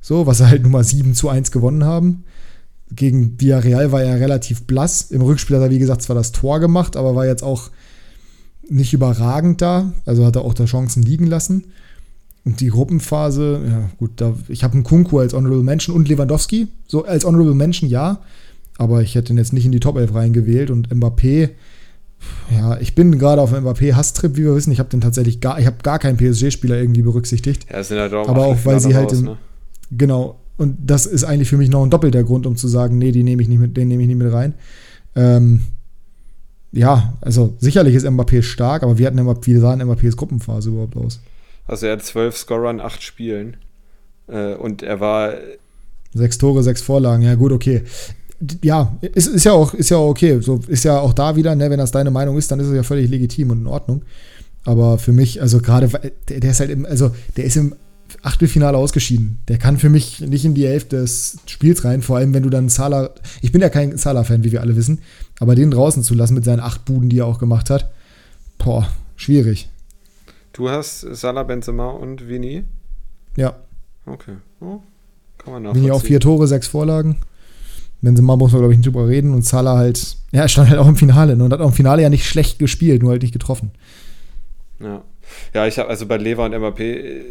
So, 0.01 0.28
was 0.28 0.41
er 0.41 0.49
halt 0.49 0.64
Nummer 0.64 0.84
7 0.84 1.14
zu 1.14 1.30
1 1.30 1.51
gewonnen 1.51 1.86
haben. 1.86 2.26
Gegen 2.91 3.39
Villarreal 3.39 3.91
war 3.91 4.03
er 4.03 4.20
relativ 4.20 4.64
blass. 4.64 5.10
Im 5.12 5.22
Rückspiel 5.22 5.55
hat 5.55 5.64
er, 5.64 5.72
wie 5.72 5.80
gesagt, 5.80 6.01
zwar 6.01 6.16
das 6.16 6.32
Tor 6.32 6.60
gemacht, 6.60 6.95
aber 6.95 7.16
war 7.16 7.26
jetzt 7.26 7.43
auch 7.43 7.70
nicht 8.70 8.93
überragend 8.93 9.62
da. 9.62 9.93
Also 10.05 10.26
hat 10.26 10.36
er 10.36 10.43
auch 10.43 10.53
da 10.53 10.66
Chancen 10.66 11.03
liegen 11.03 11.28
lassen. 11.28 11.66
Und 12.48 12.62
die 12.62 12.70
Gruppenphase, 12.70 13.60
ja 13.68 13.89
gut, 13.98 14.12
da, 14.16 14.34
ich 14.48 14.64
habe 14.64 14.76
einen 14.76 14.86
Kunku 14.86 15.20
als 15.20 15.34
Honorable 15.34 15.64
Mention 15.64 15.93
und 15.93 16.08
Lewandowski. 16.08 16.70
So 16.88 17.04
als 17.04 17.26
Honorable 17.26 17.54
Mention 17.54 17.89
ja, 17.89 18.22
aber 18.78 19.02
ich 19.02 19.16
hätte 19.16 19.34
ihn 19.34 19.38
jetzt 19.38 19.52
nicht 19.52 19.66
in 19.66 19.74
die 19.74 19.82
Top 19.82 19.98
11 19.98 20.16
reingewählt. 20.16 20.72
Und 20.72 20.88
Mbappé, 20.88 21.50
ja, 22.56 22.78
ich 22.80 22.95
bin 22.95 23.20
gerade 23.20 23.41
auf 23.41 23.52
Mbappé-Hasstrip, 23.52 24.38
wie 24.38 24.45
wir 24.45 24.56
wissen. 24.56 24.72
Ich 24.72 24.80
habe 24.80 24.88
den 24.88 25.02
tatsächlich 25.02 25.41
gar, 25.41 25.60
ich 25.60 25.66
habe 25.66 25.76
gar 25.84 26.00
keinen 26.00 26.16
PSG-Spieler 26.16 26.78
irgendwie 26.78 27.02
berücksichtigt. 27.02 27.66
Ja, 27.70 27.84
sind 27.84 28.00
halt 28.00 28.14
auch 28.14 28.30
aber 28.30 28.45
auch, 28.45 28.58
weil 28.64 28.80
sie 28.80 28.95
halt, 28.95 29.12
im, 29.12 29.24
ne? 29.24 29.38
genau, 29.91 30.39
und 30.56 30.78
das 30.86 31.06
ist 31.06 31.26
eigentlich 31.26 31.50
für 31.50 31.58
mich 31.58 31.70
noch 31.70 31.84
ein 31.84 31.89
doppelter 31.89 32.24
Grund, 32.24 32.48
um 32.48 32.56
zu 32.56 32.70
sagen, 32.70 32.98
nee, 32.98 33.12
die 33.12 33.24
nehme 33.24 33.41
ich 33.41 33.50
nicht 33.50 33.60
mit, 33.60 33.76
den 33.76 33.89
nehme 33.89 34.04
ich 34.04 34.08
nicht 34.08 34.20
mit 34.20 34.32
rein. 34.32 34.54
Ähm, 35.18 35.64
ja, 36.72 37.14
also 37.20 37.56
sicherlich 37.60 37.93
ist 37.93 38.06
Mbappé 38.06 38.41
stark, 38.41 38.84
aber 38.84 38.98
wie, 38.98 39.06
hatten 39.06 39.20
Mbappé, 39.20 39.48
wie 39.48 39.58
sah 39.58 39.74
Mbappés 39.74 40.16
Gruppenphase 40.16 40.70
überhaupt 40.70 40.95
aus? 40.95 41.20
Also 41.68 41.86
er 41.86 41.93
hat 41.93 42.03
zwölf 42.03 42.38
Scorer 42.38 42.72
in 42.72 42.80
acht 42.80 43.03
Spielen. 43.03 43.57
Äh, 44.28 44.53
und 44.55 44.84
er 44.84 44.99
war. 44.99 45.34
Sechs 46.13 46.38
Tore, 46.38 46.63
sechs 46.63 46.82
Vorlagen, 46.82 47.24
ja 47.24 47.36
gut, 47.36 47.51
okay. 47.51 47.84
Ja, 48.63 48.95
ist, 49.01 49.28
ist 49.28 49.43
ja 49.45 49.51
auch, 49.51 49.74
ist 49.74 49.89
ja 49.89 49.97
auch 49.97 50.09
okay. 50.09 50.39
So 50.41 50.61
ist 50.68 50.84
ja 50.84 50.99
auch 50.99 51.13
da 51.13 51.36
wieder, 51.36 51.55
ne, 51.55 51.70
wenn 51.70 51.80
das 51.80 51.91
deine 51.91 52.11
Meinung 52.11 52.38
ist, 52.38 52.51
dann 52.51 52.59
ist 52.59 52.68
es 52.68 52.76
ja 52.76 52.84
völlig 52.84 53.09
legitim 53.09 53.51
und 53.51 53.59
in 53.59 53.68
Ordnung. 53.68 54.03
Aber 54.63 54.97
für 54.97 55.11
mich, 55.11 55.41
also 55.41 55.59
gerade, 55.59 55.88
der, 56.30 56.39
der 56.39 56.51
ist 56.51 56.59
halt 56.59 56.70
im, 56.70 56.86
also 56.86 57.11
der 57.36 57.45
ist 57.45 57.55
im 57.55 57.76
Achtelfinale 58.22 58.78
ausgeschieden. 58.78 59.39
Der 59.47 59.57
kann 59.57 59.78
für 59.78 59.89
mich 59.89 60.22
nicht 60.22 60.45
in 60.45 60.53
die 60.53 60.68
Hälfte 60.68 60.97
des 60.97 61.38
Spiels 61.45 61.84
rein, 61.84 62.01
vor 62.01 62.18
allem 62.18 62.34
wenn 62.34 62.43
du 62.43 62.49
dann 62.49 62.70
Salah, 62.70 63.11
ich 63.41 63.51
bin 63.51 63.61
ja 63.61 63.70
kein 63.70 63.97
Salah-Fan, 63.97 64.43
wie 64.43 64.51
wir 64.51 64.61
alle 64.61 64.76
wissen, 64.76 64.99
aber 65.39 65.55
den 65.55 65.72
draußen 65.72 66.03
zu 66.03 66.13
lassen 66.13 66.34
mit 66.34 66.45
seinen 66.45 66.59
acht 66.59 66.86
Buden, 66.86 67.09
die 67.09 67.20
er 67.20 67.26
auch 67.26 67.39
gemacht 67.39 67.70
hat, 67.70 67.91
boah, 68.57 68.88
schwierig. 69.15 69.70
Du 70.58 70.72
hast 70.72 71.01
Salah, 71.01 71.43
Benzema 71.43 71.91
und 71.91 72.28
Vini? 72.28 72.64
Ja. 73.36 73.58
Okay. 74.08 74.38
Oh, 74.60 74.80
kann 75.38 75.62
man 75.62 75.76
Vini 75.76 75.91
auch 75.91 76.01
vier 76.01 76.20
Tore, 76.20 76.47
sechs 76.47 76.68
Vorlagen. 76.68 77.18
Benzema 78.01 78.36
muss 78.36 78.53
man, 78.53 78.62
glaube 78.62 78.74
ich, 78.74 78.80
nicht 78.80 78.88
drüber 78.88 79.08
reden. 79.08 79.36
Und 79.36 79.45
Salah 79.45 79.78
halt, 79.78 80.18
ja, 80.32 80.41
er 80.41 80.47
stand 80.47 80.72
halt 80.72 80.80
auch 80.80 80.88
im 80.88 80.95
Finale 80.95 81.38
ne? 81.38 81.43
und 81.43 81.53
hat 81.53 81.60
auch 81.60 81.68
im 81.68 81.74
Finale 81.74 82.01
ja 82.01 82.10
nicht 82.10 82.26
schlecht 82.26 82.58
gespielt, 82.58 83.03
nur 83.03 83.12
halt 83.12 83.22
nicht 83.22 83.34
getroffen. 83.34 83.70
Ja. 84.80 85.03
Ja, 85.53 85.68
ich 85.68 85.78
habe 85.78 85.89
also 85.89 86.08
bei 86.08 86.18
Lever 86.18 86.45
und 86.45 86.60
MAP 86.60 86.80
äh, 86.80 87.22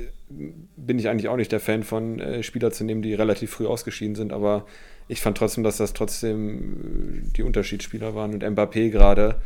bin 0.77 1.01
ich 1.01 1.09
eigentlich 1.09 1.29
auch 1.29 1.37
nicht 1.37 1.51
der 1.51 1.59
Fan 1.59 1.83
von 1.83 2.21
äh, 2.21 2.45
Spieler 2.45 2.71
zu 2.71 2.85
nehmen, 2.85 3.03
die 3.03 3.15
relativ 3.15 3.51
früh 3.51 3.67
ausgeschieden 3.67 4.15
sind, 4.15 4.33
aber 4.33 4.67
ich 5.09 5.21
fand 5.21 5.37
trotzdem, 5.37 5.65
dass 5.65 5.79
das 5.79 5.95
trotzdem 5.95 6.59
äh, 6.59 7.33
die 7.37 7.43
Unterschiedsspieler 7.43 8.15
waren 8.15 8.35
und 8.35 8.45
Mbappé 8.45 8.91
gerade 8.91 9.41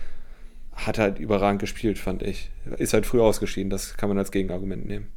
hat 0.73 0.99
halt 0.99 1.18
überragend 1.18 1.61
gespielt, 1.61 1.99
fand 1.99 2.23
ich. 2.23 2.51
Ist 2.79 2.93
halt 2.93 3.07
früh 3.07 3.21
ausgeschieden, 3.21 3.71
das 3.71 3.97
kann 3.97 4.09
man 4.09 4.18
als 4.18 4.31
Gegenargument 4.31 4.87
nehmen. 4.87 5.09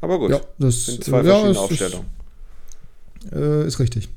Aber 0.00 0.18
gut, 0.18 0.30
ja, 0.30 0.40
das 0.58 0.86
sind 0.86 1.04
zwei 1.04 1.22
ja, 1.22 1.24
verschiedene 1.24 1.58
Aufstellungen. 1.58 2.06
Ist, 3.24 3.32
äh, 3.32 3.66
ist, 3.66 3.78
richtig. 3.78 4.08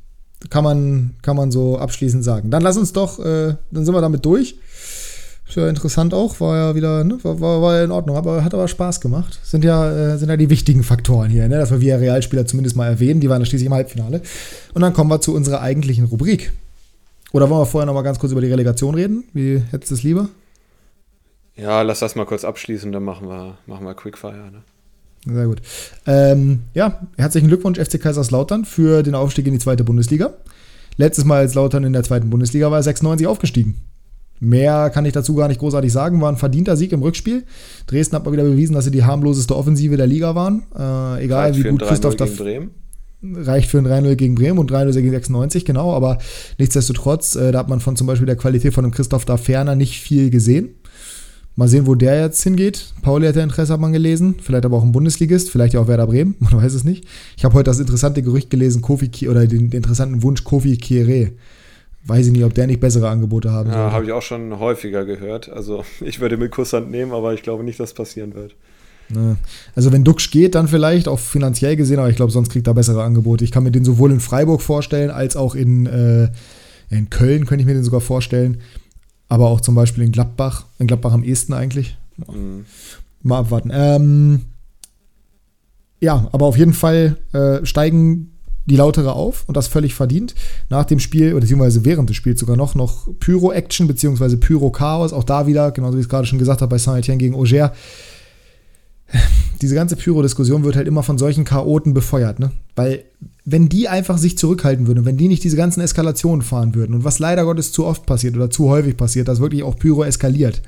Kann 0.49 0.63
man, 0.63 1.15
kann 1.21 1.37
man 1.37 1.49
so 1.49 1.77
abschließend 1.77 2.23
sagen. 2.23 2.51
Dann 2.51 2.61
lass 2.61 2.77
uns 2.77 2.91
doch, 2.93 3.19
äh, 3.19 3.55
dann 3.71 3.85
sind 3.85 3.93
wir 3.93 4.01
damit 4.01 4.25
durch. 4.25 4.59
Ist 5.47 5.55
ja 5.55 5.69
interessant 5.69 6.13
auch, 6.13 6.41
war 6.41 6.57
ja 6.57 6.75
wieder, 6.75 7.05
ne, 7.05 7.17
war, 7.23 7.39
war, 7.39 7.61
war 7.61 7.81
in 7.81 7.91
Ordnung, 7.91 8.17
aber 8.17 8.43
hat 8.43 8.53
aber 8.53 8.67
Spaß 8.67 8.99
gemacht. 8.99 9.39
Sind 9.43 9.63
ja, 9.63 10.13
äh, 10.13 10.17
sind 10.17 10.27
ja 10.27 10.35
die 10.35 10.49
wichtigen 10.49 10.83
Faktoren 10.83 11.29
hier, 11.29 11.47
ne, 11.47 11.57
dass 11.57 11.71
wir 11.71 11.79
via 11.79 11.95
Realspieler 11.95 12.45
zumindest 12.45 12.75
mal 12.75 12.87
erwähnen. 12.87 13.21
Die 13.21 13.29
waren 13.29 13.41
ja 13.41 13.45
schließlich 13.45 13.67
im 13.67 13.73
Halbfinale. 13.73 14.21
Und 14.73 14.81
dann 14.81 14.91
kommen 14.91 15.09
wir 15.09 15.21
zu 15.21 15.33
unserer 15.33 15.61
eigentlichen 15.61 16.03
Rubrik. 16.03 16.51
Oder 17.37 17.51
wollen 17.51 17.61
wir 17.61 17.65
vorher 17.67 17.85
noch 17.85 17.93
mal 17.93 18.01
ganz 18.01 18.17
kurz 18.17 18.31
über 18.31 18.41
die 18.41 18.49
Relegation 18.49 18.95
reden? 18.95 19.23
Wie 19.31 19.61
hättest 19.69 19.91
du 19.91 19.93
es 19.95 20.01
lieber? 20.01 20.27
Ja, 21.55 21.83
lass 21.83 21.99
das 21.99 22.15
mal 22.15 22.25
kurz 22.25 22.43
abschließen, 22.43 22.91
dann 22.91 23.03
machen 23.03 23.27
wir, 23.27 23.59
machen 23.67 23.85
wir 23.85 23.93
Quickfire. 23.93 24.51
Ne? 24.51 24.63
Sehr 25.31 25.45
gut. 25.45 25.61
Ähm, 26.07 26.61
ja, 26.73 26.99
herzlichen 27.15 27.47
Glückwunsch 27.47 27.77
FC 27.77 28.01
Kaiserslautern 28.01 28.65
für 28.65 29.03
den 29.03 29.13
Aufstieg 29.13 29.45
in 29.45 29.53
die 29.53 29.59
zweite 29.59 29.83
Bundesliga. 29.83 30.33
Letztes 30.95 31.25
Mal 31.25 31.37
als 31.37 31.53
Lautern 31.53 31.83
in 31.83 31.93
der 31.93 32.01
zweiten 32.01 32.31
Bundesliga 32.31 32.71
war 32.71 32.79
er 32.79 32.83
96 32.83 33.27
aufgestiegen. 33.27 33.77
Mehr 34.39 34.89
kann 34.89 35.05
ich 35.05 35.13
dazu 35.13 35.35
gar 35.35 35.47
nicht 35.47 35.59
großartig 35.59 35.93
sagen. 35.93 36.19
War 36.21 36.31
ein 36.31 36.37
verdienter 36.37 36.75
Sieg 36.75 36.91
im 36.91 37.03
Rückspiel. 37.03 37.43
Dresden 37.85 38.15
hat 38.15 38.25
mal 38.25 38.31
wieder 38.31 38.45
bewiesen, 38.45 38.73
dass 38.73 38.85
sie 38.85 38.91
die 38.91 39.03
harmloseste 39.03 39.55
Offensive 39.55 39.95
der 39.95 40.07
Liga 40.07 40.33
waren. 40.33 40.63
Äh, 40.75 41.25
egal 41.25 41.55
wie 41.55 41.69
gut 41.69 41.83
Christoph 41.83 42.15
da. 42.15 42.25
Reicht 43.23 43.69
für 43.69 43.79
ein 43.79 43.87
3-0 43.87 44.15
gegen 44.15 44.35
Bremen 44.35 44.59
und 44.59 44.71
3-0 44.71 44.93
gegen 44.93 45.11
96, 45.11 45.65
genau. 45.65 45.93
Aber 45.93 46.19
nichtsdestotrotz, 46.59 47.35
äh, 47.35 47.51
da 47.51 47.59
hat 47.59 47.69
man 47.69 47.79
von 47.79 47.95
zum 47.95 48.07
Beispiel 48.07 48.27
der 48.27 48.35
Qualität 48.35 48.73
von 48.73 48.83
dem 48.83 48.91
Christoph 48.91 49.25
da 49.25 49.37
Ferner 49.37 49.75
nicht 49.75 49.99
viel 49.99 50.29
gesehen. 50.29 50.75
Mal 51.55 51.67
sehen, 51.67 51.87
wo 51.87 51.95
der 51.95 52.21
jetzt 52.21 52.43
hingeht. 52.43 52.93
Pauli 53.01 53.25
hat 53.25 53.35
ja 53.35 53.41
Interesse, 53.41 53.73
hat 53.73 53.79
man 53.79 53.91
gelesen. 53.91 54.35
Vielleicht 54.39 54.65
aber 54.65 54.77
auch 54.77 54.83
ein 54.83 54.91
Bundesligist, 54.91 55.49
vielleicht 55.49 55.73
ja 55.73 55.79
auch 55.79 55.87
Werder 55.87 56.05
Bremen, 56.05 56.35
man 56.39 56.61
weiß 56.61 56.73
es 56.73 56.83
nicht. 56.83 57.05
Ich 57.35 57.45
habe 57.45 57.55
heute 57.55 57.65
das 57.65 57.79
interessante 57.79 58.21
Gerücht 58.21 58.51
gelesen, 58.51 58.83
Kofi 58.83 59.09
oder 59.27 59.47
den, 59.47 59.71
den 59.71 59.77
interessanten 59.77 60.21
Wunsch 60.21 60.43
Kofi 60.43 60.73
Kieré 60.73 61.31
weiß 62.07 62.27
ich 62.27 62.31
nicht, 62.31 62.43
ob 62.43 62.53
der 62.53 62.67
nicht 62.67 62.79
bessere 62.79 63.09
Angebote 63.09 63.51
haben 63.51 63.69
Ja, 63.69 63.91
habe 63.91 64.05
ich 64.05 64.11
auch 64.11 64.21
schon 64.21 64.59
häufiger 64.59 65.05
gehört. 65.05 65.49
Also 65.49 65.83
ich 66.01 66.19
würde 66.19 66.37
mit 66.37 66.51
Kusshand 66.51 66.89
nehmen, 66.89 67.11
aber 67.11 67.33
ich 67.33 67.43
glaube 67.43 67.63
nicht, 67.63 67.79
dass 67.79 67.93
passieren 67.93 68.33
wird. 68.33 68.55
Ne. 69.09 69.37
Also 69.75 69.91
wenn 69.91 70.03
Duxch 70.03 70.31
geht, 70.31 70.55
dann 70.55 70.67
vielleicht 70.67 71.07
auch 71.07 71.19
finanziell 71.19 71.75
gesehen, 71.75 71.99
aber 71.99 72.09
ich 72.09 72.15
glaube, 72.15 72.31
sonst 72.31 72.49
kriegt 72.49 72.67
er 72.67 72.73
bessere 72.73 73.03
Angebote. 73.03 73.43
Ich 73.43 73.51
kann 73.51 73.63
mir 73.63 73.71
den 73.71 73.85
sowohl 73.85 74.11
in 74.11 74.19
Freiburg 74.19 74.61
vorstellen, 74.61 75.11
als 75.11 75.35
auch 75.35 75.55
in, 75.55 75.85
äh, 75.85 76.29
in 76.89 77.09
Köln 77.09 77.45
könnte 77.45 77.61
ich 77.61 77.65
mir 77.65 77.73
den 77.73 77.83
sogar 77.83 78.01
vorstellen. 78.01 78.57
Aber 79.29 79.47
auch 79.49 79.61
zum 79.61 79.75
Beispiel 79.75 80.03
in 80.03 80.11
Gladbach. 80.11 80.65
In 80.79 80.87
Gladbach 80.87 81.13
am 81.13 81.23
ehesten 81.23 81.53
eigentlich. 81.53 81.97
Mhm. 82.17 82.65
Mal 83.23 83.39
abwarten. 83.39 83.71
Ähm, 83.73 84.41
ja, 85.99 86.27
aber 86.31 86.45
auf 86.45 86.57
jeden 86.57 86.73
Fall 86.73 87.17
äh, 87.33 87.65
steigen 87.65 88.31
die 88.67 88.75
Lautere 88.75 89.13
auf 89.13 89.45
und 89.47 89.55
das 89.55 89.67
völlig 89.67 89.95
verdient. 89.95 90.35
Nach 90.69 90.85
dem 90.85 90.99
Spiel, 90.99 91.31
oder 91.31 91.41
beziehungsweise 91.41 91.85
während 91.85 92.09
des 92.09 92.17
Spiels 92.17 92.39
sogar 92.39 92.57
noch, 92.57 92.75
noch 92.75 93.07
Pyro-Action, 93.19 93.87
beziehungsweise 93.87 94.37
Pyro-Chaos. 94.37 95.13
Auch 95.13 95.23
da 95.23 95.47
wieder, 95.47 95.71
genauso 95.71 95.95
wie 95.95 96.01
ich 96.01 96.05
es 96.05 96.09
gerade 96.09 96.27
schon 96.27 96.39
gesagt 96.39 96.61
habe, 96.61 96.69
bei 96.69 96.77
Saint-Etienne 96.77 97.17
gegen 97.17 97.35
Auger. 97.35 97.73
Diese 99.61 99.75
ganze 99.75 99.95
Pyro-Diskussion 99.95 100.63
wird 100.63 100.75
halt 100.75 100.87
immer 100.87 101.03
von 101.03 101.17
solchen 101.17 101.45
Chaoten 101.45 101.93
befeuert, 101.93 102.39
ne? 102.39 102.51
Weil, 102.75 103.05
wenn 103.43 103.69
die 103.69 103.87
einfach 103.87 104.17
sich 104.17 104.37
zurückhalten 104.37 104.87
würden, 104.87 105.05
wenn 105.05 105.17
die 105.17 105.27
nicht 105.27 105.43
diese 105.43 105.57
ganzen 105.57 105.81
Eskalationen 105.81 106.41
fahren 106.41 106.75
würden, 106.75 106.93
und 106.93 107.03
was 107.03 107.19
leider 107.19 107.45
Gottes 107.45 107.71
zu 107.71 107.85
oft 107.85 108.05
passiert 108.05 108.35
oder 108.35 108.49
zu 108.49 108.69
häufig 108.69 108.97
passiert, 108.97 109.27
dass 109.27 109.39
wirklich 109.39 109.63
auch 109.63 109.77
Pyro 109.77 110.03
eskaliert, 110.03 110.61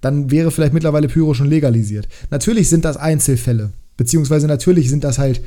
dann 0.00 0.30
wäre 0.30 0.50
vielleicht 0.50 0.74
mittlerweile 0.74 1.08
Pyro 1.08 1.34
schon 1.34 1.48
legalisiert. 1.48 2.08
Natürlich 2.30 2.68
sind 2.68 2.84
das 2.84 2.96
Einzelfälle, 2.96 3.72
beziehungsweise 3.96 4.46
natürlich 4.46 4.90
sind 4.90 5.02
das 5.02 5.18
halt 5.18 5.40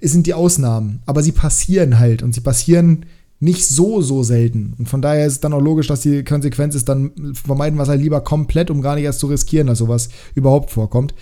sind 0.00 0.26
die 0.26 0.34
Ausnahmen, 0.34 1.02
aber 1.06 1.22
sie 1.22 1.32
passieren 1.32 1.98
halt 1.98 2.22
und 2.22 2.32
sie 2.34 2.40
passieren 2.40 3.04
nicht 3.42 3.66
so, 3.66 4.00
so 4.02 4.22
selten. 4.22 4.74
Und 4.78 4.88
von 4.88 5.02
daher 5.02 5.26
ist 5.26 5.34
es 5.34 5.40
dann 5.40 5.52
auch 5.52 5.60
logisch, 5.60 5.88
dass 5.88 6.00
die 6.00 6.22
Konsequenz 6.24 6.74
ist, 6.74 6.88
dann 6.88 7.10
vermeiden 7.34 7.76
wir 7.76 7.82
es 7.82 7.88
halt 7.88 8.00
lieber 8.00 8.20
komplett, 8.20 8.70
um 8.70 8.82
gar 8.82 8.94
nicht 8.94 9.04
erst 9.04 9.20
zu 9.20 9.26
riskieren, 9.26 9.66
dass 9.66 9.78
sowas 9.78 10.10
überhaupt 10.34 10.70
vorkommt. 10.70 11.14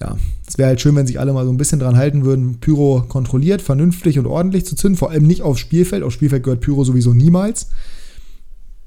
Ja, 0.00 0.16
es 0.46 0.58
wäre 0.58 0.68
halt 0.68 0.80
schön, 0.80 0.96
wenn 0.96 1.06
sich 1.06 1.20
alle 1.20 1.32
mal 1.32 1.44
so 1.44 1.52
ein 1.52 1.56
bisschen 1.56 1.78
dran 1.78 1.96
halten 1.96 2.24
würden, 2.24 2.58
Pyro 2.60 3.04
kontrolliert, 3.08 3.62
vernünftig 3.62 4.18
und 4.18 4.26
ordentlich 4.26 4.66
zu 4.66 4.76
zünden, 4.76 4.98
vor 4.98 5.10
allem 5.10 5.26
nicht 5.26 5.42
aufs 5.42 5.60
Spielfeld. 5.60 6.02
Aufs 6.02 6.14
Spielfeld 6.14 6.42
gehört 6.42 6.60
Pyro 6.60 6.84
sowieso 6.84 7.14
niemals 7.14 7.68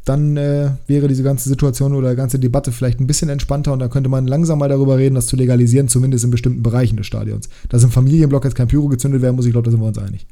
dann 0.10 0.38
äh, 0.38 0.72
wäre 0.88 1.08
diese 1.08 1.22
ganze 1.22 1.48
Situation 1.50 1.94
oder 1.94 2.16
ganze 2.16 2.40
Debatte 2.40 2.72
vielleicht 2.72 3.00
ein 3.00 3.06
bisschen 3.06 3.30
entspannter 3.30 3.72
und 3.72 3.80
da 3.80 3.90
könnte 3.90 4.10
man 4.10 4.26
langsam 4.26 4.58
mal 4.58 4.68
darüber 4.68 4.98
reden, 4.98 5.14
das 5.14 5.28
zu 5.28 5.36
legalisieren, 5.36 5.88
zumindest 5.88 6.26
in 6.26 6.32
bestimmten 6.32 6.64
Bereichen 6.64 6.98
des 6.98 7.06
Stadions. 7.06 7.48
Dass 7.70 7.84
im 7.84 7.92
Familienblock 7.92 8.44
jetzt 8.44 8.56
kein 8.56 8.68
Pyro 8.68 8.88
gezündet 8.88 9.22
werden 9.22 9.36
muss, 9.36 9.46
ich 9.46 9.52
glaube, 9.52 9.66
da 9.66 9.72
sind 9.72 9.82
wir 9.82 9.88
uns 9.88 10.00
einig. 10.00 10.26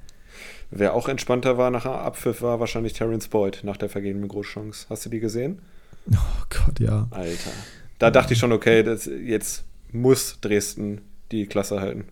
Wer 0.69 0.93
auch 0.93 1.07
entspannter 1.07 1.57
war 1.57 1.71
nach 1.71 1.85
Abpfiff, 1.85 2.41
war 2.41 2.59
wahrscheinlich 2.59 2.93
Terence 2.93 3.27
Boyd 3.29 3.61
nach 3.63 3.77
der 3.77 3.89
vergebenen 3.89 4.27
Großchance. 4.27 4.87
Hast 4.89 5.05
du 5.05 5.09
die 5.09 5.19
gesehen? 5.19 5.59
Oh 6.11 6.43
Gott, 6.49 6.79
ja. 6.79 7.07
Alter. 7.11 7.51
Da 7.99 8.11
dachte 8.11 8.33
ich 8.33 8.39
schon, 8.39 8.51
okay, 8.51 8.83
das, 8.83 9.05
jetzt 9.05 9.63
muss 9.91 10.39
Dresden 10.41 11.01
die 11.31 11.45
Klasse 11.45 11.79
halten. 11.79 12.05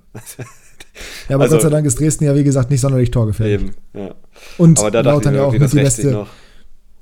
ja, 1.29 1.35
aber 1.35 1.43
also, 1.43 1.55
Gott 1.55 1.63
sei 1.63 1.69
Dank 1.69 1.85
ist 1.85 1.99
Dresden 1.99 2.25
ja, 2.25 2.35
wie 2.35 2.43
gesagt, 2.43 2.69
nicht 2.69 2.81
sonderlich 2.81 3.11
torgefährlich. 3.11 3.61
Eben, 3.61 3.75
ja. 3.93 4.15
Und 4.57 4.79
aber 4.79 4.91
da 4.91 5.01
Lautern 5.01 5.35
ja 5.35 5.43
auch 5.43 5.51
mit 5.51 5.71
die 5.71 5.75
beste, 5.75 6.11
noch. 6.11 6.29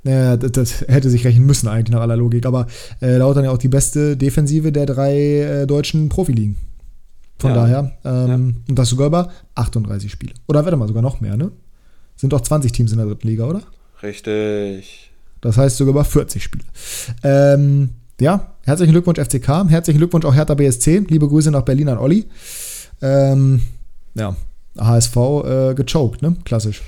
Naja, 0.03 0.35
das, 0.37 0.51
das, 0.51 0.81
hätte 0.81 1.09
sich 1.09 1.25
rechnen 1.25 1.45
müssen 1.45 1.67
eigentlich 1.67 1.91
nach 1.91 2.01
aller 2.01 2.17
Logik. 2.17 2.45
Aber 2.45 2.67
äh, 3.01 3.17
Lautern 3.17 3.45
ja 3.45 3.51
auch 3.51 3.57
die 3.57 3.69
beste 3.69 4.17
Defensive 4.17 4.71
der 4.71 4.85
drei 4.85 5.15
äh, 5.39 5.67
deutschen 5.67 6.09
Profiligen. 6.09 6.57
Von 7.43 7.55
ja. 7.55 7.57
daher. 7.57 7.91
Ähm, 8.05 8.29
ja. 8.29 8.35
Und 8.69 8.79
das 8.79 8.87
sogar 8.87 9.07
über 9.07 9.29
38 9.55 10.09
Spiele. 10.09 10.33
Oder 10.47 10.63
warte 10.63 10.77
mal, 10.77 10.87
sogar 10.87 11.03
noch 11.03 11.19
mehr, 11.19 11.35
ne? 11.35 11.51
Sind 12.15 12.31
doch 12.31 12.39
20 12.39 12.71
Teams 12.71 12.93
in 12.93 12.99
der 12.99 13.07
dritten 13.07 13.27
Liga, 13.27 13.43
oder? 13.43 13.63
Richtig. 14.01 15.11
Das 15.41 15.57
heißt 15.57 15.75
sogar 15.75 15.91
über 15.91 16.05
40 16.05 16.41
Spiele. 16.41 16.63
Ähm, 17.21 17.89
ja, 18.21 18.53
herzlichen 18.63 18.93
Glückwunsch 18.93 19.19
FCK. 19.19 19.67
Herzlichen 19.67 19.97
Glückwunsch 19.97 20.23
auch 20.23 20.33
Hertha 20.33 20.53
BSC. 20.53 20.99
Liebe 21.09 21.27
Grüße 21.27 21.51
nach 21.51 21.63
Berlin 21.63 21.89
an 21.89 21.97
Olli. 21.97 22.27
Ähm, 23.01 23.61
ja, 24.15 24.37
HSV 24.79 25.17
äh, 25.17 25.73
gechoked, 25.73 26.21
ne? 26.21 26.37
Klassisch. 26.45 26.81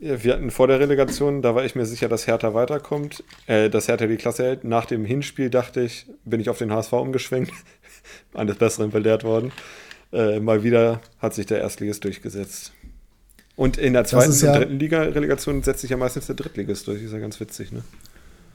Ja, 0.00 0.22
wir 0.22 0.34
hatten 0.34 0.50
vor 0.50 0.66
der 0.66 0.80
Relegation, 0.80 1.40
da 1.40 1.54
war 1.54 1.64
ich 1.64 1.76
mir 1.76 1.86
sicher, 1.86 2.08
dass 2.08 2.26
Hertha 2.26 2.52
weiterkommt, 2.52 3.24
äh, 3.46 3.70
dass 3.70 3.88
Hertha 3.88 4.06
die 4.06 4.16
Klasse 4.16 4.42
hält. 4.42 4.64
Nach 4.64 4.84
dem 4.84 5.06
Hinspiel 5.06 5.48
dachte 5.48 5.80
ich, 5.80 6.04
bin 6.26 6.40
ich 6.40 6.50
auf 6.50 6.58
den 6.58 6.72
HSV 6.72 6.92
umgeschwenkt, 6.92 7.52
eines 8.34 8.56
Besseren 8.56 8.90
belehrt 8.90 9.24
worden. 9.24 9.52
Äh, 10.12 10.40
mal 10.40 10.62
wieder 10.62 11.00
hat 11.18 11.34
sich 11.34 11.46
der 11.46 11.60
Erstligist 11.60 12.04
durchgesetzt. 12.04 12.72
Und 13.56 13.76
in 13.76 13.92
der 13.92 14.04
zweiten 14.04 14.32
und 14.32 14.40
ja, 14.40 14.56
dritten 14.58 14.78
Liga-Relegation 14.78 15.62
setzt 15.62 15.80
sich 15.80 15.90
ja 15.90 15.96
meistens 15.96 16.26
der 16.26 16.36
Drittligist 16.36 16.86
durch. 16.86 17.02
Ist 17.02 17.12
ja 17.12 17.18
ganz 17.18 17.38
witzig, 17.38 17.72
ne? 17.72 17.82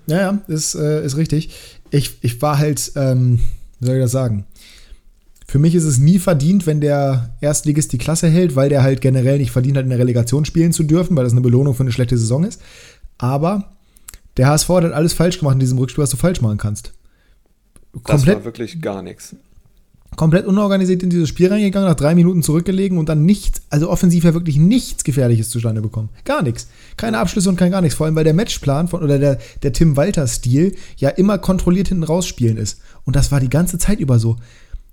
Ja, 0.07 0.17
ja, 0.17 0.41
ist, 0.47 0.75
äh, 0.75 1.05
ist 1.05 1.17
richtig. 1.17 1.53
Ich, 1.91 2.17
ich 2.21 2.41
war 2.41 2.57
halt, 2.57 2.93
ähm, 2.95 3.39
wie 3.79 3.85
soll 3.85 3.95
ich 3.97 4.01
das 4.01 4.11
sagen? 4.11 4.45
Für 5.47 5.59
mich 5.59 5.75
ist 5.75 5.83
es 5.83 5.97
nie 5.97 6.19
verdient, 6.19 6.65
wenn 6.65 6.81
der 6.81 7.35
Erstligist 7.39 7.93
die 7.93 7.97
Klasse 7.97 8.27
hält, 8.27 8.55
weil 8.55 8.69
der 8.69 8.83
halt 8.83 9.01
generell 9.01 9.37
nicht 9.37 9.51
verdient 9.51 9.77
hat, 9.77 9.83
in 9.83 9.89
der 9.89 9.99
Relegation 9.99 10.45
spielen 10.45 10.73
zu 10.73 10.83
dürfen, 10.83 11.15
weil 11.15 11.23
das 11.23 11.33
eine 11.33 11.41
Belohnung 11.41 11.73
für 11.73 11.83
eine 11.83 11.91
schlechte 11.91 12.17
Saison 12.17 12.43
ist. 12.43 12.61
Aber 13.17 13.71
der 14.35 14.47
HSV 14.47 14.69
hat 14.69 14.91
alles 14.91 15.13
falsch 15.13 15.39
gemacht 15.39 15.53
in 15.53 15.59
diesem 15.59 15.77
Rückspiel, 15.77 16.03
was 16.03 16.09
du 16.09 16.17
falsch 16.17 16.41
machen 16.41 16.57
kannst. 16.57 16.93
Komplett, 18.03 18.27
das 18.27 18.35
war 18.35 18.45
wirklich 18.45 18.81
gar 18.81 19.01
nichts 19.01 19.35
komplett 20.17 20.47
unorganisiert 20.47 21.03
in 21.03 21.09
dieses 21.09 21.29
Spiel 21.29 21.47
reingegangen, 21.47 21.87
nach 21.87 21.95
drei 21.95 22.15
Minuten 22.15 22.41
zurückgelegen 22.43 22.97
und 22.97 23.07
dann 23.07 23.23
nichts, 23.23 23.61
also 23.69 23.89
offensiv 23.89 24.23
ja 24.23 24.33
wirklich 24.33 24.57
nichts 24.57 25.03
Gefährliches 25.03 25.49
zustande 25.49 25.81
bekommen. 25.81 26.09
Gar 26.25 26.41
nichts. 26.41 26.67
Keine 26.97 27.19
Abschlüsse 27.19 27.49
und 27.49 27.55
kein 27.55 27.71
gar 27.71 27.81
nichts. 27.81 27.95
Vor 27.95 28.07
allem, 28.07 28.15
weil 28.15 28.23
der 28.23 28.33
Matchplan 28.33 28.87
von, 28.87 29.03
oder 29.03 29.19
der, 29.19 29.37
der 29.61 29.73
Tim 29.73 29.95
Walter-Stil 29.95 30.75
ja 30.97 31.09
immer 31.09 31.37
kontrolliert 31.37 31.89
hinten 31.89 32.03
rausspielen 32.03 32.57
ist. 32.57 32.81
Und 33.05 33.15
das 33.15 33.31
war 33.31 33.39
die 33.39 33.49
ganze 33.49 33.77
Zeit 33.77 33.99
über 33.99 34.17
so. 34.17 34.37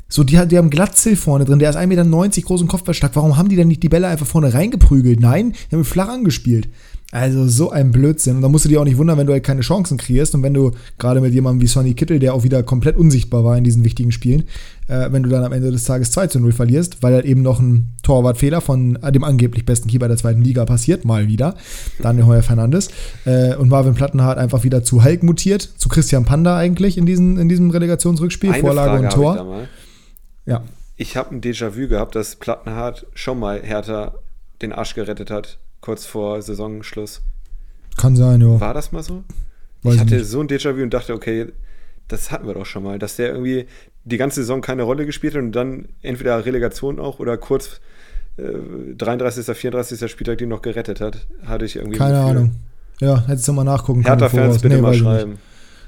So, 0.09 0.23
die, 0.25 0.47
die 0.47 0.59
haben 0.59 0.71
Glatzel 0.71 1.17
vorne 1.17 1.47
drin, 1.47 1.59
der 1.59 1.71
ist 1.71 1.77
1,90 1.77 1.87
Meter 1.87 2.43
groß 2.43 2.61
und 2.61 2.69
Kopfball 2.69 2.95
stark. 2.95 3.17
Warum 3.17 3.39
haben 3.39 3.49
die 3.49 3.57
denn 3.57 3.69
nicht 3.69 3.83
die 3.83 3.89
Bälle 3.89 4.09
einfach 4.09 4.27
vorne 4.27 4.53
reingeprügelt? 4.53 5.21
Nein, 5.21 5.55
die 5.71 5.77
haben 5.77 5.85
flach 5.85 6.09
angespielt. 6.09 6.69
Also 7.15 7.47
so 7.47 7.71
ein 7.71 7.93
Blödsinn. 7.93 8.37
Und 8.37 8.43
da 8.43 8.49
musst 8.49 8.65
du 8.65 8.69
dir 8.69 8.81
auch 8.81 8.85
nicht 8.85 8.97
wundern, 8.97 9.17
wenn 9.17 9.29
du 9.29 9.33
halt 9.33 9.45
keine 9.45 9.61
Chancen 9.61 9.99
kreierst 9.99 10.35
und 10.35 10.43
wenn 10.43 10.53
du 10.53 10.73
gerade 10.99 11.21
mit 11.21 11.33
jemandem 11.33 11.63
wie 11.63 11.69
Sonny 11.69 11.95
Kittel, 11.95 12.19
der 12.19 12.35
auch 12.35 12.43
wieder 12.43 12.65
komplett 12.65 12.97
unsichtbar 12.97 13.45
war 13.45 13.57
in 13.57 13.63
diesen 13.63 13.85
wichtigen 13.85 14.11
Spielen, 14.11 14.49
äh, 14.89 15.13
wenn 15.13 15.23
du 15.23 15.29
dann 15.29 15.45
am 15.45 15.53
Ende 15.53 15.71
des 15.71 15.85
Tages 15.85 16.11
2 16.11 16.27
zu 16.27 16.41
0 16.41 16.51
verlierst, 16.51 17.05
weil 17.05 17.15
halt 17.15 17.25
eben 17.25 17.43
noch 17.43 17.61
ein 17.61 17.91
Torwartfehler 18.03 18.61
von 18.61 18.99
dem 19.15 19.23
angeblich 19.23 19.65
besten 19.65 19.89
Keeper 19.89 20.09
der 20.09 20.17
zweiten 20.17 20.43
Liga 20.43 20.65
passiert, 20.65 21.05
mal 21.05 21.29
wieder, 21.29 21.55
Daniel 22.01 22.27
Heuer 22.27 22.43
Fernandes, 22.43 22.89
äh, 23.27 23.55
und 23.55 23.69
Marvin 23.69 23.95
Plattenhardt 23.95 24.39
einfach 24.39 24.65
wieder 24.65 24.83
zu 24.83 25.05
Hulk 25.05 25.23
mutiert, 25.23 25.63
zu 25.63 25.89
Christian 25.89 26.25
Panda 26.25 26.57
eigentlich 26.57 26.99
in, 26.99 27.07
diesen, 27.07 27.39
in 27.39 27.49
diesem 27.49 27.71
Relegationsrückspiel, 27.71 28.51
Eine 28.51 28.61
Vorlage 28.61 28.91
Frage 28.91 29.05
und 29.05 29.13
Tor. 29.13 29.63
Ich 29.63 30.51
ja. 30.51 30.65
Ich 30.97 31.17
habe 31.17 31.33
ein 31.33 31.41
Déjà-vu 31.41 31.87
gehabt, 31.87 32.17
dass 32.17 32.35
Plattenhardt 32.35 33.07
schon 33.15 33.39
mal 33.39 33.63
Hertha 33.63 34.15
den 34.63 34.73
Arsch 34.73 34.95
gerettet 34.95 35.31
hat, 35.31 35.59
kurz 35.85 36.07
vor 36.07 36.41
Saisonschluss. 36.41 37.21
Kann 37.99 38.17
sein, 38.17 38.41
ja. 38.41 38.59
War 38.59 38.73
das 38.73 38.91
mal 38.91 39.03
so? 39.03 39.23
Weiß 39.83 39.95
ich 39.95 40.01
hatte 40.01 40.17
nicht. 40.17 40.27
so 40.27 40.41
ein 40.41 40.49
Déjà-vu 40.49 40.83
und 40.83 40.95
dachte, 40.95 41.13
okay, 41.13 41.53
das 42.09 42.31
hatten 42.31 42.47
wir 42.47 42.55
doch 42.55 42.65
schon 42.65 42.83
mal, 42.83 42.99
dass 42.99 43.17
der 43.17 43.29
irgendwie 43.29 43.67
die 44.05 44.17
ganze 44.17 44.41
Saison 44.41 44.63
keine 44.63 44.85
Rolle 44.85 45.05
gespielt 45.05 45.35
hat 45.35 45.43
und 45.43 45.53
dann 45.53 45.89
entweder 46.01 46.47
Relegation 46.47 46.99
auch 46.99 47.19
oder 47.19 47.37
kurz 47.37 47.81
äh, 48.39 48.95
33., 48.97 49.55
34. 49.55 50.11
Spieltag 50.11 50.39
die 50.39 50.47
noch 50.47 50.63
gerettet 50.63 51.03
hat, 51.03 51.27
hatte 51.45 51.67
ich 51.67 51.77
irgendwie. 51.77 51.99
Keine 51.99 52.19
Ahnung. 52.19 52.53
Ja, 53.01 53.27
hättest 53.27 53.47
du 53.49 53.53
mal 53.53 53.65
nachgucken 53.65 54.03
können. 54.03 54.19
Hertha-Fans 54.19 54.63
bitte 54.63 54.77
nee, 54.77 54.81
mal 54.81 54.95
schreiben. 54.95 55.39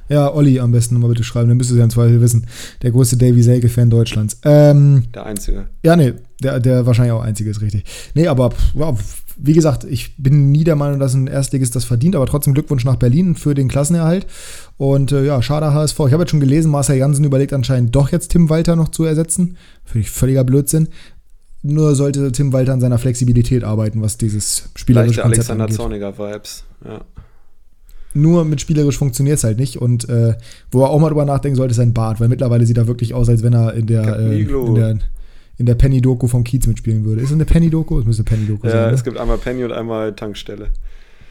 Ja, 0.09 0.33
Olli 0.33 0.61
am 0.61 0.73
besten 0.73 0.95
nochmal 0.95 1.11
bitte 1.11 1.25
schreiben, 1.25 1.49
dann 1.49 1.57
müsstest 1.57 1.77
du 1.77 1.79
ja 1.79 1.85
im 1.85 1.91
Zweifel 1.91 2.21
wissen. 2.21 2.47
Der 2.83 2.91
größte 2.91 3.17
Davy 3.17 3.43
Selke-Fan 3.43 3.89
Deutschlands. 3.89 4.39
Ähm, 4.45 5.05
der 5.15 5.25
einzige. 5.25 5.69
Ja, 5.83 5.97
nee, 5.97 6.13
der, 6.43 6.61
der 6.61 6.85
wahrscheinlich 6.85 7.13
auch 7.13 7.23
einzige 7.23 7.51
ist 7.51 7.63
richtig. 7.63 7.85
Nee, 8.15 8.29
aber 8.29 8.51
ja, 8.75 8.95
wie 9.39 9.53
gesagt, 9.53 9.85
ich 9.85 10.17
bin 10.17 10.51
nie 10.51 10.65
der 10.65 10.77
Meinung, 10.77 10.99
dass 10.99 11.15
ein 11.15 11.27
Erstligist 11.27 11.77
das 11.77 11.85
verdient, 11.85 12.17
aber 12.17 12.27
trotzdem 12.27 12.55
Glückwunsch 12.55 12.85
nach 12.85 12.97
Berlin 12.97 13.35
für 13.35 13.55
den 13.55 13.69
Klassenerhalt. 13.69 14.27
Und 14.77 15.13
äh, 15.13 15.25
ja, 15.25 15.43
schade 15.43 15.73
HSV. 15.73 15.99
Ich 16.07 16.13
habe 16.13 16.23
jetzt 16.23 16.31
schon 16.31 16.41
gelesen, 16.41 16.71
Marcel 16.71 16.97
Jansen 16.97 17.25
überlegt 17.25 17.53
anscheinend 17.53 17.95
doch 17.95 18.11
jetzt 18.13 18.29
Tim 18.29 18.49
Walter 18.49 18.77
noch 18.77 18.89
zu 18.89 19.05
ersetzen. 19.05 19.57
Finde 19.85 20.01
ich 20.07 20.11
völliger 20.11 20.45
Blödsinn. 20.45 20.89
Nur 21.63 21.95
sollte 21.95 22.33
Tim 22.33 22.53
Walter 22.53 22.73
an 22.73 22.81
seiner 22.81 22.99
Flexibilität 22.99 23.65
arbeiten, 23.65 24.01
was 24.01 24.17
dieses 24.17 24.71
spielerische 24.75 25.23
Konzept 25.23 25.51
Alexander 25.51 25.65
angeht. 25.65 25.77
Zorniger 25.77 26.19
Vibes, 26.19 26.65
ja. 26.85 27.01
Nur 28.15 28.47
mit 28.47 28.63
spielerisch 28.63 28.97
funktioniert 28.97 29.37
es 29.37 29.45
halt 29.45 29.59
nicht. 29.59 29.77
Und 29.77 30.09
äh, 30.09 30.35
wo 30.71 30.83
er 30.83 30.91
auch 30.91 30.99
mal 30.99 31.09
drüber 31.09 31.27
nachdenken 31.27 31.57
sollte, 31.57 31.73
ist 31.73 31.77
sein 31.77 31.93
Bart, 31.93 32.19
weil 32.19 32.29
mittlerweile 32.29 32.65
sieht 32.65 32.79
er 32.79 32.87
wirklich 32.87 33.13
aus, 33.13 33.29
als 33.29 33.43
wenn 33.43 33.53
er 33.53 33.75
in 33.75 33.87
der, 33.87 34.19
äh, 34.19 34.41
in 34.41 34.75
der, 34.75 34.99
in 35.59 35.67
der 35.67 35.75
Penny-Doku 35.75 36.29
vom 36.29 36.45
Kiez 36.45 36.67
mitspielen 36.67 37.05
würde. 37.05 37.23
Ist 37.23 37.29
es 37.29 37.35
eine 37.35 37.45
Penny-Doku? 37.45 37.99
Es 38.01 38.05
müsste 38.05 38.25
Penny-Doku 38.25 38.67
ja, 38.67 38.73
sein. 38.73 38.81
Ja, 38.83 38.91
es 38.91 39.01
ne? 39.01 39.05
gibt 39.05 39.19
einmal 39.19 39.39
Penny 39.39 39.65
und 39.65 39.73
einmal 39.73 40.15
Tankstelle. 40.15 40.69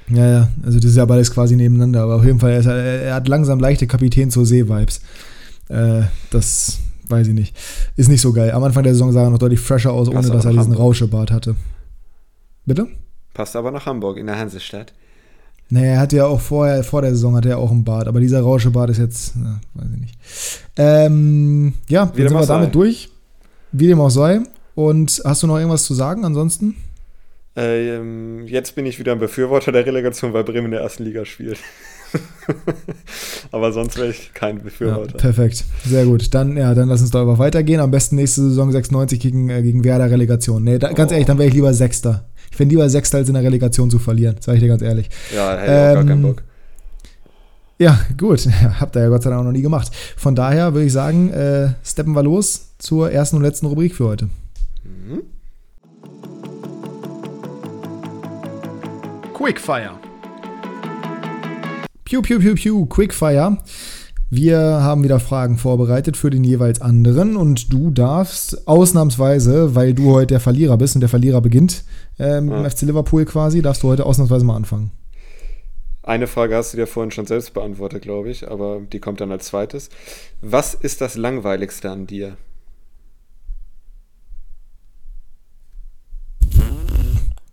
Ja, 0.07 0.29
ja, 0.29 0.49
also 0.63 0.79
das 0.79 0.91
ist 0.91 0.97
ja 0.97 1.05
beides 1.05 1.31
quasi 1.31 1.55
nebeneinander. 1.55 2.03
Aber 2.03 2.15
auf 2.15 2.25
jeden 2.25 2.39
Fall, 2.39 2.51
er, 2.51 2.65
er 2.65 3.13
hat 3.15 3.27
langsam 3.27 3.59
leichte 3.59 3.87
Kapitän 3.87 4.31
zur 4.31 4.45
See-Vibes. 4.45 5.01
Äh, 5.69 6.03
das 6.31 6.79
weiß 7.07 7.27
ich 7.27 7.33
nicht. 7.33 7.55
Ist 7.95 8.09
nicht 8.09 8.21
so 8.21 8.33
geil. 8.33 8.51
Am 8.51 8.63
Anfang 8.63 8.83
der 8.83 8.93
Saison 8.93 9.11
sah 9.11 9.23
er 9.23 9.29
noch 9.29 9.37
deutlich 9.37 9.59
fresher 9.59 9.91
aus, 9.91 10.09
Passt 10.09 10.27
ohne 10.27 10.35
dass 10.35 10.45
er 10.45 10.51
diesen 10.51 10.65
Hamburg. 10.65 10.79
Rauschebart 10.79 11.31
hatte. 11.31 11.55
Bitte? 12.65 12.87
Passt 13.33 13.55
aber 13.55 13.71
nach 13.71 13.85
Hamburg, 13.85 14.17
in 14.17 14.27
der 14.27 14.37
Hansestadt. 14.37 14.93
Naja, 15.69 15.93
er 15.93 15.99
hatte 15.99 16.17
ja 16.17 16.25
auch 16.25 16.41
vorher, 16.41 16.83
vor 16.83 17.01
der 17.01 17.11
Saison 17.11 17.35
hatte 17.35 17.49
er 17.49 17.57
auch 17.57 17.71
einen 17.71 17.83
Bart, 17.83 18.07
aber 18.07 18.19
dieser 18.19 18.41
Rauschebart 18.41 18.91
ist 18.91 18.99
jetzt, 18.99 19.33
na, 19.35 19.59
weiß 19.73 19.87
ich 19.93 19.99
nicht. 19.99 20.17
Ähm, 20.77 21.73
ja, 21.87 22.05
dann 22.05 22.15
sind 22.15 22.39
wir 22.39 22.45
damit 22.45 22.75
durch. 22.75 23.09
Wie 23.71 23.87
dem 23.87 23.99
auch 23.99 24.09
sei. 24.09 24.41
Und 24.75 25.21
hast 25.23 25.43
du 25.43 25.47
noch 25.47 25.57
irgendwas 25.57 25.85
zu 25.85 25.93
sagen 25.93 26.25
ansonsten? 26.25 26.75
Ähm, 27.55 28.45
jetzt 28.47 28.75
bin 28.75 28.85
ich 28.85 28.99
wieder 28.99 29.13
ein 29.13 29.19
Befürworter 29.19 29.71
der 29.71 29.85
Relegation, 29.85 30.33
weil 30.33 30.43
Bremen 30.43 30.65
in 30.65 30.71
der 30.71 30.81
ersten 30.81 31.05
Liga 31.05 31.23
spielt. 31.23 31.57
Aber 33.51 33.71
sonst 33.71 33.97
wäre 33.97 34.09
ich 34.09 34.33
kein 34.33 34.61
Befürworter. 34.61 35.13
Ja, 35.13 35.17
perfekt, 35.17 35.63
sehr 35.85 36.05
gut. 36.05 36.33
Dann, 36.33 36.57
ja, 36.57 36.73
dann 36.73 36.89
lass 36.89 37.01
uns 37.01 37.11
da 37.11 37.21
aber 37.21 37.39
weitergehen. 37.39 37.79
Am 37.79 37.91
besten 37.91 38.15
nächste 38.15 38.41
Saison 38.41 38.71
96 38.71 39.19
gegen, 39.19 39.49
äh, 39.49 39.61
gegen 39.61 39.83
Werder 39.83 40.09
Relegation. 40.09 40.63
Nee, 40.63 40.79
da, 40.79 40.91
ganz 40.93 41.11
oh. 41.11 41.13
ehrlich, 41.13 41.27
dann 41.27 41.37
wäre 41.37 41.47
ich 41.47 41.53
lieber 41.53 41.73
Sechster. 41.73 42.25
Ich 42.51 42.57
finde 42.57 42.75
lieber 42.75 42.89
Sechster 42.89 43.17
als 43.17 43.27
in 43.27 43.33
der 43.33 43.43
Relegation 43.43 43.89
zu 43.89 43.99
verlieren, 43.99 44.35
sage 44.39 44.57
ich 44.57 44.63
dir 44.63 44.69
ganz 44.69 44.81
ehrlich. 44.81 45.09
Ja, 45.33 45.57
hätte 45.57 45.71
ähm, 45.71 45.77
auch 45.77 45.93
gar 45.93 46.05
keinen 46.05 46.11
ähm, 46.11 46.21
Bock. 46.21 46.43
Ja, 47.77 47.99
gut. 48.17 48.47
Habt 48.79 48.95
ihr 48.95 49.03
ja 49.03 49.09
Gott 49.09 49.23
sei 49.23 49.29
Dank 49.29 49.41
auch 49.41 49.45
noch 49.45 49.51
nie 49.51 49.61
gemacht. 49.61 49.91
Von 50.15 50.35
daher 50.35 50.73
würde 50.73 50.85
ich 50.85 50.93
sagen, 50.93 51.29
äh, 51.31 51.73
steppen 51.83 52.13
wir 52.13 52.23
los 52.23 52.69
zur 52.77 53.11
ersten 53.11 53.37
und 53.37 53.41
letzten 53.43 53.65
Rubrik 53.65 53.95
für 53.95 54.05
heute. 54.05 54.29
Mhm. 54.83 55.23
Quickfire. 59.33 59.91
Pew, 62.05 62.21
pew, 62.21 62.39
pew, 62.39 62.55
pew, 62.55 62.85
Quickfire. 62.85 63.57
Wir 64.29 64.59
haben 64.59 65.03
wieder 65.03 65.19
Fragen 65.19 65.57
vorbereitet 65.57 66.17
für 66.17 66.29
den 66.29 66.43
jeweils 66.43 66.81
anderen 66.81 67.35
und 67.35 67.71
du 67.71 67.91
darfst 67.91 68.67
ausnahmsweise, 68.67 69.75
weil 69.75 69.93
du 69.93 70.13
heute 70.13 70.27
der 70.27 70.39
Verlierer 70.39 70.77
bist 70.77 70.95
und 70.95 71.01
der 71.01 71.09
Verlierer 71.09 71.41
beginnt 71.41 71.83
ähm, 72.17 72.49
ja. 72.49 72.69
FC 72.69 72.83
Liverpool 72.83 73.25
quasi, 73.25 73.61
darfst 73.61 73.83
du 73.83 73.87
heute 73.87 74.05
ausnahmsweise 74.05 74.43
mal 74.43 74.55
anfangen. 74.55 74.91
Eine 76.05 76.27
Frage 76.27 76.55
hast 76.55 76.71
du 76.71 76.77
dir 76.77 76.85
vorhin 76.85 77.09
schon 77.09 77.25
selbst 77.25 77.55
beantwortet, 77.55 78.03
glaube 78.03 78.29
ich, 78.29 78.47
aber 78.47 78.79
die 78.93 78.99
kommt 78.99 79.21
dann 79.21 79.31
als 79.31 79.47
zweites. 79.47 79.89
Was 80.39 80.75
ist 80.75 81.01
das 81.01 81.15
Langweiligste 81.15 81.89
an 81.89 82.05
dir? 82.05 82.37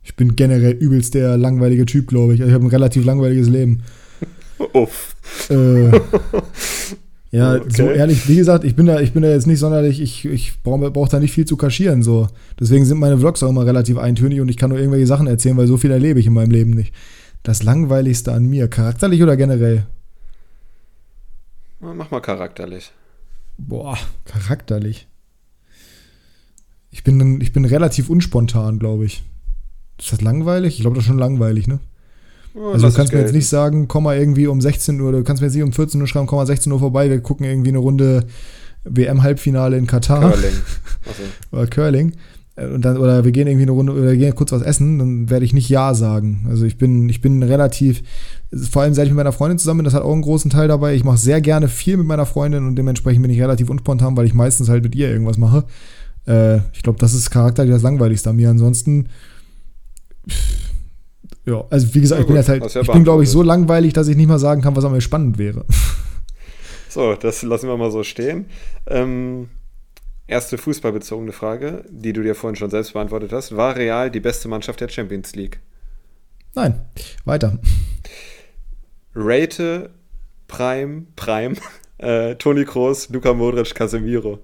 Ich 0.02 0.16
bin 0.16 0.36
generell 0.36 0.72
übelst 0.72 1.14
der 1.14 1.38
langweilige 1.38 1.86
Typ, 1.86 2.08
glaube 2.08 2.34
ich. 2.34 2.42
Also 2.42 2.50
ich 2.50 2.54
habe 2.54 2.66
ein 2.66 2.70
relativ 2.70 3.06
langweiliges 3.06 3.48
Leben. 3.48 3.84
Uff. 4.74 5.16
Äh, 5.48 5.86
ja, 7.30 7.54
okay. 7.54 7.64
so 7.70 7.84
ehrlich, 7.84 8.28
wie 8.28 8.36
gesagt, 8.36 8.64
ich 8.64 8.76
bin 8.76 8.84
da, 8.84 9.00
ich 9.00 9.14
bin 9.14 9.22
da 9.22 9.30
jetzt 9.30 9.46
nicht 9.46 9.60
sonderlich, 9.60 9.98
ich, 9.98 10.26
ich 10.26 10.62
brauche 10.62 10.90
brauch 10.90 11.08
da 11.08 11.20
nicht 11.20 11.32
viel 11.32 11.46
zu 11.46 11.56
kaschieren. 11.56 12.02
So. 12.02 12.28
Deswegen 12.60 12.84
sind 12.84 12.98
meine 12.98 13.16
Vlogs 13.16 13.42
auch 13.42 13.48
immer 13.48 13.64
relativ 13.64 13.96
eintönig 13.96 14.42
und 14.42 14.50
ich 14.50 14.58
kann 14.58 14.68
nur 14.68 14.78
irgendwelche 14.78 15.06
Sachen 15.06 15.26
erzählen, 15.26 15.56
weil 15.56 15.68
so 15.68 15.78
viel 15.78 15.90
erlebe 15.90 16.20
ich 16.20 16.26
in 16.26 16.34
meinem 16.34 16.50
Leben 16.50 16.72
nicht. 16.72 16.92
Das 17.42 17.62
Langweiligste 17.62 18.32
an 18.32 18.46
mir, 18.46 18.68
charakterlich 18.68 19.22
oder 19.22 19.36
generell? 19.36 19.86
Mach 21.80 22.10
mal 22.10 22.20
charakterlich. 22.20 22.92
Boah, 23.58 23.98
charakterlich. 24.24 25.08
Ich 26.90 27.02
bin, 27.02 27.40
ich 27.40 27.52
bin 27.52 27.64
relativ 27.64 28.08
unspontan, 28.08 28.78
glaube 28.78 29.06
ich. 29.06 29.24
Ist 29.98 30.12
das 30.12 30.20
langweilig? 30.20 30.76
Ich 30.76 30.80
glaube, 30.82 30.94
das 30.94 31.04
ist 31.04 31.08
schon 31.08 31.18
langweilig, 31.18 31.66
ne? 31.66 31.80
Oh, 32.54 32.72
also 32.72 32.88
du 32.88 32.94
kannst 32.94 33.12
mir 33.12 33.20
jetzt 33.20 33.32
nicht 33.32 33.48
sagen, 33.48 33.88
komm 33.88 34.04
mal 34.04 34.18
irgendwie 34.18 34.46
um 34.46 34.60
16 34.60 35.00
Uhr, 35.00 35.10
du 35.10 35.24
kannst 35.24 35.40
mir 35.40 35.46
jetzt 35.46 35.54
nicht 35.54 35.64
um 35.64 35.72
14 35.72 36.00
Uhr 36.00 36.06
schreiben, 36.06 36.26
komm 36.26 36.36
mal 36.36 36.46
16 36.46 36.70
Uhr 36.70 36.78
vorbei, 36.78 37.08
wir 37.08 37.20
gucken 37.20 37.46
irgendwie 37.46 37.70
eine 37.70 37.78
Runde 37.78 38.26
WM-Halbfinale 38.84 39.78
in 39.78 39.86
Katar. 39.86 40.32
Curling. 40.32 40.60
oder 41.52 41.66
Curling. 41.66 42.12
Äh, 42.56 42.66
und 42.66 42.84
dann, 42.84 42.96
oder 42.96 43.24
wir 43.24 43.32
gehen 43.32 43.46
irgendwie 43.46 43.62
eine 43.62 43.72
Runde 43.72 43.92
oder 43.92 44.16
gehen 44.16 44.34
kurz 44.34 44.52
was 44.52 44.62
essen, 44.62 44.98
dann 44.98 45.30
werde 45.30 45.44
ich 45.44 45.52
nicht 45.52 45.68
Ja 45.68 45.94
sagen. 45.94 46.46
Also 46.48 46.64
ich 46.64 46.78
bin, 46.78 47.08
ich 47.08 47.20
bin 47.20 47.42
relativ, 47.42 48.02
vor 48.70 48.82
allem 48.82 48.94
seit 48.94 49.06
ich 49.06 49.10
mit 49.10 49.16
meiner 49.16 49.32
Freundin 49.32 49.58
zusammen 49.58 49.78
bin, 49.78 49.84
das 49.84 49.94
hat 49.94 50.02
auch 50.02 50.12
einen 50.12 50.22
großen 50.22 50.50
Teil 50.50 50.68
dabei. 50.68 50.94
Ich 50.94 51.04
mache 51.04 51.18
sehr 51.18 51.40
gerne 51.40 51.68
viel 51.68 51.96
mit 51.96 52.06
meiner 52.06 52.26
Freundin 52.26 52.66
und 52.66 52.76
dementsprechend 52.76 53.22
bin 53.22 53.30
ich 53.30 53.40
relativ 53.40 53.70
unspontan, 53.70 54.16
weil 54.16 54.26
ich 54.26 54.34
meistens 54.34 54.68
halt 54.68 54.82
mit 54.82 54.94
ihr 54.94 55.10
irgendwas 55.10 55.38
mache. 55.38 55.64
Äh, 56.26 56.58
ich 56.72 56.82
glaube, 56.82 56.98
das 56.98 57.14
ist 57.14 57.30
charakterlich 57.30 57.72
das 57.72 57.82
Langweiligste 57.82 58.30
an 58.30 58.36
mir. 58.36 58.50
Ansonsten 58.50 59.08
ja, 61.44 61.64
also 61.70 61.92
wie 61.94 62.00
gesagt, 62.00 62.20
ja, 62.20 62.22
ich 62.22 62.26
bin 62.28 62.36
jetzt 62.36 62.48
halt, 62.48 62.74
ja 62.74 62.82
ich 62.82 62.92
bin 62.92 63.02
glaube 63.02 63.24
ich 63.24 63.30
so 63.30 63.42
langweilig, 63.42 63.92
dass 63.92 64.06
ich 64.06 64.16
nicht 64.16 64.28
mal 64.28 64.38
sagen 64.38 64.62
kann, 64.62 64.76
was 64.76 64.84
an 64.84 64.92
mir 64.92 65.00
spannend 65.00 65.38
wäre. 65.38 65.64
So, 66.88 67.14
das 67.14 67.42
lassen 67.42 67.68
wir 67.68 67.76
mal 67.78 67.90
so 67.90 68.02
stehen. 68.02 68.44
Ähm, 68.86 69.48
erste 70.32 70.58
fußballbezogene 70.58 71.32
Frage, 71.32 71.84
die 71.90 72.12
du 72.12 72.22
dir 72.22 72.34
vorhin 72.34 72.56
schon 72.56 72.70
selbst 72.70 72.92
beantwortet 72.94 73.32
hast. 73.32 73.56
War 73.56 73.76
Real 73.76 74.10
die 74.10 74.20
beste 74.20 74.48
Mannschaft 74.48 74.80
der 74.80 74.88
Champions 74.88 75.34
League? 75.34 75.60
Nein, 76.54 76.80
weiter. 77.24 77.58
Rate, 79.14 79.90
Prime, 80.48 81.04
Prime, 81.16 81.54
äh, 81.98 82.34
Toni 82.36 82.64
Kroos, 82.64 83.08
Luka 83.10 83.32
Modric, 83.32 83.74
Casemiro. 83.74 84.38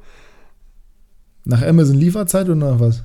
Nach 1.44 1.62
Amazon 1.62 1.97
Lieferzeit 1.97 2.47
oder 2.47 2.56
nach 2.73 2.81
was? 2.81 3.05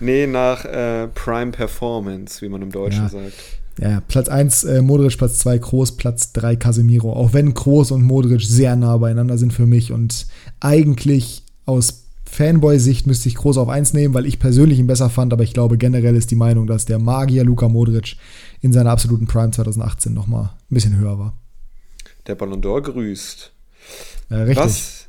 Nee, 0.00 0.26
nach 0.26 0.64
äh, 0.64 1.08
Prime 1.08 1.52
Performance, 1.52 2.42
wie 2.42 2.48
man 2.48 2.62
im 2.62 2.70
Deutschen 2.70 3.04
Ja. 3.04 3.08
sagt. 3.08 3.32
Ja, 3.80 4.00
Platz 4.08 4.28
1 4.28 4.64
äh, 4.64 4.82
Modric, 4.82 5.16
Platz 5.18 5.38
2 5.38 5.58
Kroos, 5.60 5.96
Platz 5.96 6.32
3 6.32 6.56
Casemiro. 6.56 7.12
Auch 7.12 7.32
wenn 7.32 7.54
Kroos 7.54 7.92
und 7.92 8.02
Modric 8.02 8.40
sehr 8.42 8.74
nah 8.74 8.96
beieinander 8.96 9.38
sind 9.38 9.52
für 9.52 9.66
mich 9.66 9.92
und 9.92 10.26
eigentlich 10.58 11.44
aus 11.68 12.04
Fanboy-Sicht 12.24 13.06
müsste 13.06 13.28
ich 13.28 13.36
Kroos 13.36 13.58
auf 13.58 13.68
1 13.68 13.92
nehmen, 13.92 14.14
weil 14.14 14.26
ich 14.26 14.38
persönlich 14.38 14.78
ihn 14.78 14.86
besser 14.86 15.10
fand, 15.10 15.32
aber 15.32 15.42
ich 15.42 15.54
glaube 15.54 15.78
generell 15.78 16.16
ist 16.16 16.30
die 16.30 16.36
Meinung, 16.36 16.66
dass 16.66 16.84
der 16.84 16.98
Magier 16.98 17.44
Luka 17.44 17.68
Modric 17.68 18.16
in 18.60 18.72
seiner 18.72 18.90
absoluten 18.90 19.26
Prime 19.26 19.50
2018 19.50 20.12
nochmal 20.12 20.44
ein 20.44 20.74
bisschen 20.74 20.96
höher 20.98 21.18
war. 21.18 21.34
Der 22.26 22.34
Ballon 22.34 22.60
d'Or 22.60 22.82
grüßt. 22.82 23.52
Äh, 24.30 24.34
richtig. 24.34 24.64
Was 24.64 25.08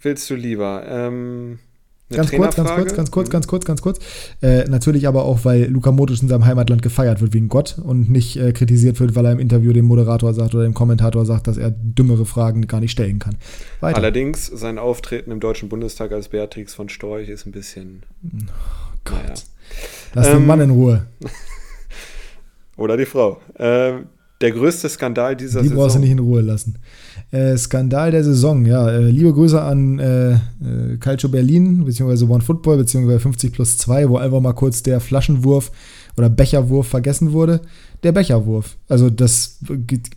willst 0.00 0.30
du 0.30 0.34
lieber? 0.34 0.84
Ähm, 0.88 1.58
Ganz 2.10 2.30
kurz, 2.32 2.56
ganz 2.56 2.70
kurz, 2.70 2.94
ganz 2.96 3.10
kurz, 3.10 3.30
ganz 3.30 3.46
kurz, 3.46 3.64
ganz 3.64 3.82
kurz. 3.82 3.98
Äh, 4.42 4.64
natürlich 4.68 5.06
aber 5.06 5.24
auch, 5.24 5.44
weil 5.44 5.66
Luka 5.66 5.92
Modric 5.92 6.20
in 6.22 6.28
seinem 6.28 6.44
Heimatland 6.44 6.82
gefeiert 6.82 7.20
wird 7.20 7.32
wegen 7.34 7.48
Gott 7.48 7.76
und 7.82 8.10
nicht 8.10 8.36
äh, 8.36 8.52
kritisiert 8.52 8.98
wird, 8.98 9.14
weil 9.14 9.24
er 9.26 9.32
im 9.32 9.38
Interview 9.38 9.72
dem 9.72 9.84
Moderator 9.84 10.34
sagt 10.34 10.54
oder 10.54 10.64
dem 10.64 10.74
Kommentator 10.74 11.24
sagt, 11.24 11.46
dass 11.46 11.56
er 11.56 11.70
dümmere 11.70 12.26
Fragen 12.26 12.66
gar 12.66 12.80
nicht 12.80 12.90
stellen 12.90 13.20
kann. 13.20 13.36
Weiter. 13.80 13.96
Allerdings, 13.96 14.46
sein 14.46 14.78
Auftreten 14.78 15.30
im 15.30 15.38
Deutschen 15.40 15.68
Bundestag 15.68 16.10
als 16.12 16.28
Beatrix 16.28 16.74
von 16.74 16.88
Storch 16.88 17.28
ist 17.28 17.46
ein 17.46 17.52
bisschen. 17.52 18.02
Gott. 19.04 19.18
naja. 19.22 19.34
Lass 20.14 20.26
den 20.26 20.36
Ähm, 20.38 20.46
Mann 20.46 20.60
in 20.60 20.70
Ruhe. 20.70 21.06
Oder 22.76 22.96
die 22.96 23.06
Frau. 23.06 23.40
Ähm, 23.58 24.06
der 24.40 24.52
größte 24.52 24.88
Skandal 24.88 25.36
dieser 25.36 25.60
Die 25.60 25.68
Saison. 25.68 25.82
brauchst 25.82 25.96
du 25.96 26.00
nicht 26.00 26.10
in 26.10 26.18
Ruhe 26.18 26.40
lassen. 26.40 26.76
Äh, 27.32 27.56
Skandal 27.56 28.10
der 28.10 28.24
Saison, 28.24 28.66
ja. 28.66 28.88
Äh, 28.90 29.10
liebe 29.10 29.32
Grüße 29.32 29.60
an 29.60 29.98
äh, 30.00 30.32
äh, 30.32 30.38
Calcio 30.98 31.28
Berlin, 31.28 31.84
beziehungsweise 31.84 32.28
One 32.28 32.42
Football, 32.42 32.78
beziehungsweise 32.78 33.20
50 33.20 33.52
plus 33.52 33.78
2, 33.78 34.08
wo 34.08 34.16
einfach 34.16 34.40
mal 34.40 34.52
kurz 34.52 34.82
der 34.82 34.98
Flaschenwurf 35.00 35.70
oder 36.16 36.28
Becherwurf 36.28 36.88
vergessen 36.88 37.32
wurde. 37.32 37.60
Der 38.02 38.12
Becherwurf. 38.12 38.76
Also 38.88 39.10
das, 39.10 39.58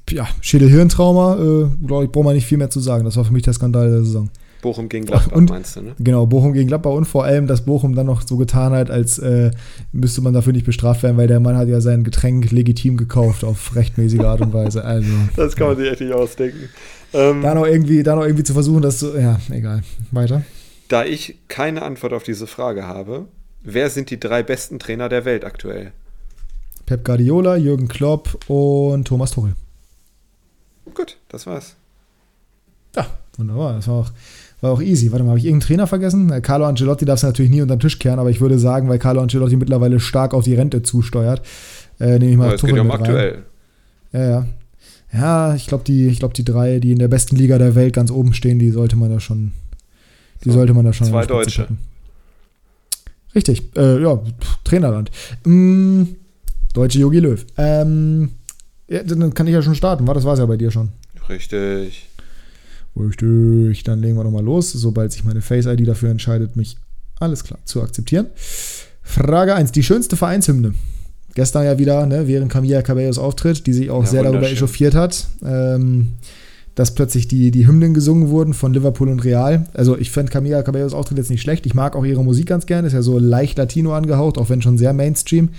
ja, 0.09 0.27
Schädel-Hirntrauma, 0.41 1.35
äh, 1.35 1.85
glaube 1.85 2.05
ich, 2.05 2.11
braucht 2.11 2.25
man 2.25 2.35
nicht 2.35 2.47
viel 2.47 2.57
mehr 2.57 2.71
zu 2.71 2.79
sagen. 2.79 3.05
Das 3.05 3.15
war 3.15 3.25
für 3.25 3.33
mich 3.33 3.43
der 3.43 3.53
Skandal 3.53 3.91
der 3.91 4.03
Saison. 4.03 4.29
Bochum 4.63 4.89
gegen 4.89 5.05
Gladbach, 5.05 5.31
Und- 5.37 5.51
meinst 5.51 5.75
du, 5.75 5.81
ne? 5.83 5.93
Genau, 5.99 6.25
Bochum 6.25 6.53
gegen 6.53 6.67
Gladbach 6.67 6.93
und 6.93 7.05
vor 7.05 7.23
allem, 7.25 7.45
dass 7.45 7.63
Bochum 7.65 7.93
dann 7.93 8.07
noch 8.07 8.23
so 8.25 8.37
getan 8.37 8.73
hat, 8.73 8.89
als 8.89 9.19
äh, 9.19 9.51
müsste 9.91 10.21
man 10.21 10.33
dafür 10.33 10.53
nicht 10.53 10.65
bestraft 10.65 11.03
werden, 11.03 11.17
weil 11.17 11.27
der 11.27 11.39
Mann 11.39 11.55
hat 11.55 11.67
ja 11.67 11.79
sein 11.81 12.03
Getränk 12.03 12.49
legitim 12.49 12.97
gekauft 12.97 13.43
auf 13.43 13.75
rechtmäßige 13.75 14.21
Art 14.21 14.41
und 14.41 14.51
Weise. 14.53 14.83
Also 14.83 15.07
Das 15.35 15.55
kann 15.55 15.67
man 15.67 15.77
sich 15.77 15.91
echt 15.91 16.01
nicht 16.01 16.13
ausdenken. 16.13 16.69
Ähm, 17.13 17.43
da 17.43 17.53
noch 17.53 17.67
irgendwie, 17.67 18.01
da 18.01 18.15
noch 18.15 18.23
irgendwie 18.23 18.43
zu 18.43 18.53
versuchen, 18.53 18.81
das 18.81 18.97
zu, 18.97 19.15
ja, 19.15 19.39
egal. 19.51 19.83
Weiter. 20.09 20.41
da 20.87 21.05
ich 21.05 21.37
keine 21.47 21.83
Antwort 21.83 22.11
auf 22.13 22.23
diese 22.23 22.47
Frage 22.47 22.87
habe, 22.87 23.25
wer 23.61 23.91
sind 23.91 24.09
die 24.09 24.19
drei 24.19 24.41
besten 24.41 24.79
Trainer 24.79 25.09
der 25.09 25.23
Welt 25.25 25.45
aktuell? 25.45 25.91
Pep 26.87 27.05
Guardiola, 27.05 27.55
Jürgen 27.55 27.87
Klopp 27.87 28.39
und 28.49 29.05
Thomas 29.07 29.31
Tuchel. 29.31 29.53
Gut, 30.93 31.17
das 31.29 31.45
war's. 31.47 31.75
Ja, 32.95 33.07
wunderbar. 33.37 33.73
Das 33.75 33.87
war 33.87 33.95
auch, 33.95 34.11
war 34.63 34.71
auch 34.71 34.81
easy. 34.81 35.11
Warte 35.11 35.23
mal, 35.25 35.31
habe 35.31 35.39
ich 35.39 35.45
irgendeinen 35.45 35.67
Trainer 35.67 35.87
vergessen? 35.87 36.41
Carlo 36.41 36.65
Ancelotti 36.65 37.03
darfst 37.03 37.23
du 37.23 37.27
natürlich 37.27 37.51
nie 37.51 37.61
unter 37.61 37.75
den 37.75 37.81
Tisch 37.81 37.99
kehren, 37.99 38.17
aber 38.17 38.29
ich 38.29 38.39
würde 38.39 38.57
sagen, 38.57 38.87
weil 38.87 38.97
Carlo 38.97 39.21
Ancelotti 39.21 39.57
mittlerweile 39.57 39.99
stark 39.99 40.33
auf 40.33 40.45
die 40.45 40.55
Rente 40.55 40.81
zusteuert, 40.81 41.41
äh, 41.99 42.17
nehme 42.17 42.31
ich 42.31 42.37
mal 42.37 42.45
Aber 42.45 42.55
es 42.55 42.61
geht 42.61 42.73
ja 42.75 42.81
um 42.81 42.89
aktuell. 42.91 43.43
Ja, 44.13 44.29
ja. 44.29 44.45
Ja, 45.11 45.53
ich 45.53 45.67
glaube, 45.67 45.83
die, 45.83 46.07
ich 46.07 46.19
glaub, 46.19 46.33
die 46.33 46.45
drei, 46.45 46.79
die 46.79 46.93
in 46.93 46.99
der 46.99 47.09
besten 47.09 47.35
Liga 47.35 47.57
der 47.57 47.75
Welt 47.75 47.93
ganz 47.93 48.09
oben 48.09 48.33
stehen, 48.33 48.57
die 48.57 48.71
sollte 48.71 48.95
man 48.95 49.11
da 49.11 49.19
schon. 49.19 49.51
Die 50.45 50.49
So, 50.49 50.55
sollte 50.55 50.73
man 50.73 50.85
da 50.85 50.93
schon. 50.93 51.07
zwei 51.07 51.25
Deutsche. 51.25 51.63
packen. 51.63 51.77
Richtig, 53.35 53.63
äh, 53.75 54.01
ja, 54.01 54.19
Trainerland. 54.63 55.11
Mm, 55.45 56.03
Deutsche 56.73 56.99
Jogi 56.99 57.19
Löw. 57.19 57.45
Ähm, 57.57 58.29
ja, 58.87 59.03
dann 59.03 59.33
kann 59.33 59.45
ich 59.47 59.53
ja 59.53 59.61
schon 59.61 59.75
starten, 59.75 60.07
war? 60.07 60.13
Das 60.15 60.23
war 60.23 60.33
es 60.33 60.39
ja 60.39 60.45
bei 60.45 60.57
dir 60.57 60.71
schon. 60.71 60.89
Richtig. 61.27 62.07
Richtig, 62.95 63.83
dann 63.83 63.99
legen 64.01 64.17
wir 64.17 64.23
doch 64.23 64.31
mal 64.31 64.43
los, 64.43 64.71
sobald 64.71 65.11
sich 65.11 65.23
meine 65.23 65.41
Face-ID 65.41 65.87
dafür 65.87 66.09
entscheidet, 66.09 66.55
mich 66.55 66.77
alles 67.19 67.43
klar 67.43 67.59
zu 67.65 67.81
akzeptieren. 67.81 68.27
Frage 69.01 69.55
1, 69.55 69.71
die 69.71 69.83
schönste 69.83 70.15
Vereinshymne. 70.15 70.73
Gestern 71.35 71.65
ja 71.65 71.79
wieder, 71.79 72.05
ne, 72.05 72.27
während 72.27 72.51
Camilla 72.51 72.83
Cabellos 72.83 73.17
Auftritt, 73.17 73.65
die 73.65 73.73
sich 73.73 73.89
auch 73.89 74.03
Ja, 74.03 74.09
sehr 74.09 74.23
darüber 74.23 74.49
echauffiert 74.49 74.93
hat, 74.93 75.25
ähm, 75.43 76.13
dass 76.75 76.93
plötzlich 76.93 77.27
die, 77.27 77.49
die 77.49 77.67
Hymnen 77.67 77.95
gesungen 77.95 78.29
wurden 78.29 78.53
von 78.53 78.73
Liverpool 78.73 79.09
und 79.09 79.23
Real. 79.23 79.65
Also 79.73 79.97
ich 79.97 80.11
fand 80.11 80.29
Camilla 80.29 80.61
Cabellos 80.61 80.93
Auftritt 80.93 81.17
jetzt 81.17 81.31
nicht 81.31 81.41
schlecht. 81.41 81.65
Ich 81.65 81.73
mag 81.73 81.95
auch 81.95 82.05
ihre 82.05 82.23
Musik 82.23 82.47
ganz 82.47 82.67
gerne, 82.67 82.87
ist 82.87 82.93
ja 82.93 83.01
so 83.01 83.17
leicht 83.17 83.57
Latino 83.57 83.93
angehaucht, 83.93 84.37
auch 84.37 84.49
wenn 84.49 84.61
schon 84.61 84.77
sehr 84.77 84.93
Mainstream. 84.93 85.49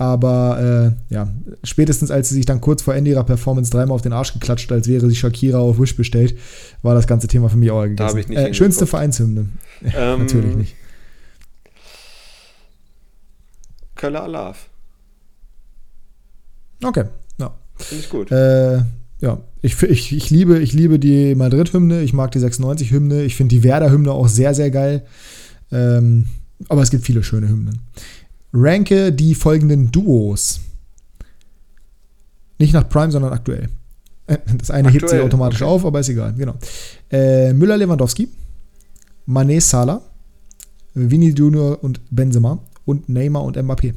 Aber 0.00 0.96
äh, 1.10 1.14
ja, 1.14 1.28
spätestens 1.62 2.10
als 2.10 2.30
sie 2.30 2.36
sich 2.36 2.46
dann 2.46 2.62
kurz 2.62 2.80
vor 2.80 2.94
Ende 2.94 3.10
ihrer 3.10 3.22
Performance 3.22 3.70
dreimal 3.70 3.94
auf 3.94 4.00
den 4.00 4.14
Arsch 4.14 4.32
geklatscht, 4.32 4.72
als 4.72 4.88
wäre 4.88 5.06
sie 5.06 5.14
Shakira 5.14 5.58
auf 5.58 5.78
Wish 5.78 5.94
bestellt, 5.94 6.38
war 6.80 6.94
das 6.94 7.06
ganze 7.06 7.28
Thema 7.28 7.50
für 7.50 7.58
mich 7.58 7.70
auch 7.70 7.82
gegessen. 7.82 8.14
Da 8.14 8.18
ich 8.18 8.28
nicht 8.28 8.38
äh, 8.38 8.54
schönste. 8.54 8.86
Vereinshymne. 8.86 9.48
Ähm, 9.82 10.20
Natürlich 10.20 10.56
nicht. 10.56 10.74
Köller 13.94 14.22
Alarv. 14.24 14.68
Okay, 16.82 17.04
ja. 17.38 17.54
Finde 17.76 18.04
ich 18.04 18.10
gut. 18.10 18.30
Äh, 18.30 18.78
ja, 19.20 19.38
ich, 19.62 19.82
ich, 19.82 20.14
ich, 20.14 20.30
liebe, 20.30 20.58
ich 20.60 20.72
liebe 20.74 20.98
die 20.98 21.34
Madrid-Hymne, 21.34 22.02
ich 22.02 22.12
mag 22.12 22.30
die 22.32 22.40
96-Hymne, 22.40 23.22
ich 23.22 23.36
finde 23.36 23.54
die 23.54 23.62
Werder-Hymne 23.62 24.12
auch 24.12 24.28
sehr, 24.28 24.54
sehr 24.54 24.70
geil. 24.70 25.06
Ähm, 25.72 26.26
aber 26.68 26.82
es 26.82 26.90
gibt 26.90 27.04
viele 27.04 27.22
schöne 27.22 27.48
Hymnen. 27.48 27.80
Ranke 28.52 29.12
die 29.12 29.34
folgenden 29.34 29.90
Duos. 29.92 30.60
Nicht 32.58 32.74
nach 32.74 32.88
Prime, 32.88 33.10
sondern 33.10 33.32
aktuell. 33.32 33.68
Äh, 34.26 34.38
Das 34.58 34.70
eine 34.70 34.88
hebt 34.88 35.02
sich 35.02 35.04
Aktuell, 35.04 35.22
automatisch 35.22 35.62
okay. 35.62 35.70
auf, 35.70 35.84
aber 35.84 36.00
ist 36.00 36.08
egal. 36.08 36.34
Genau. 36.34 36.54
Äh, 37.10 37.52
Müller-Lewandowski, 37.52 38.28
Mané 39.26 39.60
Salah, 39.60 40.02
Vini 40.94 41.30
Junior 41.30 41.82
und 41.82 42.00
Benzema 42.10 42.58
und 42.84 43.08
Neymar 43.08 43.44
und 43.44 43.56
Mbappé. 43.56 43.94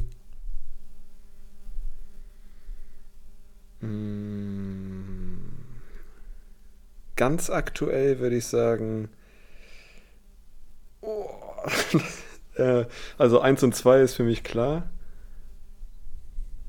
Mm. 3.80 4.24
Ganz 7.16 7.50
aktuell 7.50 8.18
würde 8.18 8.36
ich 8.36 8.46
sagen. 8.46 9.08
Oh. 11.00 11.26
Äh, 12.56 12.84
also 13.18 13.40
1 13.40 13.62
und 13.62 13.74
2 13.74 14.00
ist 14.00 14.14
für 14.14 14.24
mich 14.24 14.44
klar. 14.44 14.90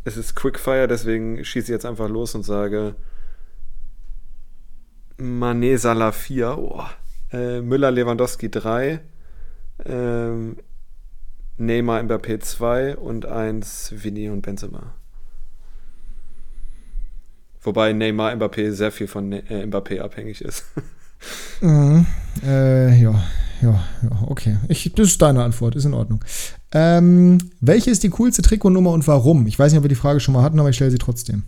Es 0.03 0.17
ist 0.17 0.35
Quickfire, 0.35 0.87
deswegen 0.87 1.43
schieße 1.43 1.65
ich 1.65 1.69
jetzt 1.69 1.85
einfach 1.85 2.07
los 2.09 2.35
und 2.35 2.43
sage 2.43 2.95
Mané 5.17 5.77
Salah 5.77 6.11
4, 6.11 6.57
oh. 6.57 6.83
äh, 7.31 7.61
Müller 7.61 7.89
Lewandowski 7.89 8.51
3, 8.51 8.99
ähm, 9.85 10.57
Neymar 11.57 12.01
Mbappé 12.01 12.39
2 12.39 12.97
und 12.97 13.25
1 13.25 14.03
Vini 14.03 14.29
und 14.29 14.41
Benzema. 14.41 14.93
Wobei 17.61 17.93
Neymar 17.93 18.33
Mbappé 18.35 18.71
sehr 18.71 18.91
viel 18.91 19.07
von 19.07 19.29
Ne- 19.29 19.49
äh, 19.49 19.65
Mbappé 19.65 20.01
abhängig 20.01 20.41
ist. 20.41 20.65
Mhm. 21.61 22.05
Äh, 22.43 23.01
ja, 23.01 23.23
ja, 23.61 23.83
ja, 24.03 24.23
okay. 24.27 24.57
Ich, 24.67 24.91
das 24.93 25.07
ist 25.07 25.21
deine 25.21 25.43
Antwort, 25.43 25.75
ist 25.75 25.85
in 25.85 25.93
Ordnung. 25.93 26.23
Ähm, 26.71 27.37
welche 27.61 27.89
ist 27.91 28.03
die 28.03 28.09
coolste 28.09 28.41
Trikotnummer 28.41 28.91
und 28.91 29.07
warum? 29.07 29.47
Ich 29.47 29.57
weiß 29.57 29.71
nicht, 29.71 29.77
ob 29.77 29.83
wir 29.83 29.89
die 29.89 29.95
Frage 29.95 30.19
schon 30.19 30.33
mal 30.33 30.43
hatten, 30.43 30.59
aber 30.59 30.69
ich 30.69 30.75
stelle 30.75 30.91
sie 30.91 30.97
trotzdem. 30.97 31.43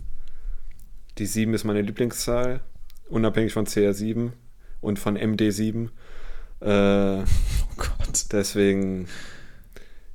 Die 1.18 1.26
7 1.26 1.52
ist 1.54 1.64
meine 1.64 1.82
Lieblingszahl, 1.82 2.60
unabhängig 3.08 3.52
von 3.52 3.66
CR7 3.66 4.30
und 4.80 4.98
von 4.98 5.16
MD7. 5.18 5.88
Äh, 6.60 7.22
Oh 7.22 7.74
Gott. 7.76 8.24
deswegen, 8.32 9.06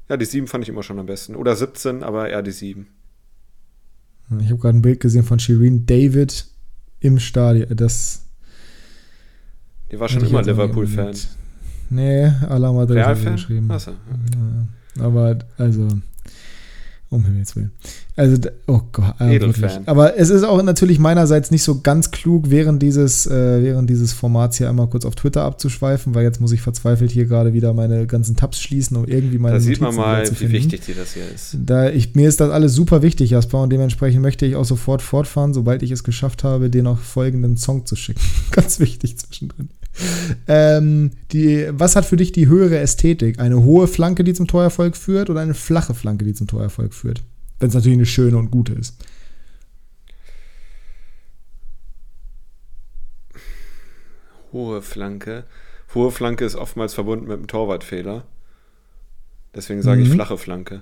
ja, 0.09 0.17
die 0.17 0.25
7 0.25 0.47
fand 0.47 0.63
ich 0.63 0.69
immer 0.69 0.83
schon 0.83 0.99
am 0.99 1.05
besten. 1.05 1.35
Oder 1.35 1.55
17, 1.55 2.03
aber 2.03 2.29
eher 2.29 2.41
die 2.41 2.51
7. 2.51 2.87
Ich 4.39 4.49
habe 4.49 4.57
gerade 4.57 4.77
ein 4.77 4.81
Bild 4.81 4.99
gesehen 4.99 5.23
von 5.23 5.39
Shireen 5.39 5.85
David 5.85 6.47
im 6.99 7.19
Stadion. 7.19 7.75
Das 7.75 8.25
Die 9.91 9.99
war 9.99 10.09
schon 10.09 10.25
immer 10.25 10.41
Liverpool-Fan. 10.41 11.13
Nee, 11.93 12.31
Ala 12.49 12.71
Madrid 12.71 12.97
hat 12.99 13.17
sie 13.17 13.23
Real-Fan? 13.23 13.35
geschrieben. 13.35 13.71
Achso. 13.71 13.91
Ja, 13.91 15.03
aber, 15.05 15.39
also, 15.57 15.87
um 17.13 17.23
Himmels 17.23 17.55
Willen. 17.55 17.71
Also, 18.15 18.37
oh 18.67 18.81
Gott, 18.91 19.15
äh. 19.19 19.39
Aber 19.85 20.17
es 20.17 20.29
ist 20.29 20.43
auch 20.43 20.61
natürlich 20.61 20.99
meinerseits 20.99 21.51
nicht 21.51 21.63
so 21.63 21.81
ganz 21.81 22.11
klug, 22.11 22.49
während 22.49 22.81
dieses, 22.81 23.25
äh, 23.25 23.63
während 23.63 23.89
dieses 23.89 24.13
Formats 24.13 24.57
hier 24.57 24.69
einmal 24.69 24.87
kurz 24.87 25.05
auf 25.05 25.15
Twitter 25.15 25.43
abzuschweifen, 25.43 26.13
weil 26.13 26.23
jetzt 26.23 26.41
muss 26.41 26.51
ich 26.51 26.61
verzweifelt 26.61 27.11
hier 27.11 27.25
gerade 27.25 27.53
wieder 27.53 27.73
meine 27.73 28.05
ganzen 28.07 28.35
Tabs 28.35 28.59
schließen, 28.59 28.97
um 28.97 29.05
irgendwie 29.05 29.37
meine 29.37 29.55
Da 29.55 29.59
sieht 29.59 29.81
man 29.81 29.95
mal, 29.95 30.29
wie 30.29 30.35
finden. 30.35 30.53
wichtig 30.53 30.81
dir 30.81 30.95
das 30.95 31.13
hier 31.13 31.23
ist. 31.33 31.57
Da 31.63 31.89
ich, 31.89 32.13
mir 32.15 32.27
ist 32.27 32.39
das 32.39 32.51
alles 32.51 32.73
super 32.73 33.01
wichtig, 33.01 33.31
Jasper, 33.31 33.61
und 33.63 33.71
dementsprechend 33.71 34.21
möchte 34.21 34.45
ich 34.45 34.55
auch 34.55 34.65
sofort 34.65 35.01
fortfahren, 35.01 35.53
sobald 35.53 35.81
ich 35.83 35.91
es 35.91 36.03
geschafft 36.03 36.43
habe, 36.43 36.69
dir 36.69 36.83
noch 36.83 36.99
folgenden 36.99 37.57
Song 37.57 37.85
zu 37.85 37.95
schicken. 37.95 38.21
Ganz 38.51 38.79
wichtig 38.79 39.17
zwischendrin. 39.17 39.69
Ähm, 40.47 41.11
die, 41.31 41.67
was 41.71 41.95
hat 41.95 42.05
für 42.05 42.17
dich 42.17 42.31
die 42.31 42.47
höhere 42.47 42.79
Ästhetik? 42.79 43.39
Eine 43.39 43.63
hohe 43.63 43.87
Flanke, 43.87 44.23
die 44.23 44.33
zum 44.33 44.47
Torerfolg 44.47 44.97
führt, 44.97 45.29
oder 45.29 45.41
eine 45.41 45.53
flache 45.53 45.93
Flanke, 45.93 46.25
die 46.25 46.33
zum 46.33 46.47
Torerfolg 46.47 46.93
führt? 46.93 47.23
Wenn 47.59 47.69
es 47.69 47.75
natürlich 47.75 47.97
eine 47.97 48.05
schöne 48.05 48.37
und 48.37 48.51
gute 48.51 48.73
ist. 48.73 48.95
Hohe 54.51 54.81
Flanke. 54.81 55.45
Hohe 55.93 56.11
Flanke 56.11 56.45
ist 56.45 56.55
oftmals 56.55 56.93
verbunden 56.93 57.27
mit 57.27 57.37
einem 57.37 57.47
Torwartfehler. 57.47 58.25
Deswegen 59.55 59.81
sage 59.81 60.01
mhm. 60.01 60.07
ich 60.07 60.13
flache 60.13 60.37
Flanke. 60.37 60.81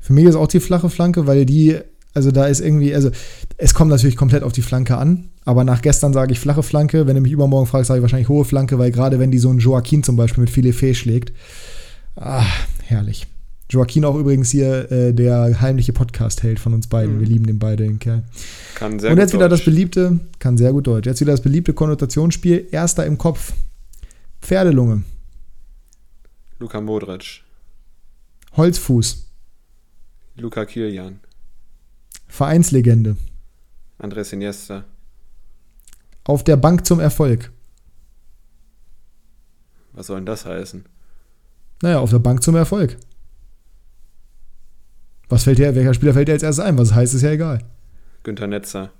Für 0.00 0.12
mich 0.12 0.24
ist 0.24 0.36
auch 0.36 0.48
die 0.48 0.60
flache 0.60 0.90
Flanke, 0.90 1.26
weil 1.26 1.46
die, 1.46 1.78
also 2.12 2.30
da 2.30 2.46
ist 2.46 2.60
irgendwie, 2.60 2.94
also 2.94 3.10
es 3.56 3.74
kommt 3.74 3.90
natürlich 3.90 4.16
komplett 4.16 4.42
auf 4.42 4.52
die 4.52 4.62
Flanke 4.62 4.96
an, 4.96 5.30
aber 5.44 5.64
nach 5.64 5.82
gestern 5.82 6.12
sage 6.12 6.32
ich 6.32 6.40
flache 6.40 6.62
Flanke. 6.62 7.06
Wenn 7.06 7.14
du 7.14 7.20
mich 7.20 7.32
übermorgen 7.32 7.66
fragst, 7.66 7.88
sage 7.88 7.98
ich 7.98 8.02
wahrscheinlich 8.02 8.28
hohe 8.28 8.44
Flanke, 8.44 8.78
weil 8.78 8.90
gerade 8.90 9.18
wenn 9.18 9.30
die 9.30 9.38
so 9.38 9.50
einen 9.50 9.60
Joaquin 9.60 10.02
zum 10.02 10.16
Beispiel 10.16 10.42
mit 10.42 10.50
Fee 10.50 10.94
schlägt, 10.94 11.32
ah, 12.16 12.46
herrlich. 12.82 13.26
Joaquin 13.70 14.04
auch 14.04 14.16
übrigens 14.16 14.50
hier 14.50 14.90
äh, 14.90 15.14
der 15.14 15.60
heimliche 15.60 15.92
Podcast-Held 15.92 16.58
von 16.58 16.74
uns 16.74 16.88
beiden. 16.88 17.16
Mhm. 17.16 17.20
Wir 17.20 17.26
lieben 17.28 17.46
den 17.46 17.60
beiden, 17.60 17.86
den 17.86 17.98
Kerl. 18.00 18.24
Kann 18.74 18.98
sehr 18.98 19.12
Und 19.12 19.18
jetzt 19.18 19.32
wieder 19.32 19.48
Deutsch. 19.48 19.60
das 19.60 19.64
beliebte, 19.64 20.18
kann 20.40 20.58
sehr 20.58 20.72
gut 20.72 20.88
Deutsch, 20.88 21.06
jetzt 21.06 21.20
wieder 21.20 21.32
das 21.32 21.40
beliebte 21.40 21.72
Konnotationsspiel. 21.72 22.66
Erster 22.72 23.06
im 23.06 23.16
Kopf. 23.16 23.52
Pferdelunge. 24.42 25.04
Luka 26.58 26.80
Modric. 26.80 27.42
Holzfuß. 28.56 29.26
Luka 30.36 30.64
Kilian. 30.64 31.20
Vereinslegende. 32.30 33.16
Andres 33.98 34.32
Iniesta. 34.32 34.84
Auf 36.24 36.44
der 36.44 36.56
Bank 36.56 36.86
zum 36.86 37.00
Erfolg. 37.00 37.52
Was 39.92 40.06
soll 40.06 40.18
denn 40.18 40.26
das 40.26 40.46
heißen? 40.46 40.84
Naja, 41.82 41.98
auf 41.98 42.10
der 42.10 42.18
Bank 42.18 42.42
zum 42.42 42.54
Erfolg. 42.54 42.96
Was 45.28 45.44
fällt 45.44 45.58
dir, 45.58 45.74
welcher 45.74 45.94
Spieler 45.94 46.14
fällt 46.14 46.28
dir 46.28 46.32
als 46.32 46.42
erstes 46.42 46.64
ein? 46.64 46.78
Was 46.78 46.94
heißt, 46.94 47.14
ist 47.14 47.22
ja 47.22 47.30
egal. 47.30 47.64
Günter 48.22 48.46
Netzer. 48.46 48.90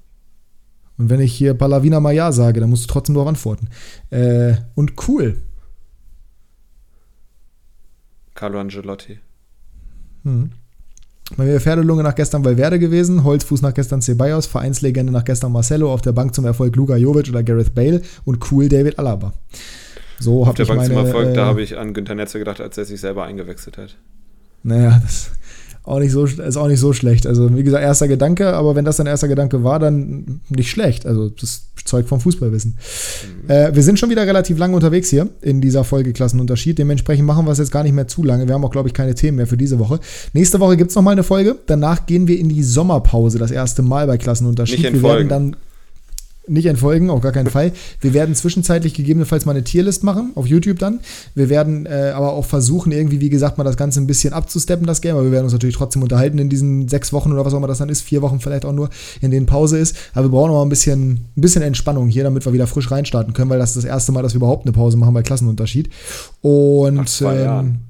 Und 0.99 1.09
wenn 1.09 1.21
ich 1.21 1.33
hier 1.33 1.55
Palavina 1.55 2.01
Maya 2.01 2.33
sage, 2.33 2.61
dann 2.61 2.71
musst 2.71 2.85
du 2.85 2.93
trotzdem 2.93 3.15
darauf 3.15 3.29
antworten. 3.29 3.69
Äh, 4.11 4.57
und 4.75 5.09
cool. 5.09 5.41
Carlo 8.35 8.61
Angelotti. 8.61 9.19
Hm. 10.25 10.53
Bei 11.37 11.45
mir 11.45 11.61
Pferdelunge 11.61 12.03
nach 12.03 12.15
gestern 12.15 12.45
Valverde 12.45 12.79
gewesen, 12.79 13.23
Holzfuß 13.23 13.63
nach 13.63 13.73
gestern 13.73 14.03
Ceballos, 14.03 14.47
Vereinslegende 14.47 15.13
nach 15.13 15.25
gestern 15.25 15.53
Marcelo, 15.53 15.93
auf 15.93 16.01
der 16.01 16.13
Bank 16.13 16.35
zum 16.35 16.45
Erfolg 16.45 16.75
Luka 16.77 16.97
Jovic 16.97 17.29
oder 17.29 17.43
Gareth 17.43 17.75
Bale 17.75 18.03
und 18.25 18.51
cool 18.51 18.69
David 18.69 18.99
Alaba. 18.99 19.33
So 20.19 20.45
auf 20.45 20.55
der 20.55 20.67
Bank 20.67 20.81
meine, 20.81 20.95
zum 20.95 21.07
Erfolg, 21.07 21.29
äh, 21.29 21.33
da 21.33 21.47
habe 21.47 21.63
ich 21.63 21.79
an 21.79 21.95
Günther 21.95 22.15
Netzer 22.15 22.39
gedacht, 22.39 22.61
als 22.61 22.77
er 22.77 22.85
sich 22.85 23.01
selber 23.01 23.25
eingewechselt 23.25 23.79
hat. 23.79 23.97
Naja, 24.63 25.01
das 25.03 25.31
auch 25.91 25.99
nicht 25.99 26.13
so, 26.13 26.25
ist 26.25 26.57
auch 26.57 26.69
nicht 26.69 26.81
so 26.81 26.93
schlecht. 26.93 27.27
Also, 27.27 27.57
wie 27.57 27.63
gesagt, 27.63 27.83
erster 27.83 28.09
Gedanke, 28.09 28.53
aber 28.55 28.77
wenn 28.77 28.85
das 28.85 28.97
dein 28.97 29.07
erster 29.07 29.29
Gedanke 29.29 29.65
war, 29.65 29.79
dann 29.79 30.41
nicht 30.49 30.71
schlecht. 30.71 31.05
Also, 31.05 31.29
das 31.29 31.65
zeugt 31.85 32.09
vom 32.09 32.21
Fußballwissen. 32.21 32.77
Mhm. 33.45 33.51
Äh, 33.51 33.75
wir 33.75 33.83
sind 33.83 33.99
schon 33.99 34.11
wieder 34.11 34.27
relativ 34.27 34.59
lange 34.59 34.77
unterwegs 34.77 35.11
hier 35.11 35.29
in 35.43 35.61
dieser 35.61 35.85
Folge 35.85 36.13
Klassenunterschied. 36.13 36.79
Dementsprechend 36.79 37.27
machen 37.27 37.45
wir 37.45 37.53
es 37.53 37.59
jetzt 37.59 37.73
gar 37.73 37.83
nicht 37.83 37.95
mehr 37.95 38.07
zu 38.07 38.23
lange. 38.23 38.47
Wir 38.47 38.55
haben 38.55 38.65
auch, 38.65 38.71
glaube 38.71 38.89
ich, 38.89 38.95
keine 38.95 39.15
Themen 39.15 39.37
mehr 39.37 39.47
für 39.47 39.57
diese 39.57 39.79
Woche. 39.79 39.99
Nächste 40.33 40.61
Woche 40.61 40.77
gibt 40.77 40.91
es 40.91 40.97
nochmal 40.97 41.13
eine 41.13 41.25
Folge. 41.25 41.57
Danach 41.67 42.07
gehen 42.07 42.29
wir 42.29 42.39
in 42.39 42.49
die 42.49 42.63
Sommerpause, 42.63 43.39
das 43.39 43.51
erste 43.51 43.83
Mal 43.83 44.07
bei 44.07 44.17
Klassenunterschied. 44.17 44.79
Nicht 44.79 44.89
in 44.89 45.03
wir 45.03 45.09
werden 45.09 45.29
dann 45.29 45.57
nicht 46.51 46.67
entfolgen, 46.67 47.11
auf 47.11 47.21
gar 47.21 47.33
keinen 47.33 47.49
Fall. 47.49 47.73
Wir 48.01 48.13
werden 48.13 48.35
zwischenzeitlich 48.35 48.95
gegebenenfalls 48.95 49.47
mal 49.47 49.53
eine 49.53 49.65
Tierlist 49.65 50.05
machen, 50.05 50.33
auf 50.35 50.47
YouTube 50.47 50.79
dann. 50.79 51.01
Wir 51.35 51.49
werden 51.49 51.87
äh, 51.87 52.13
aber 52.15 52.33
auch 52.33 52.45
versuchen, 52.45 52.93
irgendwie, 52.93 53.21
wie 53.21 53.31
gesagt, 53.31 53.57
mal 53.57 53.65
das 53.65 53.77
Ganze 53.77 54.01
ein 54.01 54.07
bisschen 54.07 54.33
abzusteppen, 54.33 54.87
das 54.87 55.01
Game. 55.01 55.15
Aber 55.15 55.25
wir 55.25 55.33
werden 55.33 55.45
uns 55.45 55.53
natürlich 55.53 55.77
trotzdem 55.77 56.03
unterhalten 56.03 56.39
in 56.39 56.49
diesen 56.49 56.89
sechs 56.89 57.13
Wochen 57.13 57.33
oder 57.33 57.45
was 57.45 57.55
auch 57.55 57.59
immer 57.59 57.69
das 57.69 57.79
dann 57.79 57.89
ist, 57.89 58.03
vier 58.03 58.23
Wochen 58.23 58.41
vielleicht 58.41 58.65
auch 58.65 58.73
nur, 58.73 58.91
in 59.21 59.31
denen 59.31 59.47
Pause 59.47 59.79
ist. 59.79 59.97
Aber 60.13 60.27
wir 60.27 60.31
brauchen 60.31 60.51
noch 60.51 60.59
mal 60.59 60.63
ein 60.63 60.69
bisschen, 60.69 61.13
ein 61.37 61.41
bisschen 61.41 61.63
Entspannung 61.63 62.09
hier, 62.09 62.25
damit 62.25 62.45
wir 62.45 62.53
wieder 62.53 62.67
frisch 62.67 62.91
reinstarten 62.91 63.33
können, 63.33 63.51
weil 63.51 63.59
das 63.59 63.71
ist 63.71 63.77
das 63.77 63.85
erste 63.85 64.13
Mal, 64.13 64.23
dass 64.23 64.35
wir 64.35 64.39
überhaupt 64.39 64.67
eine 64.67 64.73
Pause 64.73 64.97
machen 64.97 65.15
bei 65.15 65.23
Klassenunterschied. 65.23 65.91
Und 66.43 67.23
ähm, 67.25 67.81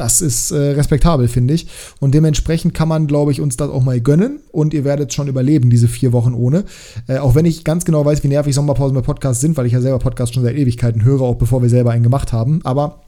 das 0.00 0.22
ist 0.22 0.50
äh, 0.50 0.56
respektabel, 0.56 1.28
finde 1.28 1.52
ich. 1.52 1.66
Und 2.00 2.14
dementsprechend 2.14 2.72
kann 2.72 2.88
man, 2.88 3.06
glaube 3.06 3.32
ich, 3.32 3.40
uns 3.42 3.58
das 3.58 3.68
auch 3.68 3.82
mal 3.82 4.00
gönnen. 4.00 4.40
Und 4.50 4.72
ihr 4.72 4.84
werdet 4.84 5.12
schon 5.12 5.28
überleben, 5.28 5.68
diese 5.68 5.88
vier 5.88 6.14
Wochen 6.14 6.32
ohne. 6.32 6.64
Äh, 7.06 7.18
auch 7.18 7.34
wenn 7.34 7.44
ich 7.44 7.64
ganz 7.64 7.84
genau 7.84 8.02
weiß, 8.02 8.24
wie 8.24 8.28
nervig 8.28 8.54
Sommerpausen 8.54 8.94
bei 8.94 9.02
Podcasts 9.02 9.42
sind, 9.42 9.58
weil 9.58 9.66
ich 9.66 9.74
ja 9.74 9.82
selber 9.82 9.98
Podcasts 9.98 10.34
schon 10.34 10.42
seit 10.42 10.56
Ewigkeiten 10.56 11.04
höre, 11.04 11.20
auch 11.20 11.34
bevor 11.34 11.60
wir 11.60 11.68
selber 11.68 11.90
einen 11.90 12.02
gemacht 12.02 12.32
haben. 12.32 12.60
Aber 12.64 13.02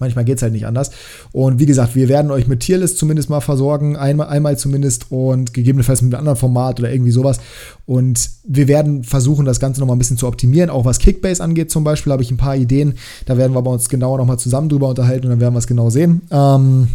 Manchmal 0.00 0.24
geht 0.24 0.36
es 0.36 0.42
halt 0.42 0.52
nicht 0.52 0.66
anders. 0.66 0.90
Und 1.32 1.58
wie 1.58 1.66
gesagt, 1.66 1.94
wir 1.94 2.08
werden 2.08 2.30
euch 2.30 2.46
mit 2.46 2.60
Tierlist 2.60 2.98
zumindest 2.98 3.30
mal 3.30 3.40
versorgen, 3.40 3.96
einmal, 3.96 4.28
einmal 4.28 4.58
zumindest 4.58 5.06
und 5.10 5.54
gegebenenfalls 5.54 6.02
mit 6.02 6.14
einem 6.14 6.20
anderen 6.20 6.38
Format 6.38 6.80
oder 6.80 6.90
irgendwie 6.90 7.10
sowas. 7.10 7.38
Und 7.84 8.30
wir 8.44 8.68
werden 8.68 9.04
versuchen, 9.04 9.44
das 9.44 9.60
Ganze 9.60 9.80
nochmal 9.80 9.96
ein 9.96 9.98
bisschen 9.98 10.18
zu 10.18 10.26
optimieren. 10.26 10.70
Auch 10.70 10.84
was 10.84 10.98
Kickbase 10.98 11.42
angeht 11.42 11.70
zum 11.70 11.84
Beispiel, 11.84 12.12
habe 12.12 12.22
ich 12.22 12.30
ein 12.30 12.36
paar 12.36 12.56
Ideen. 12.56 12.94
Da 13.26 13.36
werden 13.36 13.52
wir 13.52 13.58
aber 13.58 13.70
uns 13.70 13.88
genauer 13.88 14.18
nochmal 14.18 14.38
zusammen 14.38 14.68
drüber 14.68 14.88
unterhalten 14.88 15.26
und 15.26 15.30
dann 15.30 15.40
werden 15.40 15.54
wir 15.54 15.58
es 15.58 15.66
genau 15.66 15.90
sehen. 15.90 16.22
Ähm, 16.30 16.88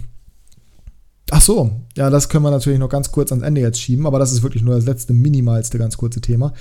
ach 1.32 1.42
so, 1.42 1.72
ja, 1.96 2.10
das 2.10 2.30
können 2.30 2.44
wir 2.44 2.52
natürlich 2.52 2.80
noch 2.80 2.90
ganz 2.90 3.12
kurz 3.12 3.32
ans 3.32 3.44
Ende 3.44 3.62
jetzt 3.62 3.82
schieben, 3.82 4.06
aber 4.06 4.20
das 4.20 4.32
ist 4.32 4.44
wirklich 4.44 4.64
nur 4.64 4.76
das 4.76 4.86
letzte, 4.86 5.14
minimalste, 5.14 5.78
ganz 5.78 5.98
kurze 5.98 6.22
Thema. 6.22 6.54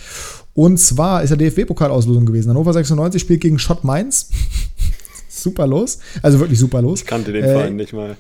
Und 0.55 0.79
zwar 0.79 1.23
ist 1.23 1.31
der 1.31 1.37
DFB-Pokalauslosung 1.37 2.25
gewesen. 2.25 2.51
Hannover 2.51 2.73
96 2.73 3.21
spielt 3.21 3.41
gegen 3.41 3.59
Schott 3.59 3.85
Mainz 3.85 4.31
super 5.31 5.67
los. 5.67 5.99
Also 6.23 6.41
wirklich 6.41 6.59
super 6.59 6.83
los. 6.83 7.01
Ich 7.01 7.07
kannte 7.07 7.33
den 7.33 7.45
äh, 7.45 7.53
Verein 7.53 7.77
nicht 7.77 7.93
mal. 7.93 8.17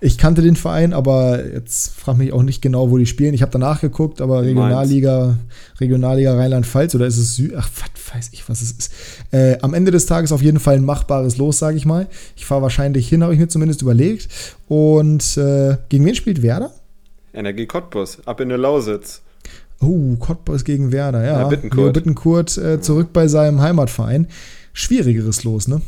Ich 0.00 0.18
kannte 0.18 0.42
den 0.42 0.56
Verein, 0.56 0.92
aber 0.92 1.42
jetzt 1.46 1.94
frage 1.98 2.18
mich 2.18 2.32
auch 2.32 2.42
nicht 2.42 2.60
genau, 2.60 2.90
wo 2.90 2.98
die 2.98 3.06
spielen. 3.06 3.32
Ich 3.32 3.40
habe 3.40 3.52
danach 3.52 3.80
geguckt, 3.80 4.20
aber 4.20 4.42
Regionalliga, 4.42 5.38
Regionalliga 5.80 6.34
Rheinland-Pfalz 6.34 6.94
oder 6.94 7.06
ist 7.06 7.16
es 7.16 7.36
Süd? 7.36 7.54
Ach, 7.56 7.70
was 7.80 8.14
weiß 8.14 8.28
ich, 8.32 8.46
was 8.48 8.60
es 8.60 8.72
ist. 8.72 8.92
Äh, 9.30 9.56
am 9.62 9.72
Ende 9.72 9.90
des 9.90 10.04
Tages 10.04 10.30
auf 10.30 10.42
jeden 10.42 10.60
Fall 10.60 10.74
ein 10.74 10.84
machbares 10.84 11.38
Los, 11.38 11.58
sage 11.58 11.78
ich 11.78 11.86
mal. 11.86 12.06
Ich 12.36 12.44
fahre 12.44 12.60
wahrscheinlich 12.60 13.08
hin, 13.08 13.22
habe 13.22 13.32
ich 13.32 13.40
mir 13.40 13.48
zumindest 13.48 13.80
überlegt. 13.80 14.28
Und 14.68 15.38
äh, 15.38 15.78
gegen 15.88 16.04
wen 16.04 16.14
spielt 16.14 16.42
Werder? 16.42 16.72
Energie 17.32 17.66
Cottbus, 17.66 18.18
ab 18.26 18.40
in 18.40 18.50
der 18.50 18.58
Lausitz. 18.58 19.22
Oh, 19.80 20.16
Cottbus 20.16 20.64
gegen 20.64 20.92
Werder, 20.92 21.24
ja. 21.24 21.40
ja 21.40 21.48
Bittenkurt, 21.48 21.94
Bittenkurt 21.94 22.58
äh, 22.58 22.80
zurück 22.80 23.08
bei 23.12 23.26
seinem 23.26 23.60
Heimatverein. 23.60 24.28
Schwierigeres 24.72 25.44
Los, 25.44 25.66
ne? 25.66 25.80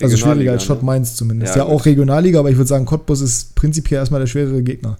Also 0.00 0.16
schwieriger 0.16 0.52
als 0.52 0.64
Schott 0.64 0.82
ne? 0.82 0.86
Mainz 0.86 1.16
zumindest. 1.16 1.56
Ja, 1.56 1.64
ja 1.64 1.68
auch 1.68 1.86
Regionalliga, 1.86 2.38
aber 2.38 2.50
ich 2.50 2.56
würde 2.56 2.68
sagen, 2.68 2.84
Cottbus 2.84 3.20
ist 3.20 3.54
prinzipiell 3.54 4.00
erstmal 4.00 4.20
der 4.20 4.26
schwerere 4.26 4.62
Gegner. 4.62 4.98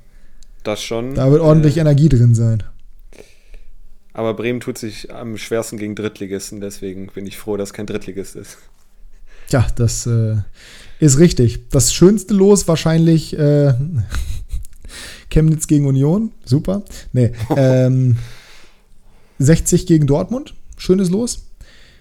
Das 0.63 0.83
schon. 0.83 1.15
Da 1.15 1.31
wird 1.31 1.41
ordentlich 1.41 1.77
äh, 1.77 1.81
Energie 1.81 2.09
drin 2.09 2.35
sein. 2.35 2.63
Aber 4.13 4.35
Bremen 4.35 4.61
tut 4.61 4.79
sich 4.79 5.13
am 5.13 5.37
schwersten 5.37 5.77
gegen 5.77 5.95
Drittligisten, 5.95 6.61
deswegen 6.61 7.09
bin 7.09 7.27
ich 7.27 7.37
froh, 7.37 7.57
dass 7.57 7.75
kein 7.75 7.87
Drittligist 7.87 8.35
ist. 8.35 8.57
Ja, 9.51 9.67
das 9.77 10.07
äh, 10.07 10.37
ist 10.99 11.19
richtig. 11.19 11.69
Das 11.71 11.93
schönste 11.93 12.35
Los 12.35 12.67
wahrscheinlich 12.67 13.39
äh, 13.39 13.75
Chemnitz 15.31 15.67
gegen 15.67 15.87
Union. 15.87 16.33
Super. 16.45 16.83
Nee. 17.13 17.33
Ähm, 17.57 18.17
60 19.39 19.87
gegen 19.87 20.07
Dortmund. 20.07 20.55
Schönes 20.79 21.11
Los. 21.11 21.46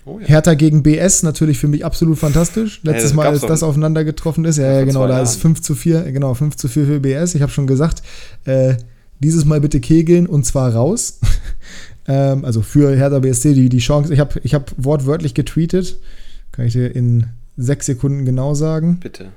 Oh, 0.06 0.20
ja. 0.20 0.28
Hertha 0.28 0.54
gegen 0.54 0.84
BS 0.84 1.24
natürlich 1.24 1.58
für 1.58 1.68
mich 1.68 1.84
absolut 1.84 2.20
fantastisch. 2.20 2.80
Letztes 2.84 3.12
hey, 3.12 3.18
Mal, 3.18 3.28
als 3.28 3.42
das 3.42 3.64
aufeinander 3.64 4.04
getroffen 4.04 4.46
ist, 4.46 4.58
ja, 4.58 4.72
ja 4.72 4.84
genau, 4.86 5.08
da 5.08 5.20
ist 5.20 5.38
5 5.38 5.62
zu 5.62 5.74
4, 5.74 6.12
genau, 6.12 6.34
5 6.34 6.56
zu 6.56 6.68
4 6.68 6.86
für 6.86 7.00
BS. 7.00 7.34
Ich 7.34 7.42
habe 7.42 7.52
schon 7.52 7.66
gesagt, 7.66 8.04
äh, 8.46 8.76
dieses 9.20 9.46
Mal 9.46 9.62
bitte 9.62 9.80
kegeln 9.80 10.28
und 10.28 10.46
zwar 10.46 10.74
raus. 10.76 11.20
ähm, 12.08 12.46
also 12.46 12.62
für 12.62 12.96
Hertha 12.96 13.20
BSC 13.20 13.54
die, 13.54 13.70
die 13.70 13.80
Chance. 13.80 14.14
Ich 14.14 14.20
habe 14.20 14.40
ich 14.44 14.54
hab 14.54 14.72
wortwörtlich 14.78 15.34
getweetet, 15.34 15.98
kann 16.52 16.66
ich 16.66 16.74
dir 16.74 16.96
in 16.96 17.26
sechs 17.58 17.88
Sekunden 17.88 18.26
genau 18.26 18.54
sagen. 18.54 19.00
Bitte. 19.02 19.30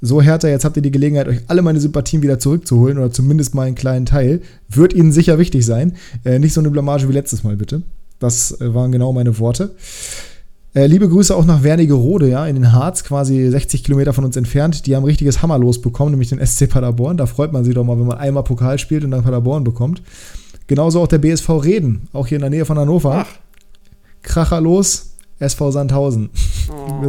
So, 0.00 0.20
Hertha, 0.20 0.48
jetzt 0.48 0.64
habt 0.64 0.76
ihr 0.76 0.82
die 0.82 0.90
Gelegenheit, 0.90 1.28
euch 1.28 1.42
alle 1.46 1.62
meine 1.62 1.78
Sympathien 1.78 2.22
wieder 2.22 2.40
zurückzuholen 2.40 2.98
oder 2.98 3.12
zumindest 3.12 3.54
mal 3.54 3.68
einen 3.68 3.76
kleinen 3.76 4.06
Teil. 4.06 4.40
Wird 4.68 4.92
ihnen 4.92 5.12
sicher 5.12 5.38
wichtig 5.38 5.64
sein. 5.64 5.92
Äh, 6.24 6.40
nicht 6.40 6.54
so 6.54 6.60
eine 6.60 6.70
Blamage 6.70 7.08
wie 7.08 7.12
letztes 7.12 7.44
Mal, 7.44 7.54
bitte. 7.54 7.82
Das 8.22 8.60
äh, 8.60 8.74
waren 8.74 8.92
genau 8.92 9.12
meine 9.12 9.38
Worte. 9.38 9.74
Äh, 10.74 10.86
liebe 10.86 11.08
Grüße 11.08 11.36
auch 11.36 11.44
nach 11.44 11.62
Wernigerode, 11.62 12.30
ja, 12.30 12.46
in 12.46 12.54
den 12.54 12.72
Harz, 12.72 13.04
quasi 13.04 13.50
60 13.50 13.84
Kilometer 13.84 14.14
von 14.14 14.24
uns 14.24 14.36
entfernt. 14.36 14.86
Die 14.86 14.96
haben 14.96 15.04
richtiges 15.04 15.42
Hammerlos 15.42 15.82
bekommen, 15.82 16.12
nämlich 16.12 16.30
den 16.30 16.44
SC 16.44 16.68
Paderborn. 16.68 17.18
Da 17.18 17.26
freut 17.26 17.52
man 17.52 17.64
sich 17.64 17.74
doch 17.74 17.84
mal, 17.84 17.98
wenn 17.98 18.06
man 18.06 18.18
einmal 18.18 18.44
Pokal 18.44 18.78
spielt 18.78 19.04
und 19.04 19.10
dann 19.10 19.22
Paderborn 19.22 19.64
bekommt. 19.64 20.02
Genauso 20.68 21.00
auch 21.00 21.08
der 21.08 21.18
BSV 21.18 21.48
Reden, 21.50 22.08
auch 22.12 22.26
hier 22.26 22.36
in 22.36 22.42
der 22.42 22.50
Nähe 22.50 22.64
von 22.64 22.78
Hannover. 22.78 23.26
Ach. 23.26 23.38
Kracherlos, 24.22 25.12
SV 25.40 25.72
Sandhausen. 25.72 26.30
Oh. 26.70 27.04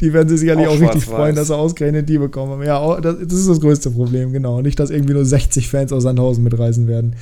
Die, 0.00 0.12
werden 0.12 0.28
sich 0.28 0.40
sicherlich, 0.40 0.68
auch, 0.68 0.76
auch 0.76 0.80
richtig 0.80 1.04
freuen, 1.04 1.34
dass 1.34 1.48
sie 1.48 1.56
ausgerechnet 1.56 2.08
die 2.08 2.18
bekommen. 2.18 2.62
Ja, 2.62 3.00
das, 3.00 3.16
das 3.22 3.32
ist 3.32 3.48
das 3.48 3.60
größte 3.60 3.90
Problem, 3.90 4.32
genau. 4.32 4.60
Nicht, 4.60 4.78
dass 4.78 4.90
irgendwie 4.90 5.14
nur 5.14 5.24
60 5.24 5.68
Fans 5.68 5.92
aus 5.92 6.04
Sandhausen 6.04 6.44
mitreisen 6.44 6.86
werden. 6.86 7.16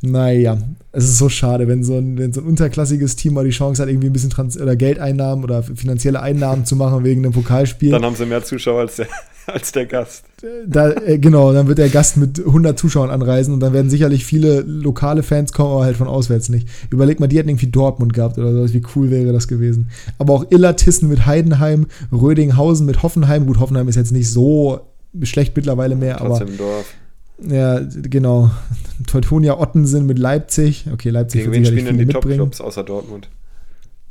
Naja, 0.00 0.58
es 0.92 1.04
ist 1.04 1.18
so 1.18 1.28
schade, 1.28 1.66
wenn 1.66 1.82
so 1.82 1.96
ein, 1.96 2.18
wenn 2.18 2.32
so 2.32 2.40
ein 2.40 2.46
unterklassiges 2.46 3.16
Team 3.16 3.34
mal 3.34 3.44
die 3.44 3.50
Chance 3.50 3.82
hat, 3.82 3.88
irgendwie 3.88 4.08
ein 4.08 4.12
bisschen 4.12 4.30
Trans 4.30 4.60
oder 4.60 4.76
Geldeinnahmen 4.76 5.42
oder 5.42 5.62
finanzielle 5.62 6.22
Einnahmen 6.22 6.64
zu 6.64 6.76
machen 6.76 7.02
wegen 7.02 7.24
einem 7.24 7.32
Pokalspiel. 7.32 7.90
Dann 7.90 8.04
haben 8.04 8.14
sie 8.14 8.26
mehr 8.26 8.44
Zuschauer 8.44 8.80
als 8.80 8.96
der, 8.96 9.08
als 9.46 9.72
der 9.72 9.86
Gast. 9.86 10.24
Da, 10.66 10.92
äh, 10.92 11.18
genau, 11.18 11.52
dann 11.52 11.66
wird 11.66 11.78
der 11.78 11.88
Gast 11.88 12.16
mit 12.16 12.38
100 12.38 12.78
Zuschauern 12.78 13.10
anreisen 13.10 13.52
und 13.52 13.60
dann 13.60 13.72
werden 13.72 13.90
sicherlich 13.90 14.24
viele 14.24 14.60
lokale 14.60 15.24
Fans 15.24 15.52
kommen, 15.52 15.72
aber 15.72 15.84
halt 15.84 15.96
von 15.96 16.06
auswärts 16.06 16.48
nicht. 16.48 16.68
Überleg 16.90 17.18
mal, 17.18 17.26
die 17.26 17.38
hätten 17.38 17.48
irgendwie 17.48 17.66
Dortmund 17.66 18.12
gehabt 18.12 18.38
oder 18.38 18.52
so, 18.52 18.72
wie 18.72 18.82
cool 18.94 19.10
wäre 19.10 19.32
das 19.32 19.48
gewesen. 19.48 19.90
Aber 20.18 20.32
auch 20.32 20.46
Illertissen 20.50 21.08
mit 21.08 21.26
Heidenheim, 21.26 21.86
Rödinghausen 22.12 22.86
mit 22.86 23.02
Hoffenheim. 23.02 23.46
Gut, 23.46 23.58
Hoffenheim 23.58 23.88
ist 23.88 23.96
jetzt 23.96 24.12
nicht 24.12 24.30
so 24.30 24.80
schlecht 25.22 25.56
mittlerweile 25.56 25.96
mehr, 25.96 26.18
Trotzdem 26.18 26.48
aber 26.48 26.56
Dorf. 26.56 26.94
Ja, 27.42 27.80
genau. 27.80 28.50
Teutonia 29.06 29.58
Ottensen 29.58 30.06
mit 30.06 30.18
Leipzig. 30.18 30.86
Okay, 30.92 31.10
Leipzig 31.10 31.42
Gegen 31.42 31.52
wen 31.52 31.64
spielen 31.64 31.84
denn 31.86 31.98
die. 31.98 32.06
Top-Clubs 32.06 32.60
außer 32.60 32.84
Dortmund? 32.84 33.28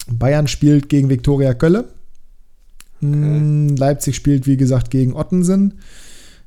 Bayern 0.09 0.47
spielt 0.47 0.89
gegen 0.89 1.09
Viktoria 1.09 1.53
Kölle. 1.53 1.85
Mm, 3.01 3.75
Leipzig 3.75 4.15
spielt, 4.15 4.47
wie 4.47 4.57
gesagt, 4.57 4.89
gegen 4.89 5.13
Ottensen. 5.13 5.75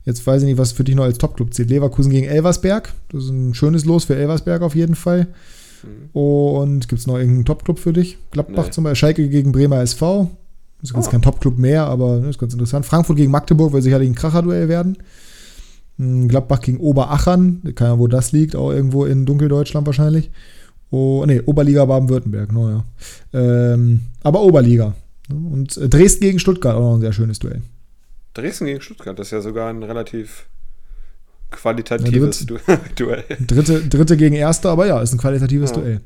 Jetzt 0.05 0.27
weiß 0.27 0.43
ich 0.43 0.49
nicht, 0.49 0.59
was 0.59 0.73
für 0.73 0.83
dich 0.85 0.95
noch 0.95 1.05
als 1.05 1.19
Topclub 1.19 1.53
zählt. 1.53 1.69
Leverkusen 1.71 2.11
gegen 2.11 2.27
Elversberg. 2.27 2.93
Das 3.13 3.25
ist 3.25 3.31
ein 3.31 3.55
schönes 3.55 3.85
Los 3.85 4.05
für 4.05 4.17
Elversberg 4.17 4.63
auf 4.63 4.75
jeden 4.75 4.95
Fall. 4.95 5.27
Mhm. 5.83 6.11
Und 6.19 6.89
gibt 6.89 7.01
es 7.01 7.07
noch 7.07 7.17
irgendeinen 7.17 7.45
Topclub 7.45 7.79
für 7.79 7.93
dich? 7.93 8.17
Gladbach 8.31 8.67
Nee. 8.67 8.71
zum 8.71 8.85
Beispiel. 8.85 8.97
Schalke 8.97 9.29
gegen 9.29 9.53
Bremer 9.53 9.81
SV. 9.83 10.31
Das 10.81 10.91
ist 10.91 10.97
Oh. 10.97 11.11
kein 11.11 11.21
Topclub 11.23 11.59
mehr, 11.59 11.85
aber 11.85 12.19
ne, 12.21 12.31
ist 12.31 12.39
ganz 12.39 12.55
interessant. 12.55 12.87
Frankfurt 12.87 13.19
gegen 13.19 13.31
Magdeburg 13.31 13.73
wird 13.75 13.83
sicherlich 13.83 14.09
ein 14.09 14.15
Kracherduell 14.15 14.69
werden. 14.71 14.97
Mm, 16.01 16.29
Gladbach 16.29 16.61
gegen 16.61 16.79
Oberachern. 16.79 17.61
Keine 17.75 17.91
Ahnung, 17.91 18.01
wo 18.01 18.07
das 18.07 18.33
liegt. 18.33 18.57
Auch 18.57 18.71
irgendwo 18.73 19.05
in 19.05 19.27
Dunkeldeutschland 19.27 19.87
wahrscheinlich. 19.87 20.31
Oh, 20.91 21.25
nee, 21.27 21.43
Oberliga 21.45 21.85
Baden-Württemberg. 21.85 22.53
Naja. 22.53 22.85
Ähm, 23.35 24.01
aber 24.23 24.43
Oberliga. 24.43 24.95
Und 25.31 25.77
äh, 25.77 25.89
Dresden 25.89 26.25
gegen 26.25 26.39
Stuttgart 26.39 26.75
auch 26.75 26.81
noch 26.81 26.95
ein 26.95 27.01
sehr 27.03 27.13
schönes 27.13 27.39
Duell. 27.39 27.61
Dresden 28.33 28.67
gegen 28.67 28.81
Stuttgart, 28.81 29.19
das 29.19 29.29
ist 29.29 29.33
ja 29.33 29.41
sogar 29.43 29.69
ein 29.69 29.83
relativ 29.83 30.47
qualitatives 31.51 32.47
du 32.47 32.59
Duell. 32.97 33.25
Dritte, 33.41 33.83
Dritte 33.89 34.17
gegen 34.17 34.37
Erste, 34.37 34.69
aber 34.69 34.87
ja, 34.87 35.01
ist 35.01 35.13
ein 35.13 35.19
qualitatives 35.19 35.71
Ja. 35.71 35.77
Duell. 35.77 36.01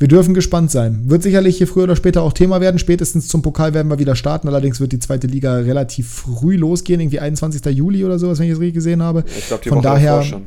Wir 0.00 0.08
dürfen 0.08 0.32
gespannt 0.32 0.70
sein. 0.70 1.02
Wird 1.10 1.22
sicherlich 1.22 1.58
hier 1.58 1.66
früher 1.68 1.84
oder 1.84 1.94
später 1.94 2.22
auch 2.22 2.32
Thema 2.32 2.62
werden. 2.62 2.78
Spätestens 2.78 3.28
zum 3.28 3.42
Pokal 3.42 3.74
werden 3.74 3.88
wir 3.88 3.98
wieder 3.98 4.16
starten. 4.16 4.48
Allerdings 4.48 4.80
wird 4.80 4.92
die 4.92 4.98
zweite 4.98 5.26
Liga 5.26 5.56
relativ 5.56 6.08
früh 6.08 6.56
losgehen, 6.56 7.00
irgendwie 7.00 7.20
21. 7.20 7.62
Juli 7.66 8.02
oder 8.06 8.18
sowas, 8.18 8.38
wenn 8.38 8.46
ich 8.46 8.52
es 8.54 8.58
richtig 8.60 8.74
gesehen 8.76 9.02
habe. 9.02 9.24
Ich 9.38 9.48
glaube, 9.48 9.62
die 9.62 9.68
Von 9.68 9.78
Woche 9.78 9.84
daher- 9.88 10.10
davor 10.16 10.24
schon. 10.24 10.42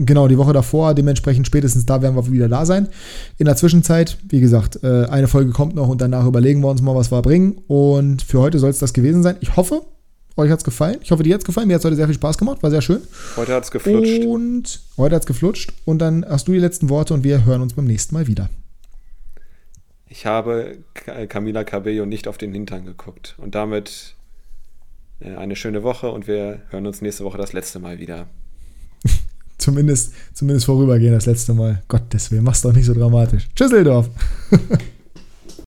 Genau, 0.00 0.26
die 0.28 0.36
Woche 0.38 0.52
davor, 0.52 0.94
dementsprechend 0.94 1.46
spätestens 1.46 1.86
da 1.86 2.02
werden 2.02 2.14
wir 2.16 2.30
wieder 2.30 2.48
da 2.48 2.66
sein. 2.66 2.88
In 3.36 3.46
der 3.46 3.54
Zwischenzeit, 3.56 4.16
wie 4.28 4.40
gesagt, 4.40 4.80
äh, 4.84 5.04
eine 5.06 5.26
Folge 5.28 5.50
kommt 5.52 5.74
noch 5.76 5.88
und 5.88 6.00
danach 6.00 6.24
überlegen 6.26 6.60
wir 6.60 6.68
uns 6.68 6.82
mal, 6.82 6.94
was 6.94 7.10
wir 7.12 7.22
bringen. 7.22 7.58
Und 7.68 8.22
für 8.22 8.40
heute 8.40 8.58
soll 8.58 8.70
es 8.70 8.78
das 8.80 8.92
gewesen 8.92 9.22
sein. 9.22 9.36
Ich 9.40 9.56
hoffe, 9.56 9.82
euch 10.36 10.50
hat 10.50 10.58
es 10.58 10.64
gefallen. 10.64 10.98
Ich 11.02 11.10
hoffe, 11.12 11.22
dir 11.24 11.34
hat 11.34 11.40
es 11.42 11.44
gefallen. 11.44 11.66
Mir 11.68 11.74
hat 11.74 11.80
es 11.80 11.84
heute 11.84 11.96
sehr 11.96 12.06
viel 12.06 12.14
Spaß 12.14 12.36
gemacht, 12.38 12.62
war 12.64 12.70
sehr 12.70 12.82
schön. 12.82 13.00
Heute 13.36 13.54
hat 13.54 13.62
es 13.64 13.70
geflutscht. 13.72 14.24
Und 14.24 14.80
heute 14.96 15.14
hat 15.16 15.22
es 15.22 15.26
geflutscht. 15.26 15.72
Und 15.84 15.98
dann 15.98 16.24
hast 16.28 16.46
du 16.48 16.52
die 16.52 16.58
letzten 16.60 16.88
Worte 16.88 17.14
und 17.14 17.22
wir 17.24 17.44
hören 17.44 17.62
uns 17.62 17.74
beim 17.74 17.84
nächsten 17.86 18.14
Mal 18.14 18.26
wieder. 18.28 18.50
Ich 20.08 20.26
habe 20.26 20.78
Ca- 20.94 21.26
Camila 21.26 21.64
Cabello 21.64 22.06
nicht 22.06 22.28
auf 22.28 22.38
den 22.38 22.52
Hintern 22.52 22.84
geguckt. 22.84 23.34
Und 23.38 23.54
damit 23.54 24.14
äh, 25.20 25.34
eine 25.36 25.56
schöne 25.56 25.82
Woche 25.82 26.10
und 26.10 26.26
wir 26.26 26.62
hören 26.70 26.86
uns 26.86 27.02
nächste 27.02 27.24
Woche 27.24 27.38
das 27.38 27.52
letzte 27.52 27.78
Mal 27.78 27.98
wieder. 27.98 28.26
Zumindest, 29.58 30.14
zumindest 30.34 30.66
vorübergehen 30.66 31.12
das 31.12 31.26
letzte 31.26 31.52
Mal. 31.52 31.82
Gottes 31.88 32.30
Willen, 32.30 32.44
mach's 32.44 32.62
doch 32.62 32.72
nicht 32.72 32.86
so 32.86 32.94
dramatisch. 32.94 33.48
Tschüsseldorf. 33.54 34.08